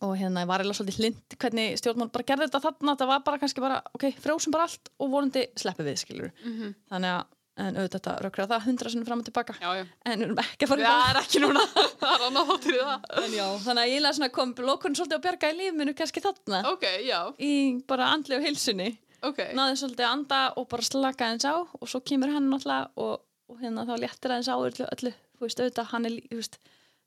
og 0.00 0.16
hérna 0.18 0.46
var 0.48 0.60
eða 0.64 0.74
svolítið 0.78 0.98
hlind 1.00 1.36
hvernig 1.42 1.76
stjórnmál 1.80 2.10
bara 2.14 2.24
gerði 2.28 2.46
þetta 2.48 2.60
þarna 2.66 2.96
það 3.00 3.10
var 3.12 3.20
bara 3.26 3.38
kannski 3.42 3.60
bara, 3.64 3.82
ok, 3.94 4.04
frjósum 4.22 4.52
bara 4.54 4.64
allt 4.68 4.90
og 4.98 5.10
vonandi 5.12 5.46
sleppi 5.56 5.84
við, 5.86 5.96
skilur 6.02 6.30
Mhm. 6.44 6.74
þannig 6.90 7.12
að, 7.18 7.24
en 7.62 7.76
auðvitað 7.76 7.98
þetta 8.00 8.14
rökra 8.24 8.46
það 8.48 8.64
hundra 8.66 8.90
sinni 8.90 9.04
fram 9.04 9.18
og 9.20 9.26
tilbaka, 9.28 9.54
Já, 9.60 9.70
já. 9.76 9.84
en 10.06 10.22
ekki 10.40 10.64
að 10.64 10.68
fara 10.68 10.82
það 10.88 11.10
er 11.10 11.20
ekki 11.22 11.40
núna. 11.44 11.60
Það 12.02 12.14
er 12.16 12.26
annað 12.28 12.48
þáttur 12.50 12.74
í 12.74 12.80
það. 12.82 13.00
en 13.24 13.32
já, 13.36 13.46
þannig 13.66 13.82
að 13.82 13.92
ég 13.92 14.00
lega 14.02 14.12
svona 14.16 14.32
kom 14.32 14.54
lókun 14.54 14.96
svolítið 14.96 15.18
að 15.18 15.24
bjarga 15.26 15.50
í 15.52 15.56
lífminu 15.60 15.94
kannski 15.94 16.20
þarna 16.24 16.62
Ok, 16.72 16.84
já. 17.06 17.18
í 17.38 17.52
bara 17.86 18.08
andli 18.14 18.36
og 18.36 18.42
heilsunni 18.42 18.88
Ok. 19.22 19.38
náði 19.54 19.76
svolítið 19.78 20.06
að 20.06 20.12
anda 20.16 20.40
og 20.56 20.68
bara 20.68 20.82
slaka 20.82 21.28
eins 21.30 21.44
á 21.44 21.54
og 21.60 21.86
svo 21.88 22.00
kemur 22.00 22.32
hann 22.32 22.48
og, 22.96 23.20
og 23.48 23.60
hérna 23.60 23.84
þá 23.86 23.94
léttir 24.00 24.32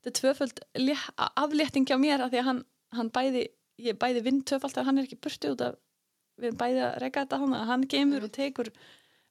þetta 0.05 0.11
er 0.13 0.15
tvöföld 0.21 0.59
lé- 0.77 1.11
aflétting 1.17 1.85
hjá 1.89 1.97
mér 1.97 2.21
af 2.21 2.31
því 2.31 2.39
að 2.39 2.45
hann, 2.49 2.65
hann 2.99 3.11
bæði 3.13 3.45
ég 3.85 3.99
bæði 3.99 4.23
vinn 4.25 4.41
tvöfald 4.47 4.75
þegar 4.75 4.89
hann 4.89 5.01
er 5.01 5.07
ekki 5.07 5.21
burti 5.23 5.51
út 5.51 5.63
af 5.65 5.77
við 6.39 6.49
erum 6.49 6.59
bæði 6.59 6.81
að 6.87 6.97
reyka 7.03 7.23
þetta 7.25 7.41
hann 7.43 7.55
hann 7.71 7.87
kemur 7.91 8.27
og 8.27 8.33
tekur 8.35 8.71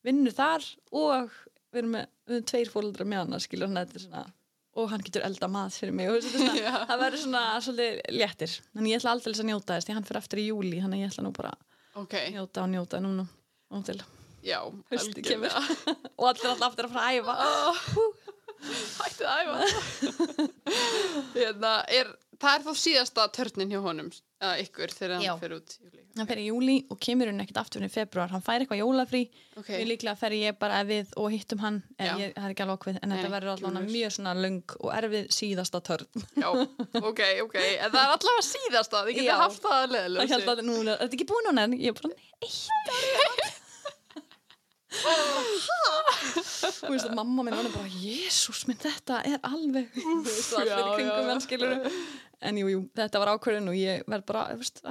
vinnu 0.05 0.33
þar 0.35 0.65
og 0.93 1.35
við 1.73 1.83
erum 1.83 1.95
með 1.97 2.09
við 2.25 2.39
erum 2.39 2.49
tveir 2.53 2.73
fóldra 2.73 3.09
með 3.09 3.23
hann 3.25 3.45
skilur 3.45 3.71
hann 3.71 3.81
þetta 3.83 4.01
er 4.01 4.07
svona 4.07 4.25
og 4.75 4.91
hann 4.91 5.05
getur 5.07 5.23
elda 5.27 5.49
mat 5.51 5.77
fyrir 5.77 5.95
mig 5.95 6.11
er 6.11 6.25
svona, 6.25 6.73
það 6.89 7.03
verður 7.05 7.23
svona 7.23 7.43
svolítið 7.63 8.19
léttir. 8.19 8.57
En 8.75 8.89
ég 8.91 8.99
ætla 8.99 9.15
aldrei 9.15 9.35
að 9.35 9.47
njóta 9.51 9.77
þess 9.77 9.89
því 9.89 9.97
hann 9.99 10.09
fyrir 10.09 10.21
aftur 10.21 10.43
í 10.43 10.49
júli 10.49 10.81
þannig 10.83 10.99
að 10.99 11.05
ég 11.05 11.15
ætla 11.15 11.27
nú 11.27 11.33
bara 11.37 11.55
Ok, 11.95 12.17
að 12.19 12.33
njóta 12.35 12.65
og 12.65 12.71
njóta 12.73 12.99
núna 12.99 13.25
og 13.71 13.85
til. 13.87 14.01
Já. 14.43 14.59
Haustið 14.91 15.29
kemur. 15.29 15.55
og 16.19 16.27
allir 16.33 16.51
alltaf 16.51 16.73
aftur 16.73 16.89
að 16.89 16.97
fara 16.97 17.07
að 17.07 17.19
æfa. 17.21 17.35
Hættið 18.99 19.29
að 19.31 19.39
æfa. 19.45 20.49
hérna, 21.37 21.73
er, 21.87 22.11
það 22.43 22.55
er 22.59 22.65
þá 22.67 22.73
síðasta 22.81 23.25
törnin 23.35 23.71
hjá 23.73 23.81
honum, 23.85 24.09
eða 24.43 24.55
ykkur, 24.65 24.93
þegar 24.95 25.23
Já. 25.23 25.31
hann 25.33 25.41
fer 25.43 25.55
út. 25.57 25.75
í 25.75 25.85
júlí. 25.85 26.01
hann 26.19 26.29
fer 26.31 26.41
í 26.43 26.47
júli 26.49 26.75
og 26.93 26.99
kemur 27.03 27.31
hann 27.31 27.41
ekkert 27.45 27.61
aftur 27.63 27.85
í 27.87 27.89
februar 27.91 28.31
hann 28.31 28.45
fær 28.45 28.61
eitthvað 28.63 28.81
jólafrí 28.83 29.23
Ok, 29.59 29.71
við 29.73 29.87
líklega 29.93 30.17
fer 30.21 30.37
ég 30.37 30.59
bara 30.61 30.83
við 30.87 31.11
og 31.19 31.31
hittum 31.35 31.63
hann 31.65 31.81
Já. 31.99 32.05
en 32.13 32.23
ég, 32.23 32.35
það 32.37 32.45
er 32.49 32.55
ekki 32.55 32.65
alveg 32.67 32.79
okkur 32.79 32.99
en 33.01 33.09
Nei, 33.09 33.17
þetta 33.17 33.33
verður 33.35 33.53
allavega 33.55 33.85
mjög 33.95 34.15
svona 34.19 34.35
löng 34.45 34.77
og 34.81 34.93
erfið 34.99 35.27
síðasta 35.39 35.81
törn 35.91 36.25
já, 36.45 36.49
ok, 37.01 37.21
ok. 37.47 37.59
En 37.59 37.91
það 37.91 38.01
er 38.05 38.15
allavega 38.19 38.47
síðasta, 38.51 39.05
þið 39.09 39.15
Já. 39.17 39.21
getur 39.23 39.43
haft 39.43 39.69
það 40.45 40.55
að 40.55 40.65
núna, 40.69 40.97
þetta 41.01 41.11
er 41.11 41.19
ekki 41.19 41.29
búin 41.33 41.51
núna 41.51 41.69
en 41.69 41.79
ég 41.81 41.91
er 41.91 42.01
bara 42.01 42.15
eitt 42.45 42.95
ári 42.95 43.53
þú 46.85 46.93
veist 46.93 47.09
að 47.09 47.17
mamma 47.19 47.45
minn 47.47 47.57
var 47.59 47.69
bara 47.75 47.91
jésús 47.91 48.65
minn 48.69 48.81
þetta 48.81 49.21
er 49.29 49.39
alveg 49.47 49.91
þú 49.97 50.17
veist 50.27 50.55
og 50.55 50.63
allir 50.63 50.81
í 50.81 50.95
kringum 50.99 51.31
hann 51.33 51.43
skilur 51.45 51.75
en 52.45 52.61
jú, 52.61 52.71
jú, 52.73 52.81
þetta 52.99 53.23
var 53.23 53.33
ákvörðin 53.35 53.71
og 53.73 53.79
ég 53.79 54.05
verð 54.11 54.27
bara, 54.29 54.47
þú 54.55 54.61
veist, 54.61 54.83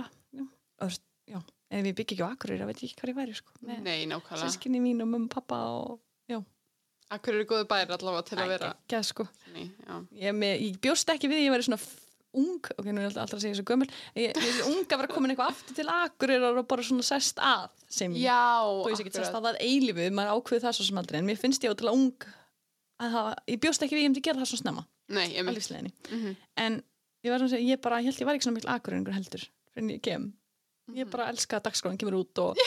ef 1.73 1.87
ég 1.89 1.95
byggi 1.97 2.15
ekki 2.17 2.25
á 2.25 2.29
Akureyri, 2.33 2.61
þá 2.61 2.69
veit 2.69 2.81
ég 2.83 2.89
ekki 2.91 2.99
hvað 3.01 3.11
ég 3.13 3.19
væri 3.19 3.35
sko, 3.37 3.53
Nei, 3.65 3.99
nákvæmlega. 4.09 4.45
sískinni 4.45 4.81
mín 4.83 5.01
og 5.05 5.09
mömmu, 5.09 5.29
pappa 5.33 5.59
og 5.73 5.99
já, 6.29 6.39
Akkur 7.13 7.35
eru 7.37 7.45
góðu 7.49 7.67
bæri 7.69 7.93
allavega 7.93 8.25
til 8.29 8.37
að 8.41 8.51
vera. 8.53 8.71
ekki 8.87 9.01
sko 9.09 9.25
já. 9.53 9.95
ég, 10.23 10.33
með, 10.37 10.53
ég 10.67 10.79
bjóst 10.81 11.09
ekki 11.13 11.29
við 11.31 11.45
ég 11.47 11.53
væri 11.53 11.67
svona 11.67 11.81
ung, 12.33 12.59
ok, 12.77 12.85
nú 12.89 13.01
er 13.01 13.05
alltaf 13.09 13.23
alltaf 13.23 13.37
að 13.37 13.43
segja 13.43 13.55
þessu 13.57 13.65
gömul 13.69 13.87
ég, 14.15 14.37
er 14.37 14.67
ung 14.69 14.83
að 14.85 14.97
vera 15.03 15.07
komin 15.13 15.33
eitthvað 15.33 15.51
aftur 15.53 15.75
til 15.77 15.87
Akureyrar 15.93 16.57
og 16.61 16.67
bara 16.67 16.85
svona 16.87 17.05
sest 17.05 17.37
að 17.43 17.67
sem 17.93 18.15
Já, 18.17 18.39
þú 18.65 18.87
veist 18.89 19.03
ekki 19.05 19.13
sest 19.19 19.35
að 19.37 19.47
það 19.49 19.59
eilífu, 19.67 20.07
maður 20.17 20.33
ákveði 20.37 20.63
það 20.65 20.77
svo 20.79 20.87
sem 20.89 20.97
aldrei 21.03 21.19
en 21.19 21.27
mér 21.29 21.37
finnst 21.43 21.63
ég 21.67 21.73
ótrúlega 21.75 21.93
ung 21.99 22.27
að 23.03 23.17
það, 23.17 23.29
ég 23.53 23.59
bjóst 23.65 23.83
ekki 23.85 23.95
við 23.97 24.03
ég 24.05 24.09
myndi 24.11 24.25
gera 24.25 24.41
það 24.41 24.51
svo 24.53 24.61
snemma 24.63 24.85
Nei, 25.13 25.27
ég 25.35 25.43
mynd. 25.45 25.57
lífsleginni 25.57 25.93
Mhm. 26.09 26.35
en 26.57 26.83
ég 27.23 27.29
var 27.31 27.39
svona 27.39 27.49
að 27.51 27.55
segja, 27.57 27.69
ég 27.75 27.81
bara, 27.81 27.99
ég 28.01 28.05
held 28.09 28.21
ég 28.23 28.25
var 28.25 28.35
ekki 28.35 28.47
svona 28.47 28.57
mikil 28.57 28.73
Akureyringur 28.73 29.13
heldur 29.17 29.43
fyrir 29.73 29.83
en 29.83 29.89
ég 29.89 30.01
kem 30.01 30.33
Mhm. 30.87 30.97
ég 30.97 31.09
bara 31.11 31.29
elska 31.31 31.59
að 31.59 31.69
dagskráin 31.69 31.97
kemur 31.99 32.17
út 32.23 32.39
og, 32.43 32.57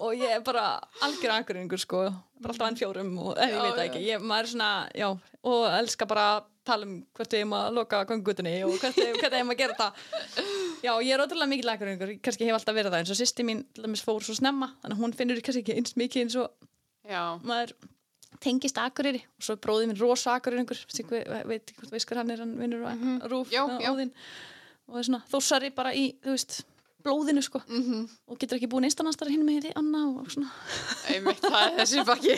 og 0.00 0.16
ég 0.18 0.34
er 0.36 0.42
bara 0.46 0.64
algjör 1.04 1.36
Akureyringur 1.36 1.80
sko, 1.82 2.02
bara 2.40 2.54
alltaf 2.54 2.70
enn 2.70 2.80
fjórum 2.80 3.14
og 3.22 3.38
eh, 3.38 3.52
ég 3.52 3.60
veit 3.60 3.78
það 3.78 3.86
ekki, 3.86 4.02
ég, 4.08 4.24
maður 4.24 4.48
er 4.48 4.52
svona 4.54 4.72
já, 4.96 5.08
og 5.52 5.64
elska 5.78 6.08
bara 6.10 6.26
að 6.34 6.50
tala 6.64 6.88
um 6.88 6.94
hvert 7.16 7.34
erum 7.36 7.56
að 7.58 7.72
loka 7.76 8.04
gangutinni 8.08 8.54
og 8.64 8.78
hvert 8.80 9.00
erum 9.28 9.52
að 9.52 9.58
gera 9.60 9.78
það 9.80 10.04
já, 10.84 10.92
ég 10.92 11.10
er 11.14 11.24
ótrúlega 11.24 11.50
mikil 11.54 11.72
Akureyringur, 11.74 12.14
kannski 12.24 12.48
hef 12.48 12.58
alltaf 12.58 12.78
verið 12.78 12.94
það 12.94 13.02
eins 13.04 13.14
og 13.14 13.20
sýsti 13.20 13.48
mín 13.48 13.64
fór 14.04 14.24
svo 14.24 14.36
snemma 14.38 14.72
þannig 14.82 14.96
að 14.96 15.02
hún 15.04 15.18
finnur 15.18 15.42
kannski 15.44 15.64
ekki 15.64 15.76
eins 15.80 15.98
mikið 16.00 16.26
eins 16.26 16.38
og 16.40 16.70
Já, 17.04 17.36
maður 17.44 17.74
tengist 18.40 18.78
Akureyri. 18.80 19.22
Og 19.38 19.46
svo 19.46 19.56
bróðið 19.60 19.90
minn 19.90 20.00
rosa 20.00 20.38
ég 20.40 21.48
veit 21.48 21.62
ekki 21.62 21.80
hvort 21.80 21.94
veist 21.94 22.08
hver 22.08 22.20
hann 22.22 22.32
er 22.32 22.42
hann 22.44 22.54
vinnur 22.60 22.84
á 22.88 22.92
rúf 23.30 23.52
Já, 23.52 23.64
já. 23.80 23.90
Óðinn. 23.92 24.12
og 24.88 24.98
er 25.00 25.06
svona 25.08 25.22
þósari 25.30 25.70
bara 25.74 25.94
í 25.96 26.06
þú 26.24 26.34
veist, 26.34 26.56
blóðinu 27.04 27.42
sko 27.44 27.60
Mhm. 27.68 28.08
og 28.28 28.38
getur 28.40 28.56
ekki 28.58 28.68
búin 28.72 28.84
einstanastar 28.88 29.28
hinn 29.28 29.44
með 29.46 29.62
því 29.66 29.72
Anna 29.76 30.02
og 30.08 30.30
svona 30.32 30.50
einmitt, 31.12 31.40
það 31.44 31.66
er 31.66 31.76
þessi 31.82 32.04
bakki. 32.08 32.36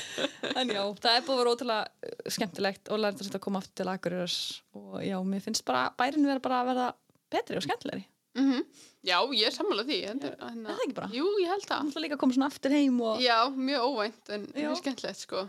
en 0.60 0.68
já, 0.74 0.82
það 1.00 1.16
er 1.16 1.24
búið 1.26 1.34
að 1.36 1.40
vera 1.42 1.54
ótrúlega 1.54 1.84
uh, 1.86 2.30
skemmtilegt 2.36 2.90
og 2.90 2.98
lærið 3.04 3.34
að 3.38 3.40
koma 3.46 3.62
aftur 3.62 3.74
til 3.82 3.88
Akureyrar 3.92 4.34
og 4.74 4.96
já, 5.06 5.16
mér 5.24 5.44
finnst 5.46 5.64
bara 5.68 5.86
bærin 5.98 6.26
vera 6.26 6.42
bara 6.42 6.62
að 6.64 6.70
verða 6.72 6.88
betri 7.30 7.56
og 7.60 7.66
skemmtilegri 7.66 8.06
Mm 8.38 8.62
Já, 9.02 9.16
ég 9.32 9.46
er 9.48 9.50
sammála 9.54 9.82
því. 9.88 9.96
Er 10.04 10.18
hérna- 10.20 10.68
Er 10.70 10.74
það 10.76 10.82
ekki 10.84 10.94
bara? 10.94 11.08
Jú, 11.08 11.24
ég 11.40 11.48
held 11.48 11.62
það. 11.66 11.86
það 11.88 11.96
er 11.96 12.02
líka 12.04 12.14
að 12.14 12.20
koma 12.20 12.34
svona 12.36 12.48
aftur 12.52 12.70
heim 12.76 12.98
og 13.00 13.18
Já, 13.24 13.38
mjög 13.48 13.80
óvænt 13.88 14.28
en 14.36 14.42
Já. 14.52 14.68
mjög 14.68 14.76
skemmtilegt, 14.82 15.20
sko. 15.24 15.40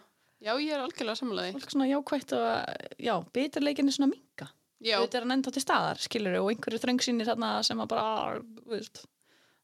Já, 0.42 0.54
ég 0.58 0.72
er 0.72 0.80
algjörlega 0.86 1.18
sammála 1.20 1.44
því. 1.46 1.52
fólk 1.60 1.74
svona 1.76 1.90
jákvætt 1.92 2.32
og 2.32 2.96
já, 2.98 3.14
beturleikin 3.36 3.88
er 3.92 3.92
svona 3.98 4.10
minga 4.10 4.48
Já, 4.48 4.48
þetta 4.82 5.18
er 5.18 5.26
hann 5.26 5.36
enda 5.38 5.54
til 5.54 5.64
staðar, 5.64 6.02
skilur 6.02 6.38
og 6.42 6.52
einhverju 6.52 6.82
þröngsýnir 6.84 7.30
þarna 7.32 7.54
sem 7.68 7.82
að 7.84 7.90
bara 7.94 8.06
veist, 8.72 9.04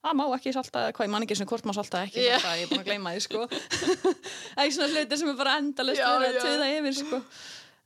það 0.05 0.18
má 0.20 0.24
ekki 0.38 0.55
salta 0.55 0.86
eða 0.86 0.95
hvað, 0.97 1.09
ég 1.09 1.13
man 1.15 1.28
ekki 1.28 1.39
sem 1.39 1.49
hvort 1.49 1.68
má 1.68 1.74
salta 1.78 2.03
ekki 2.07 2.24
yeah. 2.24 2.49
ég 2.59 2.68
er 2.68 2.72
búin 2.72 2.84
að 2.84 2.91
gleyma 2.91 3.15
því, 3.15 3.24
sko. 3.26 3.45
Það 3.49 4.63
er 4.63 4.74
svona 4.78 4.89
hluti 4.93 5.22
sem 5.22 5.32
er 5.34 5.39
bara 5.41 5.57
endalust 5.61 6.05
að 6.05 6.28
töða 6.41 6.72
yfir, 6.78 6.97
sko. 7.01 7.22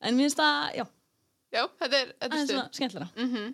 En 0.01 0.17
mér 0.17 0.27
finnst 0.27 0.41
það, 0.41 0.61
já, 0.81 0.85
já, 1.53 1.63
þetta 1.83 1.99
er, 2.03 2.15
þetta 2.23 2.39
er 2.41 2.49
svona 2.51 2.69
skemmtilega 2.77 3.11
Mm 3.27 3.51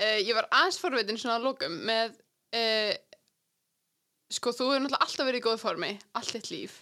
ég 0.00 0.36
var 0.36 0.46
aðeins 0.48 0.78
forvitin 0.80 1.18
svona 1.20 1.38
að 1.38 1.46
lokum 1.48 1.74
með 1.84 2.14
uh, 2.56 2.92
sko 4.30 4.52
þú 4.54 4.70
hefur 4.70 4.84
náttúrulega 4.84 5.06
alltaf 5.06 5.28
verið 5.28 5.42
í 5.42 5.44
góð 5.44 5.60
formi 5.60 5.90
allt 6.18 6.32
þitt 6.36 6.50
líf. 6.52 6.78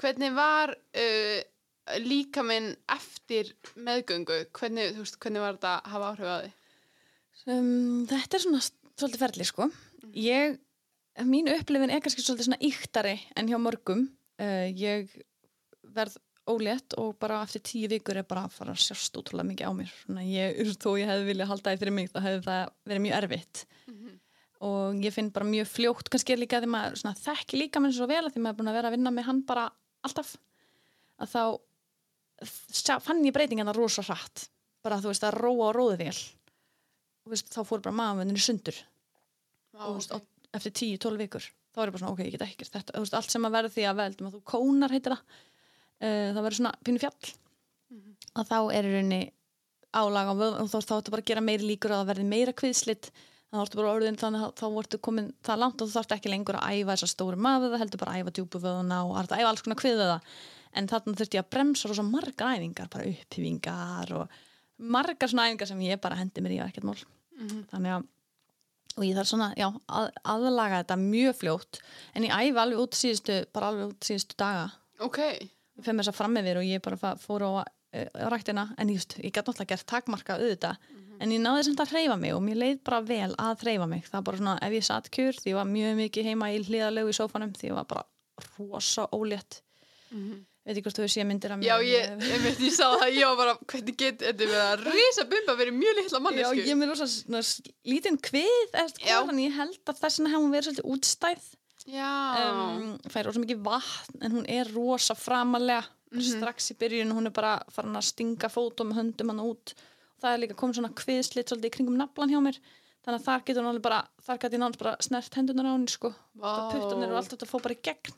Hvernig 0.00 0.34
var 0.36 0.74
uh, 0.74 1.40
líka 2.04 2.44
minn 2.46 2.72
eftir 2.90 3.52
meðgöngu 3.76 4.44
hvernig, 4.56 4.94
veist, 4.98 5.18
hvernig 5.20 5.44
var 5.44 5.58
þetta 5.58 5.72
að 5.76 5.94
hafa 5.94 6.10
áhrif 6.12 6.30
á 6.30 6.36
þig? 6.44 6.60
Um, 7.44 8.04
þetta 8.08 8.38
er 8.38 8.44
svona 8.44 8.60
svolítið 8.64 9.24
ferli, 9.24 9.46
sko. 9.48 9.68
Ég, 10.16 10.58
mín 11.28 11.50
upplifin 11.52 11.92
er 11.92 12.04
kannski 12.04 12.24
svolítið 12.24 12.48
svona 12.48 12.62
íktari 12.64 13.16
en 13.36 13.50
hjá 13.50 13.58
mörgum. 13.60 14.06
Uh, 14.40 14.70
ég 14.72 15.12
verð 15.94 16.16
ólétt 16.50 16.96
og 17.00 17.14
bara 17.20 17.42
eftir 17.44 17.62
tíu 17.64 17.88
vikur 17.88 18.18
er 18.20 18.26
bara 18.28 18.44
að 18.46 18.56
fara 18.58 18.74
að 18.74 18.82
sjást 18.84 19.16
útrúlega 19.16 19.48
mikið 19.48 19.68
á 19.68 19.72
mér. 19.76 19.92
Svona 20.04 20.24
ég, 20.28 20.58
þó 20.80 20.90
ég 21.00 21.08
hefði 21.08 21.28
viljað 21.30 21.50
halda 21.52 21.72
því 21.72 21.82
fyrir 21.82 21.96
mig 21.96 22.10
þá 22.12 22.18
hefði 22.20 22.42
það 22.48 22.72
verið 22.90 23.04
mjög 23.04 23.16
erfitt. 23.20 23.62
Og 24.64 25.04
ég 25.04 25.12
finn 25.12 25.30
bara 25.32 25.48
mjög 25.48 25.68
fljótt 25.68 26.10
kannski 26.12 26.36
líka 26.38 26.60
því 26.62 26.72
maður 26.72 27.16
þekki 27.20 27.60
líka 27.60 27.80
minn 27.80 27.92
svo 27.92 28.08
vel 28.08 28.22
að 28.22 28.34
því 28.34 28.44
maður 28.44 28.54
er 28.54 28.58
búin 28.60 28.72
að 28.72 28.78
vera 28.78 28.90
að 28.90 28.96
vinna 28.96 29.12
með 29.12 29.28
hann 29.28 29.40
bara 29.48 29.64
alltaf. 30.04 30.34
Að 31.20 31.32
þá 31.32 31.42
fann 33.04 33.24
ég 33.24 33.34
breytingarna 33.36 33.74
rosa 33.76 34.04
hratt. 34.06 34.48
Bara 34.84 35.00
þú 35.00 35.12
veist 35.12 35.26
að 35.26 35.38
róa 35.38 35.70
og 35.70 35.76
róði 35.76 35.98
vel. 36.04 36.16
Og 37.24 37.34
veist, 37.34 37.50
þá 37.52 37.62
fór 37.64 37.84
bara 37.84 37.96
maðurinn 37.96 38.40
sundur. 38.40 38.78
Vá, 39.74 39.86
og, 39.88 39.98
veist, 39.98 40.12
ok. 40.12 40.22
og 40.22 40.58
eftir 40.58 40.74
10-12 40.98 41.22
vikur 41.24 41.46
þá 41.74 41.80
er 41.82 41.88
ég 41.88 41.94
bara 41.94 42.02
svona 42.04 42.14
ok, 42.14 42.20
ég 42.22 42.34
get 42.36 42.44
ekki 42.44 42.60
gert 42.62 42.76
þetta 42.76 42.94
þú 42.94 43.00
veist, 43.02 43.16
allt 43.18 43.32
sem 43.34 43.46
að 43.46 43.54
verður 43.56 43.72
því 43.74 43.86
að 43.90 44.00
veldum 44.00 44.28
að 44.28 44.34
þú 44.36 44.42
kónar 44.46 44.92
heitir 44.94 45.14
það 45.14 45.22
uh, 45.24 46.28
það 46.36 46.42
verður 46.44 46.58
svona 46.60 46.74
pínu 46.86 47.02
fjall. 47.02 47.32
Að 48.34 48.50
þá 48.50 48.58
er 48.74 48.86
í 48.86 48.92
rauninni 48.94 49.22
álag 49.94 50.30
á 50.30 50.34
vöðum 50.34 50.64
og 50.64 50.70
þá 50.72 50.96
ertu 50.98 51.14
bara 51.14 51.22
að 51.22 51.30
gera 51.30 51.44
meiri 51.44 51.68
líkur 51.68 51.94
að 51.94 52.02
það 52.02 52.10
verði 52.12 52.26
meira 52.30 52.54
kviðslitt 52.56 53.10
þá 53.54 53.60
ertu 53.62 53.78
bara 53.78 53.92
orðin 53.94 54.18
þannig 54.18 54.46
að 54.48 54.54
þá 54.58 54.64
ertu 54.82 55.00
komin 55.06 55.28
það 55.46 55.60
langt 55.62 55.82
og 55.82 55.90
þú 55.90 55.94
þarft 55.98 56.14
ekki 56.16 56.32
lengur 56.32 56.58
að 56.58 56.80
æfa 56.80 56.96
þessa 56.96 57.10
stóru 57.12 57.38
maður 57.38 57.74
það 57.74 57.84
heldur 57.84 58.02
bara 58.02 58.14
að 58.14 58.24
æfa 58.24 58.34
djúpu 58.38 58.62
vöðuna 58.64 58.98
og 59.06 59.18
að 59.20 59.36
æfa 59.36 59.50
alls 59.52 59.62
konar 59.62 59.78
kviða 59.78 60.08
en 60.74 60.88
þarna 60.90 61.18
þurfti 61.18 61.38
ég 61.38 61.44
að 61.44 61.52
bremsa 61.54 61.90
rosa 61.90 62.04
margar 62.06 62.56
æfingar 62.56 62.90
bara 62.92 63.06
upphyfingar 63.10 64.14
og 64.18 64.40
margar 64.78 65.30
svona 65.30 65.48
æfingar 65.48 65.70
sem 65.70 65.84
ég 65.86 66.02
bara 66.02 66.18
hendi 66.18 66.44
mér 66.44 66.56
í 66.56 66.60
ekkert 66.64 66.88
mál. 66.88 66.98
Þannig 67.70 67.96
að 67.96 68.10
og 68.94 69.02
ég 69.02 69.16
þarf 69.16 69.30
svona, 69.30 69.50
já, 69.58 69.66
að, 69.90 70.10
aðlaga 70.30 70.82
þetta 70.82 70.98
mjög 71.00 71.38
fljótt. 71.40 71.80
En 72.14 72.26
ég 72.26 72.34
æfa 72.34 72.62
alveg 72.62 72.82
út 72.84 72.98
síðustu, 72.98 73.38
bara 73.54 73.70
alveg 73.72 73.90
út 73.90 74.06
síðustu 74.06 74.36
daga. 74.38 74.68
Ok, 75.02 75.18
ég 75.18 75.80
fyrir 75.82 75.98
mér 75.98 76.10
að 76.12 76.18
fram 76.18 76.36
með 76.36 76.50
þér 76.50 76.60
og 76.60 76.68
ég 76.68 76.84
bara 76.84 77.14
fór 77.18 77.46
á 77.46 77.50
uh, 77.58 77.64
ræktina. 78.30 78.68
En 78.78 78.92
ég, 78.92 79.00
just, 79.00 79.16
ég 79.18 79.32
gæti 79.34 79.42
náttúrulega 79.42 79.72
gert 79.74 79.88
takmarka 79.90 80.38
auðvitað. 80.38 80.92
En 81.22 81.34
ég 81.34 81.42
náði 81.42 81.66
samt 81.66 81.82
að 81.82 81.92
hreyfa 81.94 82.16
mig 82.18 82.34
og 82.34 82.42
mér 82.42 82.58
leið 82.58 82.80
bara 82.86 83.02
vel 83.06 83.34
að 83.38 83.66
hreyfa 83.66 83.90
mig. 83.90 84.06
Það 84.10 84.24
bara 84.28 84.40
svona 84.40 84.54
ef 84.66 84.74
ég 84.74 84.86
satt 84.86 85.10
kjur 85.14 85.38
því 85.38 85.52
ég 85.52 85.58
var 85.58 85.68
mjög 85.70 86.00
mikið 86.00 86.30
heima 86.30 86.50
í 86.54 86.62
hliðalegu 86.66 87.12
í 87.12 87.18
sófanum 87.18 87.54
því 87.54 87.70
ég 87.70 87.76
var 87.78 87.86
bara 87.90 88.06
rosa 88.56 89.06
ólétt 89.14 89.60
veit 90.64 90.78
ekki 90.78 90.86
hvort 90.86 90.98
þú 90.98 91.04
hefur 91.04 91.12
séð 91.12 91.26
myndir 91.28 91.52
af 91.52 91.58
mér 91.60 91.68
já 91.68 91.74
ég, 91.84 92.12
ég, 92.24 92.44
ég, 92.48 92.60
ég 92.64 92.72
sá 92.72 92.86
það 92.94 93.10
ég 93.18 93.26
var 93.28 93.36
bara, 93.40 93.54
hvernig 93.68 93.96
get 94.00 94.22
þetta 94.22 94.46
verið 94.48 94.62
að 94.62 94.84
risa 94.88 95.26
bumba 95.28 95.56
verið 95.58 95.76
mjög 95.76 95.98
litla 95.98 96.20
Já, 96.20 96.24
mannesku 96.26 96.60
ég 96.62 96.70
er 96.72 96.78
með 96.80 96.92
rosa 96.94 97.42
lítinn 97.92 98.20
kvið 98.28 98.78
Já. 99.04 99.18
en 99.20 99.42
ég 99.42 99.58
held 99.58 99.92
að 99.92 100.00
þess 100.00 100.22
hefur 100.24 100.38
hún 100.40 100.54
verið 100.54 100.70
svolítið 100.70 100.88
útstæð. 100.94 101.50
Já, 101.84 102.12
um, 102.40 102.94
fær 103.12 103.28
rosa 103.28 103.42
mikið 103.42 103.60
vatn 103.66 104.24
en 104.24 104.38
hún 104.38 104.48
er 104.48 104.70
rosa 104.72 105.16
framalega 105.18 105.84
strax 106.14 106.70
í 106.72 106.78
byrjun, 106.80 107.12
hún 107.12 107.28
er 107.28 107.34
bara 107.34 107.58
farin 107.74 107.98
að 107.98 108.08
stinga 108.08 108.48
fótum 108.48 108.94
höndum 108.96 109.34
hann 109.34 109.44
út. 109.44 109.74
Það 110.22 110.30
er 110.30 110.42
líka 110.46 110.56
komið 110.56 110.78
svona 110.78 110.94
kviðslit 110.96 111.50
svolítið 111.50 111.68
í 111.68 111.74
kringum 111.76 111.98
naflan 112.00 112.32
hjá 112.32 112.40
mér. 112.40 112.60
Þannig 113.04 113.18
að 113.18 113.26
þar 113.26 113.42
getur 113.44 113.60
hún 113.60 113.72
alveg 113.74 113.84
bara 113.84 113.98
þar 114.24 114.38
getur 114.40 114.56
ég 114.56 114.62
náttúrulega 114.62 114.84
bara 114.86 115.04
snert 115.04 115.36
hendunar 115.36 115.68
á 115.68 115.72
henni 115.74 115.92
sko. 115.92 116.14
Wow. 116.40 116.70
puttanir 116.72 117.12
og 117.12 117.18
allt 117.20 117.34
þetta 117.34 117.48
fór 117.50 117.64
bara 117.66 117.76
í 117.76 117.82
gegn 117.84 118.14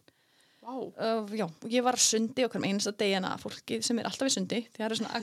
vá, 0.67 0.75
uh, 0.77 1.35
já, 1.37 1.47
og 1.47 1.73
ég 1.73 1.85
var 1.87 1.99
að 1.99 2.07
sundi 2.07 2.47
okkur 2.47 2.61
um 2.63 2.69
einasta 2.69 2.95
degina 2.99 3.35
fólki 3.41 3.81
sem 3.87 3.99
er 4.03 4.09
alltaf 4.09 4.31
í 4.31 4.35
sundi 4.35 4.63
því 4.67 4.81
það 4.81 4.87
eru 4.89 4.99
svona 5.01 5.15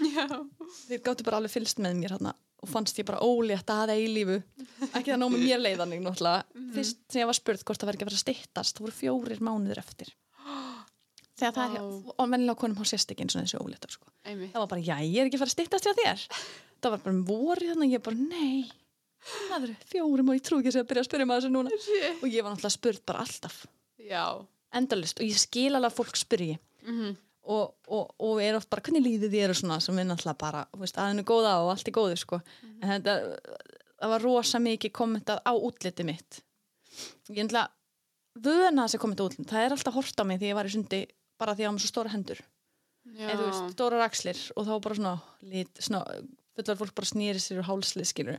já. 0.16 0.26
þeir 0.88 1.04
gáttu 1.06 1.26
bara 1.28 1.38
alveg 1.38 1.54
fylgst 1.54 1.82
með 1.82 2.00
mér 2.00 2.16
hérna 2.16 2.34
og 2.62 2.70
fannst 2.70 2.98
ég 3.00 3.06
bara 3.06 3.22
ólétt 3.26 3.70
að 3.74 3.94
eilífu 3.96 4.38
ekki 4.92 5.10
það 5.10 5.18
nóg 5.18 5.32
með 5.34 5.46
mér 5.48 5.62
leiðaning 5.62 6.04
náttúrulega. 6.04 6.44
Fyrst 6.76 7.00
sem 7.10 7.22
ég 7.22 7.30
var 7.30 7.38
spurð 7.38 7.64
hvort 7.66 7.82
það 7.82 7.90
verði 7.90 7.98
ekki 7.98 8.06
að 8.06 8.10
fara 8.12 8.18
að 8.18 8.22
styttast 8.22 8.76
það 8.76 8.84
voru 8.86 8.94
fjórir 8.98 9.40
mánuður 9.42 9.80
eftir. 9.82 10.12
Þegar 11.40 11.56
það 11.56 11.74
er, 11.80 11.88
og 12.14 12.30
mennilega 12.30 12.60
konum 12.60 12.78
há 12.78 12.86
sérst 12.86 13.10
ekki 13.10 13.26
eins 13.26 13.34
og 13.34 13.42
þessi 13.42 13.58
óléttar 13.58 13.96
sko. 13.96 14.06
það 14.22 14.60
var 14.60 14.70
bara, 14.70 14.84
já, 14.86 14.94
ég 15.02 15.18
er 15.18 15.26
ekki 15.26 15.40
að 15.40 15.42
fara 15.42 15.50
að 15.50 15.56
styttast 15.56 15.88
hjá 15.88 15.96
þér. 15.98 16.24
Það 16.78 16.94
var 16.94 17.02
bara 17.02 17.16
um 17.16 17.24
voru 17.26 17.70
þannig 17.72 17.88
að 17.88 17.96
ég 17.96 18.06
bara, 18.06 18.28
nei 18.30 18.70
það 19.48 19.66
eru 19.66 19.74
fjórum 19.90 20.30
og 20.30 20.38
ég 20.38 20.46
trú 20.46 20.60
ekki 20.62 20.74
að 20.74 20.88
byrja 20.90 21.02
að 21.02 21.08
spyrja 21.10 21.26
maður 21.30 21.44
þessu 21.44 21.54
núna. 21.54 21.76
Og 22.22 22.24
ég 22.26 22.42
var 22.42 22.54
náttúrulega 22.54 22.74
spurð 22.74 23.02
bara 23.06 23.22
alltaf. 23.22 23.58
Já 24.02 24.24
endalist 24.78 25.20
og 25.20 25.26
ég 25.26 25.38
skil 25.40 25.70
alveg 25.74 25.90
að 25.90 25.98
fólk 25.98 26.18
spyrji. 26.20 26.56
Mhm, 26.86 27.12
og, 27.52 27.74
og, 27.90 28.14
og 28.22 28.40
er 28.42 28.54
oft 28.54 28.70
bara 28.70 28.84
hvernig 28.86 29.02
líðið 29.02 29.32
þér? 29.34 29.50
og 29.50 29.58
svona 29.58 29.80
sem 29.82 29.98
er 29.98 30.06
náttúrulega 30.06 30.38
bara 30.38 30.64
veist, 30.78 30.98
aðeinu 30.98 31.24
góða 31.26 31.56
og 31.64 31.72
allt 31.72 31.88
er 31.90 31.96
góðu 31.96 32.18
sko. 32.20 32.38
en 32.80 32.88
þetta 32.92 33.16
það 34.02 34.12
var 34.14 34.24
rosa 34.26 34.60
mikið 34.62 34.92
kommentað 34.94 35.42
á 35.42 35.52
útliti 35.54 36.06
mitt. 36.06 36.42
Ég 37.30 37.44
ætla 37.46 37.68
vöna 38.42 38.86
þessi 38.86 39.00
komment 39.02 39.22
á 39.22 39.26
útliti 39.26 39.50
það 39.50 39.66
er 39.66 39.74
alltaf 39.76 39.94
hort 39.94 40.22
á 40.22 40.24
mig 40.26 40.40
því 40.40 40.52
ég 40.52 40.58
var 40.58 40.70
í 40.70 40.74
sundi 40.74 41.02
bara 41.38 41.54
því 41.54 41.62
að 41.62 41.64
ég 41.64 41.70
var 41.70 41.76
með 41.76 41.84
svo 41.84 41.92
stóra 41.92 42.14
hendur. 42.14 42.42
Eða 43.18 43.36
þú 43.38 43.46
veist, 43.48 43.74
stóra 43.74 43.98
rakslir 43.98 44.40
og 44.54 44.66
þá 44.68 44.72
bara 44.84 44.98
svona, 44.98 45.14
lit, 45.42 45.82
svona 45.82 46.02
fullar 46.56 46.78
fólk 46.80 46.94
bara 46.98 47.08
snýri 47.08 47.40
sér 47.42 47.62
úr 47.62 47.68
hálslið 47.68 48.08
skilur 48.10 48.38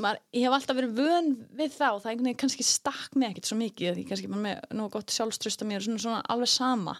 Maður, 0.00 0.22
ég 0.36 0.46
hef 0.46 0.56
alltaf 0.56 0.80
verið 0.80 0.96
vön 1.00 1.30
við 1.58 1.76
það 1.76 1.96
og 1.96 2.02
það 2.02 2.12
einhvern 2.12 2.30
veginn 2.30 2.40
kannski 2.44 2.66
stakk 2.66 3.18
mig 3.20 3.30
ekkert 3.30 3.50
svo 3.50 3.60
mikið 3.60 3.98
því 3.98 4.06
kannski 4.08 4.32
bara 4.32 4.44
með 4.46 4.74
nú 4.78 4.88
gott 4.92 5.14
sjálfströsta 5.14 5.68
mér 5.68 5.82
og 5.82 5.88
svona, 5.88 6.02
svona 6.06 6.24
alveg 6.32 6.52
sama. 6.52 6.96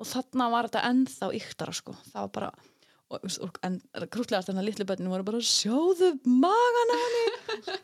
Og 0.00 0.08
þarna 0.08 0.50
var 0.54 0.70
þetta 0.70 0.84
ennþá 0.90 1.30
yktara 1.40 1.76
sko. 1.76 1.96
Það 2.12 2.26
var 2.26 2.34
bara 2.38 2.52
og, 3.10 3.26
og, 3.42 3.58
en 3.66 3.78
krútlegast 4.12 4.50
þarna 4.50 4.64
litlu 4.64 4.86
bönninu 4.88 5.12
voru 5.12 5.26
bara 5.26 5.42
sjáðu 5.44 6.12
magan 6.24 6.94
á 6.94 6.96
henni 7.02 7.78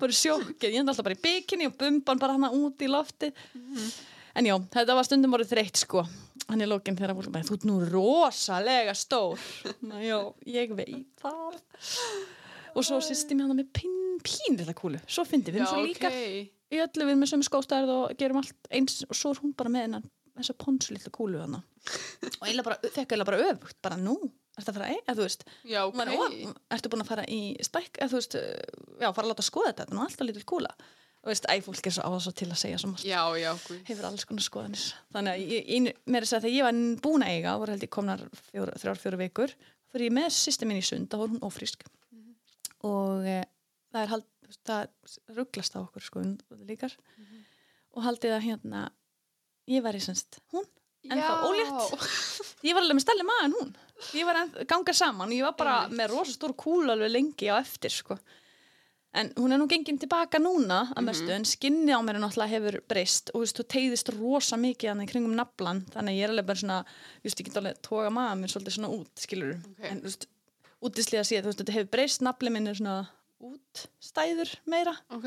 bara 0.00 0.16
sjokkið, 0.16 0.70
ég 0.72 0.80
enda 0.80 0.94
alltaf 0.94 1.06
bara 1.06 1.18
í 1.18 1.22
bikini 1.24 1.68
og 1.68 1.76
bumban 1.80 2.22
bara 2.22 2.38
hana 2.38 2.52
út 2.56 2.80
í 2.80 2.88
lofti 2.90 3.30
en 3.30 4.48
já, 4.48 4.56
þetta 4.72 4.96
var 4.96 5.08
stundum 5.08 5.36
voruð 5.36 5.52
þreytt 5.52 5.82
sko 5.84 6.06
hann 6.50 6.64
er 6.64 6.70
lókin 6.70 6.98
þegar 6.98 7.16
fólk 7.18 7.40
þú 7.48 7.56
ert 7.56 7.66
nú 7.68 7.78
rosalega 7.86 8.94
stór 8.98 9.40
Ná, 9.86 9.98
já, 10.02 10.18
ég 10.50 10.74
veit 10.76 11.08
það 11.22 11.58
og 12.76 12.86
svo 12.86 13.00
sýsti 13.04 13.36
mér 13.36 13.50
hann 13.50 13.60
með 13.60 13.70
pín, 13.80 13.98
pínrilla 14.26 14.74
kúlu 14.76 15.00
svo 15.06 15.24
fyndi 15.28 15.54
við 15.54 15.64
Já, 15.64 15.70
svo 15.72 15.82
ok. 15.82 15.88
líkar 15.88 16.16
í 16.70 16.82
öllu 16.84 17.08
við 17.08 17.18
með 17.18 17.32
sömu 17.32 17.46
skóstærð 17.46 17.94
og 17.94 18.18
gerum 18.20 18.40
allt 18.42 18.70
eins 18.70 19.00
og 19.08 19.16
svo 19.18 19.34
er 19.34 19.42
hún 19.42 19.56
bara 19.58 19.72
með 19.72 19.88
hennan 19.88 20.10
þessa 20.38 20.56
ponsu 20.60 20.94
lilla 20.94 21.12
kúlu 21.14 21.40
hann 21.42 21.58
og 21.58 22.44
eiginlega 22.44 22.66
bara, 22.68 22.78
þekka 22.84 23.16
eiginlega 23.16 23.30
bara 23.32 23.50
öfugt 23.50 23.78
bara 23.82 23.98
nú, 24.00 24.16
ertu 24.56 24.72
að 24.72 24.78
fara 24.78 24.92
eða 24.94 25.16
þú 25.18 25.26
veist 25.26 25.44
Já, 25.64 25.80
ok. 25.86 26.00
okay. 26.00 26.46
og, 26.46 26.62
ertu 26.76 26.92
búin 26.92 27.04
að 27.04 27.10
fara 27.10 27.26
í 27.26 27.40
stæk 27.66 27.98
eða 27.98 28.12
þú 28.12 28.20
veist, 28.20 28.38
já, 29.00 29.08
fara 29.08 29.26
að 29.26 29.30
láta 29.32 29.46
skoða 29.46 29.72
þetta 29.72 29.86
þetta 29.86 29.94
er 29.94 29.98
nú 29.98 30.04
alltaf 30.06 30.28
lítil 30.28 30.46
kúla 30.52 30.74
og 31.20 31.28
veist, 31.28 31.46
æ, 31.52 31.60
fólk 31.64 31.86
er 31.86 31.94
svo 31.94 32.08
á 32.08 32.10
svo 32.16 32.32
til 32.36 32.48
að 32.48 32.60
segja 32.62 32.78
svo 32.80 32.92
margt. 32.92 33.04
Já, 33.04 33.20
já, 33.36 33.50
hefur 33.88 34.08
alls 34.08 34.24
konar 34.28 34.44
skoðanir. 34.44 34.84
Þannig 35.12 35.34
að 35.34 35.52
ég, 35.52 35.66
ég, 35.68 35.98
mér 36.08 36.22
er 36.22 36.26
að 36.26 36.30
segja 36.30 36.42
þegar 36.46 36.56
ég 36.56 36.66
var 36.66 36.80
búin 37.04 37.24
að 37.26 37.34
eiga 37.34 37.56
voru 37.60 37.74
held 37.74 37.84
ég 37.84 37.92
komnar 37.96 38.24
fjór, 38.48 38.72
þrjár, 38.80 39.00
fjóru 39.02 39.20
vikur 39.20 39.54
fyrir 39.90 40.06
ég 40.06 40.16
með 40.16 40.28
sýsti 40.36 40.68
minn 40.68 40.80
í 40.80 40.86
sund 40.86 41.10
þá 41.10 41.18
voru 41.20 41.34
hún 41.34 41.44
ófrísk. 41.44 41.84
Og 42.88 43.28
e, 43.28 43.36
það 43.92 44.02
er 44.02 44.12
hald, 44.14 44.28
það 44.64 45.36
rugglast 45.36 45.76
á 45.76 45.84
okkur 45.84 46.06
sko 46.06 46.24
líkar. 46.64 46.96
Og 47.96 48.04
haldið 48.06 48.36
að 48.38 48.46
hérna 48.46 48.84
ég 49.70 49.84
var 49.84 49.98
í 49.98 50.02
semst 50.02 50.40
hún 50.54 50.64
en 51.10 51.20
þá 51.20 51.46
ólétt. 51.48 52.08
Ég 52.64 52.76
var 52.76 52.84
alveg 52.84 52.96
með 52.96 53.04
stærli 53.06 53.24
maður 53.24 53.46
en 53.46 53.56
hún. 53.56 53.70
Ég 54.16 54.28
var 54.28 54.38
að 54.40 54.58
ganga 54.68 54.92
saman 54.96 55.32
ég 55.36 55.44
var 55.44 55.56
bara 55.58 55.76
með 55.92 56.14
rosa 56.14 56.32
stór 56.32 56.56
kúla 56.56 56.94
alveg 56.94 57.12
lengi 57.12 57.48
á 57.52 57.60
eftir 57.60 57.92
sko 57.92 58.16
en 59.12 59.32
hún 59.36 59.52
er 59.52 59.58
nú 59.58 59.66
gengin 59.66 59.98
tilbaka 59.98 60.38
núna 60.38 60.92
að 60.94 61.06
mestu 61.08 61.30
en 61.34 61.44
skinni 61.48 61.90
á 61.90 61.98
mér 61.98 62.18
er 62.18 62.22
náttúrulega 62.22 62.52
hefur 62.54 62.76
breyst 62.88 63.32
og 63.34 63.40
þú 63.40 63.44
veist, 63.44 63.56
þú 63.58 63.64
tegðist 63.74 64.12
rosa 64.14 64.56
mikið 64.60 64.92
hann 64.92 65.02
í 65.02 65.08
kringum 65.10 65.34
naflan 65.34 65.80
þannig 65.90 66.18
ég 66.20 66.28
er 66.28 66.34
alveg 66.34 66.46
bara 66.46 66.62
svona 66.62 66.76
þú 66.86 67.24
veist, 67.26 67.40
ég 67.40 67.48
get 67.48 67.56
alveg 67.58 67.80
toga 67.82 68.10
maður 68.14 68.38
mér 68.42 68.52
svolítið 68.54 68.76
svona 68.76 68.92
út 68.94 69.24
skilur 69.24 69.56
Ok. 69.56 69.80
en 69.90 69.98
þú 70.04 70.06
veist, 70.10 70.28
útislega 70.80 71.24
séð, 71.26 71.42
þú 71.42 71.50
veist, 71.50 71.62
þetta 71.64 71.76
hefur 71.78 71.90
breyst 71.96 72.22
nafli 72.22 72.50
minn 72.54 72.70
er 72.70 72.78
svona 72.78 72.94
útstæður 73.40 74.54
meira. 74.70 74.94
Ok, 75.16 75.26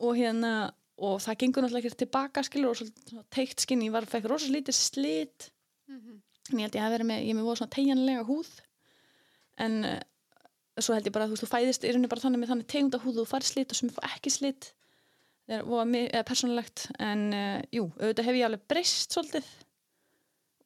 og 0.00 0.16
hérna 0.18 0.52
og 0.98 1.20
það 1.22 1.38
gengur 1.42 1.62
náttúrulega 1.64 1.86
ekki 1.92 2.02
tilbaka 2.02 2.42
skilur 2.42 2.72
og 2.72 2.78
svolítið 2.80 3.22
teikt 3.30 3.62
skinni, 3.62 3.86
ég 3.88 3.94
var 3.94 4.06
fekk 4.10 4.26
rosa 4.32 4.50
lítið 4.50 4.74
slit. 4.74 5.50
Mhm. 5.88 6.20
en 6.50 6.58
ég 6.58 6.64
held 6.64 6.76
ég 6.78 6.82
að 6.82 6.90
vera 6.96 7.04
með, 7.04 7.26
ég 7.28 7.34
með 7.36 7.44
svo 10.84 10.96
held 10.96 11.08
ég 11.08 11.14
bara 11.14 11.28
að 11.28 11.34
þú 11.34 11.42
þú 11.42 11.50
fæðist 11.52 11.84
í 11.84 11.92
rauninni 11.92 12.10
bara 12.10 12.24
þannig 12.24 12.42
með 12.42 12.52
þannig 12.52 12.68
tegunda 12.72 13.00
húð 13.02 13.20
og 13.20 13.26
þú 13.26 13.30
fær 13.32 13.46
slit 13.48 13.72
og 13.74 13.78
sem 13.80 13.92
fá 13.94 14.02
ekki 14.10 14.32
slit. 14.34 14.72
Það 15.48 15.72
er 15.78 16.02
eða 16.02 16.26
persónulegt 16.28 16.84
en 17.00 17.22
uh, 17.32 17.60
jú, 17.72 17.86
auðvitað 17.96 18.28
hef 18.28 18.38
ég 18.38 18.48
alveg 18.48 18.66
breyst 18.68 19.14
svolítið. 19.16 19.48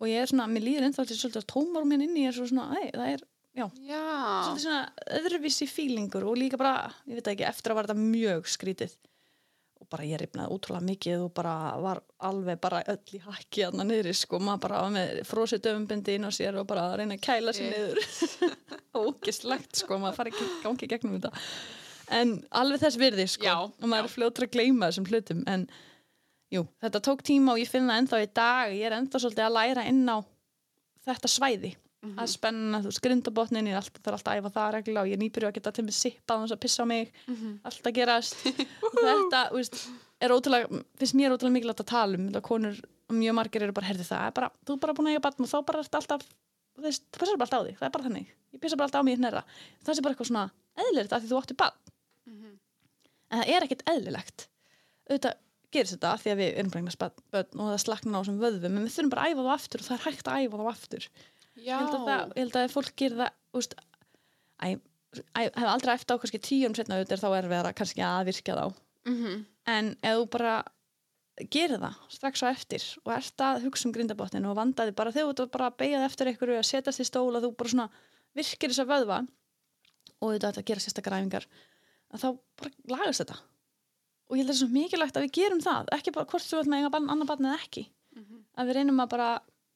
Og 0.02 0.08
ég 0.10 0.24
er 0.24 0.32
svona, 0.32 0.48
mér 0.50 0.66
líður 0.66 0.88
ennþá 0.88 1.06
til 1.06 1.18
svolítið 1.20 1.44
að 1.44 1.50
tómar 1.52 1.86
mér 1.86 2.02
inni, 2.08 2.24
ég 2.24 2.32
er 2.32 2.34
svo 2.34 2.48
svona, 2.50 2.80
ei, 2.80 2.88
það 2.90 3.12
er 3.12 3.20
já, 3.54 3.66
já. 3.86 4.02
svolítið 4.48 4.64
svona 4.64 5.18
öðruvísi 5.20 5.68
fílingur 5.70 6.26
og 6.26 6.40
líka 6.40 6.58
bara, 6.58 6.90
ég 7.06 7.20
veit 7.20 7.30
ekki, 7.30 7.46
eftir 7.46 7.70
að 7.70 7.78
var 7.78 7.90
þetta 7.90 8.08
mjög 8.08 8.50
skrítið 8.50 8.96
bara 9.92 10.06
ég 10.08 10.20
rifnaði 10.20 10.54
ótrúlega 10.54 10.86
mikið 10.88 11.24
og 11.26 11.30
bara 11.36 11.54
var 11.82 12.00
alveg 12.24 12.60
bara 12.62 12.80
öll 12.90 13.16
í 13.18 13.20
hakki 13.22 13.66
aðna 13.66 13.86
niðri 13.88 14.14
sko, 14.16 14.40
maður 14.42 14.64
bara 14.64 14.80
var 14.86 14.94
með 14.96 15.20
frósið 15.28 15.62
döfumbindi 15.66 16.16
inn 16.16 16.26
á 16.26 16.32
sér 16.32 16.58
og 16.60 16.66
bara 16.70 16.88
að 16.88 16.96
reyna 17.02 17.18
að 17.18 17.24
kæla 17.26 17.54
sér 17.56 17.70
niður. 17.72 18.02
Ógislegt 19.04 19.82
sko, 19.82 20.00
maður 20.00 20.18
fari 20.18 20.34
ekki 20.34 20.48
gangi 20.64 20.90
gegnum 20.90 21.18
þetta. 21.18 21.44
En 22.12 22.34
alveg 22.62 22.82
þess 22.82 23.00
virði 23.00 23.28
sko. 23.30 23.48
Já, 23.48 23.56
og 23.68 23.86
maður 23.86 24.08
já. 24.08 24.10
er 24.10 24.14
fljótur 24.16 24.48
að 24.48 24.54
gleyma 24.56 24.90
þessum 24.90 25.08
hlutum. 25.12 25.44
En 25.48 25.68
jú, 26.52 26.66
þetta 26.84 27.04
tók 27.08 27.24
tíma 27.28 27.54
og 27.54 27.62
ég 27.62 27.70
finna 27.70 28.00
ennþá 28.00 28.24
í 28.24 28.32
dag, 28.32 28.74
ég 28.76 28.88
er 28.88 28.98
ennþá 28.98 29.22
svolítið 29.22 29.48
að 29.48 29.56
læra 29.58 29.86
inn 29.88 30.04
á 30.08 30.18
þetta 31.06 31.30
svæði 31.30 31.76
Mhm. 32.02 32.18
að 32.18 32.28
spenna, 32.32 32.80
þú 32.82 32.88
veist, 32.90 33.00
grindabotnin 33.04 33.66
ég 33.68 33.76
er 33.76 33.78
alltaf, 33.78 34.00
er 34.06 34.12
alltaf 34.16 34.32
að 34.32 34.38
æfa 34.42 34.50
það 34.56 34.72
reglulega 34.74 35.02
og 35.02 35.06
ég 35.06 35.14
er 35.14 35.20
nýbyrju 35.22 35.48
að 35.48 35.54
geta 35.54 35.72
til 35.72 35.84
mig 35.86 35.94
sippað 35.94 36.38
hans 36.42 36.50
að 36.52 36.60
pissa 36.64 36.82
á 36.82 36.86
mig 36.90 37.12
Mhm. 37.28 37.60
allt 37.64 37.82
að 37.86 37.94
gerast 37.94 38.34
og 38.46 38.98
þetta, 39.06 39.40
þú 39.52 39.56
veist, 39.60 39.76
er 40.20 40.30
ótrúlega 40.34 40.82
finnst 40.98 41.14
mér 41.14 41.30
ótrúlega 41.36 41.54
mikilvægt 41.54 41.82
að 41.84 41.92
tala 41.94 42.18
um 42.18 42.26
þetta 42.28 42.42
konur, 42.42 42.80
mjög 43.12 43.34
margir 43.38 43.62
eru 43.62 43.72
bara, 43.72 43.86
herði 43.86 44.02
það 44.08 44.26
er 44.26 44.32
bara, 44.34 44.50
þú 44.66 44.72
er 44.74 44.80
bara 44.82 44.92
búin 44.98 45.06
að 45.06 45.14
eiga 45.14 45.22
batn 45.28 45.42
og 45.46 45.50
þá 45.52 45.58
bara 45.66 45.78
ertu 45.84 45.96
alltaf 46.00 46.22
þú 46.74 46.82
veist, 46.82 47.02
þú 47.12 47.18
pissar 47.22 47.38
bara 47.38 47.46
alltaf 47.46 47.62
á 47.62 47.66
þig, 47.70 47.78
það 47.78 47.86
er 47.86 47.94
bara 47.94 48.04
þannig 48.08 48.26
ég 48.52 48.60
pissa 48.60 48.76
bara 48.76 48.86
alltaf 48.90 49.02
á 49.02 49.06
mig 49.06 49.18
hnerra, 49.18 49.44
það 49.86 49.94
sé 49.94 50.02
bara 50.02 50.14
eitthvað 50.16 50.30
svona 50.32 50.50
eðlilegt 50.82 51.12
að 51.12 51.22
því 51.22 51.28
þú 51.30 51.38
átti 51.42 51.56
batn 51.62 51.78
Mhm. 52.26 52.58
en 53.30 53.38
það 53.42 53.48
er 53.54 53.62
ekkert 53.62 53.86
eðlilegt 53.86 54.46
auðvitað 55.10 55.34
gerist 55.72 55.94
þetta 55.96 56.18
því 56.20 56.30
að 56.32 56.40
við 56.42 56.58
eignast 56.58 56.98
börn 56.98 57.60
og 57.62 57.66
það 57.72 57.80
slakna 57.86 58.18
á 58.18 58.22
þessum 58.22 58.40
vöðvum 58.42 58.76
en 58.76 58.84
við 58.86 58.92
þurfum 58.96 59.10
bara 59.14 59.22
að 59.22 59.32
æfa 59.32 59.42
þá 59.46 59.52
aftur 59.54 59.80
og 59.80 59.86
það 59.86 59.96
er 59.96 60.04
hægt 60.10 60.26
að 60.28 60.40
æfa 60.42 60.58
þá 60.58 60.66
aftur. 60.72 61.08
Ég 61.66 61.78
held 61.78 61.94
að, 61.96 62.06
það, 62.08 62.32
ég 62.36 62.42
held 62.44 62.56
að 62.62 62.72
fólk 62.76 62.92
gerir 62.96 63.16
það 63.22 63.32
úst, 63.60 63.74
æ, 64.62 64.68
æ, 65.36 65.40
hef 65.42 65.68
aldrei 65.72 65.94
eftir 65.94 66.16
á 66.16 66.20
kannski 66.22 66.40
tíum 66.42 66.74
setna 66.76 66.98
auðvitað 66.98 67.22
þá 67.24 67.28
er 67.38 67.48
verið 67.52 67.70
að 67.70 67.76
kannski 67.80 68.04
að 68.06 68.24
virka 68.30 68.56
þá 68.58 68.64
Mhm. 69.08 69.44
en 69.66 69.96
ef 70.02 70.16
þú 70.18 70.26
bara 70.30 70.54
gerir 71.50 71.78
það 71.82 71.94
strax 72.12 72.42
á 72.44 72.46
eftir 72.52 72.82
og 73.04 73.12
ert 73.16 73.36
að 73.42 73.62
hugsa 73.64 73.86
um 73.88 73.92
grindabotnin 73.92 74.46
og 74.46 74.56
vandaði 74.56 74.94
bara 74.94 75.10
þegar 75.10 75.34
þú 75.34 75.46
bara 75.50 75.70
að 75.70 75.76
beigja 75.80 76.04
eftir 76.06 76.26
einhverju 76.30 76.58
að 76.60 76.68
setjast 76.68 77.00
í 77.00 77.06
stól 77.08 77.34
og 77.34 77.42
þú 77.42 77.50
bara 77.56 77.68
svona 77.72 77.88
virkir 78.36 78.70
þess 78.70 78.82
að 78.84 78.92
vöðva 78.92 79.18
og 80.22 80.28
auðvitað 80.28 80.58
að 80.60 80.64
gera 80.70 80.80
sérstakar 80.84 81.16
æfingar 81.18 81.46
að 82.12 82.20
þá 82.22 82.28
bara 82.60 82.70
lagast 82.96 83.20
þetta 83.24 83.38
og 84.28 84.36
ég 84.36 84.42
held 84.44 84.50
að 84.50 84.54
það 84.54 84.54
er 84.54 84.60
svo 84.62 84.70
mikilvægt 84.76 85.16
að 85.18 85.24
við 85.26 85.32
gerum 85.40 85.60
það 85.64 85.90
ekki 85.96 86.12
bara 86.14 86.26
hvort 86.30 86.46
þú 86.46 86.60
vilt 86.60 86.70
með 86.72 86.90
barn, 86.94 87.10
annar 87.10 87.26
barn 87.32 87.44
eða 87.50 87.58
ekki 87.66 87.88
Mhm. 88.12 88.38
að 88.58 88.66
við 88.68 88.74
reynum 88.76 89.00
að 89.02 89.08
bara 89.08 89.28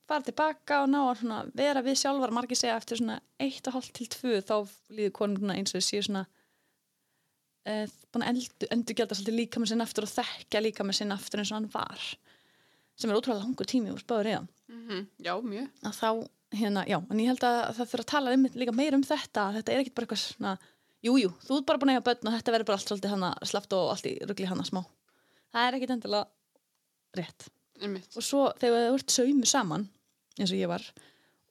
fara 0.07 0.23
tilbaka 0.27 0.83
og 0.85 0.89
ná 0.93 1.01
að 1.11 1.53
vera 1.59 1.83
við 1.83 1.97
sjálfar 2.03 2.31
margir 2.35 2.59
segja 2.61 2.77
eftir 2.79 3.01
svona 3.01 3.21
1,5 3.43 3.93
til 3.97 4.07
2 4.13 4.41
þá 4.47 4.55
líður 4.95 5.15
konur 5.19 5.41
svona 5.43 5.57
eins 5.59 5.75
og 5.75 5.83
séu 5.83 6.03
svona 6.07 6.25
uh, 7.67 7.87
búin 8.15 8.25
að 8.27 8.31
endur, 8.33 8.71
endurgelda 8.77 9.17
svolítið 9.19 9.39
líka 9.41 9.63
með 9.63 9.73
sinn 9.73 9.85
aftur 9.85 10.07
og 10.07 10.13
þekka 10.15 10.63
líka 10.65 10.87
með 10.87 11.01
sinn 11.01 11.15
aftur 11.17 11.43
eins 11.43 11.53
og 11.53 11.59
hann 11.61 11.71
var 11.75 12.07
sem 12.97 13.11
er 13.13 13.19
ótrúlega 13.19 13.43
langur 13.43 13.69
tími 13.69 13.93
úr 13.95 14.03
spáður 14.05 14.31
í 14.33 14.37
það 14.39 14.53
Mhm. 14.67 15.05
Já, 15.23 15.31
mjög. 15.47 15.67
að 15.87 15.93
þá, 15.95 16.09
hérna, 16.59 16.83
já, 16.91 16.97
en 17.11 17.19
ég 17.23 17.29
held 17.31 17.45
að 17.47 17.77
það 17.77 17.89
fyrir 17.93 18.03
að 18.03 18.09
tala 18.11 18.33
um, 18.35 18.47
líka 18.59 18.73
meira 18.75 18.97
um 18.99 19.05
þetta 19.07 19.45
þetta 19.55 19.73
er 19.73 19.83
ekkit 19.83 19.95
bara 19.95 20.07
eitthvað 20.09 20.23
svona, 20.23 20.55
jújú 21.07 21.21
jú, 21.23 21.29
þú 21.47 21.59
ert 21.61 21.67
bara 21.69 21.79
búin 21.79 21.93
að 21.93 21.99
eiga 22.01 22.07
börn 22.09 22.27
og 22.31 22.35
þetta 22.35 22.55
verður 22.57 22.67
bara 22.67 22.79
allt 22.81 22.91
svolítið 22.91 23.13
hana 23.15 23.31
slaft 23.47 23.77
og 23.79 23.91
allt 23.93 24.09
í 24.11 24.15
rugli 24.27 24.49
hana 24.51 24.67
smá 24.67 24.81
það 25.55 25.69
er 25.69 25.77
ekkit 25.79 25.93
endilega 25.95 26.27
rétt 27.21 27.47
Einmitt. 27.81 28.11
og 28.19 28.27
svo 28.27 28.43
þegar 28.59 28.89
þú 28.91 28.99
ert 28.99 29.15
saumu 29.15 29.47
saman 29.47 29.87
eins 30.41 30.53
og 30.53 30.61
ég 30.61 30.70
var. 30.70 30.84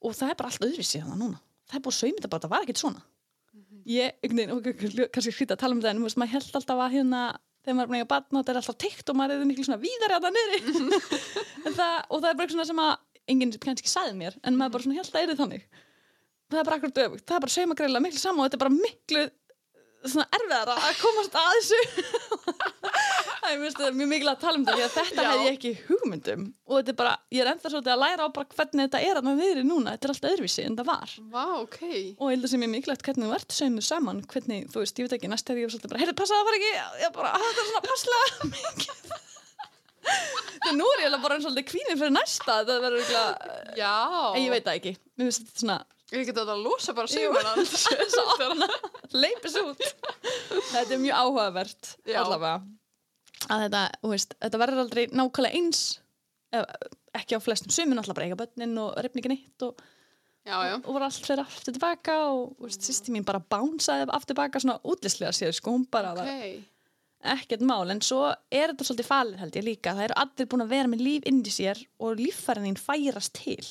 Og 0.05 0.15
það 0.15 0.31
er 0.31 0.39
bara 0.39 0.51
allt 0.51 0.65
öðruvísi 0.67 1.01
þannig 1.01 1.21
núna. 1.21 1.41
Það 1.65 1.79
er 1.79 1.83
búið 1.85 1.97
þetta 2.19 2.31
bara, 2.31 2.45
það 2.45 2.53
var 2.53 2.65
ekkit 2.65 2.81
svona. 2.83 3.03
Ég, 3.85 4.15
einhvern 4.25 4.39
veginn, 4.41 4.53
og 4.55 5.09
kannski 5.13 5.33
skrýta 5.33 5.55
að 5.55 5.61
tala 5.61 5.75
um 5.75 5.81
það 5.83 5.91
en 5.93 6.05
veist, 6.05 6.17
maður 6.17 6.33
held 6.35 6.57
alltaf 6.59 6.79
að 6.81 6.95
hérna 6.95 7.21
þegar 7.65 7.75
maður 7.77 7.85
er 7.85 7.89
búin 7.91 8.03
að 8.03 8.09
og 8.39 8.43
þetta 8.43 8.53
er 8.53 8.59
alltaf 8.61 8.77
teikt 8.81 9.11
og 9.11 9.17
maður 9.19 9.41
er 9.41 9.49
miklu 9.49 9.65
svona 9.65 9.81
víðari 9.81 10.15
að 10.15 10.25
það 10.25 10.33
það, 11.79 11.95
og 12.09 12.23
það 12.23 12.29
er 12.29 12.39
bara 12.39 12.53
svona 12.53 12.67
sem 12.69 12.81
að 12.81 12.93
enginn 13.33 13.53
kannski 13.61 13.91
sagði 13.91 14.17
mér, 14.19 14.37
en 14.45 14.57
maður 14.57 14.75
bara 14.75 14.85
svona 14.85 14.99
held 14.99 15.09
að 15.11 15.21
er 15.33 15.39
þannig. 15.41 15.67
Það 16.45 16.59
er 16.61 16.67
bara 16.69 16.79
akkur 16.79 16.93
döfugt, 16.99 17.25
það 17.25 17.37
er 17.37 17.45
bara 17.45 17.55
saumagreila 17.55 18.01
miklu 18.05 18.21
saman 18.21 18.43
og 18.43 18.49
þetta 18.49 18.57
er 18.59 18.63
bara 18.65 18.75
miklu 18.75 19.23
svona 20.11 20.27
erfiðara 20.37 20.75
að 20.89 20.99
komast 21.01 21.35
að 21.39 21.49
þessu 21.55 21.79
það 23.45 23.49
er 23.51 23.59
mjög, 23.61 23.79
mjög 23.99 24.09
mikilvægt 24.11 24.35
að 24.35 24.43
tala 24.45 24.59
um 24.59 24.65
þetta 24.69 24.87
þetta 24.95 25.25
Já. 25.25 25.29
hef 25.31 25.43
ég 25.45 25.55
ekki 25.57 25.71
hugmyndum 25.89 26.43
og 26.65 26.73
þetta 26.79 26.93
er 26.93 26.97
bara, 27.01 27.13
ég 27.35 27.41
er 27.43 27.49
ennþá 27.51 27.71
svolítið 27.73 27.93
að 27.95 28.01
læra 28.03 28.25
á 28.25 28.29
hvernig 28.35 28.83
þetta 28.85 29.01
er 29.09 29.19
að 29.19 29.27
maður 29.27 29.41
viðri 29.43 29.63
núna, 29.69 29.93
þetta 29.95 30.07
er 30.09 30.13
alltaf 30.15 30.31
öðruvísi 30.35 30.65
en 30.65 30.77
það 30.79 30.89
var 30.91 31.15
Vá, 31.35 31.43
ok. 31.61 31.79
og 32.17 32.25
ég 32.25 32.35
held 32.35 32.47
að 32.47 32.53
sem 32.55 32.65
er 32.67 32.71
mikilvægt 32.75 33.05
hvernig 33.09 33.29
þú 33.29 33.37
ert 33.39 33.57
saumu 33.59 33.85
saman 33.85 34.23
hvernig, 34.33 34.65
þú 34.73 34.83
veist, 34.83 34.99
ég 35.01 35.05
veit 35.09 35.17
ekki, 35.19 35.31
næst 35.33 35.45
þegar 35.49 35.61
ég 35.65 35.73
svolítið 35.75 35.93
bara 35.93 36.01
heyrðu, 36.03 36.17
passa 36.21 36.39
það 36.39 36.49
var 36.49 36.57
ekki, 36.59 36.73
ég 37.05 37.15
bara, 37.19 37.33
"Ah, 37.35 37.45
þetta 37.45 37.61
er 37.61 37.69
svona 37.69 37.85
passlega 37.89 38.25
mikið 38.55 38.95
þegar 40.05 40.75
nú 40.77 40.85
er 40.93 40.99
ég 41.01 41.07
alveg 41.09 41.21
bara 41.25 41.35
eins 41.37 41.45
og 41.45 41.51
svolítið 41.53 41.69
kvínir 41.71 41.97
fyrir 42.01 42.13
næsta 42.15 42.59
þetta 42.61 42.75
verður 42.83 43.05
Já. 43.79 43.93
en 44.35 44.41
ég 44.45 44.51
veit 44.53 44.65
það 44.67 44.79
ekki 44.79 44.93
mér 45.17 45.29
finnst 45.29 45.45
þetta 45.45 45.61
svona, 45.63 45.77
Geti 46.11 46.29
þetta 46.29 46.53
að 46.53 46.61
losa 46.61 46.93
bara 46.93 47.09
opna 47.09 48.67
leipis 49.23 49.55
út. 49.57 49.79
Þetta 50.71 50.93
er 50.93 51.01
mjög 51.01 51.17
áhugavert 51.23 51.89
Já. 52.05 52.19
allavega. 52.21 52.59
Að 53.49 53.63
þetta, 53.65 53.81
þú 54.03 54.11
veist, 54.13 54.35
þetta 54.45 54.59
verður 54.61 54.83
aldrei 54.85 55.03
nákvæmlega 55.11 55.57
eins 55.59 55.81
ef, 56.55 56.63
ekki 57.19 57.37
á 57.37 57.39
flestum 57.43 57.73
sumin 57.73 57.99
alltaf 58.01 58.15
bara 58.17 58.29
eiga 58.29 58.37
börnin 58.39 58.77
og 58.81 58.93
reyfningin 59.01 59.33
eitt 59.35 59.65
og, 59.67 59.81
Já, 60.45 60.55
já. 60.69 60.75
og 60.77 60.93
var 60.93 61.07
allt 61.07 61.25
fyrir 61.25 61.41
aftur 61.41 61.73
tilbaka 61.73 62.15
og 62.29 62.55
veist, 62.61 62.85
sýsti 62.85 63.09
mín 63.13 63.25
bara 63.25 63.41
bánsaði 63.41 64.05
aftur 64.13 64.35
tilbaka 64.35 64.61
svona 64.61 64.77
útlýslega 64.85 65.33
sér 65.33 65.53
sko, 65.57 65.73
hún 65.73 65.87
bara 65.91 66.13
var 66.17 66.29
Ok. 66.29 66.65
ekkert 67.35 67.65
mál. 67.65 67.89
En 67.89 68.01
svo 68.05 68.27
er 68.53 68.71
þetta 68.75 68.85
svolítið 68.85 69.09
falið 69.09 69.39
held 69.41 69.57
ég 69.57 69.65
líka. 69.71 69.95
Það 69.97 70.07
eru 70.11 70.19
allir 70.21 70.49
búin 70.53 70.65
að 70.67 70.73
vera 70.77 70.91
með 70.93 71.01
líf 71.09 71.25
inn 71.31 71.41
í 71.41 71.53
sér 71.53 71.81
og 71.97 72.19
líffærin 72.21 72.69
þín 72.69 72.77
færast 72.85 73.33
til 73.41 73.65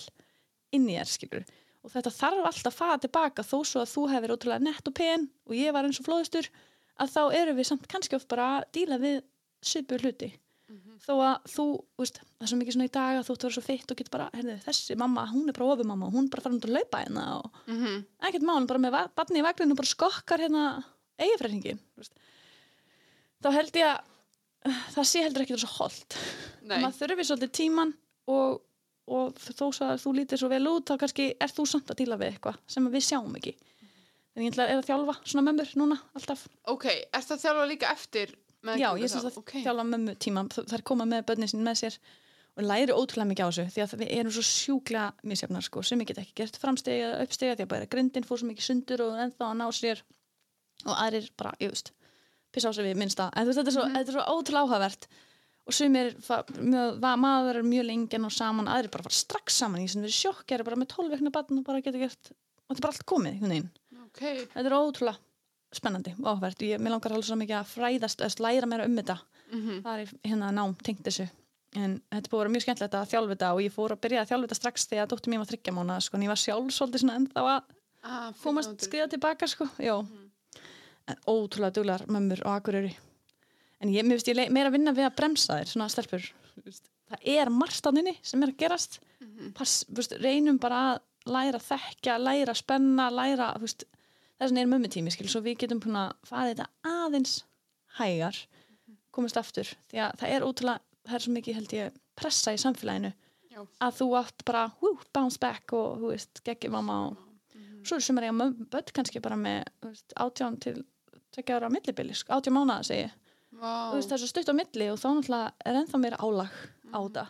inn 0.75 0.91
í 0.91 0.99
þér 0.99 1.13
skilur 1.15 1.45
og 1.85 1.93
þetta 1.93 2.11
þarf 2.17 2.47
alltaf 2.49 2.71
að 2.73 2.79
fara 2.79 3.01
tilbaka 3.05 3.43
þó 3.45 3.59
svo 3.69 3.83
að 3.85 3.91
þú 3.93 4.05
hefur 4.15 4.33
ótrúlega 4.37 4.65
nett 4.65 4.89
og 4.89 4.95
pen 4.97 5.29
og 5.49 5.55
ég 5.59 5.73
var 5.77 5.85
eins 5.85 6.01
og 6.01 6.07
flóðustur 6.09 6.49
að 7.01 7.11
þá 7.13 7.21
eru 7.43 7.55
við 7.59 7.69
samt 7.69 7.89
kannski 7.91 8.17
oft 8.17 8.29
bara 8.31 8.47
að 8.61 8.65
díla 8.79 8.99
við 9.03 9.21
svipu 9.65 9.99
hluti 10.01 10.31
þó 11.05 11.13
að 11.21 11.51
þú, 11.53 11.65
veist, 12.01 12.17
það 12.25 12.45
er 12.47 12.49
svo 12.49 12.57
mikið 12.57 12.75
svona 12.75 12.87
í 12.89 12.93
dag 12.95 13.19
að 13.19 13.27
þú 13.27 13.35
ert 13.35 13.43
að 13.45 13.45
vera 13.45 13.55
svo 13.59 13.63
fitt 13.67 13.91
og 13.93 13.99
getur 14.01 14.13
bara, 14.15 14.29
herðu, 14.33 14.55
þessi 14.65 14.97
mamma, 14.97 15.27
hún 15.29 15.49
er 15.51 15.57
bara 15.59 15.75
ofumamma 15.75 16.07
og 16.09 16.15
hún 16.17 16.31
bara 16.33 16.41
farin 16.47 16.57
út 16.57 16.65
að 16.65 16.77
laupa 16.79 17.03
hérna 17.05 17.25
og 17.43 17.59
Mhm. 17.69 18.05
ekkert 18.25 18.47
mál, 18.49 18.67
bara 18.67 18.81
með 18.81 18.97
barni 19.15 19.43
í 19.43 19.45
vagninu 19.45 19.73
og 19.73 19.77
bara 19.83 19.93
skokkar 19.93 20.41
hérna 20.41 20.85
eigifræðingin 21.21 21.79
þá 23.45 23.49
held 23.53 23.77
ég 23.77 23.91
að 23.91 24.75
það 24.95 25.09
sé 25.11 25.23
heldur 25.27 25.45
ekki 25.45 25.59
holdt 25.77 26.17
Nei. 26.65 26.79
maður 26.81 26.97
þurfi 27.03 27.27
svolítið 27.29 27.53
tíman 27.61 27.93
og, 28.33 28.63
og 29.07 29.37
þó 29.37 29.67
að 29.85 30.01
þú 30.01 30.13
lítir 30.17 30.41
svo 30.41 30.49
vel 30.49 30.65
út 30.71 30.89
þá 30.89 30.97
kannski 31.03 31.27
er 31.41 31.53
þú 31.53 31.67
samt 31.69 31.93
að 31.93 32.01
díla 32.01 32.17
við 32.21 32.33
eitthvað 32.33 32.59
sem 32.67 32.87
við 32.93 33.05
sjáum 33.05 33.37
ekki. 33.39 33.55
En 34.35 34.43
ég 34.43 34.55
ætla 34.55 34.67
að 34.73 34.87
þjálfa 34.89 35.15
svona 35.23 35.45
mömmur 35.47 35.73
núna 35.79 35.99
alltaf. 36.17 36.47
Ok, 36.73 36.87
er 36.91 37.27
það 37.29 37.43
þjálfa 37.45 37.67
líka 37.71 37.91
eftir 37.93 38.33
já, 38.81 38.89
ég 38.99 39.13
þá? 39.13 39.19
að 39.21 39.39
Ok. 39.43 39.53
þjálfa 39.63 39.87
mömmu 39.93 40.15
tíma 40.19 40.47
það 40.55 40.77
er 40.79 40.85
koma 40.89 41.07
með 41.07 41.27
börnin 41.29 41.51
sín 41.53 41.63
með 41.67 41.81
sér 41.83 41.99
og 42.55 42.65
læri 42.65 42.95
ótrúlega 42.95 43.29
mikið 43.31 43.45
á 43.45 43.51
þessu 43.51 43.67
því 43.75 43.83
að 43.85 43.95
við 44.01 44.13
erum 44.15 44.35
svo 44.35 44.45
sjúklega 44.47 45.07
misjafnar 45.27 45.67
sko, 45.67 45.83
sem 45.83 46.01
ég 46.01 46.11
get 46.11 46.21
ekki 46.23 46.37
gert. 46.41 46.59
Framstega 46.63 47.11
eða 47.11 47.27
uppstega 47.27 47.57
því 47.59 47.67
að 47.67 47.73
bara 47.75 47.91
grindin 47.91 48.27
fór 48.27 48.41
svo 48.41 48.49
mikið 48.51 48.69
sundur 48.69 49.03
og 49.05 49.21
ennþá 49.25 49.49
að 49.51 49.59
ná 49.59 49.67
sér 49.75 50.03
og 50.85 50.95
aðrir 50.95 51.31
bara, 51.37 51.55
ég 51.61 51.75
veist 51.75 51.93
pissa 52.55 52.71
á 52.71 52.73
sig 52.75 52.87
við 52.87 52.99
minnsta, 53.01 53.29
en 53.35 53.49
þetta 53.51 53.67
er 53.67 53.75
svo, 53.75 53.87
þetta 53.91 54.13
er 54.13 54.15
svo 54.15 54.25
ótrúlega 54.31 54.63
áhugavert 54.63 55.09
og 55.65 55.73
sumir 55.73 56.15
maður 57.17 57.61
er 57.61 57.67
mjög 57.67 57.87
lengi 57.89 58.21
og 58.21 58.33
saman, 58.35 58.69
aðrir 58.69 58.93
bara 58.93 59.07
fara 59.07 59.17
strax 59.17 59.61
saman. 59.63 59.85
Í 59.85 59.91
sem 59.91 60.03
verið 60.05 60.19
sjokk, 60.19 60.45
eru 60.53 60.67
bara 60.67 60.81
með 60.81 60.91
12 60.93 61.15
vekna 61.15 61.33
barn 61.35 61.61
og 61.61 61.67
bara 61.67 61.85
getur 61.85 62.05
gert, 62.05 62.33
og 62.33 62.75
þetta 62.75 62.81
er 62.81 62.87
bara 62.87 62.93
allt 62.93 63.07
komið 63.09 63.31
einhvern 63.33 63.55
veginn. 63.55 63.71
Ok, 64.05 64.21
þetta 64.53 64.67
er 64.69 64.77
ótrúlega 64.77 65.17
spennandi 65.75 66.13
og 66.21 66.27
áhugavert, 66.29 66.61
ég, 66.63 66.83
mér 66.83 66.95
langar 66.95 67.15
alveg 67.15 67.27
svo 67.27 67.39
mikið 67.41 67.57
að 67.59 67.71
fræðast 67.73 68.21
eða 68.23 68.45
læra 68.45 68.69
meira 68.71 68.85
um 68.87 69.01
þetta. 69.01 69.17
Mhm. 69.55 69.81
það 69.85 70.03
er 70.03 70.13
hérna 70.29 70.53
nám 70.55 70.77
tengt 70.83 71.03
þessu. 71.07 71.27
En 71.75 71.97
þetta 72.11 72.29
er 72.29 72.31
búið 72.31 72.39
að 72.39 72.45
vera 72.45 72.53
mjög 72.55 72.65
skemmtilegt 72.65 72.95
að 72.95 73.09
þjálfa 73.11 73.35
þetta 73.35 73.49
og 73.55 73.63
ég 73.65 73.73
fór 73.75 73.95
að 73.95 74.03
byrja 74.05 74.21
að 74.23 74.29
þjálfa 74.31 74.47
þetta 74.47 74.59
strax 74.61 74.87
þegar 74.87 75.09
dóttir 75.11 75.33
mín 75.33 75.43
var 75.43 75.49
þryggja 75.51 75.75
mánu 75.75 75.97
sko, 76.01 76.17
en 76.17 76.23
ég 76.23 76.31
var 76.31 76.39
sjálf 76.39 76.71
svolítið 76.71 77.03
svona 77.03 77.17
ennþá 77.19 77.43
að 77.43 77.63
ah, 78.05 78.29
komast 78.45 78.87
skriða 78.87 79.09
tilbaka 79.11 79.49
sko, 79.51 79.67
já. 79.83 79.97
En 81.11 81.19
ótrúlega 81.27 81.75
duglegar 81.75 82.07
mömmur 82.07 82.45
og 82.47 82.55
akureyri 82.55 82.95
en 83.85 83.93
ég, 83.93 84.07
mér 84.07 84.19
finnst 84.19 84.31
ég 84.33 84.53
meira 84.55 84.71
að 84.73 84.79
vinna 84.79 84.95
við 84.97 85.09
að 85.09 85.17
bremsa 85.21 85.59
þér, 85.61 85.73
svona 85.73 85.89
stelpur. 85.93 86.29
Það 87.13 87.27
er 87.35 87.51
marstaninni 87.53 88.15
sem 88.25 88.43
er 88.43 88.53
að 88.55 88.61
gerast. 88.63 89.01
Pass, 89.57 89.83
þú 89.91 90.01
veist, 90.01 90.17
reynum 90.25 90.61
bara 90.63 90.81
að 90.95 91.03
læra 91.35 91.61
að 91.61 91.69
þekkja, 91.69 92.17
læra 92.21 92.55
að 92.55 92.61
spenna 92.61 93.11
læra, 93.13 93.51
veist, 93.61 93.87
þess 94.39 94.51
vegna 94.51 94.65
er 94.65 94.71
mömmutími 94.71 95.13
svo 95.15 95.43
við 95.45 95.61
getum 95.65 95.81
búin 95.83 95.99
að 95.99 96.15
fara 96.29 96.53
þetta 96.53 96.67
aðeins 96.91 97.37
hægar 97.99 98.39
komast 99.15 99.39
aftur, 99.39 99.69
því 99.91 100.03
að 100.05 100.17
það 100.21 100.35
er 100.35 100.47
ótrúlega 100.47 100.83
það 101.05 101.17
er 101.17 101.25
svo 101.25 101.35
mikið 101.35 101.59
held 101.59 101.77
ég 101.77 101.99
pressa 102.19 102.55
í 102.55 102.61
samfélaginu 102.61 103.13
Já. 103.55 103.61
að 103.87 104.01
þú 104.01 104.09
átt 104.19 104.45
bara 104.49 104.65
whoo, 104.81 104.97
bounce 105.15 105.41
back 105.41 105.75
og 105.77 106.01
þú 106.03 106.11
veist, 106.11 106.43
geggi 106.47 106.71
mamma 106.73 107.01
og 107.11 107.21
svo 107.85 107.99
er 107.99 108.07
sem 108.07 108.19
er 108.19 108.29
ég 108.29 108.35
að 108.35 108.57
börn 108.73 108.95
kannski 108.97 109.23
bara 109.23 109.39
með 109.39 109.63
veist, 109.85 110.17
átján 110.19 110.59
til 110.63 110.81
tvekja 111.35 111.61
ára 111.61 111.71
millibili, 111.71 112.17
sko, 112.17 112.39
átján 112.39 112.57
mánuða 112.57 112.87
segi 112.89 113.07
Þú 113.65 113.99
veist, 113.99 114.11
það 114.11 114.17
er 114.17 114.23
svo 114.23 114.31
stutt 114.31 114.53
á 114.53 114.55
milli 114.59 114.89
og 114.93 115.01
þá 115.01 115.07
náttúrulega 115.19 115.53
er 115.65 115.79
ennþá 115.81 116.01
meira 116.03 116.21
álag 116.21 116.57
á 116.93 116.99
þetta. 117.01 117.25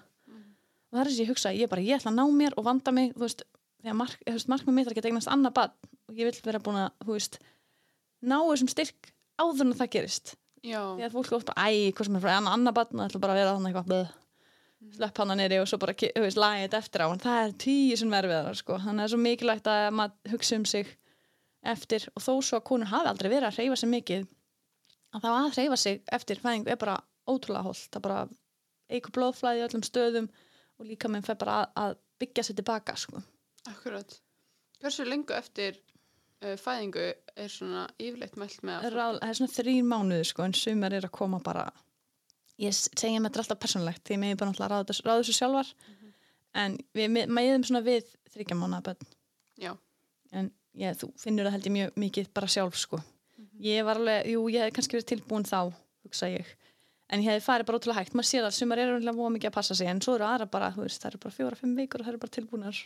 og 0.95 0.97
það 0.97 1.01
er 1.03 1.11
þess 1.11 1.19
að 1.19 1.25
ég 1.25 1.31
hugsa, 1.33 1.53
ég 1.55 1.71
bara, 1.71 1.85
ég 1.85 1.99
ætla 1.99 2.11
að 2.13 2.19
ná 2.19 2.25
mér 2.39 2.57
og 2.59 2.67
vanda 2.69 2.95
mig, 2.95 3.13
þú 3.15 3.25
veist, 3.25 3.45
þegar 3.83 3.99
mark, 3.99 4.25
veist, 4.27 4.51
markmið 4.53 4.77
mitt 4.79 4.87
er 4.89 4.95
að 4.95 4.99
geta 5.01 5.11
eignast 5.11 5.31
annað 5.31 5.55
bad 5.59 5.77
og 6.09 6.19
ég 6.19 6.29
vil 6.31 6.41
vera 6.47 6.63
búin 6.65 6.81
að, 6.85 6.91
þú 7.05 7.17
veist 7.17 7.39
ná 8.25 8.37
þessum 8.41 8.73
styrk 8.73 9.13
áður 9.39 9.67
en 9.67 9.79
það 9.79 9.93
gerist. 9.97 10.35
Já, 10.65 10.81
því 10.97 11.05
að 11.05 11.17
fólk 11.17 11.31
er 11.31 11.39
oft 11.39 11.49
bara, 11.51 11.67
æ, 11.69 11.93
hvað 11.93 12.09
sem 12.09 12.19
er 12.19 12.25
frá 12.25 12.37
annað 12.39 12.77
barn, 12.79 13.01
það 13.01 13.09
ætla 13.11 13.23
bara 13.25 13.35
að 13.35 13.41
vera 13.43 13.57
þannig 13.57 13.75
eitthvað 13.75 13.89
blöð, 13.91 14.13
slepp 14.95 15.19
hana 15.21 15.37
nýri 15.39 15.59
og 15.61 15.69
svo 15.69 15.79
bara, 15.83 15.97
þú 15.99 16.23
veist, 16.25 16.41
lagið 16.41 16.65
þetta 16.65 16.81
eftir 16.81 17.05
á. 17.05 17.07
En 17.11 17.25
það 17.25 17.41
er 17.43 17.53
tíu 17.65 17.99
sem 18.01 18.15
það, 18.15 18.49
sko. 18.61 18.79
Þannig 18.81 18.95
að 18.95 19.03
það 19.03 19.05
er 19.05 19.13
svo 19.13 19.21
mikilvægt 19.25 19.71
að 19.75 19.85
maður 19.99 20.33
hugsa 20.35 20.59
um 20.59 20.65
sig 20.69 20.95
eftir. 21.75 22.07
Og 22.15 22.25
þó 22.25 22.33
svo 22.41 22.61
að 22.61 22.67
konur 22.71 22.91
hafi 22.93 23.11
aldrei 23.11 23.29
verið 23.33 23.49
að 23.51 23.59
hreyfa 23.59 23.79
sig 23.81 23.93
mikið 23.93 24.25
að 25.15 25.25
það 25.25 25.39
að 25.41 25.53
hreyfa 25.59 25.79
sig 25.81 26.01
eftir 26.19 26.41
fæðingu 26.43 26.73
er 26.75 26.81
bara 26.81 26.97
ótrúlega 27.31 27.65
holdt, 27.69 27.89
það 27.95 28.05
bara 28.09 28.19
eigur 28.93 29.15
blóðflæði 29.17 29.61
í 29.63 29.65
öllum 29.69 29.85
stöðum 29.87 30.29
og 30.79 30.89
líka 30.91 31.09
minn 31.09 31.25
fer 31.25 31.39
bara 31.41 31.61
að, 31.63 31.71
að 31.85 31.97
byggja 32.21 32.45
sér 32.49 32.59
tilbaka, 32.59 32.95
sko. 32.99 33.23
Akkurat. 33.71 34.17
Hversu 34.83 35.07
lengu 35.09 35.33
eftir 35.37 35.79
uh, 36.43 36.57
fæðingu 36.61 37.07
er 37.41 37.49
svona 37.53 37.87
yfirleitt 37.99 38.37
mælt 38.41 38.61
með 38.67 38.83
að 38.91 38.97
Ráð, 38.99 39.21
það 39.23 39.31
er 39.33 39.39
svona 39.41 39.55
þrýr 39.55 39.87
mánuði 39.89 40.27
sko 40.29 40.45
en 40.45 40.57
sumar 40.59 40.97
er 40.99 41.07
að 41.09 41.15
koma 41.17 41.41
bara 41.45 41.65
ég 42.61 42.75
segja 42.77 43.19
með 43.23 43.31
þetta 43.33 43.43
alltaf 43.45 43.63
persónulegt 43.65 44.05
því 44.07 44.19
mig 44.23 44.35
er 44.35 44.39
bara 44.43 44.51
náttúrulega 44.53 44.75
ráða 44.75 44.89
þessu- 44.91 45.07
ráða 45.09 45.23
þessu 45.25 45.39
sjálfar. 45.39 45.73
En 46.55 46.77
við 46.95 47.09
meðum 47.35 47.65
svona 47.67 47.81
við 47.83 48.13
þryggja 48.35 48.59
mánuða 48.61 48.85
bönn 48.91 49.09
Já, 49.59 49.73
en 50.35 50.53
ég, 50.79 50.95
þú 51.01 51.09
finnur 51.19 51.49
það 51.49 51.57
held 51.57 51.67
ég 51.71 51.75
mjög 51.79 51.97
mikið 52.05 52.29
bara 52.37 52.51
sjálf 52.51 52.77
sko 52.79 53.01
ég 53.63 53.85
var 53.87 54.01
alveg, 54.01 54.29
jú 54.35 54.45
ég 54.53 54.67
hef 54.67 54.75
kannski 54.77 54.99
verið 54.99 55.11
tilbúin 55.13 55.47
þá 55.49 55.73
hugsa 56.05 56.29
ég. 56.33 56.49
En 57.13 57.21
ég 57.21 57.37
hef 57.37 57.45
farið 57.47 57.69
bara 57.69 57.79
ótrúlega 57.79 58.01
hægt, 58.01 58.15
maður 58.17 58.31
sér 58.31 58.45
það 58.47 58.57
sumar 58.59 58.81
eru 58.81 58.97
alveg 58.99 59.33
mikið 59.37 59.51
að 59.51 59.57
passa 59.59 59.75
sig 59.77 59.89
en 59.91 60.01
svo 60.03 60.15
eru 60.17 60.25
aðra 60.27 60.47
bara, 60.51 60.73
þú 60.75 60.87
veist, 60.87 61.03
það 61.03 61.11
eru 61.13 61.23
bara 61.25 61.37
fjóra, 61.37 61.59
fimm 61.61 61.75
vikur 61.77 62.01
og 62.01 62.07
það 62.07 62.15
eru 62.15 62.23
bara 62.25 62.37
tilbúinar 62.39 62.79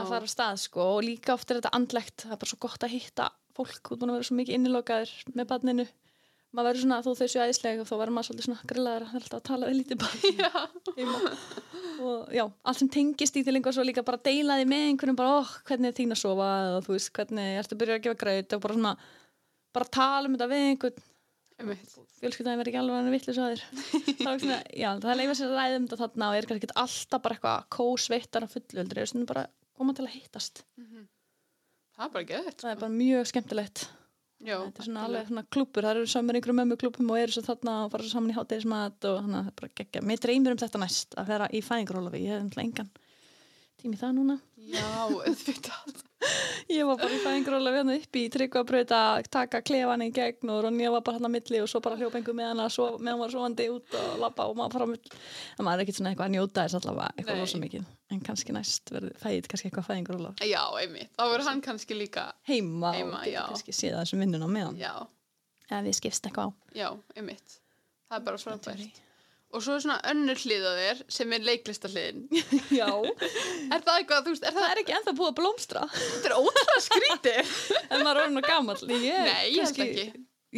að 0.00 0.12
fara 0.12 0.26
á 0.26 0.32
stað 0.32 0.60
sko. 0.62 0.86
Og 0.96 1.02
líka 1.04 1.34
oft 1.34 1.50
er 1.50 1.58
þetta 1.60 1.74
andlegt 1.76 2.24
það 2.24 2.32
er 2.36 2.40
bara 2.42 2.50
svo 2.52 2.58
gott 2.62 2.86
að 2.86 2.94
hitta 2.94 3.28
fólk. 3.56 3.92
Að 3.92 4.06
vera 4.14 4.28
svo 4.28 4.38
mikið 4.38 4.58
innilokaður 4.58 5.12
með 5.34 5.48
barninu. 5.52 5.86
Maður 6.52 6.68
verður 6.68 6.82
svona, 6.84 6.98
þó 7.00 7.12
þau 7.16 7.28
séu 7.32 7.42
æðislega 7.46 7.80
og 7.80 7.88
þá 7.88 7.94
verður 7.96 8.12
maður 8.12 8.26
svolítið 8.28 8.46
svona 8.46 8.66
grillaður 8.68 9.04
að 9.06 9.14
alltaf 9.18 9.38
að 9.38 9.44
tala 9.48 9.68
við 9.70 9.78
lítið 9.78 10.02
heima. 10.98 11.30
Og 12.02 12.34
já, 12.36 12.42
allt 12.68 12.80
sem 12.82 12.90
tengist 12.92 13.38
í 13.40 13.42
til 13.46 13.54
einhver 13.56 13.72
svo 13.72 13.84
líka 13.86 14.04
bara 14.04 14.20
deila 14.20 14.58
því 14.60 14.66
með 14.68 14.84
einhverjum 14.90 15.16
bara, 15.16 15.38
óh, 15.40 15.54
hvernig 15.64 15.88
er 15.88 15.96
þín 15.96 16.12
að 16.12 16.20
sofa? 16.20 16.50
Og 16.76 16.84
þú 16.84 16.96
veist, 16.98 17.12
hvernig 17.16 17.56
ertu 17.62 17.76
að 17.76 17.80
byrja 17.82 17.96
að 17.96 18.04
gefa 18.04 18.20
graut? 18.20 18.52
Og 18.58 18.64
bara 18.66 18.76
svona, 18.76 18.92
bara 19.76 19.90
tala 19.98 20.28
um 20.28 20.36
þetta 20.36 20.50
við 20.52 20.66
einhvern. 20.68 21.08
Fjölskyldaði 22.18 22.58
verið 22.58 22.72
ekki 22.72 22.80
alveg 22.80 22.96
hann 22.98 23.12
vitlis 23.14 23.38
að 23.38 23.52
þér. 23.52 23.64
Er 24.82 25.02
það 25.02 25.18
leifa 25.20 25.36
sér 25.38 25.52
að 25.52 25.58
ræða 25.60 25.78
um 25.78 25.86
þetta 25.86 26.00
þarna 26.00 26.28
og 26.28 26.36
er 26.38 26.48
kannski 26.50 26.68
ekki 26.68 26.78
alltaf 26.82 27.22
bara 27.22 27.36
eitthvað 27.36 27.66
kósveittar 27.76 28.46
af 28.46 28.54
fullu, 28.56 28.78
heldur, 28.80 29.02
er 29.02 29.10
svona 29.10 29.28
bara 29.28 29.44
koma 29.78 29.94
til 29.94 30.06
að 30.08 30.14
hittast. 30.16 30.64
Það 31.92 32.06
er 32.06 32.14
bara 32.16 32.28
geðvægt. 32.32 32.62
það 32.64 32.72
er 32.72 32.80
bara 32.82 32.96
mjög 32.96 33.30
skemmtilegt. 33.30 33.84
Já, 34.42 34.56
þetta 34.58 34.82
er 34.82 34.86
svona 34.88 35.02
alveg 35.06 35.28
svona 35.28 35.44
klúpur, 35.54 35.86
það 35.86 36.00
eru 36.00 36.08
samar 36.10 36.36
einhverjum 36.38 36.58
mömmu 36.58 36.76
klúpum 36.80 37.10
og 37.14 37.20
eru 37.20 37.34
svo 37.36 37.44
þarna 37.46 37.74
og 37.84 37.92
fara 37.92 38.02
svo 38.02 38.16
saman 38.16 38.32
í 38.32 38.34
hátegismat 38.34 39.06
og 39.06 39.20
þannig 39.20 39.38
að 39.38 39.44
það 39.44 39.50
er 39.52 39.58
bara 39.60 39.74
geggja 39.78 40.02
mér 40.08 40.22
dreymir 40.24 40.54
um 40.56 40.60
þetta 40.62 40.80
næst 40.82 41.14
að 41.20 41.30
vera 41.30 41.46
í 41.46 41.60
fæðingarólafi 41.62 42.22
ég 42.24 42.32
hef 42.32 42.42
náttúrulega 42.42 42.66
engan 42.66 42.90
tími 43.80 43.98
það 43.98 44.16
núna? 44.18 44.36
Já, 44.72 44.84
auðvitað. 45.10 46.02
ég 46.76 46.86
var 46.86 46.98
bara 47.00 47.16
í 47.16 47.20
fæðingarólafi 47.22 47.80
hann 47.80 47.92
upp 47.96 48.18
í 48.18 48.22
tryggvabraut 48.32 48.92
að 48.94 49.28
taka 49.34 49.60
klefan 49.66 50.04
í 50.04 50.10
gegn 50.14 50.52
og 50.54 50.60
Ronja 50.66 50.92
var 50.94 51.02
bara 51.06 51.18
hann 51.18 51.28
að 51.28 51.34
milli 51.34 51.62
og 51.64 51.70
svo 51.70 51.80
bara 51.82 51.98
hljópa 51.98 52.20
einhver 52.20 52.36
með 52.38 52.50
hann 52.52 52.62
að 52.62 52.70
svo, 52.76 52.86
með 52.98 53.12
hann 53.14 53.22
var 53.24 53.34
svoandi 53.34 53.66
út 53.72 53.96
og 53.98 54.20
lappa 54.22 54.46
og 54.50 54.58
maður 54.60 54.76
fara 54.76 54.86
á 54.86 54.92
milli. 54.92 55.20
En 55.58 55.66
maður 55.66 55.82
er 55.82 55.84
ekkert 55.86 55.98
svona 55.98 56.12
eitthvað 56.12 56.28
að 56.30 56.34
njóta 56.36 56.66
þess 56.66 56.78
allavega 56.80 57.10
eitthvað 57.16 57.42
rosa 57.42 57.62
mikið. 57.62 57.88
En 58.12 58.22
kannski 58.28 58.56
næst 58.56 58.92
verður 58.94 59.16
fæðið 59.22 59.48
kannski 59.52 59.70
eitthvað 59.70 59.88
fæðingarólafi 59.90 60.50
Já, 60.52 60.62
einmitt. 60.82 61.14
Þá 61.18 61.24
verður 61.26 61.48
hann 61.50 61.64
kannski 61.66 61.98
líka, 61.98 62.28
heima, 62.48 62.92
Heima, 62.98 63.22
og 63.22 63.26
getur 63.26 63.50
kannski 63.54 63.76
séð 63.76 63.98
það 63.98 64.10
sem 64.12 64.22
vinnun 64.26 64.46
á 64.46 64.50
meðan. 64.52 64.78
Já, 64.78 64.94
eða 65.70 65.82
við 65.88 65.98
skipst 65.98 66.28
eitthvað 66.30 66.52
á. 66.52 66.76
Já, 66.76 66.88
einmitt. 67.18 67.58
Það 68.12 68.20
er 68.20 68.28
bara 68.28 68.42
frábært. 68.46 69.02
Og 69.52 69.60
svo 69.60 69.74
er 69.76 69.82
svona 69.84 69.98
önnur 70.08 70.38
hlið 70.40 70.62
á 70.64 70.72
þér 70.80 71.00
sem 71.12 71.32
er 71.36 71.42
leiklistahliðin. 71.44 72.22
já 72.72 72.86
Er 73.74 73.82
það 73.84 73.96
eitthvað, 73.98 74.22
þú 74.26 74.32
veist, 74.34 74.44
er 74.48 74.54
það, 74.56 74.62
það 74.62 74.70
er 74.74 74.80
ekki 74.82 74.94
ennþá 74.96 75.14
búið 75.18 75.30
að 75.32 75.38
blómstra 75.40 75.82
þetta 75.92 76.30
er 76.30 76.36
ótrúlega 76.38 76.82
skrítið. 76.86 77.50
en 77.92 78.04
maður 78.06 78.12
er 78.12 78.22
orðin 78.26 78.40
og 78.42 78.46
gamall 78.48 78.84
ég, 78.88 79.18
Nei, 79.28 79.42
ég 79.52 79.66
held 79.66 79.82
ekki. 79.86 80.06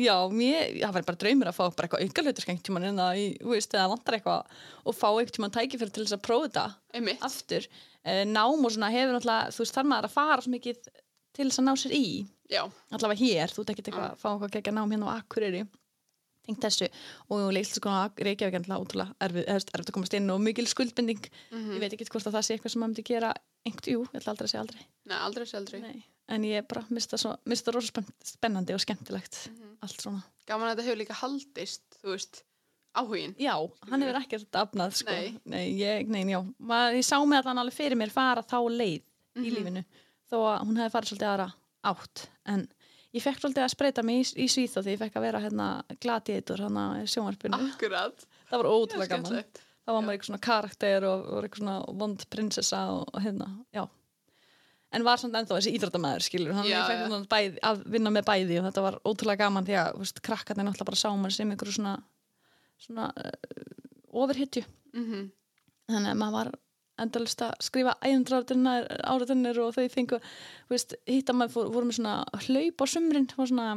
já, 0.04 0.14
mér, 0.34 0.70
það 0.84 0.94
væri 0.98 1.08
bara 1.10 1.20
draumur 1.24 1.50
að 1.50 1.56
fá 1.58 1.64
bara 1.64 1.88
eitthvað 1.88 2.04
aukalutur 2.06 2.46
skengt 2.46 2.64
tíman 2.66 2.86
en 2.92 3.02
það, 3.02 3.24
þú 3.42 3.52
veist, 3.54 3.74
eða 3.78 3.90
vantar 3.94 4.16
eitthvað 4.18 4.56
og 4.84 4.96
fá 4.98 5.08
einhvern 5.10 5.34
tíman 5.38 5.54
tækifæri 5.58 5.94
til 5.94 6.06
þess 6.06 6.16
að 6.18 6.24
prófa 6.28 6.48
þetta 6.50 6.66
Einmitt. 7.00 7.26
aftur, 7.30 7.68
Eh, 8.04 8.20
nám 8.28 8.60
og 8.60 8.68
svona 8.74 8.90
hefur 8.92 9.14
náttúrulega, 9.16 9.48
þú 9.56 9.62
veist, 9.62 9.72
þarf 9.78 9.86
maður 9.88 10.06
að 10.10 10.12
fara 10.12 10.42
svo 10.44 10.50
mikið 10.52 10.80
til 11.38 11.44
þess 11.48 11.60
að 11.62 11.64
ná 11.64 11.72
sér 11.80 11.92
í 11.96 12.02
Já, 12.52 12.60
allavega 12.92 13.16
hér, 13.22 13.54
þú 13.54 13.62
ert 13.62 13.70
ekkert 13.72 13.86
eitthvað 13.88 14.08
að 14.10 14.18
fá 14.20 14.26
eitthvað 14.34 14.52
gegja 14.58 14.74
nám 14.76 14.92
hérna 14.92 15.08
á 15.08 15.16
Akureyri 15.22 15.62
tengt 16.44 16.64
þessu 16.64 16.88
og 17.32 17.44
leiklistaskóla 17.56 18.06
Reykjavík 18.28 18.58
er 18.60 18.68
ótrúlega 18.76 19.16
erfið, 19.24 19.46
erfið, 19.56 19.78
að 19.80 19.94
komast 19.96 20.16
inn 20.18 20.32
og 20.34 20.42
mikil 20.44 20.66
skuldbinding 20.70 21.28
ég 21.52 21.80
veit 21.82 21.92
ekki 21.92 22.08
hvort 22.10 22.28
að 22.28 22.38
það 22.38 22.46
sé 22.48 22.56
eitthvað 22.56 22.74
sem 22.74 22.84
maður 22.84 22.94
myndi 22.94 23.06
gera 23.08 23.32
einhvern, 23.64 23.92
jú, 23.94 24.04
ég 24.10 24.20
ætla 24.20 24.34
aldrei 24.34 24.48
að 24.48 24.52
segja 24.52 24.64
aldrei 24.64 24.82
nei, 25.08 25.18
aldrei 25.18 25.46
sé 25.48 25.58
aldrei. 25.58 25.80
Nei, 25.82 26.02
en 26.32 26.46
ég 26.48 26.66
bara 26.68 26.84
mista 26.94 27.18
svo, 27.20 27.34
mista 27.50 27.74
rosa 27.74 27.92
spenn, 27.92 28.08
spennandi 28.24 28.76
og 28.76 28.82
skemmtilegt 28.82 29.40
allt 29.84 30.00
svona. 30.00 30.24
Gaman 30.48 30.70
að 30.70 30.74
þetta 30.74 30.86
hefur 30.88 31.00
líka 31.00 31.16
haldist, 31.18 31.84
þú 32.00 32.12
veist, 32.14 32.40
áhugin. 32.96 33.34
Já, 33.40 33.54
hann 33.90 34.04
hefur 34.04 34.20
ekkert 34.20 34.60
afnað 34.60 34.96
sko. 35.00 35.16
Nei. 35.50 35.66
ég, 35.80 36.08
nei, 36.08 36.22
já. 36.30 36.40
Maður, 36.58 36.98
ég 37.00 37.08
sá 37.08 37.16
mig 37.20 37.40
allan 37.40 37.60
alveg 37.64 37.76
fyrir 37.76 38.00
mér 38.00 38.14
fara 38.14 38.44
þá 38.46 38.58
leið 38.70 39.02
í 39.42 39.50
lífinu 39.50 39.84
þó 40.30 40.38
að 40.52 40.64
hún 40.64 40.80
hefði 40.80 40.94
farið 40.94 41.12
svolítið 41.12 41.30
aðra 41.32 41.48
átt 41.84 42.26
en 42.50 42.64
ég 43.14 43.22
fekk 43.24 43.42
svolítið 43.42 43.64
að 43.64 43.72
spreita 43.74 44.04
mig 44.06 44.22
í, 44.22 44.28
í 44.44 44.46
Svíþó 44.50 44.82
því 44.84 44.94
ég 44.96 45.02
fekk 45.04 45.18
að 45.18 45.26
vera 45.28 45.42
hérna 45.42 45.68
gladiðitur 46.02 46.64
hérna 46.64 46.86
sjónvarpinu. 47.10 47.60
Akkurat. 47.70 48.24
það 48.50 48.62
var 48.62 48.70
ótrúlega 48.70 49.10
gaman. 49.12 49.28
Skemmtilegt. 49.28 49.60
það 49.84 49.96
var 49.96 50.06
maður 50.06 50.16
eitthvað 50.16 50.30
svona 50.30 50.46
karakter 50.48 51.06
og, 51.10 51.28
og 51.28 51.44
eitthvað 51.44 51.62
svona 51.62 51.98
vond 52.02 52.24
prinsessa 52.34 52.80
og, 52.94 53.04
og 53.12 53.24
hérna, 53.24 53.50
já. 53.74 53.84
En 54.94 55.02
var 55.02 55.18
samt 55.18 55.34
ennþá 55.34 55.56
þessi 55.58 55.72
íþróttamæður 55.74 56.22
skilur 56.22 56.54
hann 56.54 56.68
Já, 56.68 56.76
ég 56.76 56.90
fekk 56.90 57.00
já. 57.00 57.06
svona 57.10 57.30
bæði, 57.32 57.62
að 57.66 57.80
vinna 57.96 58.12
með 58.14 58.26
bæði 58.28 58.58
og 58.60 58.66
þetta 58.68 58.84
var 58.84 58.98
ótrúlega 59.02 59.42
gaman 59.42 59.66
því 59.66 59.78
að 59.80 59.96
veist, 60.02 60.20
krakkarnir 60.22 60.68
náttúrulega 60.68 60.90
bara 60.92 61.00
sá 61.00 61.08
maður 61.10 61.34
sem 61.34 61.50
einhverju 61.50 61.74
svona 61.78 61.94
svona 62.84 63.08
uh, 63.10 63.72
ofurhytju 64.14 64.62
Mm 64.94 65.30
þannig 65.90 66.14
að 66.14 66.20
maður 66.20 66.36
var 66.38 66.48
endalist 67.00 67.42
að 67.44 67.54
skrifa 67.64 67.96
æðundráðunar 68.04 68.88
áraðunir 69.02 69.60
og 69.64 69.74
þau 69.76 69.86
fengu 69.92 70.20
veist, 70.70 70.96
hitta 71.10 71.34
maður 71.36 71.54
fór, 71.56 71.70
voru 71.74 71.90
með 71.90 71.98
svona 71.98 72.44
hlaup 72.46 72.84
á 72.84 72.86
sumrin 72.90 73.30
svona, 73.34 73.68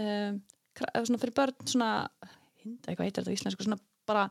um, 0.00 0.38
svona 0.74 1.22
fyrir 1.22 1.36
börn 1.36 1.68
svona, 1.68 1.90
eitthvað 2.86 3.04
heitir 3.04 3.20
þetta 3.22 3.34
á 3.34 3.36
íslensku 3.36 3.66
svona 3.66 3.80
bara 4.08 4.28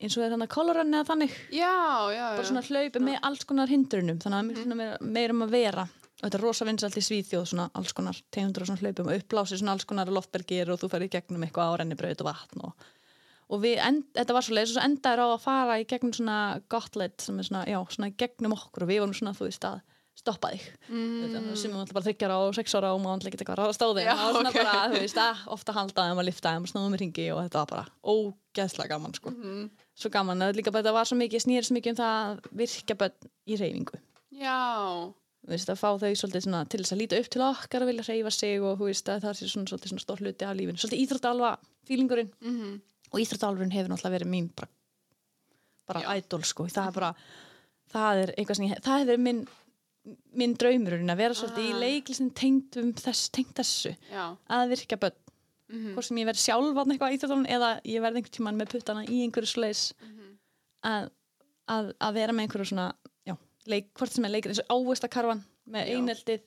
eins 0.00 0.16
og 0.16 0.24
er 0.24 0.34
þannig 0.34 0.50
kolorann 0.52 0.96
eða 0.96 1.08
þannig. 1.10 1.32
Já, 1.52 1.76
já, 2.14 2.26
bara 2.34 2.48
svona 2.48 2.66
hlaupi 2.66 3.02
með 3.04 3.18
alls 3.28 3.46
konar 3.48 3.70
hindrunum 3.70 4.20
þannig 4.22 4.54
að 4.54 4.62
svona 4.64 4.78
meira, 4.80 5.00
meira 5.18 5.36
um 5.36 5.44
að 5.44 5.56
vera. 5.56 5.86
Og 6.20 6.26
þetta 6.26 6.36
er 6.36 6.44
rosa 6.44 6.66
vinsalt 6.68 6.96
í 7.00 7.02
Svíþjóð 7.04 7.44
svona 7.48 7.66
alls 7.76 7.94
konar 7.96 8.16
tegundur 8.32 8.64
og 8.64 8.68
svona 8.68 8.82
hlaupum 8.84 9.08
og 9.08 9.20
uppblási 9.20 9.60
svona 9.60 9.76
alls 9.76 9.86
konar 9.88 10.10
loftbergir 10.12 10.72
og 10.72 10.80
þú 10.80 10.90
ferði 10.92 11.08
í 11.08 11.12
gegnum 11.14 11.46
eitthvað 11.46 11.72
á 11.72 11.78
rennibraut 11.80 12.24
og 12.24 12.28
vatn 12.28 12.64
og, 12.68 12.88
og 13.50 13.62
við, 13.64 13.78
end, 13.82 14.08
þetta 14.14 14.36
var 14.36 14.46
svo 14.46 14.56
leið 14.56 14.68
og 14.68 14.74
svo 14.76 14.82
endaður 14.86 15.22
á 15.22 15.28
að 15.28 15.44
fara 15.44 15.78
í 15.80 15.86
gegnum 15.90 16.14
svona 16.14 16.40
gotlet 16.70 17.24
sem 17.24 17.38
er 17.40 17.48
svona, 17.48 17.64
já, 17.66 17.78
svona 17.90 18.12
gegnum 18.14 18.54
okkur. 18.54 18.86
Og 18.86 18.90
við 18.92 19.02
vorum 19.02 19.16
svona, 19.16 19.34
þú 19.34 19.48
veist, 19.48 19.66
að 19.66 19.80
stoppa 20.20 20.50
þig. 20.52 20.64
Mm. 20.90 21.46
sem 21.56 21.72
við 21.72 21.78
alltaf 21.80 21.96
bara 21.96 22.06
þryggjar 22.06 22.34
á 22.34 22.38
og 22.40 22.56
sex 22.56 22.74
ára 22.76 22.90
og 22.94 23.00
maður 23.02 23.30
ekki 23.30 23.40
eitthvað 23.40 23.60
ráða 23.60 23.76
stóði 23.76 24.04
og 24.10 24.20
svona 24.34 24.52
ok. 24.52 24.58
bara, 24.58 24.82
þú 24.92 25.00
veist, 25.04 25.20
að 25.22 25.44
ofta 25.56 25.76
halda 25.76 26.06
þeim 26.08 26.20
að 26.20 26.28
lifta 26.28 26.52
þeim 26.52 26.66
og 26.66 26.72
snúðum 26.72 26.96
í 26.96 27.00
ringi 27.00 27.26
og 27.32 27.40
þetta 27.46 27.62
var 27.62 27.70
bara 27.70 27.86
ógeðslega 28.04 28.92
gaman, 28.92 29.16
sko. 29.16 29.32
Mhm. 29.32 29.64
svo 30.02 30.12
gaman, 30.12 30.44
er 30.44 30.58
líka 30.58 30.74
bara, 30.74 30.84
þetta 30.84 30.96
var 30.98 31.08
svo 31.08 31.18
mikið 31.20 31.44
snýr 31.46 31.66
svo 31.66 31.78
mikið 31.78 31.94
um 31.94 32.00
það 32.02 32.20
að 32.20 32.52
virka 32.60 32.98
börn 33.00 33.30
í 33.46 33.60
reyfingu 33.60 34.02
Já, 34.40 34.60
þú 35.46 35.54
veist, 35.54 35.72
að 35.72 35.80
fá 35.80 35.88
þau 36.00 36.12
svolítið 36.12 36.46
svona 36.46 36.62
til 36.68 36.82
þess 36.82 36.94
að 36.94 37.00
líta 37.00 37.20
upp 37.20 37.32
til 37.32 37.42
okkar 37.46 37.84
að 37.84 37.90
vilja 37.94 38.06
reyfa 38.10 38.34
sig 38.34 38.60
og 38.60 38.78
þú 38.80 38.90
veist 38.90 39.08
að 39.08 39.24
það 39.24 39.32
er 39.32 39.52
svona, 39.54 39.72
svolítið 39.72 39.94
svona 39.94 40.04
stór 40.04 40.22
hluti 40.24 40.46
af 40.48 40.56
lífinu. 40.56 40.80
Svolítið 40.80 41.02
íþróttalva 41.04 41.50
fílingurinn 41.88 42.32
mm 42.40 42.78
og 43.12 43.20
íþróttalvurinn 43.22 43.72
hefur 43.74 43.90
náttúrulega 43.92 44.16
verið 44.18 44.30
mín 44.32 44.50
bara, 44.56 44.68
bara 45.90 46.16
idol 46.18 46.42
sko, 46.46 46.66
það 46.70 46.86
er 46.90 46.92
bara 46.98 47.14
það 47.90 48.22
er 48.24 48.32
eitthvað 48.38 48.56
sem 48.60 48.68
ég, 48.70 48.80
það 48.84 48.98
hefur 49.00 49.10
verið 49.12 49.24
minn 49.26 49.40
minn 50.40 50.54
draumurinn 50.56 51.12
að 51.12 51.18
vera 51.20 51.34
svolítið 51.36 51.66
í 51.68 51.72
Ah. 51.74 51.80
leiklistin 51.82 52.30
tengt 52.34 52.76
um 52.80 52.92
þess, 52.96 53.28
tengt 53.30 53.52
þessu 53.58 53.92
já. 54.10 54.36
að 54.48 54.68
virka 54.74 54.96
börn, 54.96 55.18
Mm 55.70 55.92
hvort 55.94 56.04
sem 56.04 56.16
ég 56.18 56.26
verði 56.26 56.40
sjálf 56.42 56.74
þarna 56.74 56.94
eitthvað 56.96 57.12
íþróttalvun 57.14 57.46
eða 57.46 57.68
ég 57.86 58.00
verði 58.02 58.16
einhvern 58.18 58.34
tímann 58.34 58.56
með 58.58 58.70
puttana 58.72 59.04
í 59.06 59.20
einhverju 59.22 59.50
slæs 59.52 59.92
Mhm. 60.02 60.32
að, 60.82 61.10
að, 61.68 61.92
að 62.00 62.14
vera 62.14 62.32
með 62.32 62.42
einhverju 62.48 62.66
svona 62.72 62.86
já, 63.28 63.36
leik, 63.66 63.92
hvort 63.94 64.10
sem 64.10 64.24
er 64.24 64.30
leikir 64.30 64.50
eins 64.50 64.62
og 64.64 64.72
ávistakarfan 64.74 65.44
með 65.70 65.92
eineldið 65.94 66.40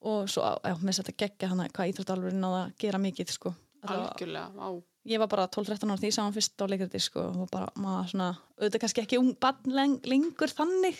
og 0.00 0.28
svo, 0.32 0.40
á- 0.40 0.60
já, 0.64 0.74
með 0.80 1.02
þetta 1.02 1.16
geggja 1.20 1.48
hana 1.50 1.68
hvað 1.68 1.92
íþróttalvurinn 1.92 2.46
á 2.48 2.50
að 2.64 2.72
gera 2.78 2.98
mikið 2.98 3.28
sko. 3.34 3.54
Algjörlega, 3.84 4.52
vá. 4.56 4.82
Ég 5.08 5.18
var 5.22 5.28
bara 5.32 5.46
12-13 5.48 5.90
ára 5.90 6.00
því 6.02 6.10
hann 6.18 6.34
fyrst 6.36 6.60
á 6.60 6.64
leikriti 6.68 7.00
sko, 7.00 7.20
og 7.44 7.48
bara 7.50 7.70
maður 7.80 8.10
svona, 8.12 8.28
auðvitað 8.60 8.80
kannski 8.84 9.02
ekki 9.04 9.18
ung 9.20 9.32
barn 9.40 9.72
leng, 9.72 9.98
lengur 10.04 10.52
þannig 10.52 10.98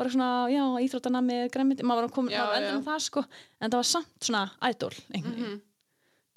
var 0.00 0.08
svona, 0.10 0.48
já, 0.50 0.64
íþróttana 0.86 1.20
með 1.22 1.50
græmiti 1.54 1.84
maður 1.86 2.08
var 2.08 2.14
komin, 2.16 2.32
var 2.38 2.56
endur 2.56 2.72
já. 2.72 2.78
um 2.80 2.84
það 2.88 3.00
sko 3.06 3.24
en 3.60 3.70
það 3.70 3.76
var 3.82 3.90
samt 3.94 4.30
svona 4.30 4.44
idol 4.70 4.94
Mm 5.14 5.60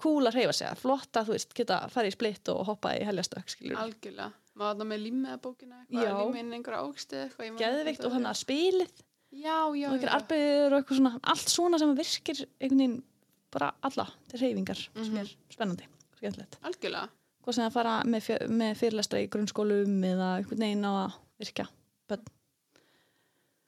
cool 0.03 0.26
að 0.28 0.36
reyfa 0.36 0.52
sig 0.57 0.80
flott 0.82 1.15
að 1.15 1.30
þú 1.30 1.32
veist, 1.38 1.53
geta 1.56 1.76
farið 1.94 2.11
í 2.11 2.14
splitt 2.18 2.49
og 2.52 2.65
hoppa 2.68 2.90
í 2.98 3.06
heljastökk, 3.07 3.53
Algjörlega. 3.80 4.34
Maður 4.60 4.74
þarna 4.74 4.88
með 4.90 4.99
límmiða 5.06 5.38
bókina 5.40 5.78
eitthvað, 5.80 6.03
Já. 6.03 6.18
límmiðin 6.20 6.56
einhverja 6.57 6.82
ekki 7.30 7.52
geðvikt 7.61 8.03
og 8.03 8.11
þannig 8.11 8.32
að 8.34 8.40
spilið 8.41 8.91
Já, 9.32 9.56
já, 9.80 9.88
og 9.88 9.94
einhver 9.95 10.10
já. 10.10 10.15
arbegur 10.18 10.74
og 10.76 10.82
eitthvað 10.82 10.99
svona 10.99 11.14
allt 11.24 11.53
svona 11.56 11.80
sem 11.80 11.95
virkir 11.95 12.41
einhvern 12.60 12.82
veginn 12.84 12.98
bara 13.56 13.70
alla 13.82 14.07
til 14.28 14.40
reyfingar 14.44 14.82
sem 14.84 15.14
Mhm. 15.14 15.18
er 15.24 15.32
spennandi, 15.56 15.88
skemmtilegt 16.24 16.60
Algjörlega. 16.64 17.10
hvað 17.44 17.58
sem 17.60 17.68
að 17.68 17.76
fara 17.78 17.98
með, 18.08 18.32
með 18.50 18.80
fyrirlestra 18.80 19.22
í 19.24 19.30
grunnskólum 19.34 20.00
eða 20.10 20.30
einhvern 20.40 20.66
veginn 20.66 20.88
á 20.88 20.94
að 20.94 21.20
virka 21.44 21.68
börn 22.10 22.32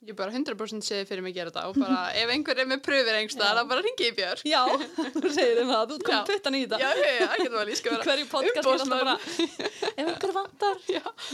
Ég 0.05 0.13
bara 0.13 0.29
100% 0.29 0.85
segi 0.85 1.05
fyrir 1.09 1.23
mig 1.25 1.33
að 1.33 1.37
gera 1.39 1.49
þetta 1.49 1.61
og 1.71 1.77
bara 1.81 2.01
ef 2.13 2.29
einhver 2.29 2.59
er 2.61 2.67
með 2.69 2.81
pröfur 2.85 3.15
einhverstað, 3.17 3.57
þá 3.57 3.69
bara 3.71 3.81
ringi 3.81 4.05
í 4.05 4.11
Björk. 4.13 4.43
Já, 4.45 4.59
þú 5.15 5.31
segir 5.33 5.61
um 5.63 5.71
það, 5.71 5.85
þú 5.89 5.97
komið 6.05 6.27
puttan 6.29 6.57
í 6.57 6.59
þetta. 6.61 6.77
Já, 6.83 6.91
já, 6.99 7.07
já, 7.15 7.25
ekki 7.25 7.47
það 7.47 7.55
var 7.57 7.71
líka 7.71 7.95
Í 7.95 7.97
hverju 8.03 8.27
podcast 8.35 8.59
er 8.61 8.69
alltaf 8.75 8.91
bara 8.93 9.15
Ef 9.95 10.03
einhver 10.05 10.35
vantar 10.35 10.77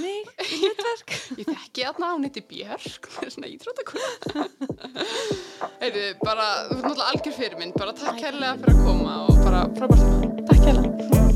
mig 0.05 0.31
í 0.45 0.61
hlutverk. 0.61 1.17
Ég 1.41 1.51
þekki 1.51 1.87
þarna, 1.89 2.13
hún 2.15 2.29
heiti 2.29 2.45
Björk, 2.53 3.11
hún 3.17 3.27
er 3.27 3.35
svona 3.35 3.51
íþróttakona. 3.51 4.47
Heyrðu, 5.83 6.07
bara, 6.23 6.47
þú 6.69 6.77
ert 6.77 6.87
náttúrulega 6.87 7.11
algjör 7.11 7.37
fyrir 7.41 7.59
minn, 7.59 7.75
bara 7.75 7.97
takk 7.99 8.23
kærlega 8.23 8.55
fyrir 8.63 8.77
að 8.77 8.87
koma 8.87 9.19
og 9.25 9.43
bara 9.43 9.65
frábært. 9.75 10.47
Takk 10.47 10.65
hérlega 10.69 11.30